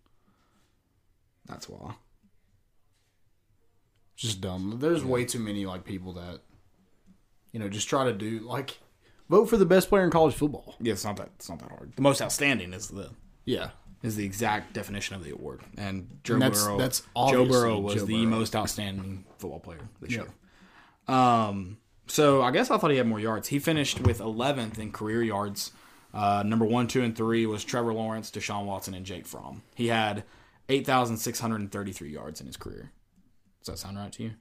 That's 1.46 1.68
why. 1.68 1.94
Just 4.16 4.40
dumb. 4.42 4.76
There's 4.80 5.02
way 5.04 5.24
too 5.24 5.38
many 5.38 5.64
like 5.64 5.84
people 5.84 6.12
that 6.14 6.40
you 7.52 7.60
know 7.60 7.68
just 7.68 7.88
try 7.88 8.04
to 8.04 8.12
do 8.12 8.40
like 8.40 8.78
vote 9.28 9.46
for 9.46 9.56
the 9.56 9.66
best 9.66 9.88
player 9.88 10.04
in 10.04 10.10
college 10.10 10.34
football. 10.34 10.74
Yeah, 10.80 10.92
it's 10.92 11.04
not 11.04 11.16
that. 11.16 11.30
It's 11.36 11.48
not 11.48 11.58
that 11.60 11.70
hard. 11.70 11.92
The 11.96 12.02
most 12.02 12.20
outstanding 12.22 12.72
is 12.72 12.88
the 12.88 13.10
Yeah. 13.44 13.70
is 14.02 14.16
the 14.16 14.24
exact 14.24 14.72
definition 14.72 15.14
of 15.16 15.24
the 15.24 15.30
award, 15.30 15.60
and 15.76 16.18
Joe 16.24 16.34
And 16.34 16.42
that's- 16.42 16.64
Burrow. 16.64 16.78
that's 16.78 17.02
Joe 17.16 17.46
Burrow 17.46 17.78
was 17.78 17.96
Joe 17.96 18.04
the 18.06 18.24
Burrow. 18.24 18.30
most 18.38 18.56
outstanding 18.56 19.24
football 19.38 19.60
player 19.60 19.88
this 20.00 20.12
Yep. 20.12 20.26
year. 21.08 21.14
Um, 21.16 21.78
so 22.06 22.42
I 22.42 22.50
guess 22.50 22.70
I 22.70 22.78
thought 22.78 22.90
he 22.90 22.96
had 22.96 23.06
more 23.06 23.20
yards. 23.20 23.48
He 23.48 23.58
finished 23.58 24.00
with 24.00 24.20
11th 24.20 24.78
in 24.78 24.90
career 24.92 25.22
yards. 25.22 25.72
Uh, 26.12 26.42
number 26.44 26.64
one, 26.64 26.88
two, 26.88 27.02
and 27.02 27.14
three 27.16 27.46
was 27.46 27.62
Trevor 27.62 27.92
Lawrence, 27.92 28.30
Deshaun 28.30 28.64
Watson, 28.64 28.94
and 28.94 29.06
Jake 29.06 29.26
Fromm. 29.26 29.62
He 29.76 29.88
had 29.88 30.24
8,633 30.68 32.10
yards 32.10 32.40
in 32.40 32.46
his 32.46 32.56
career. 32.56 32.90
Does 33.60 33.74
that 33.74 33.78
sound 33.78 33.96
right 33.98 34.12
to 34.14 34.22
you? 34.24 34.32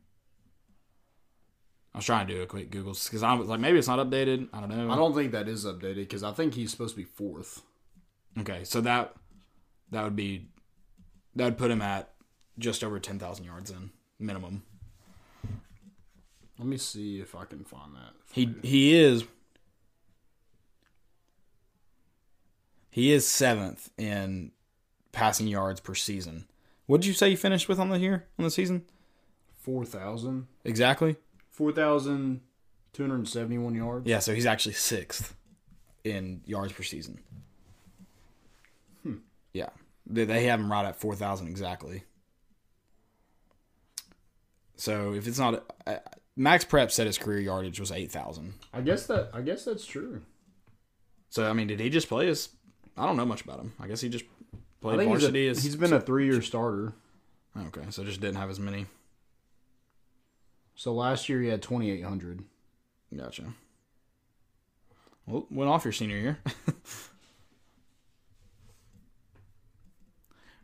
I 1.93 1.97
was 1.97 2.05
trying 2.05 2.27
to 2.27 2.33
do 2.33 2.41
a 2.41 2.45
quick 2.45 2.69
Google 2.69 2.93
because 2.93 3.23
I 3.23 3.33
was 3.33 3.47
like, 3.47 3.59
maybe 3.59 3.79
it's 3.79 3.87
not 3.87 3.99
updated. 3.99 4.49
I 4.53 4.59
don't 4.59 4.69
know. 4.69 4.91
I 4.91 4.95
don't 4.95 5.15
think 5.15 5.31
that 5.31 5.47
is 5.47 5.65
updated 5.65 5.95
because 5.95 6.23
I 6.23 6.31
think 6.31 6.53
he's 6.53 6.71
supposed 6.71 6.95
to 6.95 7.01
be 7.01 7.05
fourth. 7.05 7.63
Okay, 8.39 8.63
so 8.63 8.79
that 8.81 9.15
that 9.91 10.03
would 10.03 10.15
be 10.15 10.49
that 11.35 11.45
would 11.45 11.57
put 11.57 11.71
him 11.71 11.81
at 11.81 12.11
just 12.59 12.83
over 12.83 12.99
ten 12.99 13.17
thousand 13.17 13.45
yards 13.45 13.71
in 13.71 13.89
minimum. 14.19 14.63
Let 16.59 16.67
me 16.67 16.77
see 16.77 17.19
if 17.19 17.35
I 17.35 17.45
can 17.45 17.63
find 17.63 17.95
that. 17.95 18.13
He 18.33 18.53
he 18.61 18.95
is 18.95 19.23
he 22.91 23.11
is 23.11 23.27
seventh 23.27 23.89
in 23.97 24.51
passing 25.11 25.47
yards 25.47 25.79
per 25.79 25.95
season. 25.95 26.45
What 26.85 27.01
did 27.01 27.07
you 27.07 27.13
say 27.13 27.29
you 27.29 27.37
finished 27.37 27.67
with 27.67 27.79
on 27.79 27.89
the 27.89 27.99
year 27.99 28.27
on 28.37 28.45
the 28.45 28.51
season? 28.51 28.85
Four 29.57 29.85
thousand. 29.85 30.47
Exactly. 30.63 31.15
Four 31.59 31.73
thousand 31.73 32.39
two 32.93 33.03
hundred 33.03 33.27
seventy-one 33.27 33.75
yards. 33.75 34.07
Yeah, 34.07 34.19
so 34.19 34.33
he's 34.33 34.45
actually 34.45 34.75
sixth 34.75 35.35
in 36.05 36.39
yards 36.45 36.71
per 36.71 36.83
season. 36.83 37.19
Yeah, 39.51 39.67
they, 40.05 40.23
they 40.23 40.45
have 40.45 40.61
him 40.61 40.71
right 40.71 40.85
at 40.85 40.95
four 40.95 41.15
thousand 41.15 41.49
exactly. 41.49 42.03
So 44.77 45.13
if 45.13 45.27
it's 45.27 45.37
not, 45.37 45.65
uh, 45.85 45.97
Max 46.37 46.63
Prep 46.63 46.93
said 46.93 47.07
his 47.07 47.17
career 47.17 47.41
yardage 47.41 47.77
was 47.77 47.91
eight 47.91 48.09
thousand. 48.09 48.53
I 48.73 48.79
guess 48.79 49.05
that. 49.07 49.31
I 49.33 49.41
guess 49.41 49.65
that's 49.65 49.85
true. 49.85 50.21
So 51.29 51.49
I 51.49 51.51
mean, 51.51 51.67
did 51.67 51.81
he 51.81 51.89
just 51.89 52.07
play 52.07 52.27
his? 52.27 52.47
I 52.95 53.05
don't 53.05 53.17
know 53.17 53.25
much 53.25 53.41
about 53.41 53.59
him. 53.59 53.73
I 53.81 53.87
guess 53.87 53.99
he 53.99 54.07
just 54.07 54.23
played 54.79 54.97
think 54.97 55.11
he's, 55.11 55.23
a- 55.23 55.25
varsity. 55.25 55.47
as, 55.49 55.61
he's 55.61 55.75
been 55.75 55.91
a 55.91 55.99
three-year 55.99 56.41
starter. 56.41 56.93
okay, 57.67 57.83
so 57.89 58.05
just 58.05 58.21
didn't 58.21 58.37
have 58.37 58.49
as 58.49 58.61
many. 58.61 58.85
So 60.79 60.93
last 60.93 61.27
year 61.27 61.41
he 61.41 61.49
had 61.49 61.61
twenty-eight 61.61 62.05
hundred. 62.05 62.41
Gotcha. 63.13 63.53
Well, 65.25 65.45
went 65.51 65.69
off 65.69 65.83
your 65.83 65.91
senior 65.91 66.15
year. 66.15 66.39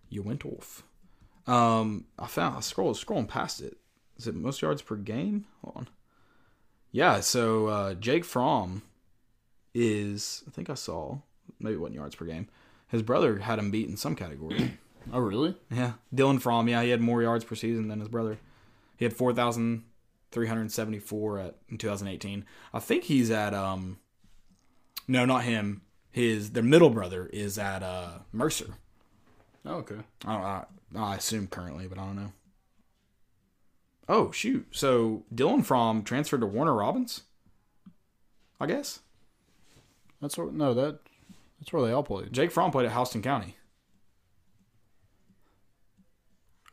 you 0.10 0.24
went 0.24 0.46
off. 0.46 0.84
Um, 1.48 2.06
I 2.18 2.28
found 2.28 2.56
I 2.56 2.62
scrolled 2.62 2.96
scrolling 2.96 3.28
past 3.28 3.60
it. 3.60 3.76
Is 4.16 4.26
it 4.26 4.36
most 4.36 4.62
yards 4.62 4.82
per 4.82 4.96
game? 4.96 5.48
Hold 5.62 5.76
on. 5.76 5.90
Yeah, 6.94 7.20
so 7.20 7.68
uh, 7.68 7.94
Jake 7.96 8.24
Fromm 8.24 8.84
is 9.74 10.46
I 10.48 10.52
think 10.52 10.70
I 10.70 10.76
saw 10.76 11.18
maybe 11.60 11.76
what 11.76 11.92
yards 11.92 12.16
per 12.16 12.24
game. 12.24 12.48
His 12.88 13.02
brother 13.02 13.40
had 13.40 13.60
him 13.60 13.70
beat 13.70 13.90
in 13.90 13.98
some 13.98 14.16
category. 14.16 14.78
Oh 15.14 15.20
really? 15.20 15.56
yeah, 15.70 15.94
Dylan 16.16 16.42
Fromm. 16.42 16.68
Yeah, 16.68 16.82
he 16.82 16.90
had 16.90 17.00
more 17.00 17.22
yards 17.22 17.46
per 17.46 17.54
season 17.54 17.90
than 17.90 18.00
his 18.00 18.10
brother. 18.10 18.40
He 18.98 19.06
had 19.06 19.14
four 19.14 19.34
thousand 19.34 19.84
three 20.36 20.48
hundred 20.48 20.70
seventy 20.70 21.00
four 21.00 21.40
at 21.40 21.56
in 21.70 21.78
2018. 21.78 22.46
I 22.74 22.80
think 22.80 23.06
he's 23.06 23.32
at 23.32 23.54
um. 23.54 23.98
No, 25.08 25.24
not 25.24 25.46
him. 25.46 25.82
His 26.12 26.52
their 26.52 26.62
middle 26.62 26.90
brother 26.90 27.26
is 27.28 27.58
at 27.58 27.82
uh 27.82 28.20
Mercer. 28.34 28.76
Oh, 29.66 29.76
okay. 29.76 29.96
I 30.26 30.34
don't. 30.34 30.44
I, 30.44 30.66
I 31.12 31.16
assume 31.16 31.48
currently, 31.48 31.88
but 31.88 31.98
I 31.98 32.06
don't 32.06 32.18
know. 32.18 32.34
Oh 34.10 34.30
shoot! 34.32 34.68
So 34.72 35.24
Dylan 35.34 35.64
Fromm 35.66 36.04
transferred 36.04 36.42
to 36.42 36.48
Warner 36.48 36.76
Robins. 36.76 37.22
I 38.60 38.66
guess 38.68 39.00
That's 40.22 40.38
where 40.38 40.52
no 40.52 40.74
that 40.74 41.00
that's 41.60 41.72
where 41.72 41.82
they 41.86 41.94
all 41.94 42.04
played. 42.04 42.34
Jake 42.34 42.52
Fromm 42.52 42.72
played 42.72 42.88
at 42.88 42.94
Houston 42.94 43.22
County. 43.22 43.56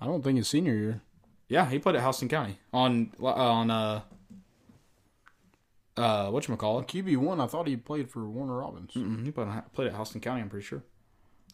I 0.00 0.06
don't 0.06 0.22
think 0.24 0.36
his 0.36 0.48
senior 0.48 0.74
year. 0.74 1.00
Yeah, 1.52 1.68
he 1.68 1.78
played 1.78 1.96
at 1.96 2.02
Houston 2.02 2.30
County 2.30 2.58
on 2.72 3.12
on 3.20 3.70
uh 3.70 4.00
uh 5.98 6.30
what 6.30 6.48
you 6.48 6.56
call 6.56 6.80
it? 6.80 6.86
QB 6.86 7.18
one, 7.18 7.42
I 7.42 7.46
thought 7.46 7.66
he 7.66 7.76
played 7.76 8.08
for 8.08 8.26
Warner 8.26 8.56
Robins. 8.56 8.94
Mm, 8.94 9.26
he 9.26 9.30
played, 9.30 9.48
played 9.74 9.88
at 9.88 9.96
Houston 9.96 10.22
County. 10.22 10.40
I'm 10.40 10.48
pretty 10.48 10.64
sure. 10.64 10.82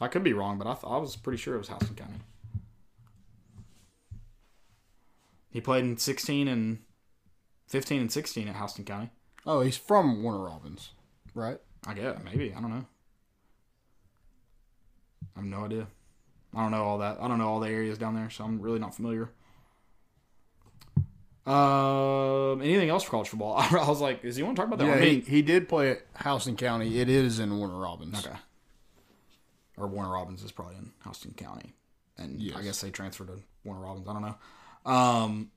I 0.00 0.06
could 0.06 0.22
be 0.22 0.32
wrong, 0.32 0.56
but 0.56 0.68
I, 0.68 0.74
th- 0.74 0.84
I 0.86 0.98
was 0.98 1.16
pretty 1.16 1.38
sure 1.38 1.56
it 1.56 1.58
was 1.58 1.66
Houston 1.70 1.96
County. 1.96 2.20
He 5.50 5.60
played 5.60 5.82
in 5.82 5.96
16 5.96 6.46
and 6.46 6.78
15 7.66 8.00
and 8.02 8.12
16 8.12 8.46
at 8.46 8.54
Houston 8.54 8.84
County. 8.84 9.10
Oh, 9.44 9.62
he's 9.62 9.76
from 9.76 10.22
Warner 10.22 10.44
Robins, 10.44 10.92
right? 11.34 11.58
I 11.88 11.94
guess 11.94 12.20
maybe 12.24 12.54
I 12.56 12.60
don't 12.60 12.70
know. 12.70 12.86
I 15.34 15.40
have 15.40 15.44
no 15.44 15.64
idea. 15.64 15.88
I 16.54 16.62
don't 16.62 16.70
know 16.70 16.84
all 16.84 16.98
that. 16.98 17.18
I 17.20 17.26
don't 17.26 17.38
know 17.38 17.48
all 17.48 17.58
the 17.58 17.68
areas 17.68 17.98
down 17.98 18.14
there, 18.14 18.30
so 18.30 18.44
I'm 18.44 18.62
really 18.62 18.78
not 18.78 18.94
familiar. 18.94 19.32
Um, 21.48 22.60
anything 22.62 22.90
else 22.90 23.04
for 23.04 23.10
college 23.12 23.28
football? 23.28 23.54
I 23.58 23.88
was 23.88 24.00
like, 24.00 24.24
is 24.24 24.36
he 24.36 24.42
want 24.42 24.56
to 24.56 24.60
talk 24.60 24.66
about 24.68 24.78
that? 24.80 24.86
Yeah, 24.86 24.94
I 24.94 25.00
he, 25.00 25.10
mean, 25.16 25.22
he 25.24 25.42
did 25.42 25.68
play 25.68 25.90
at 25.92 26.02
Houston 26.24 26.56
County. 26.56 26.98
It 27.00 27.08
is 27.08 27.38
in 27.38 27.56
Warner 27.58 27.78
Robins. 27.78 28.24
okay. 28.26 28.36
Or 29.76 29.86
Warner 29.86 30.12
Robins 30.12 30.42
is 30.42 30.50
probably 30.52 30.76
in 30.76 30.90
Houston 31.04 31.32
County, 31.34 31.72
and 32.18 32.40
Yes. 32.40 32.56
I 32.56 32.62
guess 32.62 32.80
they 32.80 32.90
transferred 32.90 33.28
to 33.28 33.38
Warner 33.64 33.80
Robins. 33.82 34.08
I 34.08 34.12
don't 34.12 34.22
know. 34.22 34.90
Um, 34.92 35.50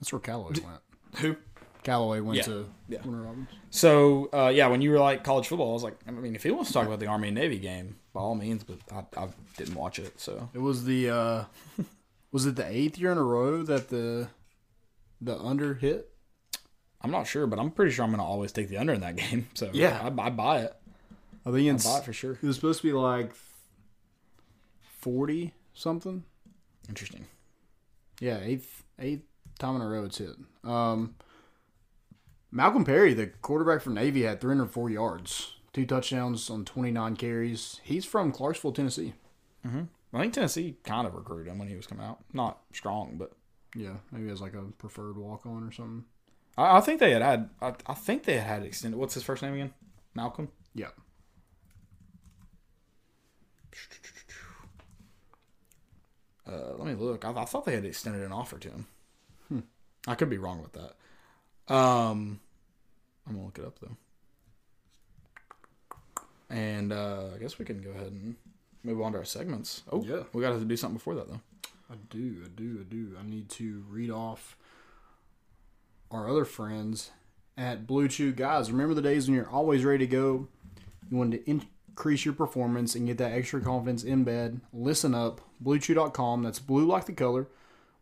That's 0.00 0.12
where 0.12 0.20
Callaway 0.20 0.54
went. 0.64 0.80
who? 1.16 1.36
Callaway 1.82 2.20
went 2.20 2.36
Yeah, 2.38 2.42
to 2.44 2.66
yeah. 2.88 2.98
Warner 3.04 3.22
Robins. 3.22 3.48
So 3.70 4.28
uh, 4.34 4.48
yeah, 4.54 4.66
when 4.66 4.82
you 4.82 4.90
were 4.90 4.98
like 4.98 5.24
college 5.24 5.46
football, 5.48 5.70
I 5.70 5.72
was 5.74 5.82
like, 5.84 5.96
I 6.06 6.10
mean, 6.10 6.34
if 6.34 6.42
he 6.42 6.50
wants 6.50 6.68
to 6.70 6.74
talk 6.74 6.86
about 6.86 6.98
the 7.00 7.06
Army 7.06 7.28
and 7.28 7.36
Navy 7.36 7.58
game, 7.58 7.96
by 8.12 8.20
all 8.20 8.34
means, 8.34 8.64
but 8.64 8.78
I, 8.92 9.04
I 9.22 9.28
didn't 9.56 9.74
watch 9.76 9.98
it, 9.98 10.20
so 10.20 10.48
It 10.52 10.58
was 10.58 10.84
the 10.84 11.10
uh 11.10 11.44
was 12.32 12.46
it 12.46 12.56
the 12.56 12.66
eighth 12.66 12.98
year 12.98 13.12
in 13.12 13.18
a 13.18 13.22
row 13.22 13.62
that 13.62 13.88
the 13.88 14.28
the 15.20 15.36
under 15.38 15.74
hit? 15.74 16.08
I'm 17.02 17.10
not 17.10 17.26
sure, 17.26 17.46
but 17.46 17.58
I'm 17.58 17.70
pretty 17.70 17.92
sure 17.92 18.04
I'm 18.04 18.10
gonna 18.10 18.24
always 18.24 18.52
take 18.52 18.68
the 18.68 18.78
under 18.78 18.92
in 18.92 19.00
that 19.00 19.16
game. 19.30 19.48
So 19.54 19.70
Yeah. 19.72 20.00
I, 20.02 20.26
I 20.26 20.30
buy 20.30 20.60
it. 20.60 20.74
I 21.46 21.50
think 21.50 21.70
I 21.70 21.74
it's 21.74 21.84
buy 21.86 21.98
it 21.98 22.04
for 22.04 22.12
sure. 22.12 22.32
it 22.32 22.42
was 22.42 22.56
supposed 22.56 22.80
to 22.82 22.86
be 22.88 22.92
like 22.92 23.32
forty 24.98 25.54
something. 25.74 26.24
Interesting. 26.88 27.26
Yeah, 28.20 28.38
eighth 28.42 28.84
eighth 28.98 29.22
time 29.58 29.76
in 29.76 29.82
a 29.82 29.88
row 29.88 30.04
it's 30.04 30.18
hit. 30.18 30.36
Um 30.64 31.14
Malcolm 32.52 32.84
Perry, 32.84 33.14
the 33.14 33.28
quarterback 33.28 33.80
for 33.80 33.90
Navy, 33.90 34.22
had 34.22 34.40
304 34.40 34.90
yards, 34.90 35.54
two 35.72 35.86
touchdowns 35.86 36.50
on 36.50 36.64
29 36.64 37.14
carries. 37.14 37.80
He's 37.84 38.04
from 38.04 38.32
Clarksville, 38.32 38.72
Tennessee. 38.72 39.14
I 40.12 40.20
think 40.20 40.34
Tennessee 40.34 40.76
kind 40.82 41.06
of 41.06 41.14
recruited 41.14 41.46
him 41.52 41.58
when 41.58 41.68
he 41.68 41.76
was 41.76 41.86
coming 41.86 42.04
out. 42.04 42.18
Not 42.32 42.60
strong, 42.72 43.16
but 43.16 43.32
Yeah, 43.74 43.96
maybe 44.10 44.28
as 44.30 44.40
like 44.40 44.54
a 44.54 44.62
preferred 44.62 45.16
walk 45.16 45.46
on 45.46 45.62
or 45.62 45.70
something. 45.72 46.04
I, 46.58 46.78
I 46.78 46.80
think 46.80 46.98
they 47.00 47.12
had 47.12 47.22
had. 47.22 47.50
I, 47.62 47.74
I 47.86 47.94
think 47.94 48.24
they 48.24 48.38
had 48.38 48.46
had 48.46 48.62
extended. 48.64 48.98
What's 48.98 49.14
his 49.14 49.22
first 49.22 49.42
name 49.42 49.54
again? 49.54 49.72
Malcolm. 50.14 50.48
Yeah. 50.74 50.88
Uh, 56.46 56.74
let 56.76 56.86
me 56.86 56.94
look. 56.94 57.24
I, 57.24 57.30
I 57.32 57.44
thought 57.44 57.64
they 57.64 57.74
had 57.74 57.84
extended 57.84 58.22
an 58.22 58.32
offer 58.32 58.58
to 58.58 58.68
him. 58.68 58.86
I 60.06 60.14
could 60.14 60.30
be 60.30 60.38
wrong 60.38 60.62
with 60.62 60.72
that. 60.72 60.94
Um, 61.72 62.40
I'm 63.26 63.34
gonna 63.34 63.44
look 63.44 63.58
it 63.58 63.64
up 63.66 63.78
though. 63.80 63.96
And 66.48 66.92
uh, 66.92 67.28
I 67.34 67.38
guess 67.38 67.58
we 67.58 67.64
can 67.66 67.82
go 67.82 67.90
ahead 67.90 68.06
and 68.08 68.34
move 68.82 69.00
on 69.00 69.12
to 69.12 69.18
our 69.18 69.24
segments. 69.24 69.82
Oh, 69.90 70.02
Yeah. 70.04 70.22
we 70.32 70.40
got 70.42 70.50
to 70.58 70.64
do 70.64 70.76
something 70.76 70.96
before 70.96 71.14
that 71.16 71.28
though. 71.28 71.40
I 71.90 71.94
do, 72.08 72.42
I 72.44 72.48
do, 72.54 72.78
I 72.80 72.84
do. 72.92 73.16
I 73.18 73.28
need 73.28 73.48
to 73.50 73.84
read 73.88 74.10
off 74.10 74.56
our 76.10 76.28
other 76.28 76.44
friends 76.44 77.10
at 77.56 77.86
Blue 77.86 78.08
Chew. 78.08 78.32
Guys, 78.32 78.70
remember 78.70 78.94
the 78.94 79.02
days 79.02 79.26
when 79.28 79.34
you're 79.36 79.48
always 79.50 79.84
ready 79.84 80.06
to 80.06 80.10
go? 80.10 80.48
You 81.10 81.16
wanted 81.16 81.44
to 81.44 81.50
increase 81.50 82.24
your 82.24 82.34
performance 82.34 82.94
and 82.94 83.06
get 83.06 83.18
that 83.18 83.32
extra 83.32 83.60
confidence 83.60 84.04
in 84.04 84.24
bed? 84.24 84.60
Listen 84.72 85.14
up. 85.14 85.40
BlueChew.com. 85.64 86.42
That's 86.42 86.58
blue 86.60 86.86
like 86.86 87.06
the 87.06 87.12
color. 87.12 87.48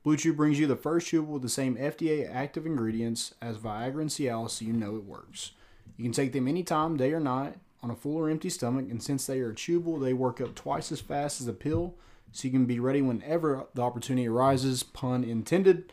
Blue 0.04 0.16
Chew 0.16 0.32
brings 0.32 0.58
you 0.60 0.66
the 0.66 0.76
first 0.76 1.08
chewable 1.10 1.26
with 1.28 1.42
the 1.42 1.48
same 1.48 1.76
FDA 1.76 2.30
active 2.32 2.66
ingredients 2.66 3.34
as 3.42 3.56
Viagra 3.58 4.00
and 4.02 4.10
Cialis, 4.10 4.50
so 4.50 4.64
you 4.64 4.72
know 4.72 4.96
it 4.96 5.04
works. 5.04 5.52
You 5.96 6.04
can 6.04 6.12
take 6.12 6.32
them 6.32 6.46
anytime, 6.46 6.96
day 6.96 7.12
or 7.12 7.20
night, 7.20 7.56
on 7.82 7.90
a 7.90 7.96
full 7.96 8.16
or 8.16 8.28
empty 8.28 8.50
stomach, 8.50 8.86
and 8.90 9.02
since 9.02 9.26
they 9.26 9.40
are 9.40 9.52
chewable, 9.52 10.00
they 10.00 10.12
work 10.12 10.40
up 10.40 10.54
twice 10.54 10.90
as 10.90 11.00
fast 11.00 11.40
as 11.40 11.46
a 11.46 11.52
pill, 11.52 11.94
so 12.32 12.46
you 12.46 12.52
can 12.52 12.66
be 12.66 12.80
ready 12.80 13.00
whenever 13.00 13.66
the 13.74 13.82
opportunity 13.82 14.28
arises, 14.28 14.82
pun 14.82 15.24
intended. 15.24 15.92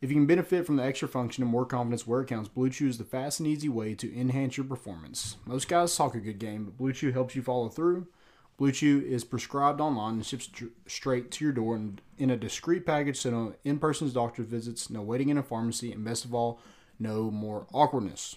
If 0.00 0.10
you 0.10 0.16
can 0.16 0.26
benefit 0.26 0.66
from 0.66 0.76
the 0.76 0.84
extra 0.84 1.06
function 1.06 1.42
and 1.42 1.50
more 1.50 1.64
confidence 1.64 2.06
where 2.06 2.22
it 2.22 2.26
counts, 2.26 2.48
Blue 2.48 2.70
Chew 2.70 2.88
is 2.88 2.98
the 2.98 3.04
fast 3.04 3.38
and 3.38 3.48
easy 3.48 3.68
way 3.68 3.94
to 3.94 4.18
enhance 4.18 4.56
your 4.56 4.66
performance. 4.66 5.36
Most 5.46 5.68
guys 5.68 5.94
talk 5.94 6.14
a 6.14 6.20
good 6.20 6.40
game, 6.40 6.64
but 6.64 6.76
Blue 6.76 6.92
Chew 6.92 7.12
helps 7.12 7.36
you 7.36 7.42
follow 7.42 7.68
through. 7.68 8.08
Blue 8.56 8.72
Chew 8.72 9.04
is 9.06 9.24
prescribed 9.24 9.80
online 9.80 10.14
and 10.14 10.26
ships 10.26 10.50
straight 10.86 11.30
to 11.32 11.44
your 11.44 11.52
door 11.52 11.76
in, 11.76 11.98
in 12.18 12.30
a 12.30 12.36
discreet 12.36 12.84
package, 12.84 13.18
so 13.18 13.30
no 13.30 13.54
in-person 13.64 14.12
doctor 14.12 14.42
visits, 14.42 14.90
no 14.90 15.02
waiting 15.02 15.28
in 15.28 15.38
a 15.38 15.42
pharmacy, 15.42 15.92
and 15.92 16.04
best 16.04 16.24
of 16.24 16.34
all, 16.34 16.60
no 16.98 17.30
more 17.30 17.66
awkwardness. 17.72 18.36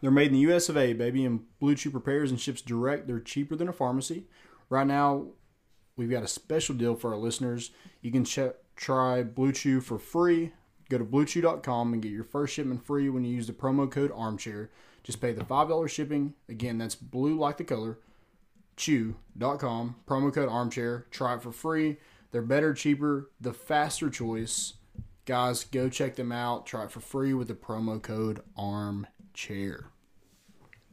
They're 0.00 0.10
made 0.10 0.28
in 0.28 0.34
the 0.34 0.40
U.S. 0.40 0.68
of 0.68 0.76
A, 0.76 0.92
baby, 0.92 1.24
and 1.24 1.40
Blue 1.58 1.74
Chew 1.74 1.90
prepares 1.90 2.30
and 2.30 2.40
ships 2.40 2.60
direct. 2.60 3.06
They're 3.06 3.20
cheaper 3.20 3.56
than 3.56 3.68
a 3.68 3.72
pharmacy. 3.72 4.26
Right 4.70 4.86
now, 4.86 5.26
we've 5.96 6.10
got 6.10 6.22
a 6.22 6.28
special 6.28 6.74
deal 6.74 6.94
for 6.94 7.12
our 7.12 7.18
listeners. 7.18 7.70
You 8.00 8.12
can 8.12 8.24
ch- 8.24 8.54
try 8.76 9.22
Blue 9.22 9.52
Chew 9.52 9.80
for 9.80 9.98
free. 9.98 10.52
Go 10.88 10.98
to 10.98 11.04
bluechew.com 11.04 11.92
and 11.92 12.02
get 12.02 12.12
your 12.12 12.24
first 12.24 12.54
shipment 12.54 12.86
free 12.86 13.10
when 13.10 13.24
you 13.24 13.34
use 13.34 13.46
the 13.46 13.52
promo 13.52 13.90
code 13.90 14.12
armchair. 14.14 14.70
Just 15.02 15.20
pay 15.20 15.32
the 15.32 15.44
$5 15.44 15.88
shipping. 15.88 16.34
Again, 16.48 16.78
that's 16.78 16.94
blue 16.94 17.38
like 17.38 17.56
the 17.58 17.64
color. 17.64 17.98
Chew.com, 18.76 19.96
promo 20.06 20.32
code 20.32 20.48
armchair. 20.48 21.06
Try 21.10 21.34
it 21.34 21.42
for 21.42 21.52
free. 21.52 21.98
They're 22.30 22.42
better, 22.42 22.72
cheaper, 22.72 23.30
the 23.40 23.52
faster 23.52 24.08
choice. 24.08 24.74
Guys, 25.26 25.64
go 25.64 25.88
check 25.88 26.16
them 26.16 26.32
out. 26.32 26.64
Try 26.66 26.84
it 26.84 26.90
for 26.90 27.00
free 27.00 27.34
with 27.34 27.48
the 27.48 27.54
promo 27.54 28.00
code 28.00 28.40
armchair. 28.56 29.12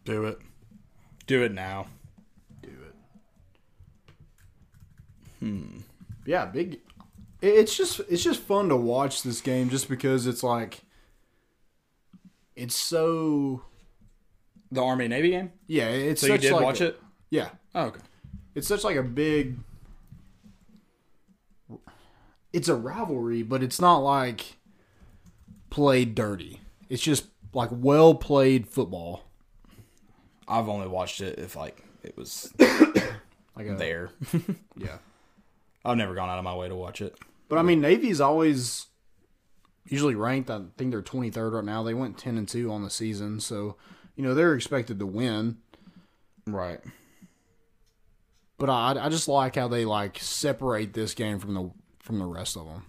Do 0.04 0.26
it. 0.26 0.38
Do 1.26 1.42
it 1.44 1.52
now. 1.54 1.88
do 2.62 2.70
it. 2.70 2.96
Hmm. 5.40 5.78
Yeah, 6.26 6.46
big. 6.46 6.80
It's 7.42 7.76
just 7.76 8.00
it's 8.10 8.24
just 8.24 8.40
fun 8.42 8.70
to 8.70 8.76
watch 8.76 9.24
this 9.24 9.42
game 9.42 9.70
just 9.70 9.90
because 9.90 10.26
it's 10.28 10.44
like 10.44 10.82
it's 12.56 12.76
so 12.76 13.64
The 14.72 14.82
Army 14.84 15.08
Navy 15.08 15.32
game. 15.32 15.52
yeah. 15.68 15.90
It's 15.90 16.22
So 16.22 16.28
you 16.28 16.38
did 16.38 16.52
like 16.54 16.64
watch 16.64 16.82
a- 16.82 16.88
it? 16.90 17.02
Yeah, 17.32 17.50
Oh, 17.74 17.86
okay. 17.88 18.00
it's 18.54 18.68
such 18.68 18.84
like 18.84 18.96
a 18.96 19.04
big. 19.04 19.58
It's 22.54 22.70
a 22.70 22.76
rivalry, 22.76 23.44
but 23.44 23.62
it's 23.64 23.82
not 23.82 23.98
like 23.98 24.58
played 25.70 26.16
dirty. 26.16 26.62
It's 26.90 27.02
just 27.02 27.26
like 27.56 27.70
well 27.72 28.14
played 28.14 28.68
football. 28.68 29.24
I've 30.48 30.70
only 30.70 30.88
watched 30.88 31.22
it 31.22 31.40
if 31.40 31.56
like 31.56 31.84
it 32.04 32.16
was 32.16 32.54
Like 33.56 33.68
a, 33.68 33.76
there. 33.76 34.10
yeah. 34.78 34.98
I've 35.84 35.98
never 35.98 36.14
gone 36.14 36.30
out 36.30 36.38
of 36.38 36.44
my 36.44 36.54
way 36.54 36.68
to 36.68 36.76
watch 36.76 37.02
it. 37.02 37.18
But 37.48 37.58
I 37.58 37.62
mean, 37.62 37.80
Navy's 37.80 38.20
always 38.20 38.88
usually 39.88 40.16
ranked. 40.16 40.50
I 40.50 40.62
think 40.78 40.92
they're 40.92 41.02
23rd 41.02 41.54
right 41.54 41.64
now. 41.64 41.84
They 41.84 41.94
went 41.94 42.18
10 42.18 42.38
and 42.38 42.48
2 42.48 42.72
on 42.72 42.84
the 42.84 42.90
season, 42.90 43.40
so 43.40 43.78
you 44.16 44.24
know 44.24 44.34
they're 44.34 44.56
expected 44.56 45.00
to 45.00 45.06
win. 45.06 45.58
Right. 46.46 46.82
But 48.58 48.70
I, 48.70 48.96
I 49.00 49.10
just 49.10 49.28
like 49.28 49.56
how 49.56 49.68
they 49.68 49.86
like 49.86 50.20
separate 50.20 50.94
this 50.94 51.14
game 51.14 51.40
from 51.40 51.54
the 51.54 51.72
from 52.00 52.20
the 52.20 52.26
rest 52.26 52.58
of 52.58 52.66
them. 52.66 52.84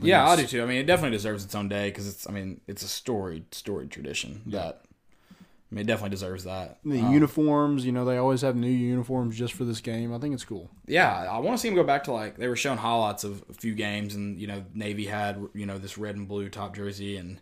Yeah, 0.00 0.26
I 0.28 0.36
do 0.36 0.46
too. 0.46 0.62
I 0.62 0.66
mean, 0.66 0.78
it 0.78 0.86
definitely 0.86 1.16
deserves 1.16 1.44
its 1.44 1.54
own 1.54 1.68
day 1.68 1.88
because 1.90 2.08
it's. 2.08 2.28
I 2.28 2.32
mean, 2.32 2.60
it's 2.66 2.82
a 2.82 2.88
storied, 2.88 3.54
storied 3.54 3.90
tradition 3.90 4.42
that. 4.46 4.82
I 5.30 5.74
mean, 5.74 5.82
it 5.82 5.86
definitely 5.86 6.10
deserves 6.10 6.44
that. 6.44 6.80
The 6.84 7.00
Um, 7.00 7.14
uniforms, 7.14 7.86
you 7.86 7.92
know, 7.92 8.04
they 8.04 8.18
always 8.18 8.42
have 8.42 8.54
new 8.56 8.68
uniforms 8.68 9.38
just 9.38 9.54
for 9.54 9.64
this 9.64 9.80
game. 9.80 10.12
I 10.12 10.18
think 10.18 10.34
it's 10.34 10.44
cool. 10.44 10.70
yeah, 10.86 11.26
I 11.30 11.38
want 11.38 11.56
to 11.56 11.60
see 11.62 11.68
them 11.68 11.76
go 11.76 11.82
back 11.84 12.04
to 12.04 12.12
like 12.12 12.36
they 12.36 12.48
were 12.48 12.56
showing 12.56 12.76
highlights 12.78 13.24
of 13.24 13.42
a 13.48 13.54
few 13.54 13.74
games, 13.74 14.14
and 14.14 14.38
you 14.38 14.46
know, 14.46 14.64
Navy 14.74 15.06
had 15.06 15.42
you 15.54 15.64
know 15.66 15.78
this 15.78 15.96
red 15.96 16.14
and 16.16 16.28
blue 16.28 16.48
top 16.50 16.76
jersey, 16.76 17.16
and 17.16 17.40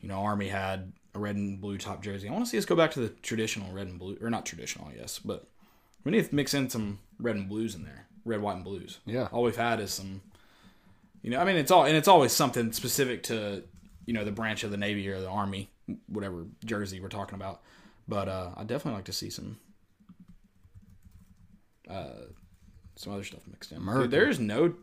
you 0.00 0.08
know, 0.08 0.16
Army 0.20 0.48
had 0.48 0.92
a 1.14 1.18
red 1.18 1.36
and 1.36 1.60
blue 1.60 1.76
top 1.78 2.02
jersey. 2.02 2.28
I 2.28 2.32
want 2.32 2.44
to 2.46 2.50
see 2.50 2.56
us 2.58 2.64
go 2.64 2.76
back 2.76 2.92
to 2.92 3.00
the 3.00 3.08
traditional 3.08 3.70
red 3.72 3.88
and 3.88 3.98
blue, 3.98 4.16
or 4.22 4.30
not 4.30 4.46
traditional, 4.46 4.88
I 4.88 4.92
guess, 4.94 5.18
but 5.18 5.46
we 6.04 6.12
need 6.12 6.24
to 6.26 6.34
mix 6.34 6.54
in 6.54 6.70
some 6.70 7.00
red 7.18 7.36
and 7.36 7.46
blues 7.48 7.74
in 7.74 7.82
there, 7.84 8.06
red, 8.24 8.40
white, 8.40 8.56
and 8.56 8.64
blues. 8.64 9.00
Yeah. 9.04 9.28
all 9.32 9.42
we've 9.42 9.56
had 9.56 9.80
is 9.80 9.90
some, 9.92 10.22
you 11.26 11.32
know, 11.32 11.40
I 11.40 11.44
mean, 11.44 11.56
it's 11.56 11.72
all 11.72 11.84
and 11.84 11.96
it's 11.96 12.06
always 12.06 12.30
something 12.30 12.70
specific 12.72 13.24
to 13.24 13.64
you 14.06 14.14
know 14.14 14.24
the 14.24 14.30
branch 14.30 14.62
of 14.62 14.70
the 14.70 14.76
Navy 14.76 15.08
or 15.08 15.20
the 15.20 15.28
Army, 15.28 15.68
whatever 16.06 16.46
jersey 16.64 17.00
we're 17.00 17.08
talking 17.08 17.34
about. 17.34 17.62
But 18.06 18.28
uh, 18.28 18.50
I 18.56 18.62
definitely 18.62 18.98
like 18.98 19.06
to 19.06 19.12
see 19.12 19.30
some 19.30 19.58
uh, 21.90 22.26
some 22.94 23.12
other 23.12 23.24
stuff 23.24 23.40
mixed 23.50 23.72
in. 23.72 23.84
Dude, 23.84 24.12
there's 24.12 24.38
no 24.38 24.74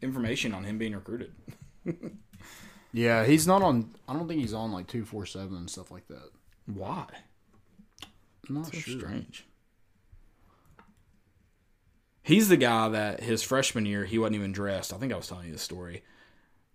information 0.00 0.54
on 0.54 0.62
him 0.62 0.78
being 0.78 0.94
recruited. 0.94 1.32
Yeah, 2.90 3.26
he's 3.26 3.46
not 3.46 3.60
on. 3.60 3.94
I 4.08 4.14
don't 4.14 4.26
think 4.28 4.40
he's 4.40 4.54
on 4.54 4.72
like 4.72 4.86
two 4.86 5.04
four 5.04 5.26
seven 5.26 5.58
and 5.58 5.68
stuff 5.68 5.90
like 5.90 6.08
that. 6.08 6.30
Why? 6.66 7.04
I'm 8.48 8.54
not 8.54 8.66
So 8.66 8.78
sure. 8.78 8.98
strange. 8.98 9.44
He's 12.28 12.50
the 12.50 12.58
guy 12.58 12.90
that 12.90 13.22
his 13.22 13.42
freshman 13.42 13.86
year 13.86 14.04
he 14.04 14.18
wasn't 14.18 14.36
even 14.36 14.52
dressed. 14.52 14.92
I 14.92 14.98
think 14.98 15.14
I 15.14 15.16
was 15.16 15.28
telling 15.28 15.46
you 15.46 15.52
this 15.52 15.62
story. 15.62 16.02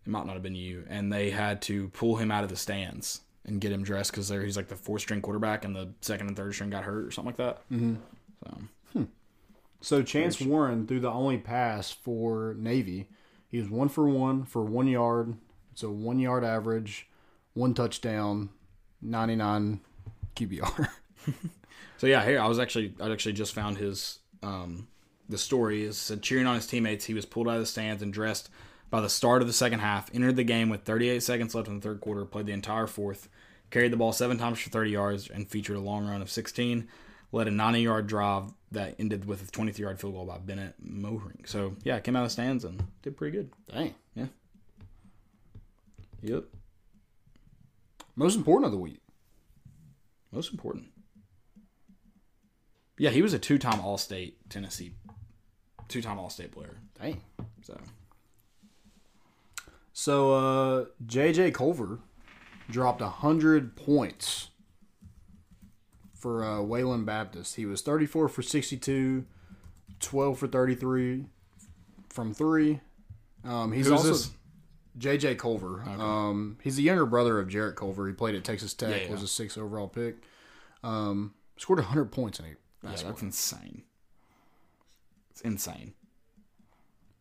It 0.03 0.09
might 0.09 0.25
not 0.25 0.33
have 0.33 0.41
been 0.41 0.55
you, 0.55 0.83
and 0.89 1.13
they 1.13 1.29
had 1.29 1.61
to 1.63 1.89
pull 1.89 2.15
him 2.15 2.31
out 2.31 2.43
of 2.43 2.49
the 2.49 2.55
stands 2.55 3.21
and 3.45 3.61
get 3.61 3.71
him 3.71 3.83
dressed 3.83 4.11
because 4.11 4.29
he's 4.29 4.57
like 4.57 4.67
the 4.67 4.75
fourth 4.75 5.03
string 5.03 5.21
quarterback, 5.21 5.63
and 5.63 5.75
the 5.75 5.93
second 6.01 6.25
and 6.25 6.35
third 6.35 6.55
string 6.55 6.71
got 6.71 6.83
hurt 6.83 7.05
or 7.05 7.11
something 7.11 7.27
like 7.27 7.37
that. 7.37 7.69
Mm-hmm. 7.71 7.97
So 8.91 9.07
So 9.81 10.01
Chance 10.01 10.41
Warren 10.41 10.87
threw 10.87 10.99
the 10.99 11.11
only 11.11 11.37
pass 11.37 11.91
for 11.91 12.55
Navy. 12.57 13.09
He 13.47 13.59
was 13.59 13.69
one 13.69 13.89
for 13.89 14.09
one 14.09 14.45
for 14.45 14.63
one 14.63 14.87
yard. 14.87 15.35
It's 15.71 15.83
a 15.83 15.89
one 15.91 16.17
yard 16.17 16.43
average, 16.43 17.07
one 17.53 17.75
touchdown, 17.75 18.49
ninety 19.03 19.35
nine 19.35 19.81
QBR. 20.35 20.89
So 21.99 22.07
yeah, 22.07 22.25
here 22.25 22.41
I 22.41 22.47
was 22.47 22.59
actually 22.59 22.95
I 22.99 23.09
actually 23.09 23.31
just 23.31 23.53
found 23.53 23.77
his 23.77 24.19
um 24.41 24.87
the 25.29 25.37
story 25.37 25.83
is 25.83 25.97
said 25.97 26.21
cheering 26.21 26.47
on 26.47 26.55
his 26.55 26.67
teammates. 26.67 27.05
He 27.05 27.13
was 27.13 27.25
pulled 27.25 27.47
out 27.47 27.55
of 27.55 27.61
the 27.61 27.65
stands 27.65 28.01
and 28.01 28.13
dressed 28.13 28.49
by 28.89 29.01
the 29.01 29.09
start 29.09 29.41
of 29.41 29.47
the 29.47 29.53
second 29.53 29.79
half. 29.79 30.13
Entered 30.13 30.35
the 30.35 30.43
game 30.43 30.69
with 30.69 30.83
38 30.83 31.23
seconds 31.23 31.55
left 31.55 31.67
in 31.67 31.75
the 31.75 31.81
third 31.81 32.01
quarter. 32.01 32.25
Played 32.25 32.45
the 32.45 32.53
entire 32.53 32.87
fourth. 32.87 33.29
Carried 33.71 33.91
the 33.91 33.97
ball 33.97 34.13
seven 34.13 34.37
times 34.37 34.59
for 34.59 34.69
30 34.69 34.91
yards 34.91 35.29
and 35.29 35.49
featured 35.49 35.77
a 35.77 35.79
long 35.79 36.05
run 36.07 36.21
of 36.21 36.29
16. 36.29 36.87
Led 37.31 37.47
a 37.47 37.51
90 37.51 37.81
yard 37.81 38.07
drive 38.07 38.53
that 38.71 38.95
ended 38.99 39.25
with 39.25 39.47
a 39.47 39.51
23 39.51 39.83
yard 39.83 39.99
field 39.99 40.13
goal 40.13 40.25
by 40.25 40.37
Bennett 40.37 40.75
Moehring. 40.79 41.45
So 41.45 41.75
yeah, 41.83 41.99
came 41.99 42.15
out 42.15 42.23
of 42.23 42.27
the 42.27 42.33
stands 42.33 42.63
and 42.65 42.83
did 43.01 43.17
pretty 43.17 43.35
good. 43.35 43.49
Dang. 43.71 43.95
Yeah. 44.15 44.27
Yep. 46.21 46.43
Most 48.15 48.35
important 48.35 48.65
of 48.65 48.71
the 48.71 48.77
week. 48.77 48.99
Most 50.31 50.51
important. 50.51 50.85
Yeah, 52.97 53.09
he 53.09 53.21
was 53.21 53.33
a 53.33 53.39
two 53.39 53.57
time 53.57 53.79
All 53.79 53.97
State 53.97 54.37
Tennessee, 54.49 54.93
two 55.93 56.01
time 56.01 56.17
All 56.17 56.29
State 56.29 56.51
player. 56.51 56.77
Dang. 56.99 57.21
So 57.61 57.79
So 59.93 60.33
uh, 60.33 60.85
JJ 61.05 61.53
Culver 61.53 61.99
dropped 62.69 63.01
100 63.01 63.75
points 63.75 64.49
for 66.15 66.43
uh, 66.43 66.61
Wayland 66.61 67.05
Baptist. 67.05 67.55
He 67.55 67.65
was 67.67 67.81
34 67.81 68.27
for 68.27 68.41
62, 68.41 69.25
12 69.99 70.39
for 70.39 70.47
33 70.47 71.25
from 72.09 72.33
three. 72.33 72.79
Um, 73.43 73.71
he's 73.71 73.85
Who's 73.85 73.91
also 73.91 74.07
this? 74.09 74.31
JJ 74.97 75.37
Culver. 75.37 75.83
Um, 75.83 76.57
he's 76.63 76.77
the 76.77 76.83
younger 76.83 77.05
brother 77.05 77.39
of 77.39 77.49
Jarrett 77.49 77.75
Culver. 77.75 78.07
He 78.07 78.13
played 78.13 78.33
at 78.33 78.43
Texas 78.43 78.73
Tech. 78.73 78.89
Yeah, 78.89 79.05
yeah. 79.05 79.11
Was 79.11 79.21
a 79.21 79.27
six 79.27 79.57
overall 79.57 79.87
pick. 79.87 80.15
Um, 80.83 81.33
scored 81.57 81.79
100 81.79 82.05
points 82.05 82.39
in 82.39 82.45
a 82.45 82.47
Yeah, 82.49 82.55
that's 83.03 83.21
insane. 83.21 83.83
Insane. 85.43 85.93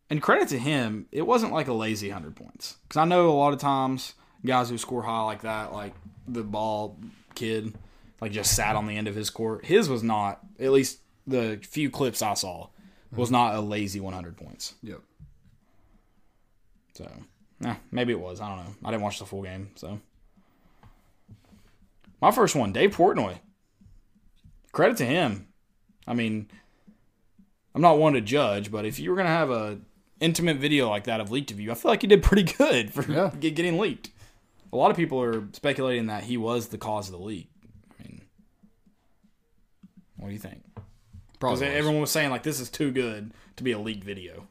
And 0.09 0.21
credit 0.21 0.47
to 0.49 0.59
him, 0.59 1.07
it 1.11 1.23
wasn't 1.23 1.53
like 1.53 1.67
a 1.67 1.73
lazy 1.73 2.09
100 2.09 2.35
points. 2.35 2.77
Because 2.83 2.97
I 2.97 3.05
know 3.05 3.29
a 3.29 3.33
lot 3.33 3.53
of 3.53 3.59
times 3.59 4.13
guys 4.45 4.69
who 4.69 4.77
score 4.77 5.03
high 5.03 5.23
like 5.23 5.41
that, 5.41 5.73
like 5.73 5.93
the 6.27 6.43
ball 6.43 6.99
kid, 7.35 7.73
like 8.21 8.31
just 8.31 8.55
sat 8.55 8.75
on 8.75 8.85
the 8.85 8.95
end 8.95 9.07
of 9.07 9.15
his 9.15 9.29
court. 9.29 9.65
His 9.65 9.89
was 9.89 10.03
not, 10.03 10.39
at 10.59 10.71
least 10.71 10.99
the 11.25 11.59
few 11.63 11.89
clips 11.89 12.21
I 12.21 12.33
saw, 12.33 12.67
was 13.15 13.31
not 13.31 13.55
a 13.55 13.61
lazy 13.61 13.99
100 13.99 14.37
points. 14.37 14.75
Yep. 14.83 15.01
So, 16.95 17.11
nah, 17.59 17.75
maybe 17.91 18.13
it 18.13 18.19
was. 18.19 18.39
I 18.39 18.49
don't 18.49 18.65
know. 18.65 18.75
I 18.85 18.91
didn't 18.91 19.03
watch 19.03 19.19
the 19.19 19.25
full 19.25 19.41
game. 19.41 19.71
So, 19.75 19.99
my 22.21 22.31
first 22.31 22.55
one, 22.55 22.71
Dave 22.71 22.95
Portnoy. 22.95 23.39
Credit 24.71 24.97
to 24.97 25.05
him. 25.05 25.47
I 26.07 26.13
mean, 26.13 26.49
I'm 27.75 27.81
not 27.81 27.97
one 27.97 28.13
to 28.13 28.21
judge, 28.21 28.71
but 28.71 28.85
if 28.85 28.99
you 28.99 29.09
were 29.09 29.15
gonna 29.15 29.29
have 29.29 29.49
a 29.49 29.79
intimate 30.19 30.57
video 30.57 30.89
like 30.89 31.05
that 31.05 31.19
of 31.19 31.31
leaked 31.31 31.51
of 31.51 31.59
you, 31.59 31.71
I 31.71 31.73
feel 31.75 31.89
like 31.91 32.03
you 32.03 32.09
did 32.09 32.23
pretty 32.23 32.43
good 32.57 32.93
for 32.93 33.09
Yeah. 33.11 33.29
getting 33.39 33.77
leaked. 33.79 34.11
A 34.71 34.75
lot 34.77 34.91
of 34.91 34.97
people 34.97 35.21
are 35.21 35.47
speculating 35.53 36.07
that 36.07 36.23
he 36.23 36.37
was 36.37 36.67
the 36.69 36.77
cause 36.77 37.07
of 37.07 37.13
the 37.13 37.19
leak. 37.23 37.49
I 37.99 38.03
mean, 38.03 38.21
what 40.17 40.27
do 40.29 40.33
you 40.33 40.39
think? 40.39 40.63
Because 40.75 41.59
Probably. 41.59 41.67
everyone 41.67 42.01
was 42.01 42.11
saying 42.11 42.29
like 42.31 42.43
this 42.43 42.59
is 42.59 42.69
too 42.69 42.91
good 42.91 43.33
to 43.57 43.63
be 43.63 43.71
a 43.71 43.79
leaked 43.79 44.03
video. 44.03 44.47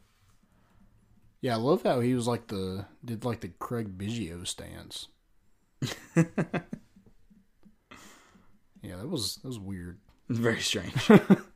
Yeah, 1.41 1.55
I 1.55 1.59
love 1.59 1.83
how 1.83 2.01
he 2.01 2.15
was 2.15 2.29
like 2.29 2.49
the 2.49 2.85
did 3.05 3.25
like 3.25 3.41
the 3.41 3.49
Craig 3.59 3.97
Biggio 3.99 4.47
stance. 4.47 5.09
yeah, 8.83 8.97
that 8.97 9.09
was 9.09 9.37
that 9.37 9.49
was 9.49 9.59
weird. 9.59 9.99
It's 10.29 10.39
very 10.39 10.61
strange. 10.61 10.95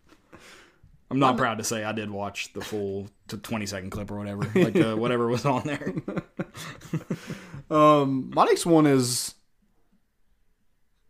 I'm 1.17 1.21
not 1.21 1.37
proud 1.39 1.59
to 1.59 1.65
say 1.65 1.85
I 1.85 1.93
did 1.93 2.11
watch 2.11 2.53
the 2.53 2.61
full 2.61 3.09
to 3.29 3.37
20 3.39 3.67
second 3.67 3.91
clip 3.91 4.11
or 4.11 4.17
whatever, 4.19 4.51
like 4.55 4.77
uh, 4.77 4.95
whatever 4.97 5.29
was 5.29 5.45
on 5.45 5.63
there. 5.65 5.95
Um, 7.69 8.31
my 8.33 8.45
next 8.45 8.65
one 8.65 8.87
is 8.87 9.35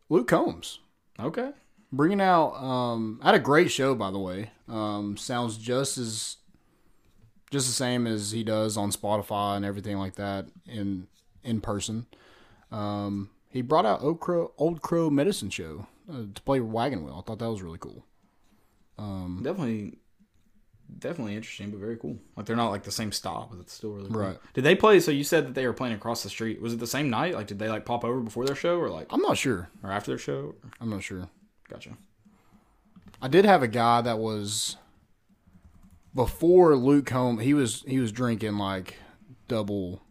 Luke 0.09 0.27
Combs 0.28 0.78
Okay. 1.20 1.51
bringing 1.93 2.20
out. 2.20 2.55
Um, 2.55 3.20
I 3.23 3.27
had 3.27 3.35
a 3.35 3.39
great 3.41 3.70
show 3.70 3.95
by 3.95 4.11
the 4.11 4.19
way. 4.19 4.53
Um, 4.69 5.19
sounds 5.19 5.59
just 5.59 5.99
as 5.99 6.37
just 7.51 7.66
the 7.66 7.74
same 7.74 8.07
as 8.07 8.31
he 8.31 8.43
does 8.43 8.77
on 8.78 8.91
Spotify 8.91 9.57
and 9.57 9.65
everything 9.66 9.99
like 9.99 10.15
that 10.15 10.47
in 10.66 11.09
in 11.45 11.61
person. 11.61 12.07
Um, 12.73 13.28
he 13.51 13.61
brought 13.62 13.85
out 13.87 14.03
Old 14.03 14.20
Crow, 14.20 14.53
Old 14.59 14.81
Crow 14.81 15.11
Medicine 15.11 15.51
Show 15.51 15.87
uh, 16.11 16.23
to 16.35 16.43
play 16.43 16.61
Wagon 16.61 17.05
Wheel. 17.05 17.19
I 17.19 17.23
thought 17.27 17.39
that 17.39 17.51
was 17.51 17.61
really 17.62 17.78
cool. 17.78 18.05
Definitely, 18.98 19.98
definitely 20.98 21.36
interesting, 21.36 21.70
but 21.70 21.81
very 21.81 21.97
cool. 21.97 22.18
Like 22.36 22.47
they're 22.47 22.56
not 22.56 22.70
like 22.70 22.85
the 22.85 22.90
same 22.93 23.12
style, 23.12 23.48
but 23.51 23.60
it's 23.60 23.73
still 23.73 23.93
really 23.93 24.10
cool. 24.10 24.20
Right. 24.20 24.39
Did 24.55 24.64
they 24.64 24.74
play? 24.74 25.01
So 25.01 25.10
you 25.10 25.24
said 25.24 25.47
that 25.47 25.55
they 25.55 25.66
were 25.66 25.73
playing 25.73 25.94
across 25.94 26.23
the 26.23 26.31
street. 26.31 26.60
Was 26.60 26.73
it 26.73 26.81
the 26.81 26.86
same 26.86 27.10
night? 27.10 27.35
Like, 27.35 27.47
did 27.47 27.59
they 27.59 27.68
like 27.68 27.85
pop 27.85 28.05
over 28.05 28.20
before 28.20 28.47
their 28.47 28.56
show 28.56 28.78
or 28.78 28.89
like 28.90 29.06
I'm 29.10 29.20
not 29.23 29.39
sure. 29.39 29.68
or 29.82 29.93
after 29.93 30.10
their 30.12 30.18
show? 30.18 30.55
I'm 30.81 30.90
not 30.90 31.02
sure. 31.02 31.28
Gotcha. 31.68 31.97
I 33.20 33.28
did 33.28 33.44
have 33.44 33.62
a 33.62 33.68
guy 33.68 34.01
that 34.02 34.18
was 34.18 34.77
before 36.14 36.77
Luke 36.77 37.06
Combs. 37.06 37.43
He 37.43 37.55
was 37.55 37.82
he 37.86 37.98
was 37.98 38.12
drinking 38.12 38.56
like 38.56 38.97
double 39.48 40.02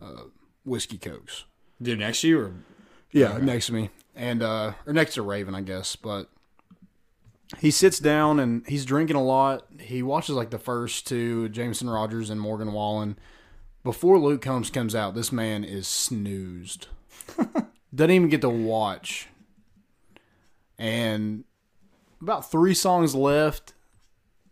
uh, 0.00 0.24
whiskey 0.64 0.98
cokes. 0.98 1.44
Dude, 1.80 1.98
next 1.98 2.20
to 2.22 2.28
you 2.28 2.40
or 2.40 2.52
Yeah, 3.10 3.38
next 3.38 3.66
to 3.66 3.72
me, 3.72 3.90
and 4.14 4.42
uh, 4.42 4.72
or 4.86 4.92
next 4.92 5.14
to 5.14 5.22
Raven, 5.22 5.54
I 5.54 5.60
guess. 5.60 5.96
But 5.96 6.30
he 7.58 7.70
sits 7.70 7.98
down 7.98 8.40
and 8.40 8.66
he's 8.66 8.84
drinking 8.84 9.16
a 9.16 9.22
lot. 9.22 9.66
He 9.80 10.02
watches 10.02 10.34
like 10.34 10.50
the 10.50 10.58
first 10.58 11.06
two, 11.06 11.48
Jameson 11.48 11.88
Rogers 11.88 12.30
and 12.30 12.40
Morgan 12.40 12.72
Wallen. 12.72 13.18
Before 13.84 14.18
Luke 14.18 14.42
Combs 14.42 14.70
comes 14.70 14.94
out, 14.94 15.14
this 15.14 15.32
man 15.32 15.64
is 15.64 15.88
snoozed. 15.88 16.86
Doesn't 17.94 18.10
even 18.10 18.28
get 18.28 18.40
to 18.42 18.48
watch. 18.48 19.28
And 20.78 21.44
about 22.20 22.50
three 22.50 22.74
songs 22.74 23.14
left. 23.14 23.74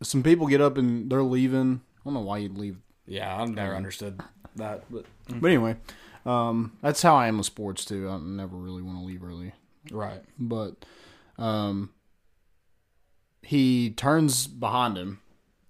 Some 0.02 0.22
people 0.22 0.46
get 0.46 0.60
up 0.60 0.76
and 0.76 1.10
they're 1.10 1.22
leaving. 1.22 1.80
I 1.98 2.00
don't 2.04 2.14
know 2.14 2.20
why 2.20 2.38
you'd 2.38 2.58
leave 2.58 2.78
yeah, 3.10 3.42
I've 3.42 3.50
never 3.50 3.74
understood 3.74 4.20
that, 4.54 4.84
but 4.88 5.04
but 5.28 5.48
anyway, 5.48 5.76
um, 6.24 6.76
that's 6.80 7.02
how 7.02 7.16
I 7.16 7.26
am 7.26 7.38
with 7.38 7.46
sports 7.46 7.84
too. 7.84 8.08
I 8.08 8.18
never 8.18 8.56
really 8.56 8.82
want 8.82 8.98
to 8.98 9.04
leave 9.04 9.24
early. 9.24 9.52
right. 9.90 10.22
But 10.38 10.76
um, 11.36 11.90
he 13.50 13.90
turns 13.90 14.46
behind 14.46 14.96
him 14.96 15.20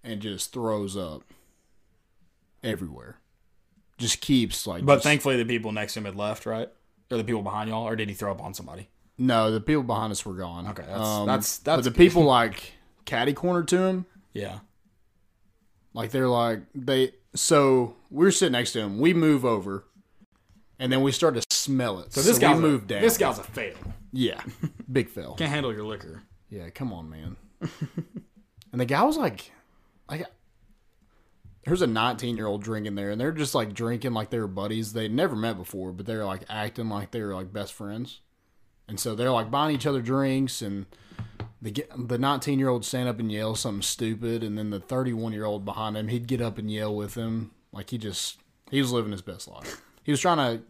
and 0.04 0.20
just 0.20 0.52
throws 0.52 0.98
up 0.98 1.22
everywhere. 2.62 3.16
Just 3.96 4.20
keeps 4.20 4.66
like. 4.66 4.84
But 4.84 4.96
just- 4.96 5.04
thankfully, 5.04 5.36
the 5.38 5.46
people 5.46 5.72
next 5.72 5.94
to 5.94 6.00
him 6.00 6.04
had 6.04 6.14
left, 6.16 6.44
right? 6.44 6.68
Or 7.10 7.16
the 7.16 7.24
people 7.24 7.40
behind 7.42 7.70
y'all, 7.70 7.88
or 7.88 7.96
did 7.96 8.08
he 8.10 8.14
throw 8.14 8.30
up 8.32 8.42
on 8.42 8.52
somebody? 8.54 8.88
no, 9.16 9.50
the 9.50 9.60
people 9.60 9.82
behind 9.82 10.10
us 10.10 10.24
were 10.24 10.34
gone. 10.34 10.66
Okay, 10.68 10.82
that's- 10.82 11.06
um, 11.06 11.26
that's- 11.26 11.58
But 11.58 11.76
that's 11.76 11.86
the 11.86 11.90
people 11.92 12.24
like 12.24 12.72
caddy 13.04 13.32
corner 13.34 13.62
to 13.64 13.78
him. 13.82 14.06
Yeah. 14.32 14.60
Like 15.94 16.10
they're 16.10 16.28
like 16.28 16.60
they. 16.74 17.12
So 17.34 17.96
we're 18.10 18.30
sitting 18.30 18.52
next 18.52 18.72
to 18.72 18.80
him. 18.80 18.98
We 18.98 19.12
move 19.14 19.44
over, 19.44 19.84
and 20.78 20.90
then 20.92 21.00
we 21.02 21.12
start 21.12 21.34
to 21.34 21.42
smell 21.50 21.98
it. 22.00 22.12
So 22.12 22.20
this 22.22 22.36
we 22.36 22.40
guy's 22.40 22.60
move 22.60 22.84
a, 22.84 22.86
down. 22.86 23.02
This 23.02 23.16
guy's 23.18 23.38
a 23.38 23.42
fail. 23.42 23.76
yeah, 24.12 24.40
big 24.92 25.08
fail. 25.10 25.34
Can't 25.34 25.50
handle 25.50 25.72
your 25.72 25.84
liquor. 25.84 26.22
Yeah, 26.50 26.70
come 26.70 26.92
on, 26.92 27.08
man. 27.10 27.36
and 28.72 28.80
the 28.80 28.84
guy 28.86 29.02
was 29.02 29.16
like, 29.16 29.50
like, 30.08 30.26
there's 31.64 31.82
a 31.82 31.86
19 31.86 32.36
year 32.36 32.46
old 32.46 32.62
drinking 32.62 32.94
there, 32.94 33.10
and 33.10 33.20
they're 33.20 33.32
just 33.32 33.54
like 33.54 33.74
drinking 33.74 34.12
like 34.12 34.30
they're 34.30 34.46
buddies. 34.46 34.92
They'd 34.92 35.12
never 35.12 35.36
met 35.36 35.56
before, 35.56 35.92
but 35.92 36.06
they're 36.06 36.24
like 36.24 36.44
acting 36.48 36.88
like 36.88 37.10
they 37.10 37.20
were 37.22 37.34
like 37.34 37.52
best 37.52 37.72
friends. 37.72 38.20
And 38.88 38.98
so 38.98 39.14
they're 39.14 39.30
like 39.30 39.50
buying 39.50 39.74
each 39.74 39.86
other 39.86 40.02
drinks, 40.02 40.62
and 40.62 40.86
the 41.62 41.84
the 41.96 42.18
19 42.18 42.58
year 42.58 42.68
old 42.68 42.84
stand 42.84 43.08
up 43.08 43.20
and 43.20 43.30
yell 43.30 43.54
something 43.54 43.82
stupid, 43.82 44.42
and 44.42 44.58
then 44.58 44.70
the 44.70 44.80
31 44.80 45.32
year 45.32 45.44
old 45.44 45.64
behind 45.64 45.96
him, 45.96 46.08
he'd 46.08 46.26
get 46.26 46.40
up 46.40 46.58
and 46.58 46.70
yell 46.70 46.94
with 46.94 47.14
him. 47.14 47.52
Like 47.72 47.90
he 47.90 47.98
just, 47.98 48.38
he 48.70 48.80
was 48.80 48.90
living 48.90 49.12
his 49.12 49.22
best 49.22 49.46
life. 49.46 49.80
He 50.02 50.10
was 50.10 50.20
trying 50.20 50.38
to 50.38 50.64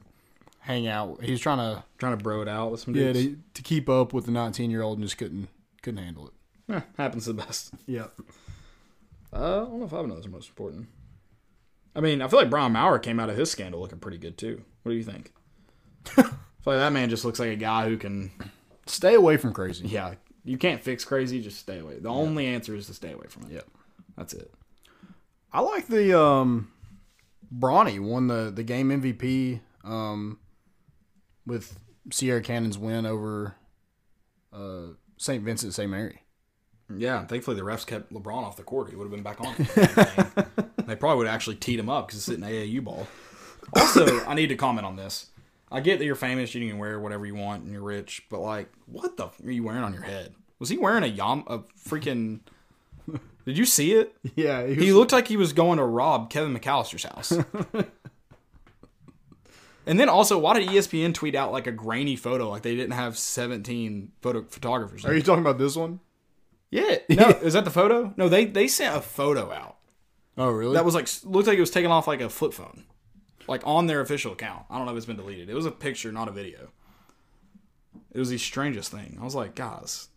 hang 0.58 0.86
out. 0.86 1.22
He 1.22 1.30
was 1.30 1.40
trying 1.40 1.58
to 1.58 1.82
Trying 1.98 2.18
to 2.18 2.22
bro 2.22 2.42
it 2.42 2.48
out 2.48 2.72
with 2.72 2.80
some 2.80 2.94
yeah 2.94 3.12
dudes. 3.12 3.36
to, 3.36 3.38
to 3.54 3.62
keep 3.62 3.88
up 3.88 4.12
with 4.12 4.26
the 4.26 4.32
19 4.32 4.70
year 4.70 4.82
old 4.82 4.98
and 4.98 5.06
just 5.06 5.16
couldn't 5.18 5.48
couldn't 5.82 6.02
handle 6.02 6.26
it. 6.26 6.32
Eh, 6.74 6.80
happens 6.96 7.24
to 7.24 7.32
the 7.32 7.42
best. 7.42 7.72
Yeah. 7.86 8.06
Uh, 9.32 9.62
I 9.62 9.64
don't 9.64 9.80
know 9.80 9.86
if 9.86 9.92
I 9.92 10.02
know 10.02 10.16
is 10.16 10.28
most 10.28 10.48
important. 10.48 10.88
I 11.94 12.00
mean, 12.00 12.22
I 12.22 12.28
feel 12.28 12.38
like 12.38 12.50
Brian 12.50 12.72
Maurer 12.72 12.98
came 12.98 13.18
out 13.18 13.30
of 13.30 13.36
his 13.36 13.50
scandal 13.50 13.80
looking 13.80 13.98
pretty 13.98 14.18
good 14.18 14.38
too. 14.38 14.62
What 14.82 14.92
do 14.92 14.96
you 14.96 15.04
think? 15.04 15.32
I 16.16 16.22
feel 16.22 16.32
like 16.64 16.78
that 16.78 16.92
man 16.92 17.10
just 17.10 17.24
looks 17.24 17.40
like 17.40 17.50
a 17.50 17.56
guy 17.56 17.88
who 17.88 17.96
can. 17.96 18.30
Stay 18.86 19.14
away 19.14 19.36
from 19.36 19.52
crazy. 19.52 19.88
Yeah, 19.88 20.14
you 20.44 20.58
can't 20.58 20.82
fix 20.82 21.04
crazy. 21.04 21.40
Just 21.40 21.58
stay 21.58 21.78
away. 21.78 21.98
The 21.98 22.08
only 22.08 22.46
answer 22.46 22.74
is 22.74 22.86
to 22.86 22.94
stay 22.94 23.12
away 23.12 23.26
from 23.28 23.44
it. 23.44 23.52
Yep. 23.52 23.68
That's 24.16 24.34
it. 24.34 24.52
I 25.52 25.60
like 25.60 25.86
the 25.88 26.18
um 26.18 26.70
Bronny 27.52 28.00
won 28.00 28.28
the 28.28 28.52
the 28.54 28.62
game 28.62 28.90
MVP 28.90 29.60
um 29.84 30.38
with 31.46 31.78
Sierra 32.12 32.40
Canyon's 32.40 32.78
win 32.78 33.06
over 33.06 33.56
uh 34.52 34.94
St. 35.16 35.42
Vincent 35.44 35.74
St. 35.74 35.90
Mary. 35.90 36.22
Yeah, 36.96 37.24
thankfully 37.24 37.56
the 37.56 37.62
refs 37.62 37.86
kept 37.86 38.12
LeBron 38.12 38.42
off 38.42 38.56
the 38.56 38.62
court. 38.62 38.90
He 38.90 38.96
would 38.96 39.04
have 39.04 39.12
been 39.12 39.22
back 39.22 39.40
on. 39.40 39.54
they 40.86 40.96
probably 40.96 41.18
would 41.18 41.26
have 41.26 41.34
actually 41.34 41.56
teed 41.56 41.78
him 41.78 41.88
up 41.88 42.06
because 42.08 42.28
it's 42.28 42.36
an 42.36 42.42
AAU 42.42 42.82
ball. 42.82 43.06
Also, 43.76 44.24
I 44.26 44.34
need 44.34 44.48
to 44.48 44.56
comment 44.56 44.86
on 44.86 44.96
this. 44.96 45.26
I 45.72 45.80
get 45.80 45.98
that 46.00 46.04
you're 46.04 46.16
famous, 46.16 46.52
you 46.54 46.68
can 46.68 46.78
wear 46.78 46.98
whatever 46.98 47.24
you 47.26 47.36
want, 47.36 47.62
and 47.62 47.72
you're 47.72 47.82
rich, 47.82 48.24
but 48.28 48.40
like, 48.40 48.68
what 48.86 49.16
the 49.16 49.26
f- 49.26 49.40
are 49.44 49.52
you 49.52 49.62
wearing 49.62 49.84
on 49.84 49.92
your 49.92 50.02
head? 50.02 50.34
Was 50.58 50.68
he 50.68 50.76
wearing 50.76 51.04
a 51.04 51.06
yam 51.06 51.44
a 51.46 51.60
freaking? 51.88 52.40
Did 53.46 53.56
you 53.56 53.64
see 53.64 53.92
it? 53.92 54.16
Yeah, 54.34 54.66
He 54.66 54.92
looked 54.92 55.12
like 55.12 55.28
he 55.28 55.36
was 55.36 55.52
going 55.52 55.78
to 55.78 55.84
rob 55.84 56.28
Kevin 56.28 56.56
McCallister's 56.56 57.04
house. 57.04 57.32
and 59.86 59.98
then 59.98 60.08
also, 60.08 60.38
why 60.38 60.58
did 60.58 60.68
ESPN 60.68 61.14
tweet 61.14 61.34
out 61.34 61.50
like 61.50 61.66
a 61.66 61.72
grainy 61.72 62.16
photo, 62.16 62.50
like 62.50 62.62
they 62.62 62.76
didn't 62.76 62.92
have 62.92 63.16
17 63.16 64.12
photo 64.20 64.44
photographers? 64.44 65.06
Are 65.06 65.14
you 65.14 65.22
talking 65.22 65.40
about 65.40 65.58
this 65.58 65.74
one? 65.74 66.00
Yeah. 66.70 66.96
No, 67.08 67.28
is 67.28 67.54
that 67.54 67.64
the 67.64 67.70
photo? 67.70 68.12
No, 68.16 68.28
they 68.28 68.44
they 68.44 68.68
sent 68.68 68.96
a 68.96 69.00
photo 69.00 69.50
out 69.52 69.76
Oh, 70.38 70.50
really? 70.50 70.74
that 70.74 70.84
was 70.84 70.94
like 70.94 71.08
looked 71.24 71.48
like 71.48 71.58
it 71.58 71.60
was 71.60 71.70
taken 71.70 71.90
off 71.90 72.06
like 72.06 72.20
a 72.20 72.28
flip 72.30 72.52
phone. 72.54 72.84
like 73.48 73.62
on 73.66 73.86
their 73.86 74.00
official 74.00 74.32
account. 74.32 74.64
I 74.70 74.76
don't 74.76 74.86
know 74.86 74.92
if 74.92 74.96
it's 74.96 75.06
been 75.06 75.16
deleted. 75.16 75.48
It 75.50 75.54
was 75.54 75.66
a 75.66 75.70
picture, 75.72 76.12
not 76.12 76.28
a 76.28 76.32
video. 76.32 76.68
It 78.12 78.18
was 78.18 78.30
the 78.30 78.38
strangest 78.38 78.90
thing. 78.92 79.18
I 79.20 79.24
was 79.24 79.34
like, 79.34 79.54
guys, 79.56 80.08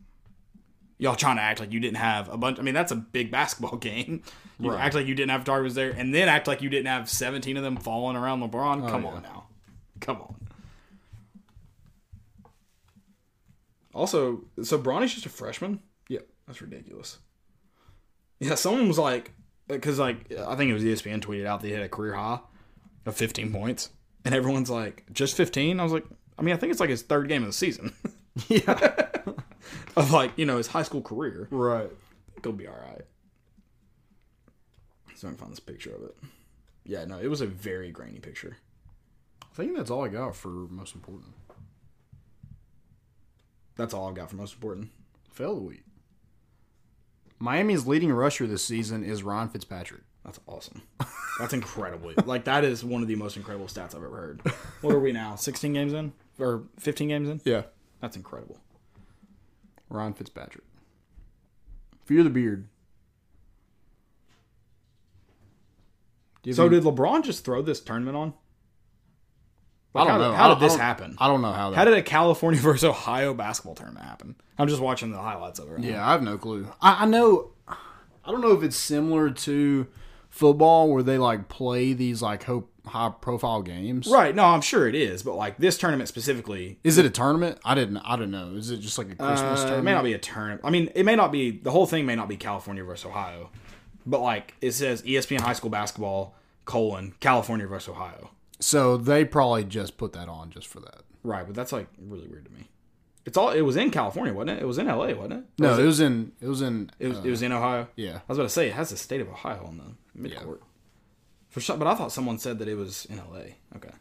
y'all 0.99 1.15
trying 1.15 1.37
to 1.37 1.41
act 1.41 1.59
like 1.59 1.71
you 1.71 1.79
didn't 1.79 1.97
have 1.97 2.29
a 2.29 2.37
bunch. 2.37 2.59
I 2.59 2.61
mean, 2.61 2.73
that's 2.75 2.91
a 2.91 2.95
big 2.95 3.31
basketball 3.39 3.77
game. 3.77 4.21
You 4.59 4.69
Right. 4.71 4.79
act 4.79 4.93
like 4.95 5.07
you 5.07 5.15
didn't 5.15 5.31
have 5.31 5.43
targets 5.43 5.73
there, 5.75 5.89
and 5.91 6.13
then 6.13 6.29
act 6.29 6.47
like 6.47 6.61
you 6.61 6.69
didn't 6.69 6.87
have 6.87 7.09
17 7.09 7.57
of 7.57 7.63
them 7.63 7.75
falling 7.77 8.15
around 8.15 8.41
LeBron. 8.41 8.83
Oh, 8.85 8.87
Come 8.89 9.05
Oh, 9.05 9.09
yeah. 9.09 9.15
on 9.15 9.21
now. 9.23 9.43
Come 9.99 10.17
on. 10.21 10.35
Also, 13.93 14.43
so 14.63 14.77
Bronny's 14.77 15.13
just 15.13 15.25
a 15.25 15.29
freshman? 15.29 15.79
That's 16.47 16.61
ridiculous. 16.61 17.19
Yeah, 18.39 18.55
someone 18.55 18.87
was 18.87 18.99
like, 18.99 19.31
because 19.67 19.99
like 19.99 20.31
I 20.37 20.55
think 20.55 20.69
it 20.69 20.73
was 20.73 20.83
ESPN 20.83 21.21
tweeted 21.21 21.45
out 21.45 21.61
they 21.61 21.69
hit 21.69 21.81
a 21.81 21.89
career 21.89 22.13
high 22.15 22.39
of 23.05 23.15
15 23.15 23.51
points, 23.51 23.89
and 24.25 24.33
everyone's 24.35 24.69
like, 24.69 25.05
just 25.13 25.35
15. 25.37 25.79
I 25.79 25.83
was 25.83 25.93
like, 25.93 26.05
I 26.37 26.41
mean, 26.41 26.53
I 26.53 26.57
think 26.57 26.71
it's 26.71 26.79
like 26.79 26.89
his 26.89 27.01
third 27.03 27.27
game 27.27 27.43
of 27.43 27.47
the 27.49 27.53
season 27.53 27.93
Yeah. 28.49 28.95
of 29.95 30.11
like 30.11 30.31
you 30.37 30.45
know 30.45 30.57
his 30.57 30.67
high 30.67 30.83
school 30.83 31.01
career. 31.01 31.47
right. 31.51 31.89
He'll 32.43 32.51
be 32.51 32.67
all 32.67 32.73
right. 32.75 33.05
So 35.15 35.27
I 35.27 35.31
can 35.31 35.37
find 35.37 35.51
this 35.51 35.59
picture 35.61 35.95
of 35.95 36.03
it. 36.03 36.15
Yeah, 36.83 37.05
no, 37.05 37.17
it 37.19 37.27
was 37.29 37.39
a 37.39 37.45
very 37.47 37.91
grainy 37.91 38.19
picture. 38.19 38.57
I 39.41 39.55
think 39.55 39.77
that's 39.77 39.89
all 39.89 40.03
I 40.03 40.09
got 40.09 40.35
for 40.35 40.49
most 40.49 40.95
important. 40.95 41.33
That's 43.77 43.93
all 43.93 44.09
I've 44.09 44.15
got 44.15 44.29
for 44.29 44.35
most 44.35 44.55
important. 44.55 44.89
Fail 45.31 45.55
the 45.55 45.61
week. 45.61 45.83
Miami's 47.39 47.85
leading 47.85 48.11
rusher 48.11 48.47
this 48.47 48.63
season 48.63 49.03
is 49.03 49.23
Ryan 49.23 49.49
Fitzpatrick. 49.49 50.01
That's 50.23 50.39
awesome. 50.47 50.81
That's 51.39 51.53
incredibly 51.53 52.15
like 52.25 52.45
that 52.45 52.63
is 52.63 52.83
one 52.83 53.01
of 53.01 53.07
the 53.07 53.15
most 53.15 53.35
incredible 53.35 53.65
stats 53.65 53.95
I've 53.95 54.03
ever 54.03 54.15
heard. 54.15 54.41
What 54.81 54.93
are 54.93 54.99
we 54.99 55.11
now? 55.11 55.35
16 55.35 55.73
games 55.73 55.91
in 55.93 56.13
or 56.39 56.63
15 56.79 57.07
games 57.09 57.27
in? 57.29 57.41
Yeah. 57.43 57.63
That's 57.99 58.15
incredible. 58.15 58.57
Ryan 59.89 60.13
Fitzpatrick. 60.13 60.63
Fear 62.05 62.23
the 62.23 62.29
beard. 62.29 62.67
So 66.51 66.67
did 66.67 66.83
LeBron 66.83 67.23
just 67.23 67.45
throw 67.45 67.61
this 67.61 67.79
tournament 67.79 68.17
on? 68.17 68.33
I 69.95 70.05
don't 70.05 70.07
how, 70.07 70.17
know. 70.17 70.33
How 70.33 70.53
did 70.53 70.59
this 70.59 70.75
I 70.75 70.77
happen? 70.79 71.15
I 71.19 71.27
don't 71.27 71.41
know 71.41 71.51
how 71.51 71.69
that. 71.69 71.75
How 71.75 71.85
did 71.85 71.93
a 71.93 72.01
California 72.01 72.59
versus 72.61 72.83
Ohio 72.83 73.33
basketball 73.33 73.75
tournament 73.75 74.05
happen? 74.05 74.35
I'm 74.57 74.67
just 74.67 74.81
watching 74.81 75.11
the 75.11 75.17
highlights 75.17 75.59
of 75.59 75.67
it. 75.67 75.73
Right 75.73 75.81
now. 75.81 75.87
Yeah, 75.87 76.07
I 76.07 76.11
have 76.11 76.23
no 76.23 76.37
clue. 76.37 76.67
I, 76.81 77.03
I 77.03 77.05
know. 77.05 77.51
I 77.67 78.31
don't 78.31 78.41
know 78.41 78.53
if 78.53 78.63
it's 78.63 78.77
similar 78.77 79.29
to 79.29 79.87
football 80.29 80.89
where 80.91 81.03
they 81.03 81.17
like 81.17 81.47
play 81.47 81.93
these 81.93 82.21
like 82.21 82.45
high 82.85 83.11
profile 83.21 83.61
games. 83.61 84.07
Right. 84.07 84.33
No, 84.35 84.45
I'm 84.45 84.61
sure 84.61 84.87
it 84.87 84.95
is, 84.95 85.21
but 85.23 85.35
like 85.35 85.57
this 85.57 85.77
tournament 85.77 86.09
specifically, 86.09 86.79
Is 86.83 86.97
it 86.97 87.05
a 87.05 87.09
tournament? 87.09 87.59
I 87.63 87.75
didn't. 87.75 87.97
I 87.97 88.15
don't 88.15 88.31
know. 88.31 88.53
Is 88.55 88.71
it 88.71 88.77
just 88.77 88.97
like 88.97 89.11
a 89.11 89.15
Christmas 89.15 89.41
uh, 89.41 89.53
it 89.53 89.57
tournament? 89.57 89.85
may 89.85 89.93
not 89.93 90.03
be 90.03 90.13
a 90.13 90.17
tournament. 90.17 90.61
I 90.63 90.69
mean, 90.69 90.89
it 90.95 91.03
may 91.03 91.15
not 91.15 91.31
be 91.31 91.51
the 91.51 91.71
whole 91.71 91.85
thing. 91.85 92.05
May 92.05 92.15
not 92.15 92.27
be 92.27 92.37
California 92.37 92.83
versus 92.83 93.05
Ohio, 93.05 93.51
but 94.05 94.21
like 94.21 94.55
it 94.61 94.71
says 94.71 95.01
ESPN 95.03 95.41
high 95.41 95.53
school 95.53 95.69
basketball 95.69 96.35
colon 96.65 97.13
California 97.19 97.67
versus 97.67 97.89
Ohio. 97.89 98.31
So 98.59 98.97
they 98.97 99.25
probably 99.25 99.63
just 99.65 99.97
put 99.97 100.13
that 100.13 100.29
on 100.29 100.49
just 100.51 100.67
for 100.67 100.79
that. 100.81 101.01
Right, 101.23 101.45
but 101.45 101.55
that's 101.55 101.71
like 101.71 101.87
really 101.99 102.27
weird 102.27 102.45
to 102.45 102.51
me. 102.51 102.69
It's 103.25 103.37
all. 103.37 103.49
It 103.51 103.61
was 103.61 103.75
in 103.77 103.89
California, 103.91 104.33
wasn't 104.33 104.57
it? 104.59 104.63
It 104.63 104.65
was 104.65 104.77
in 104.77 104.87
LA, 104.87 105.13
wasn't 105.13 105.33
it? 105.33 105.37
Or 105.37 105.43
No, 105.57 105.69
was 105.71 105.79
it 105.79 105.85
was 105.85 105.99
in. 106.01 106.31
It 106.41 106.47
was 106.47 106.61
in. 106.61 106.89
It 106.99 107.07
was, 107.07 107.17
uh, 107.19 107.21
it 107.23 107.29
was 107.29 107.41
in 107.41 107.51
Ohio. 107.53 107.87
yeah. 107.95 108.17
I 108.17 108.21
was 108.27 108.37
about 108.37 108.43
to 108.47 108.49
say 108.49 108.67
it 108.67 108.73
has 108.73 108.89
the 108.89 108.97
state 108.97 109.21
of 109.21 109.29
Ohio 109.29 109.65
on 109.65 109.77
the 109.77 110.29
midcourt. 110.29 110.59
For 111.49 111.61
some, 111.61 111.79
but 111.79 111.87
I 111.87 111.95
thought 111.95 112.11
someone 112.11 112.37
said 112.39 112.59
that 112.59 112.67
it 112.67 112.75
was 112.75 113.05
in 113.05 113.17
LA. 113.17 113.55
Okay, 113.77 113.93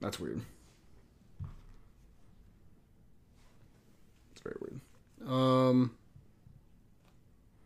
that's 0.00 0.18
weird. 0.18 0.40
It's 4.32 4.40
very 4.42 4.56
weird. 4.60 4.80
Um. 5.30 5.96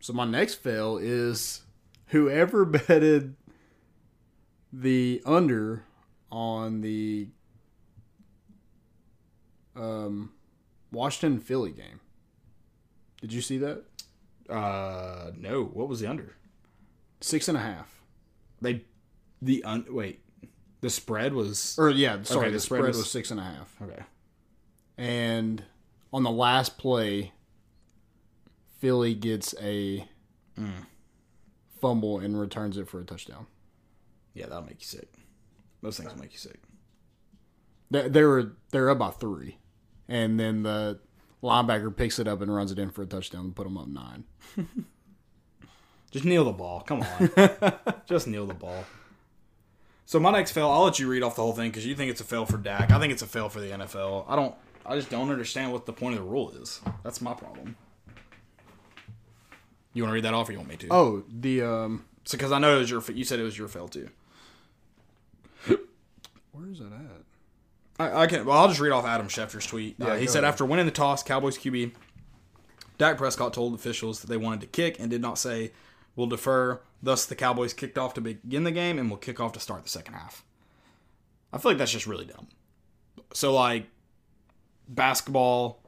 So 0.01 0.13
my 0.13 0.25
next 0.25 0.55
fail 0.55 0.97
is 0.97 1.61
whoever 2.09 2.65
betted 2.65 3.35
the 4.71 5.21
under 5.25 5.83
on 6.31 6.81
the 6.81 7.27
um 9.75 10.31
Washington 10.91 11.39
Philly 11.39 11.71
game. 11.71 11.99
Did 13.21 13.33
you 13.33 13.41
see 13.41 13.57
that? 13.59 13.83
Uh, 14.49 15.31
no. 15.37 15.63
What 15.65 15.87
was 15.87 15.99
the 15.99 16.07
under? 16.07 16.35
Six 17.21 17.47
and 17.47 17.57
a 17.57 17.61
half. 17.61 18.01
They, 18.61 18.85
the 19.41 19.63
un. 19.63 19.85
Wait, 19.89 20.21
the 20.81 20.89
spread 20.89 21.33
was 21.33 21.77
Or 21.77 21.89
yeah, 21.91 22.23
sorry, 22.23 22.39
Okay, 22.41 22.47
the, 22.49 22.53
the 22.53 22.59
spread, 22.59 22.77
spread 22.79 22.87
was, 22.87 22.97
was- 22.97 23.11
six 23.11 23.29
and 23.31 23.39
a 23.39 23.43
half. 23.43 23.75
okay. 23.81 24.01
And 24.97 25.63
on 26.11 26.23
the 26.23 26.31
last 26.31 26.77
play, 26.77 27.31
Philly 28.79 29.13
gets 29.13 29.53
a 29.61 30.07
fumble 31.81 32.19
and 32.19 32.39
returns 32.39 32.77
it 32.77 32.87
for 32.87 32.99
a 32.99 33.03
touchdown. 33.03 33.47
Yeah, 34.33 34.47
that'll 34.47 34.63
make 34.63 34.79
you 34.79 34.87
sick. 34.87 35.09
Those 35.81 35.97
things 35.97 36.13
will 36.13 36.21
make 36.21 36.33
you 36.33 36.37
sick. 36.37 36.59
They, 37.91 38.07
they 38.07 38.23
were 38.23 38.53
they're 38.71 38.89
up 38.89 38.99
by 38.99 39.11
three, 39.11 39.57
and 40.07 40.39
then 40.39 40.63
the 40.63 40.99
linebacker 41.41 41.95
picks 41.95 42.19
it 42.19 42.27
up 42.27 42.41
and 42.41 42.53
runs 42.53 42.71
it 42.71 42.79
in 42.79 42.89
for 42.89 43.01
a 43.01 43.05
touchdown 43.05 43.45
and 43.45 43.55
put 43.55 43.63
them 43.63 43.77
up 43.77 43.87
nine. 43.87 44.25
Just 46.11 46.25
kneel 46.25 46.45
the 46.45 46.51
ball. 46.51 46.81
Come 46.81 47.01
on. 47.01 47.73
Just 48.07 48.27
kneel 48.27 48.45
the 48.45 48.53
ball. 48.53 48.83
So 50.05 50.19
my 50.19 50.31
next 50.31 50.51
fail, 50.51 50.69
I'll 50.69 50.83
let 50.83 50.97
you 50.97 51.07
read 51.07 51.21
off 51.21 51.35
the 51.35 51.43
whole 51.43 51.53
thing 51.53 51.69
because 51.69 51.85
you 51.85 51.95
think 51.95 52.09
it's 52.09 52.21
a 52.21 52.23
fail 52.23 52.45
for 52.45 52.57
Dak. 52.57 52.91
I 52.91 52.99
think 52.99 53.13
it's 53.13 53.21
a 53.21 53.27
fail 53.27 53.47
for 53.47 53.59
the 53.59 53.67
NFL. 53.67 54.25
I 54.27 54.35
don't. 54.35 54.55
I 54.85 54.95
just 54.95 55.11
don't 55.11 55.29
understand 55.29 55.71
what 55.71 55.85
the 55.85 55.93
point 55.93 56.15
of 56.15 56.23
the 56.23 56.29
rule 56.29 56.49
is. 56.51 56.81
That's 57.03 57.21
my 57.21 57.33
problem. 57.33 57.75
You 59.93 60.03
want 60.03 60.11
to 60.11 60.15
read 60.15 60.25
that 60.25 60.33
off, 60.33 60.49
or 60.49 60.51
you 60.51 60.57
want 60.59 60.69
me 60.69 60.77
to? 60.77 60.87
Oh, 60.91 61.23
the 61.29 61.61
um, 61.61 62.05
so 62.25 62.37
because 62.37 62.51
I 62.51 62.59
know 62.59 62.75
it 62.75 62.79
was 62.79 62.91
your. 62.91 63.03
You 63.11 63.23
said 63.23 63.39
it 63.39 63.43
was 63.43 63.57
your 63.57 63.67
fail 63.67 63.87
too. 63.87 64.09
where 65.65 66.69
is 66.71 66.79
that 66.79 66.91
at? 66.91 67.21
I, 67.99 68.21
I 68.21 68.27
can. 68.27 68.45
Well, 68.45 68.57
I'll 68.57 68.67
just 68.67 68.79
read 68.79 68.91
off 68.91 69.05
Adam 69.05 69.27
Schefter's 69.27 69.65
tweet. 69.65 69.95
Uh, 70.01 70.15
he 70.15 70.27
said 70.27 70.43
ahead. 70.43 70.49
after 70.53 70.65
winning 70.65 70.85
the 70.85 70.91
toss, 70.91 71.23
Cowboys 71.23 71.57
QB 71.57 71.91
Dak 72.99 73.17
Prescott 73.17 73.53
told 73.53 73.73
officials 73.73 74.19
that 74.21 74.27
they 74.27 74.37
wanted 74.37 74.61
to 74.61 74.67
kick 74.67 74.99
and 74.99 75.09
did 75.09 75.21
not 75.21 75.39
say 75.39 75.71
we'll 76.15 76.27
defer. 76.27 76.81
Thus, 77.01 77.25
the 77.25 77.35
Cowboys 77.35 77.73
kicked 77.73 77.97
off 77.97 78.13
to 78.15 78.21
begin 78.21 78.65
the 78.65 78.71
game 78.71 78.99
and 78.99 79.09
will 79.09 79.17
kick 79.17 79.39
off 79.39 79.53
to 79.53 79.59
start 79.59 79.83
the 79.83 79.89
second 79.89 80.13
half. 80.15 80.43
I 81.51 81.57
feel 81.57 81.71
like 81.71 81.79
that's 81.79 81.93
just 81.93 82.05
really 82.05 82.25
dumb. 82.25 82.47
So, 83.33 83.53
like, 83.53 83.85
basketball 84.87 85.81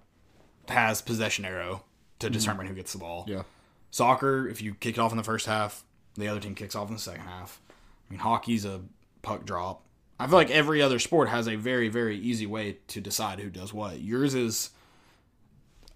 has 0.69 1.01
possession 1.01 1.43
arrow 1.43 1.83
to 2.19 2.29
determine 2.29 2.65
who 2.65 2.73
gets 2.73 2.93
the 2.93 2.99
ball. 2.99 3.25
Yeah, 3.27 3.43
Soccer, 3.91 4.47
if 4.47 4.61
you 4.61 4.73
kick 4.73 4.97
it 4.97 4.99
off 4.99 5.11
in 5.11 5.17
the 5.17 5.23
first 5.23 5.45
half, 5.45 5.83
the 6.15 6.27
other 6.27 6.39
team 6.39 6.55
kicks 6.55 6.75
off 6.75 6.87
in 6.87 6.95
the 6.95 7.01
second 7.01 7.25
half. 7.25 7.61
I 7.69 8.13
mean, 8.13 8.19
hockey's 8.19 8.65
a 8.65 8.81
puck 9.21 9.45
drop. 9.45 9.83
I 10.19 10.27
feel 10.27 10.35
like 10.35 10.51
every 10.51 10.81
other 10.81 10.99
sport 10.99 11.29
has 11.29 11.47
a 11.47 11.55
very, 11.55 11.89
very 11.89 12.17
easy 12.17 12.45
way 12.45 12.77
to 12.87 13.01
decide 13.01 13.39
who 13.39 13.49
does 13.49 13.73
what. 13.73 13.99
Yours 14.01 14.33
is 14.33 14.69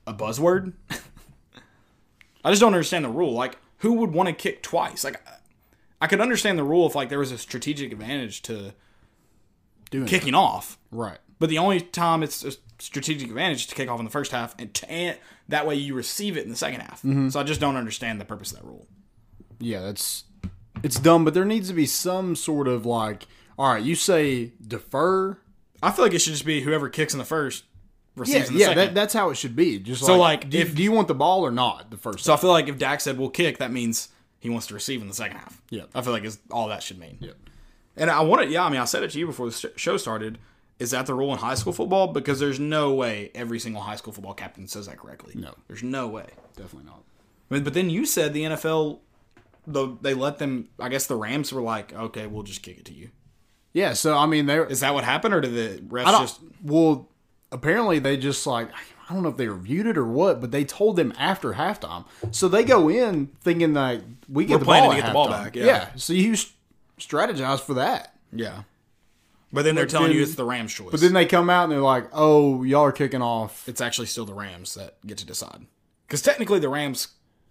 a 0.07 0.13
buzzword. 0.13 0.73
I 2.43 2.49
just 2.49 2.59
don't 2.59 2.73
understand 2.73 3.05
the 3.05 3.09
rule. 3.09 3.33
Like, 3.33 3.57
who 3.79 3.93
would 3.93 4.13
want 4.13 4.27
to 4.27 4.33
kick 4.33 4.61
twice? 4.61 5.03
Like, 5.03 5.21
I 6.01 6.07
could 6.07 6.21
understand 6.21 6.57
the 6.57 6.63
rule 6.63 6.87
if 6.87 6.95
like 6.95 7.09
there 7.09 7.19
was 7.19 7.31
a 7.31 7.37
strategic 7.37 7.91
advantage 7.91 8.41
to 8.43 8.73
doing 9.89 10.07
kicking 10.07 10.35
off, 10.35 10.77
right. 10.91 11.19
but 11.39 11.49
the 11.49 11.57
only 11.57 11.79
time 11.79 12.23
it's 12.23 12.43
strategic 12.79 13.29
advantage 13.29 13.67
to 13.67 13.75
kick 13.75 13.89
off 13.89 13.99
in 13.99 14.05
the 14.05 14.11
first 14.11 14.31
half, 14.31 14.55
and, 14.59 14.73
to, 14.73 14.89
and 14.91 15.17
that 15.47 15.65
way 15.67 15.75
you 15.75 15.93
receive 15.93 16.37
it 16.37 16.43
in 16.43 16.49
the 16.49 16.55
second 16.55 16.81
half. 16.81 16.99
Mm-hmm. 16.99 17.29
So 17.29 17.39
I 17.39 17.43
just 17.43 17.59
don't 17.61 17.75
understand 17.75 18.19
the 18.19 18.25
purpose 18.25 18.51
of 18.51 18.59
that 18.59 18.65
rule. 18.65 18.87
Yeah, 19.59 19.81
that's 19.81 20.25
it's 20.83 20.99
dumb, 20.99 21.23
but 21.25 21.33
there 21.33 21.45
needs 21.45 21.67
to 21.69 21.73
be 21.73 21.85
some 21.85 22.35
sort 22.35 22.67
of 22.67 22.85
like, 22.85 23.27
all 23.57 23.73
right, 23.73 23.83
you 23.83 23.95
say 23.95 24.51
defer. 24.65 25.37
I 25.81 25.91
feel 25.91 26.03
like 26.05 26.13
it 26.13 26.19
should 26.19 26.33
just 26.33 26.45
be 26.45 26.61
whoever 26.61 26.89
kicks 26.89 27.13
in 27.13 27.19
the 27.19 27.25
first 27.25 27.63
receives 28.15 28.35
Yeah, 28.35 28.47
in 28.47 28.53
the 28.53 28.59
yeah, 28.59 28.65
second. 28.67 28.77
that, 28.87 28.95
that's 28.95 29.13
how 29.13 29.29
it 29.29 29.35
should 29.35 29.55
be. 29.55 29.79
Just 29.79 30.03
So, 30.05 30.17
like, 30.17 30.41
like, 30.43 30.49
do, 30.49 30.57
you- 30.57 30.63
if- 30.63 30.75
do 30.75 30.83
you 30.83 30.91
want 30.91 31.07
the 31.07 31.15
ball 31.15 31.45
or 31.45 31.51
not? 31.51 31.91
The 31.91 31.97
first. 31.97 32.25
so 32.25 32.33
I 32.33 32.37
feel 32.37 32.49
like 32.49 32.67
if 32.67 32.77
Dak 32.77 33.01
said 33.01 33.17
we'll 33.17 33.29
kick, 33.29 33.57
that 33.59 33.71
means 33.71 34.09
he 34.39 34.49
wants 34.49 34.67
to 34.67 34.73
receive 34.73 35.01
in 35.01 35.07
the 35.07 35.13
second 35.13 35.37
half. 35.37 35.61
Yeah. 35.69 35.83
I 35.93 36.01
feel 36.01 36.11
like 36.13 36.23
is 36.23 36.39
all 36.51 36.67
that 36.69 36.83
should 36.83 36.99
mean. 36.99 37.17
Yeah. 37.19 37.31
And 37.97 38.09
I 38.09 38.21
wanted, 38.21 38.51
yeah, 38.51 38.63
I 38.65 38.69
mean, 38.69 38.81
I 38.81 38.85
said 38.85 39.03
it 39.03 39.11
to 39.11 39.19
you 39.19 39.25
before 39.27 39.49
the 39.49 39.71
show 39.77 39.95
started. 39.97 40.37
Is 40.77 40.91
that 40.91 41.05
the 41.05 41.13
rule 41.13 41.31
in 41.31 41.39
high 41.39 41.55
school 41.55 41.73
football? 41.73 42.07
Because 42.07 42.39
there's 42.39 42.59
no 42.59 42.93
way 42.93 43.31
every 43.33 43.59
single 43.59 43.81
high 43.81 43.95
school 43.95 44.11
football 44.13 44.33
captain 44.33 44.67
says 44.67 44.87
that 44.87 44.97
correctly. 44.97 45.33
No. 45.35 45.53
there's 45.67 45.83
no 45.83 46.07
way. 46.07 46.27
definitely 46.55 46.85
not. 46.85 47.03
But, 47.49 47.63
but 47.63 47.73
then 47.73 47.89
you 47.89 48.05
said 48.05 48.33
the 48.33 48.43
NFL, 48.43 48.99
the 49.65 49.95
they 50.01 50.13
let 50.13 50.39
them. 50.39 50.69
I 50.79 50.89
guess 50.89 51.07
the 51.07 51.15
Rams 51.15 51.53
were 51.53 51.61
like, 51.61 51.93
okay, 51.93 52.27
we'll 52.27 52.43
just 52.43 52.61
kick 52.61 52.77
it 52.77 52.85
to 52.85 52.93
you. 52.93 53.09
Yeah, 53.73 53.93
so 53.93 54.17
I 54.17 54.25
mean, 54.25 54.45
there 54.45 54.65
Is 54.65 54.79
that 54.79 54.93
what 54.93 55.03
happened, 55.03 55.33
or 55.33 55.41
did 55.41 55.53
the 55.53 55.81
refs 55.81 56.19
just? 56.19 56.39
well, 56.63 57.09
apparently 57.51 57.99
they 57.99 58.17
just 58.17 58.45
like 58.47 58.69
I 59.09 59.13
don't 59.13 59.21
know 59.21 59.29
if 59.29 59.37
they 59.37 59.47
reviewed 59.47 59.85
it 59.85 59.97
or 59.97 60.05
what, 60.05 60.41
but 60.41 60.51
they 60.51 60.65
told 60.65 60.95
them 60.95 61.13
after 61.17 61.53
halftime. 61.53 62.05
So 62.31 62.47
they 62.47 62.63
go 62.63 62.89
in 62.89 63.27
thinking 63.41 63.73
that 63.73 64.01
we 64.27 64.45
get 64.45 64.53
We're 64.53 64.59
the 64.59 64.65
planning 64.65 64.89
ball 64.89 64.97
get 64.97 65.05
the 65.05 65.13
ball 65.13 65.29
back, 65.29 65.55
yeah. 65.55 65.89
So 65.95 66.13
you 66.13 66.35
strategize 66.99 67.59
for 67.59 67.75
that. 67.75 68.15
Yeah. 68.31 68.63
But 69.55 69.63
then 69.63 69.73
they're 69.73 69.85
telling 69.85 70.11
you 70.11 70.21
it's 70.21 70.35
the 70.35 70.43
Rams' 70.43 70.73
choice. 70.73 70.91
But 70.91 70.99
then 70.99 71.13
they 71.13 71.25
come 71.25 71.49
out 71.49 71.63
and 71.63 71.71
they're 71.71 71.79
like, 71.79 72.09
"Oh, 72.11 72.63
y'all 72.63 72.83
are 72.83 72.91
kicking 72.91 73.21
off." 73.21 73.67
it's 73.69 73.79
actually 73.79 74.07
still 74.07 74.25
the 74.25 74.33
Rams 74.33 74.73
that 74.73 74.97
get 75.07 75.17
to 75.19 75.25
decide. 75.25 75.65
Because 76.05 76.21
technically, 76.21 76.59
the 76.59 76.67
Rams, 76.67 77.07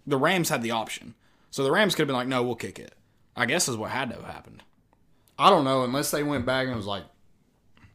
the 0.07 0.19
Rams 0.19 0.51
had 0.51 0.61
the 0.61 0.71
option, 0.71 1.15
so 1.51 1.65
the 1.65 1.73
Rams 1.73 1.95
could 1.95 2.03
have 2.03 2.09
been 2.09 2.17
like, 2.17 2.29
"No, 2.29 2.43
we'll 2.43 2.57
kick 2.57 2.79
it." 2.79 2.95
I 3.35 3.47
guess 3.47 3.69
is 3.69 3.79
what 3.79 3.91
had 3.91 4.11
to 4.11 4.17
have 4.17 4.25
happened. 4.27 4.63
I 5.39 5.49
don't 5.49 5.65
know 5.65 5.83
unless 5.83 6.11
they 6.11 6.23
went 6.23 6.45
back 6.45 6.67
and 6.67 6.77
was 6.77 6.85
like, 6.85 7.05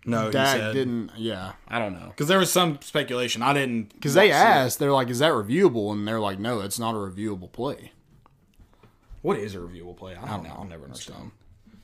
No, 0.05 0.31
"Dak 0.31 0.57
said, 0.57 0.73
didn't." 0.73 1.11
Yeah, 1.15 1.53
I 1.67 1.77
don't 1.77 1.93
know 1.93 2.07
because 2.07 2.27
there 2.27 2.39
was 2.39 2.51
some 2.51 2.79
speculation. 2.81 3.43
I 3.43 3.53
didn't 3.53 3.93
because 3.93 4.15
they 4.15 4.29
see 4.29 4.31
it. 4.31 4.33
asked, 4.33 4.79
they're 4.79 4.91
like, 4.91 5.09
"Is 5.09 5.19
that 5.19 5.33
reviewable?" 5.33 5.91
And 5.91 6.07
they're 6.07 6.19
like, 6.19 6.39
"No, 6.39 6.61
it's 6.61 6.79
not 6.79 6.95
a 6.95 6.97
reviewable 6.97 7.51
play." 7.51 7.91
What 9.21 9.37
is 9.37 9.53
a 9.53 9.59
reviewable 9.59 9.95
play? 9.95 10.15
I 10.15 10.27
don't 10.27 10.43
know. 10.43 10.55
I'll 10.57 10.65
never 10.65 10.85
understand. 10.85 11.31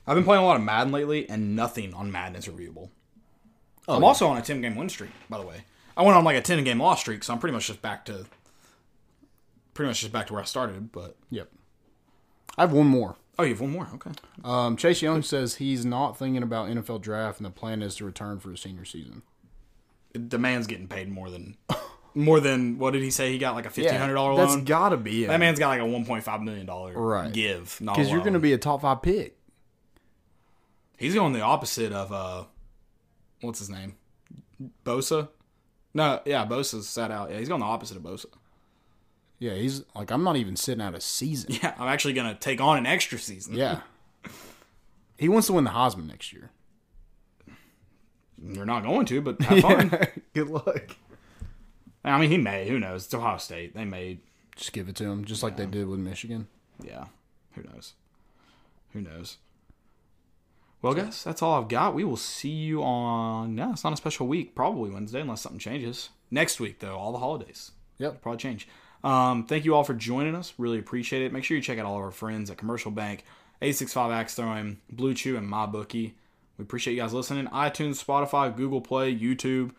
I've 0.08 0.16
been 0.16 0.24
playing 0.24 0.44
a 0.44 0.46
lot 0.46 0.56
of 0.58 0.64
Madden 0.64 0.92
lately, 0.94 1.28
and 1.30 1.56
nothing 1.56 1.94
on 1.94 2.12
Madden 2.12 2.36
is 2.36 2.48
reviewable. 2.48 2.90
I'm 3.88 4.04
also 4.04 4.28
on 4.28 4.38
a 4.38 4.42
10 4.42 4.62
game 4.62 4.76
win 4.76 4.90
streak, 4.90 5.12
by 5.30 5.38
the 5.40 5.46
way. 5.46 5.58
I 5.98 6.04
went 6.04 6.18
on 6.18 6.24
like 6.24 6.38
a 6.38 6.42
10 6.42 6.64
game 6.64 6.80
loss 6.82 7.00
streak, 7.00 7.24
so 7.24 7.34
I'm 7.34 7.40
pretty 7.40 7.54
much 7.54 7.68
just 7.68 7.82
back 7.82 8.06
to 8.06 8.26
pretty 9.74 9.88
much 9.90 10.02
just 10.02 10.12
back 10.12 10.28
to 10.28 10.34
where 10.34 10.42
I 10.42 10.46
started. 10.46 10.92
But 10.92 11.16
Yep. 11.30 11.50
I 12.58 12.62
have 12.62 12.72
one 12.74 12.88
more. 12.88 13.16
oh, 13.38 13.44
you 13.44 13.50
have 13.50 13.62
one 13.62 13.72
more. 13.72 13.88
Okay. 13.96 14.12
Um, 14.44 14.78
Chase 14.78 15.02
Young 15.02 15.22
says 15.22 15.56
he's 15.56 15.86
not 15.86 16.18
thinking 16.18 16.42
about 16.44 16.70
NFL 16.70 17.02
draft, 17.02 17.40
and 17.40 17.46
the 17.46 17.50
plan 17.52 17.82
is 17.82 17.96
to 17.98 18.06
return 18.06 18.40
for 18.40 18.52
his 18.52 18.62
senior 18.62 18.86
season. 18.86 19.24
The 20.14 20.38
man's 20.40 20.66
getting 20.68 20.88
paid 20.88 21.10
more 21.10 21.30
than 21.30 21.58
more 22.14 22.40
than 22.40 22.78
what 22.80 22.94
did 22.94 23.04
he 23.04 23.12
say? 23.12 23.32
He 23.34 23.38
got 23.38 23.56
like 23.56 23.66
a 23.66 23.70
fifteen 23.70 24.00
hundred 24.00 24.14
dollar 24.14 24.36
That's 24.38 24.50
loan. 24.52 24.60
That's 24.60 24.70
got 24.70 24.90
to 24.90 24.98
be 24.98 25.26
it. 25.26 25.28
that 25.28 25.40
man's 25.40 25.60
got 25.60 25.68
like 25.68 25.82
a 25.82 25.86
one 25.86 26.06
point 26.06 26.24
five 26.24 26.42
million 26.42 26.66
dollar 26.66 26.94
Right. 26.94 27.32
give. 27.34 27.78
because 27.82 28.10
you're 28.10 28.22
going 28.22 28.34
to 28.34 28.40
be 28.40 28.54
a 28.54 28.58
top 28.58 28.82
five 28.82 29.02
pick. 29.02 29.38
He's 30.98 31.14
going 31.14 31.34
the 31.34 31.42
opposite 31.42 31.92
of 31.92 32.12
uh, 32.12 32.44
what's 33.42 33.60
his 33.60 33.70
name, 33.70 33.96
Bosa. 34.86 35.30
No, 35.94 36.22
yeah, 36.26 36.46
Bosa's 36.46 36.88
sat 36.88 37.12
out. 37.12 37.32
Yeah, 37.32 37.40
he's 37.40 37.48
going 37.48 37.62
the 37.62 37.68
opposite 37.68 37.98
of 37.98 38.04
Bosa. 38.04 38.26
Yeah, 39.40 39.54
he's 39.54 39.84
like, 39.96 40.12
I'm 40.12 40.24
not 40.24 40.38
even 40.38 40.56
sitting 40.56 40.82
out 40.82 40.96
a 40.96 41.02
season. 41.02 41.56
Yeah, 41.62 41.74
I'm 41.78 41.88
actually 41.88 42.14
going 42.14 42.34
to 42.34 42.40
take 42.40 42.62
on 42.62 42.78
an 42.78 42.86
extra 42.86 43.18
season. 43.18 43.56
Yeah. 43.56 43.82
he 45.18 45.30
wants 45.30 45.48
to 45.48 45.54
win 45.54 45.64
the 45.66 45.72
Heisman 45.72 46.08
next 46.08 46.34
year. 46.34 46.52
You're 48.42 48.66
not 48.66 48.84
going 48.84 49.06
to, 49.08 49.22
but 49.22 49.42
have 49.44 49.60
fun. 49.60 50.08
Good 50.34 50.50
luck. 50.50 50.96
I 52.04 52.20
mean, 52.20 52.30
he 52.30 52.38
may. 52.38 52.68
Who 52.68 52.80
knows? 52.80 53.06
It's 53.06 53.14
Ohio 53.14 53.38
State. 53.38 53.74
They 53.74 53.86
may. 53.86 54.20
Just 54.56 54.74
give 54.74 54.88
it 54.88 54.96
to 54.98 55.06
him, 55.06 55.26
just 55.26 55.44
like 55.44 55.58
they 55.58 55.66
did 55.66 55.88
with 55.88 56.00
Michigan. 56.00 56.48
Yeah. 56.82 57.06
Who 57.54 57.64
knows? 57.64 57.94
Who 58.94 59.02
knows? 59.02 59.38
Well, 60.86 60.94
guys, 60.94 61.24
that's 61.24 61.42
all 61.42 61.60
I've 61.60 61.68
got. 61.68 61.96
We 61.96 62.04
will 62.04 62.16
see 62.16 62.48
you 62.48 62.84
on. 62.84 63.56
No, 63.56 63.72
it's 63.72 63.84
not 63.84 63.94
a 63.94 63.98
special 63.98 64.28
week. 64.28 64.54
Probably 64.54 64.92
Wednesday, 64.92 65.20
unless 65.20 65.42
something 65.42 65.58
changes. 65.58 66.10
Next 66.30 66.60
week, 66.60 66.78
though, 66.78 66.96
all 66.96 67.12
the 67.12 67.18
holidays. 67.18 67.72
Yep. 67.98 68.22
Probably 68.22 68.38
change. 68.38 68.68
Um, 69.04 69.48
thank 69.48 69.66
you 69.66 69.74
all 69.74 69.84
for 69.84 69.96
joining 69.96 70.36
us. 70.36 70.54
Really 70.60 70.78
appreciate 70.78 71.24
it. 71.24 71.34
Make 71.34 71.44
sure 71.44 71.58
you 71.58 71.64
check 71.64 71.80
out 71.80 71.88
all 71.88 71.98
of 71.98 72.04
our 72.04 72.12
friends 72.12 72.52
at 72.52 72.58
Commercial 72.58 72.92
Bank, 72.92 73.24
865 73.64 74.12
Axe 74.12 74.36
Throwing, 74.36 74.80
Blue 74.92 75.16
Chew, 75.16 75.38
and 75.38 75.52
MyBookie. 75.52 76.14
We 76.60 76.62
appreciate 76.62 76.94
you 76.94 77.02
guys 77.02 77.14
listening. 77.14 77.48
iTunes, 77.48 78.06
Spotify, 78.06 78.56
Google 78.56 78.82
Play, 78.82 79.12
YouTube. 79.12 79.72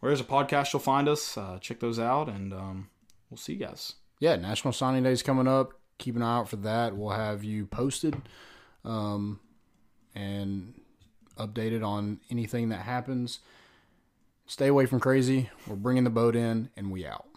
Where 0.00 0.10
there's 0.10 0.20
a 0.20 0.24
podcast, 0.24 0.72
you'll 0.72 0.80
find 0.80 1.08
us. 1.08 1.38
Uh, 1.38 1.60
check 1.60 1.78
those 1.78 2.00
out, 2.00 2.28
and 2.28 2.52
um, 2.52 2.90
we'll 3.30 3.38
see 3.38 3.52
you 3.52 3.60
guys. 3.60 3.92
Yeah, 4.18 4.34
National 4.34 4.72
Signing 4.72 5.04
Day 5.04 5.12
is 5.12 5.22
coming 5.22 5.46
up. 5.46 5.74
Keep 5.98 6.16
an 6.16 6.22
eye 6.22 6.38
out 6.38 6.48
for 6.48 6.56
that. 6.56 6.96
We'll 6.96 7.10
have 7.10 7.44
you 7.44 7.66
posted 7.66 8.20
um, 8.84 9.38
and 10.14 10.74
updated 11.38 11.84
on 11.86 12.20
anything 12.30 12.68
that 12.68 12.82
happens. 12.82 13.40
Stay 14.46 14.66
away 14.66 14.86
from 14.86 15.00
crazy. 15.00 15.50
We're 15.66 15.76
bringing 15.76 16.04
the 16.04 16.10
boat 16.10 16.36
in, 16.36 16.70
and 16.76 16.90
we 16.90 17.06
out. 17.06 17.29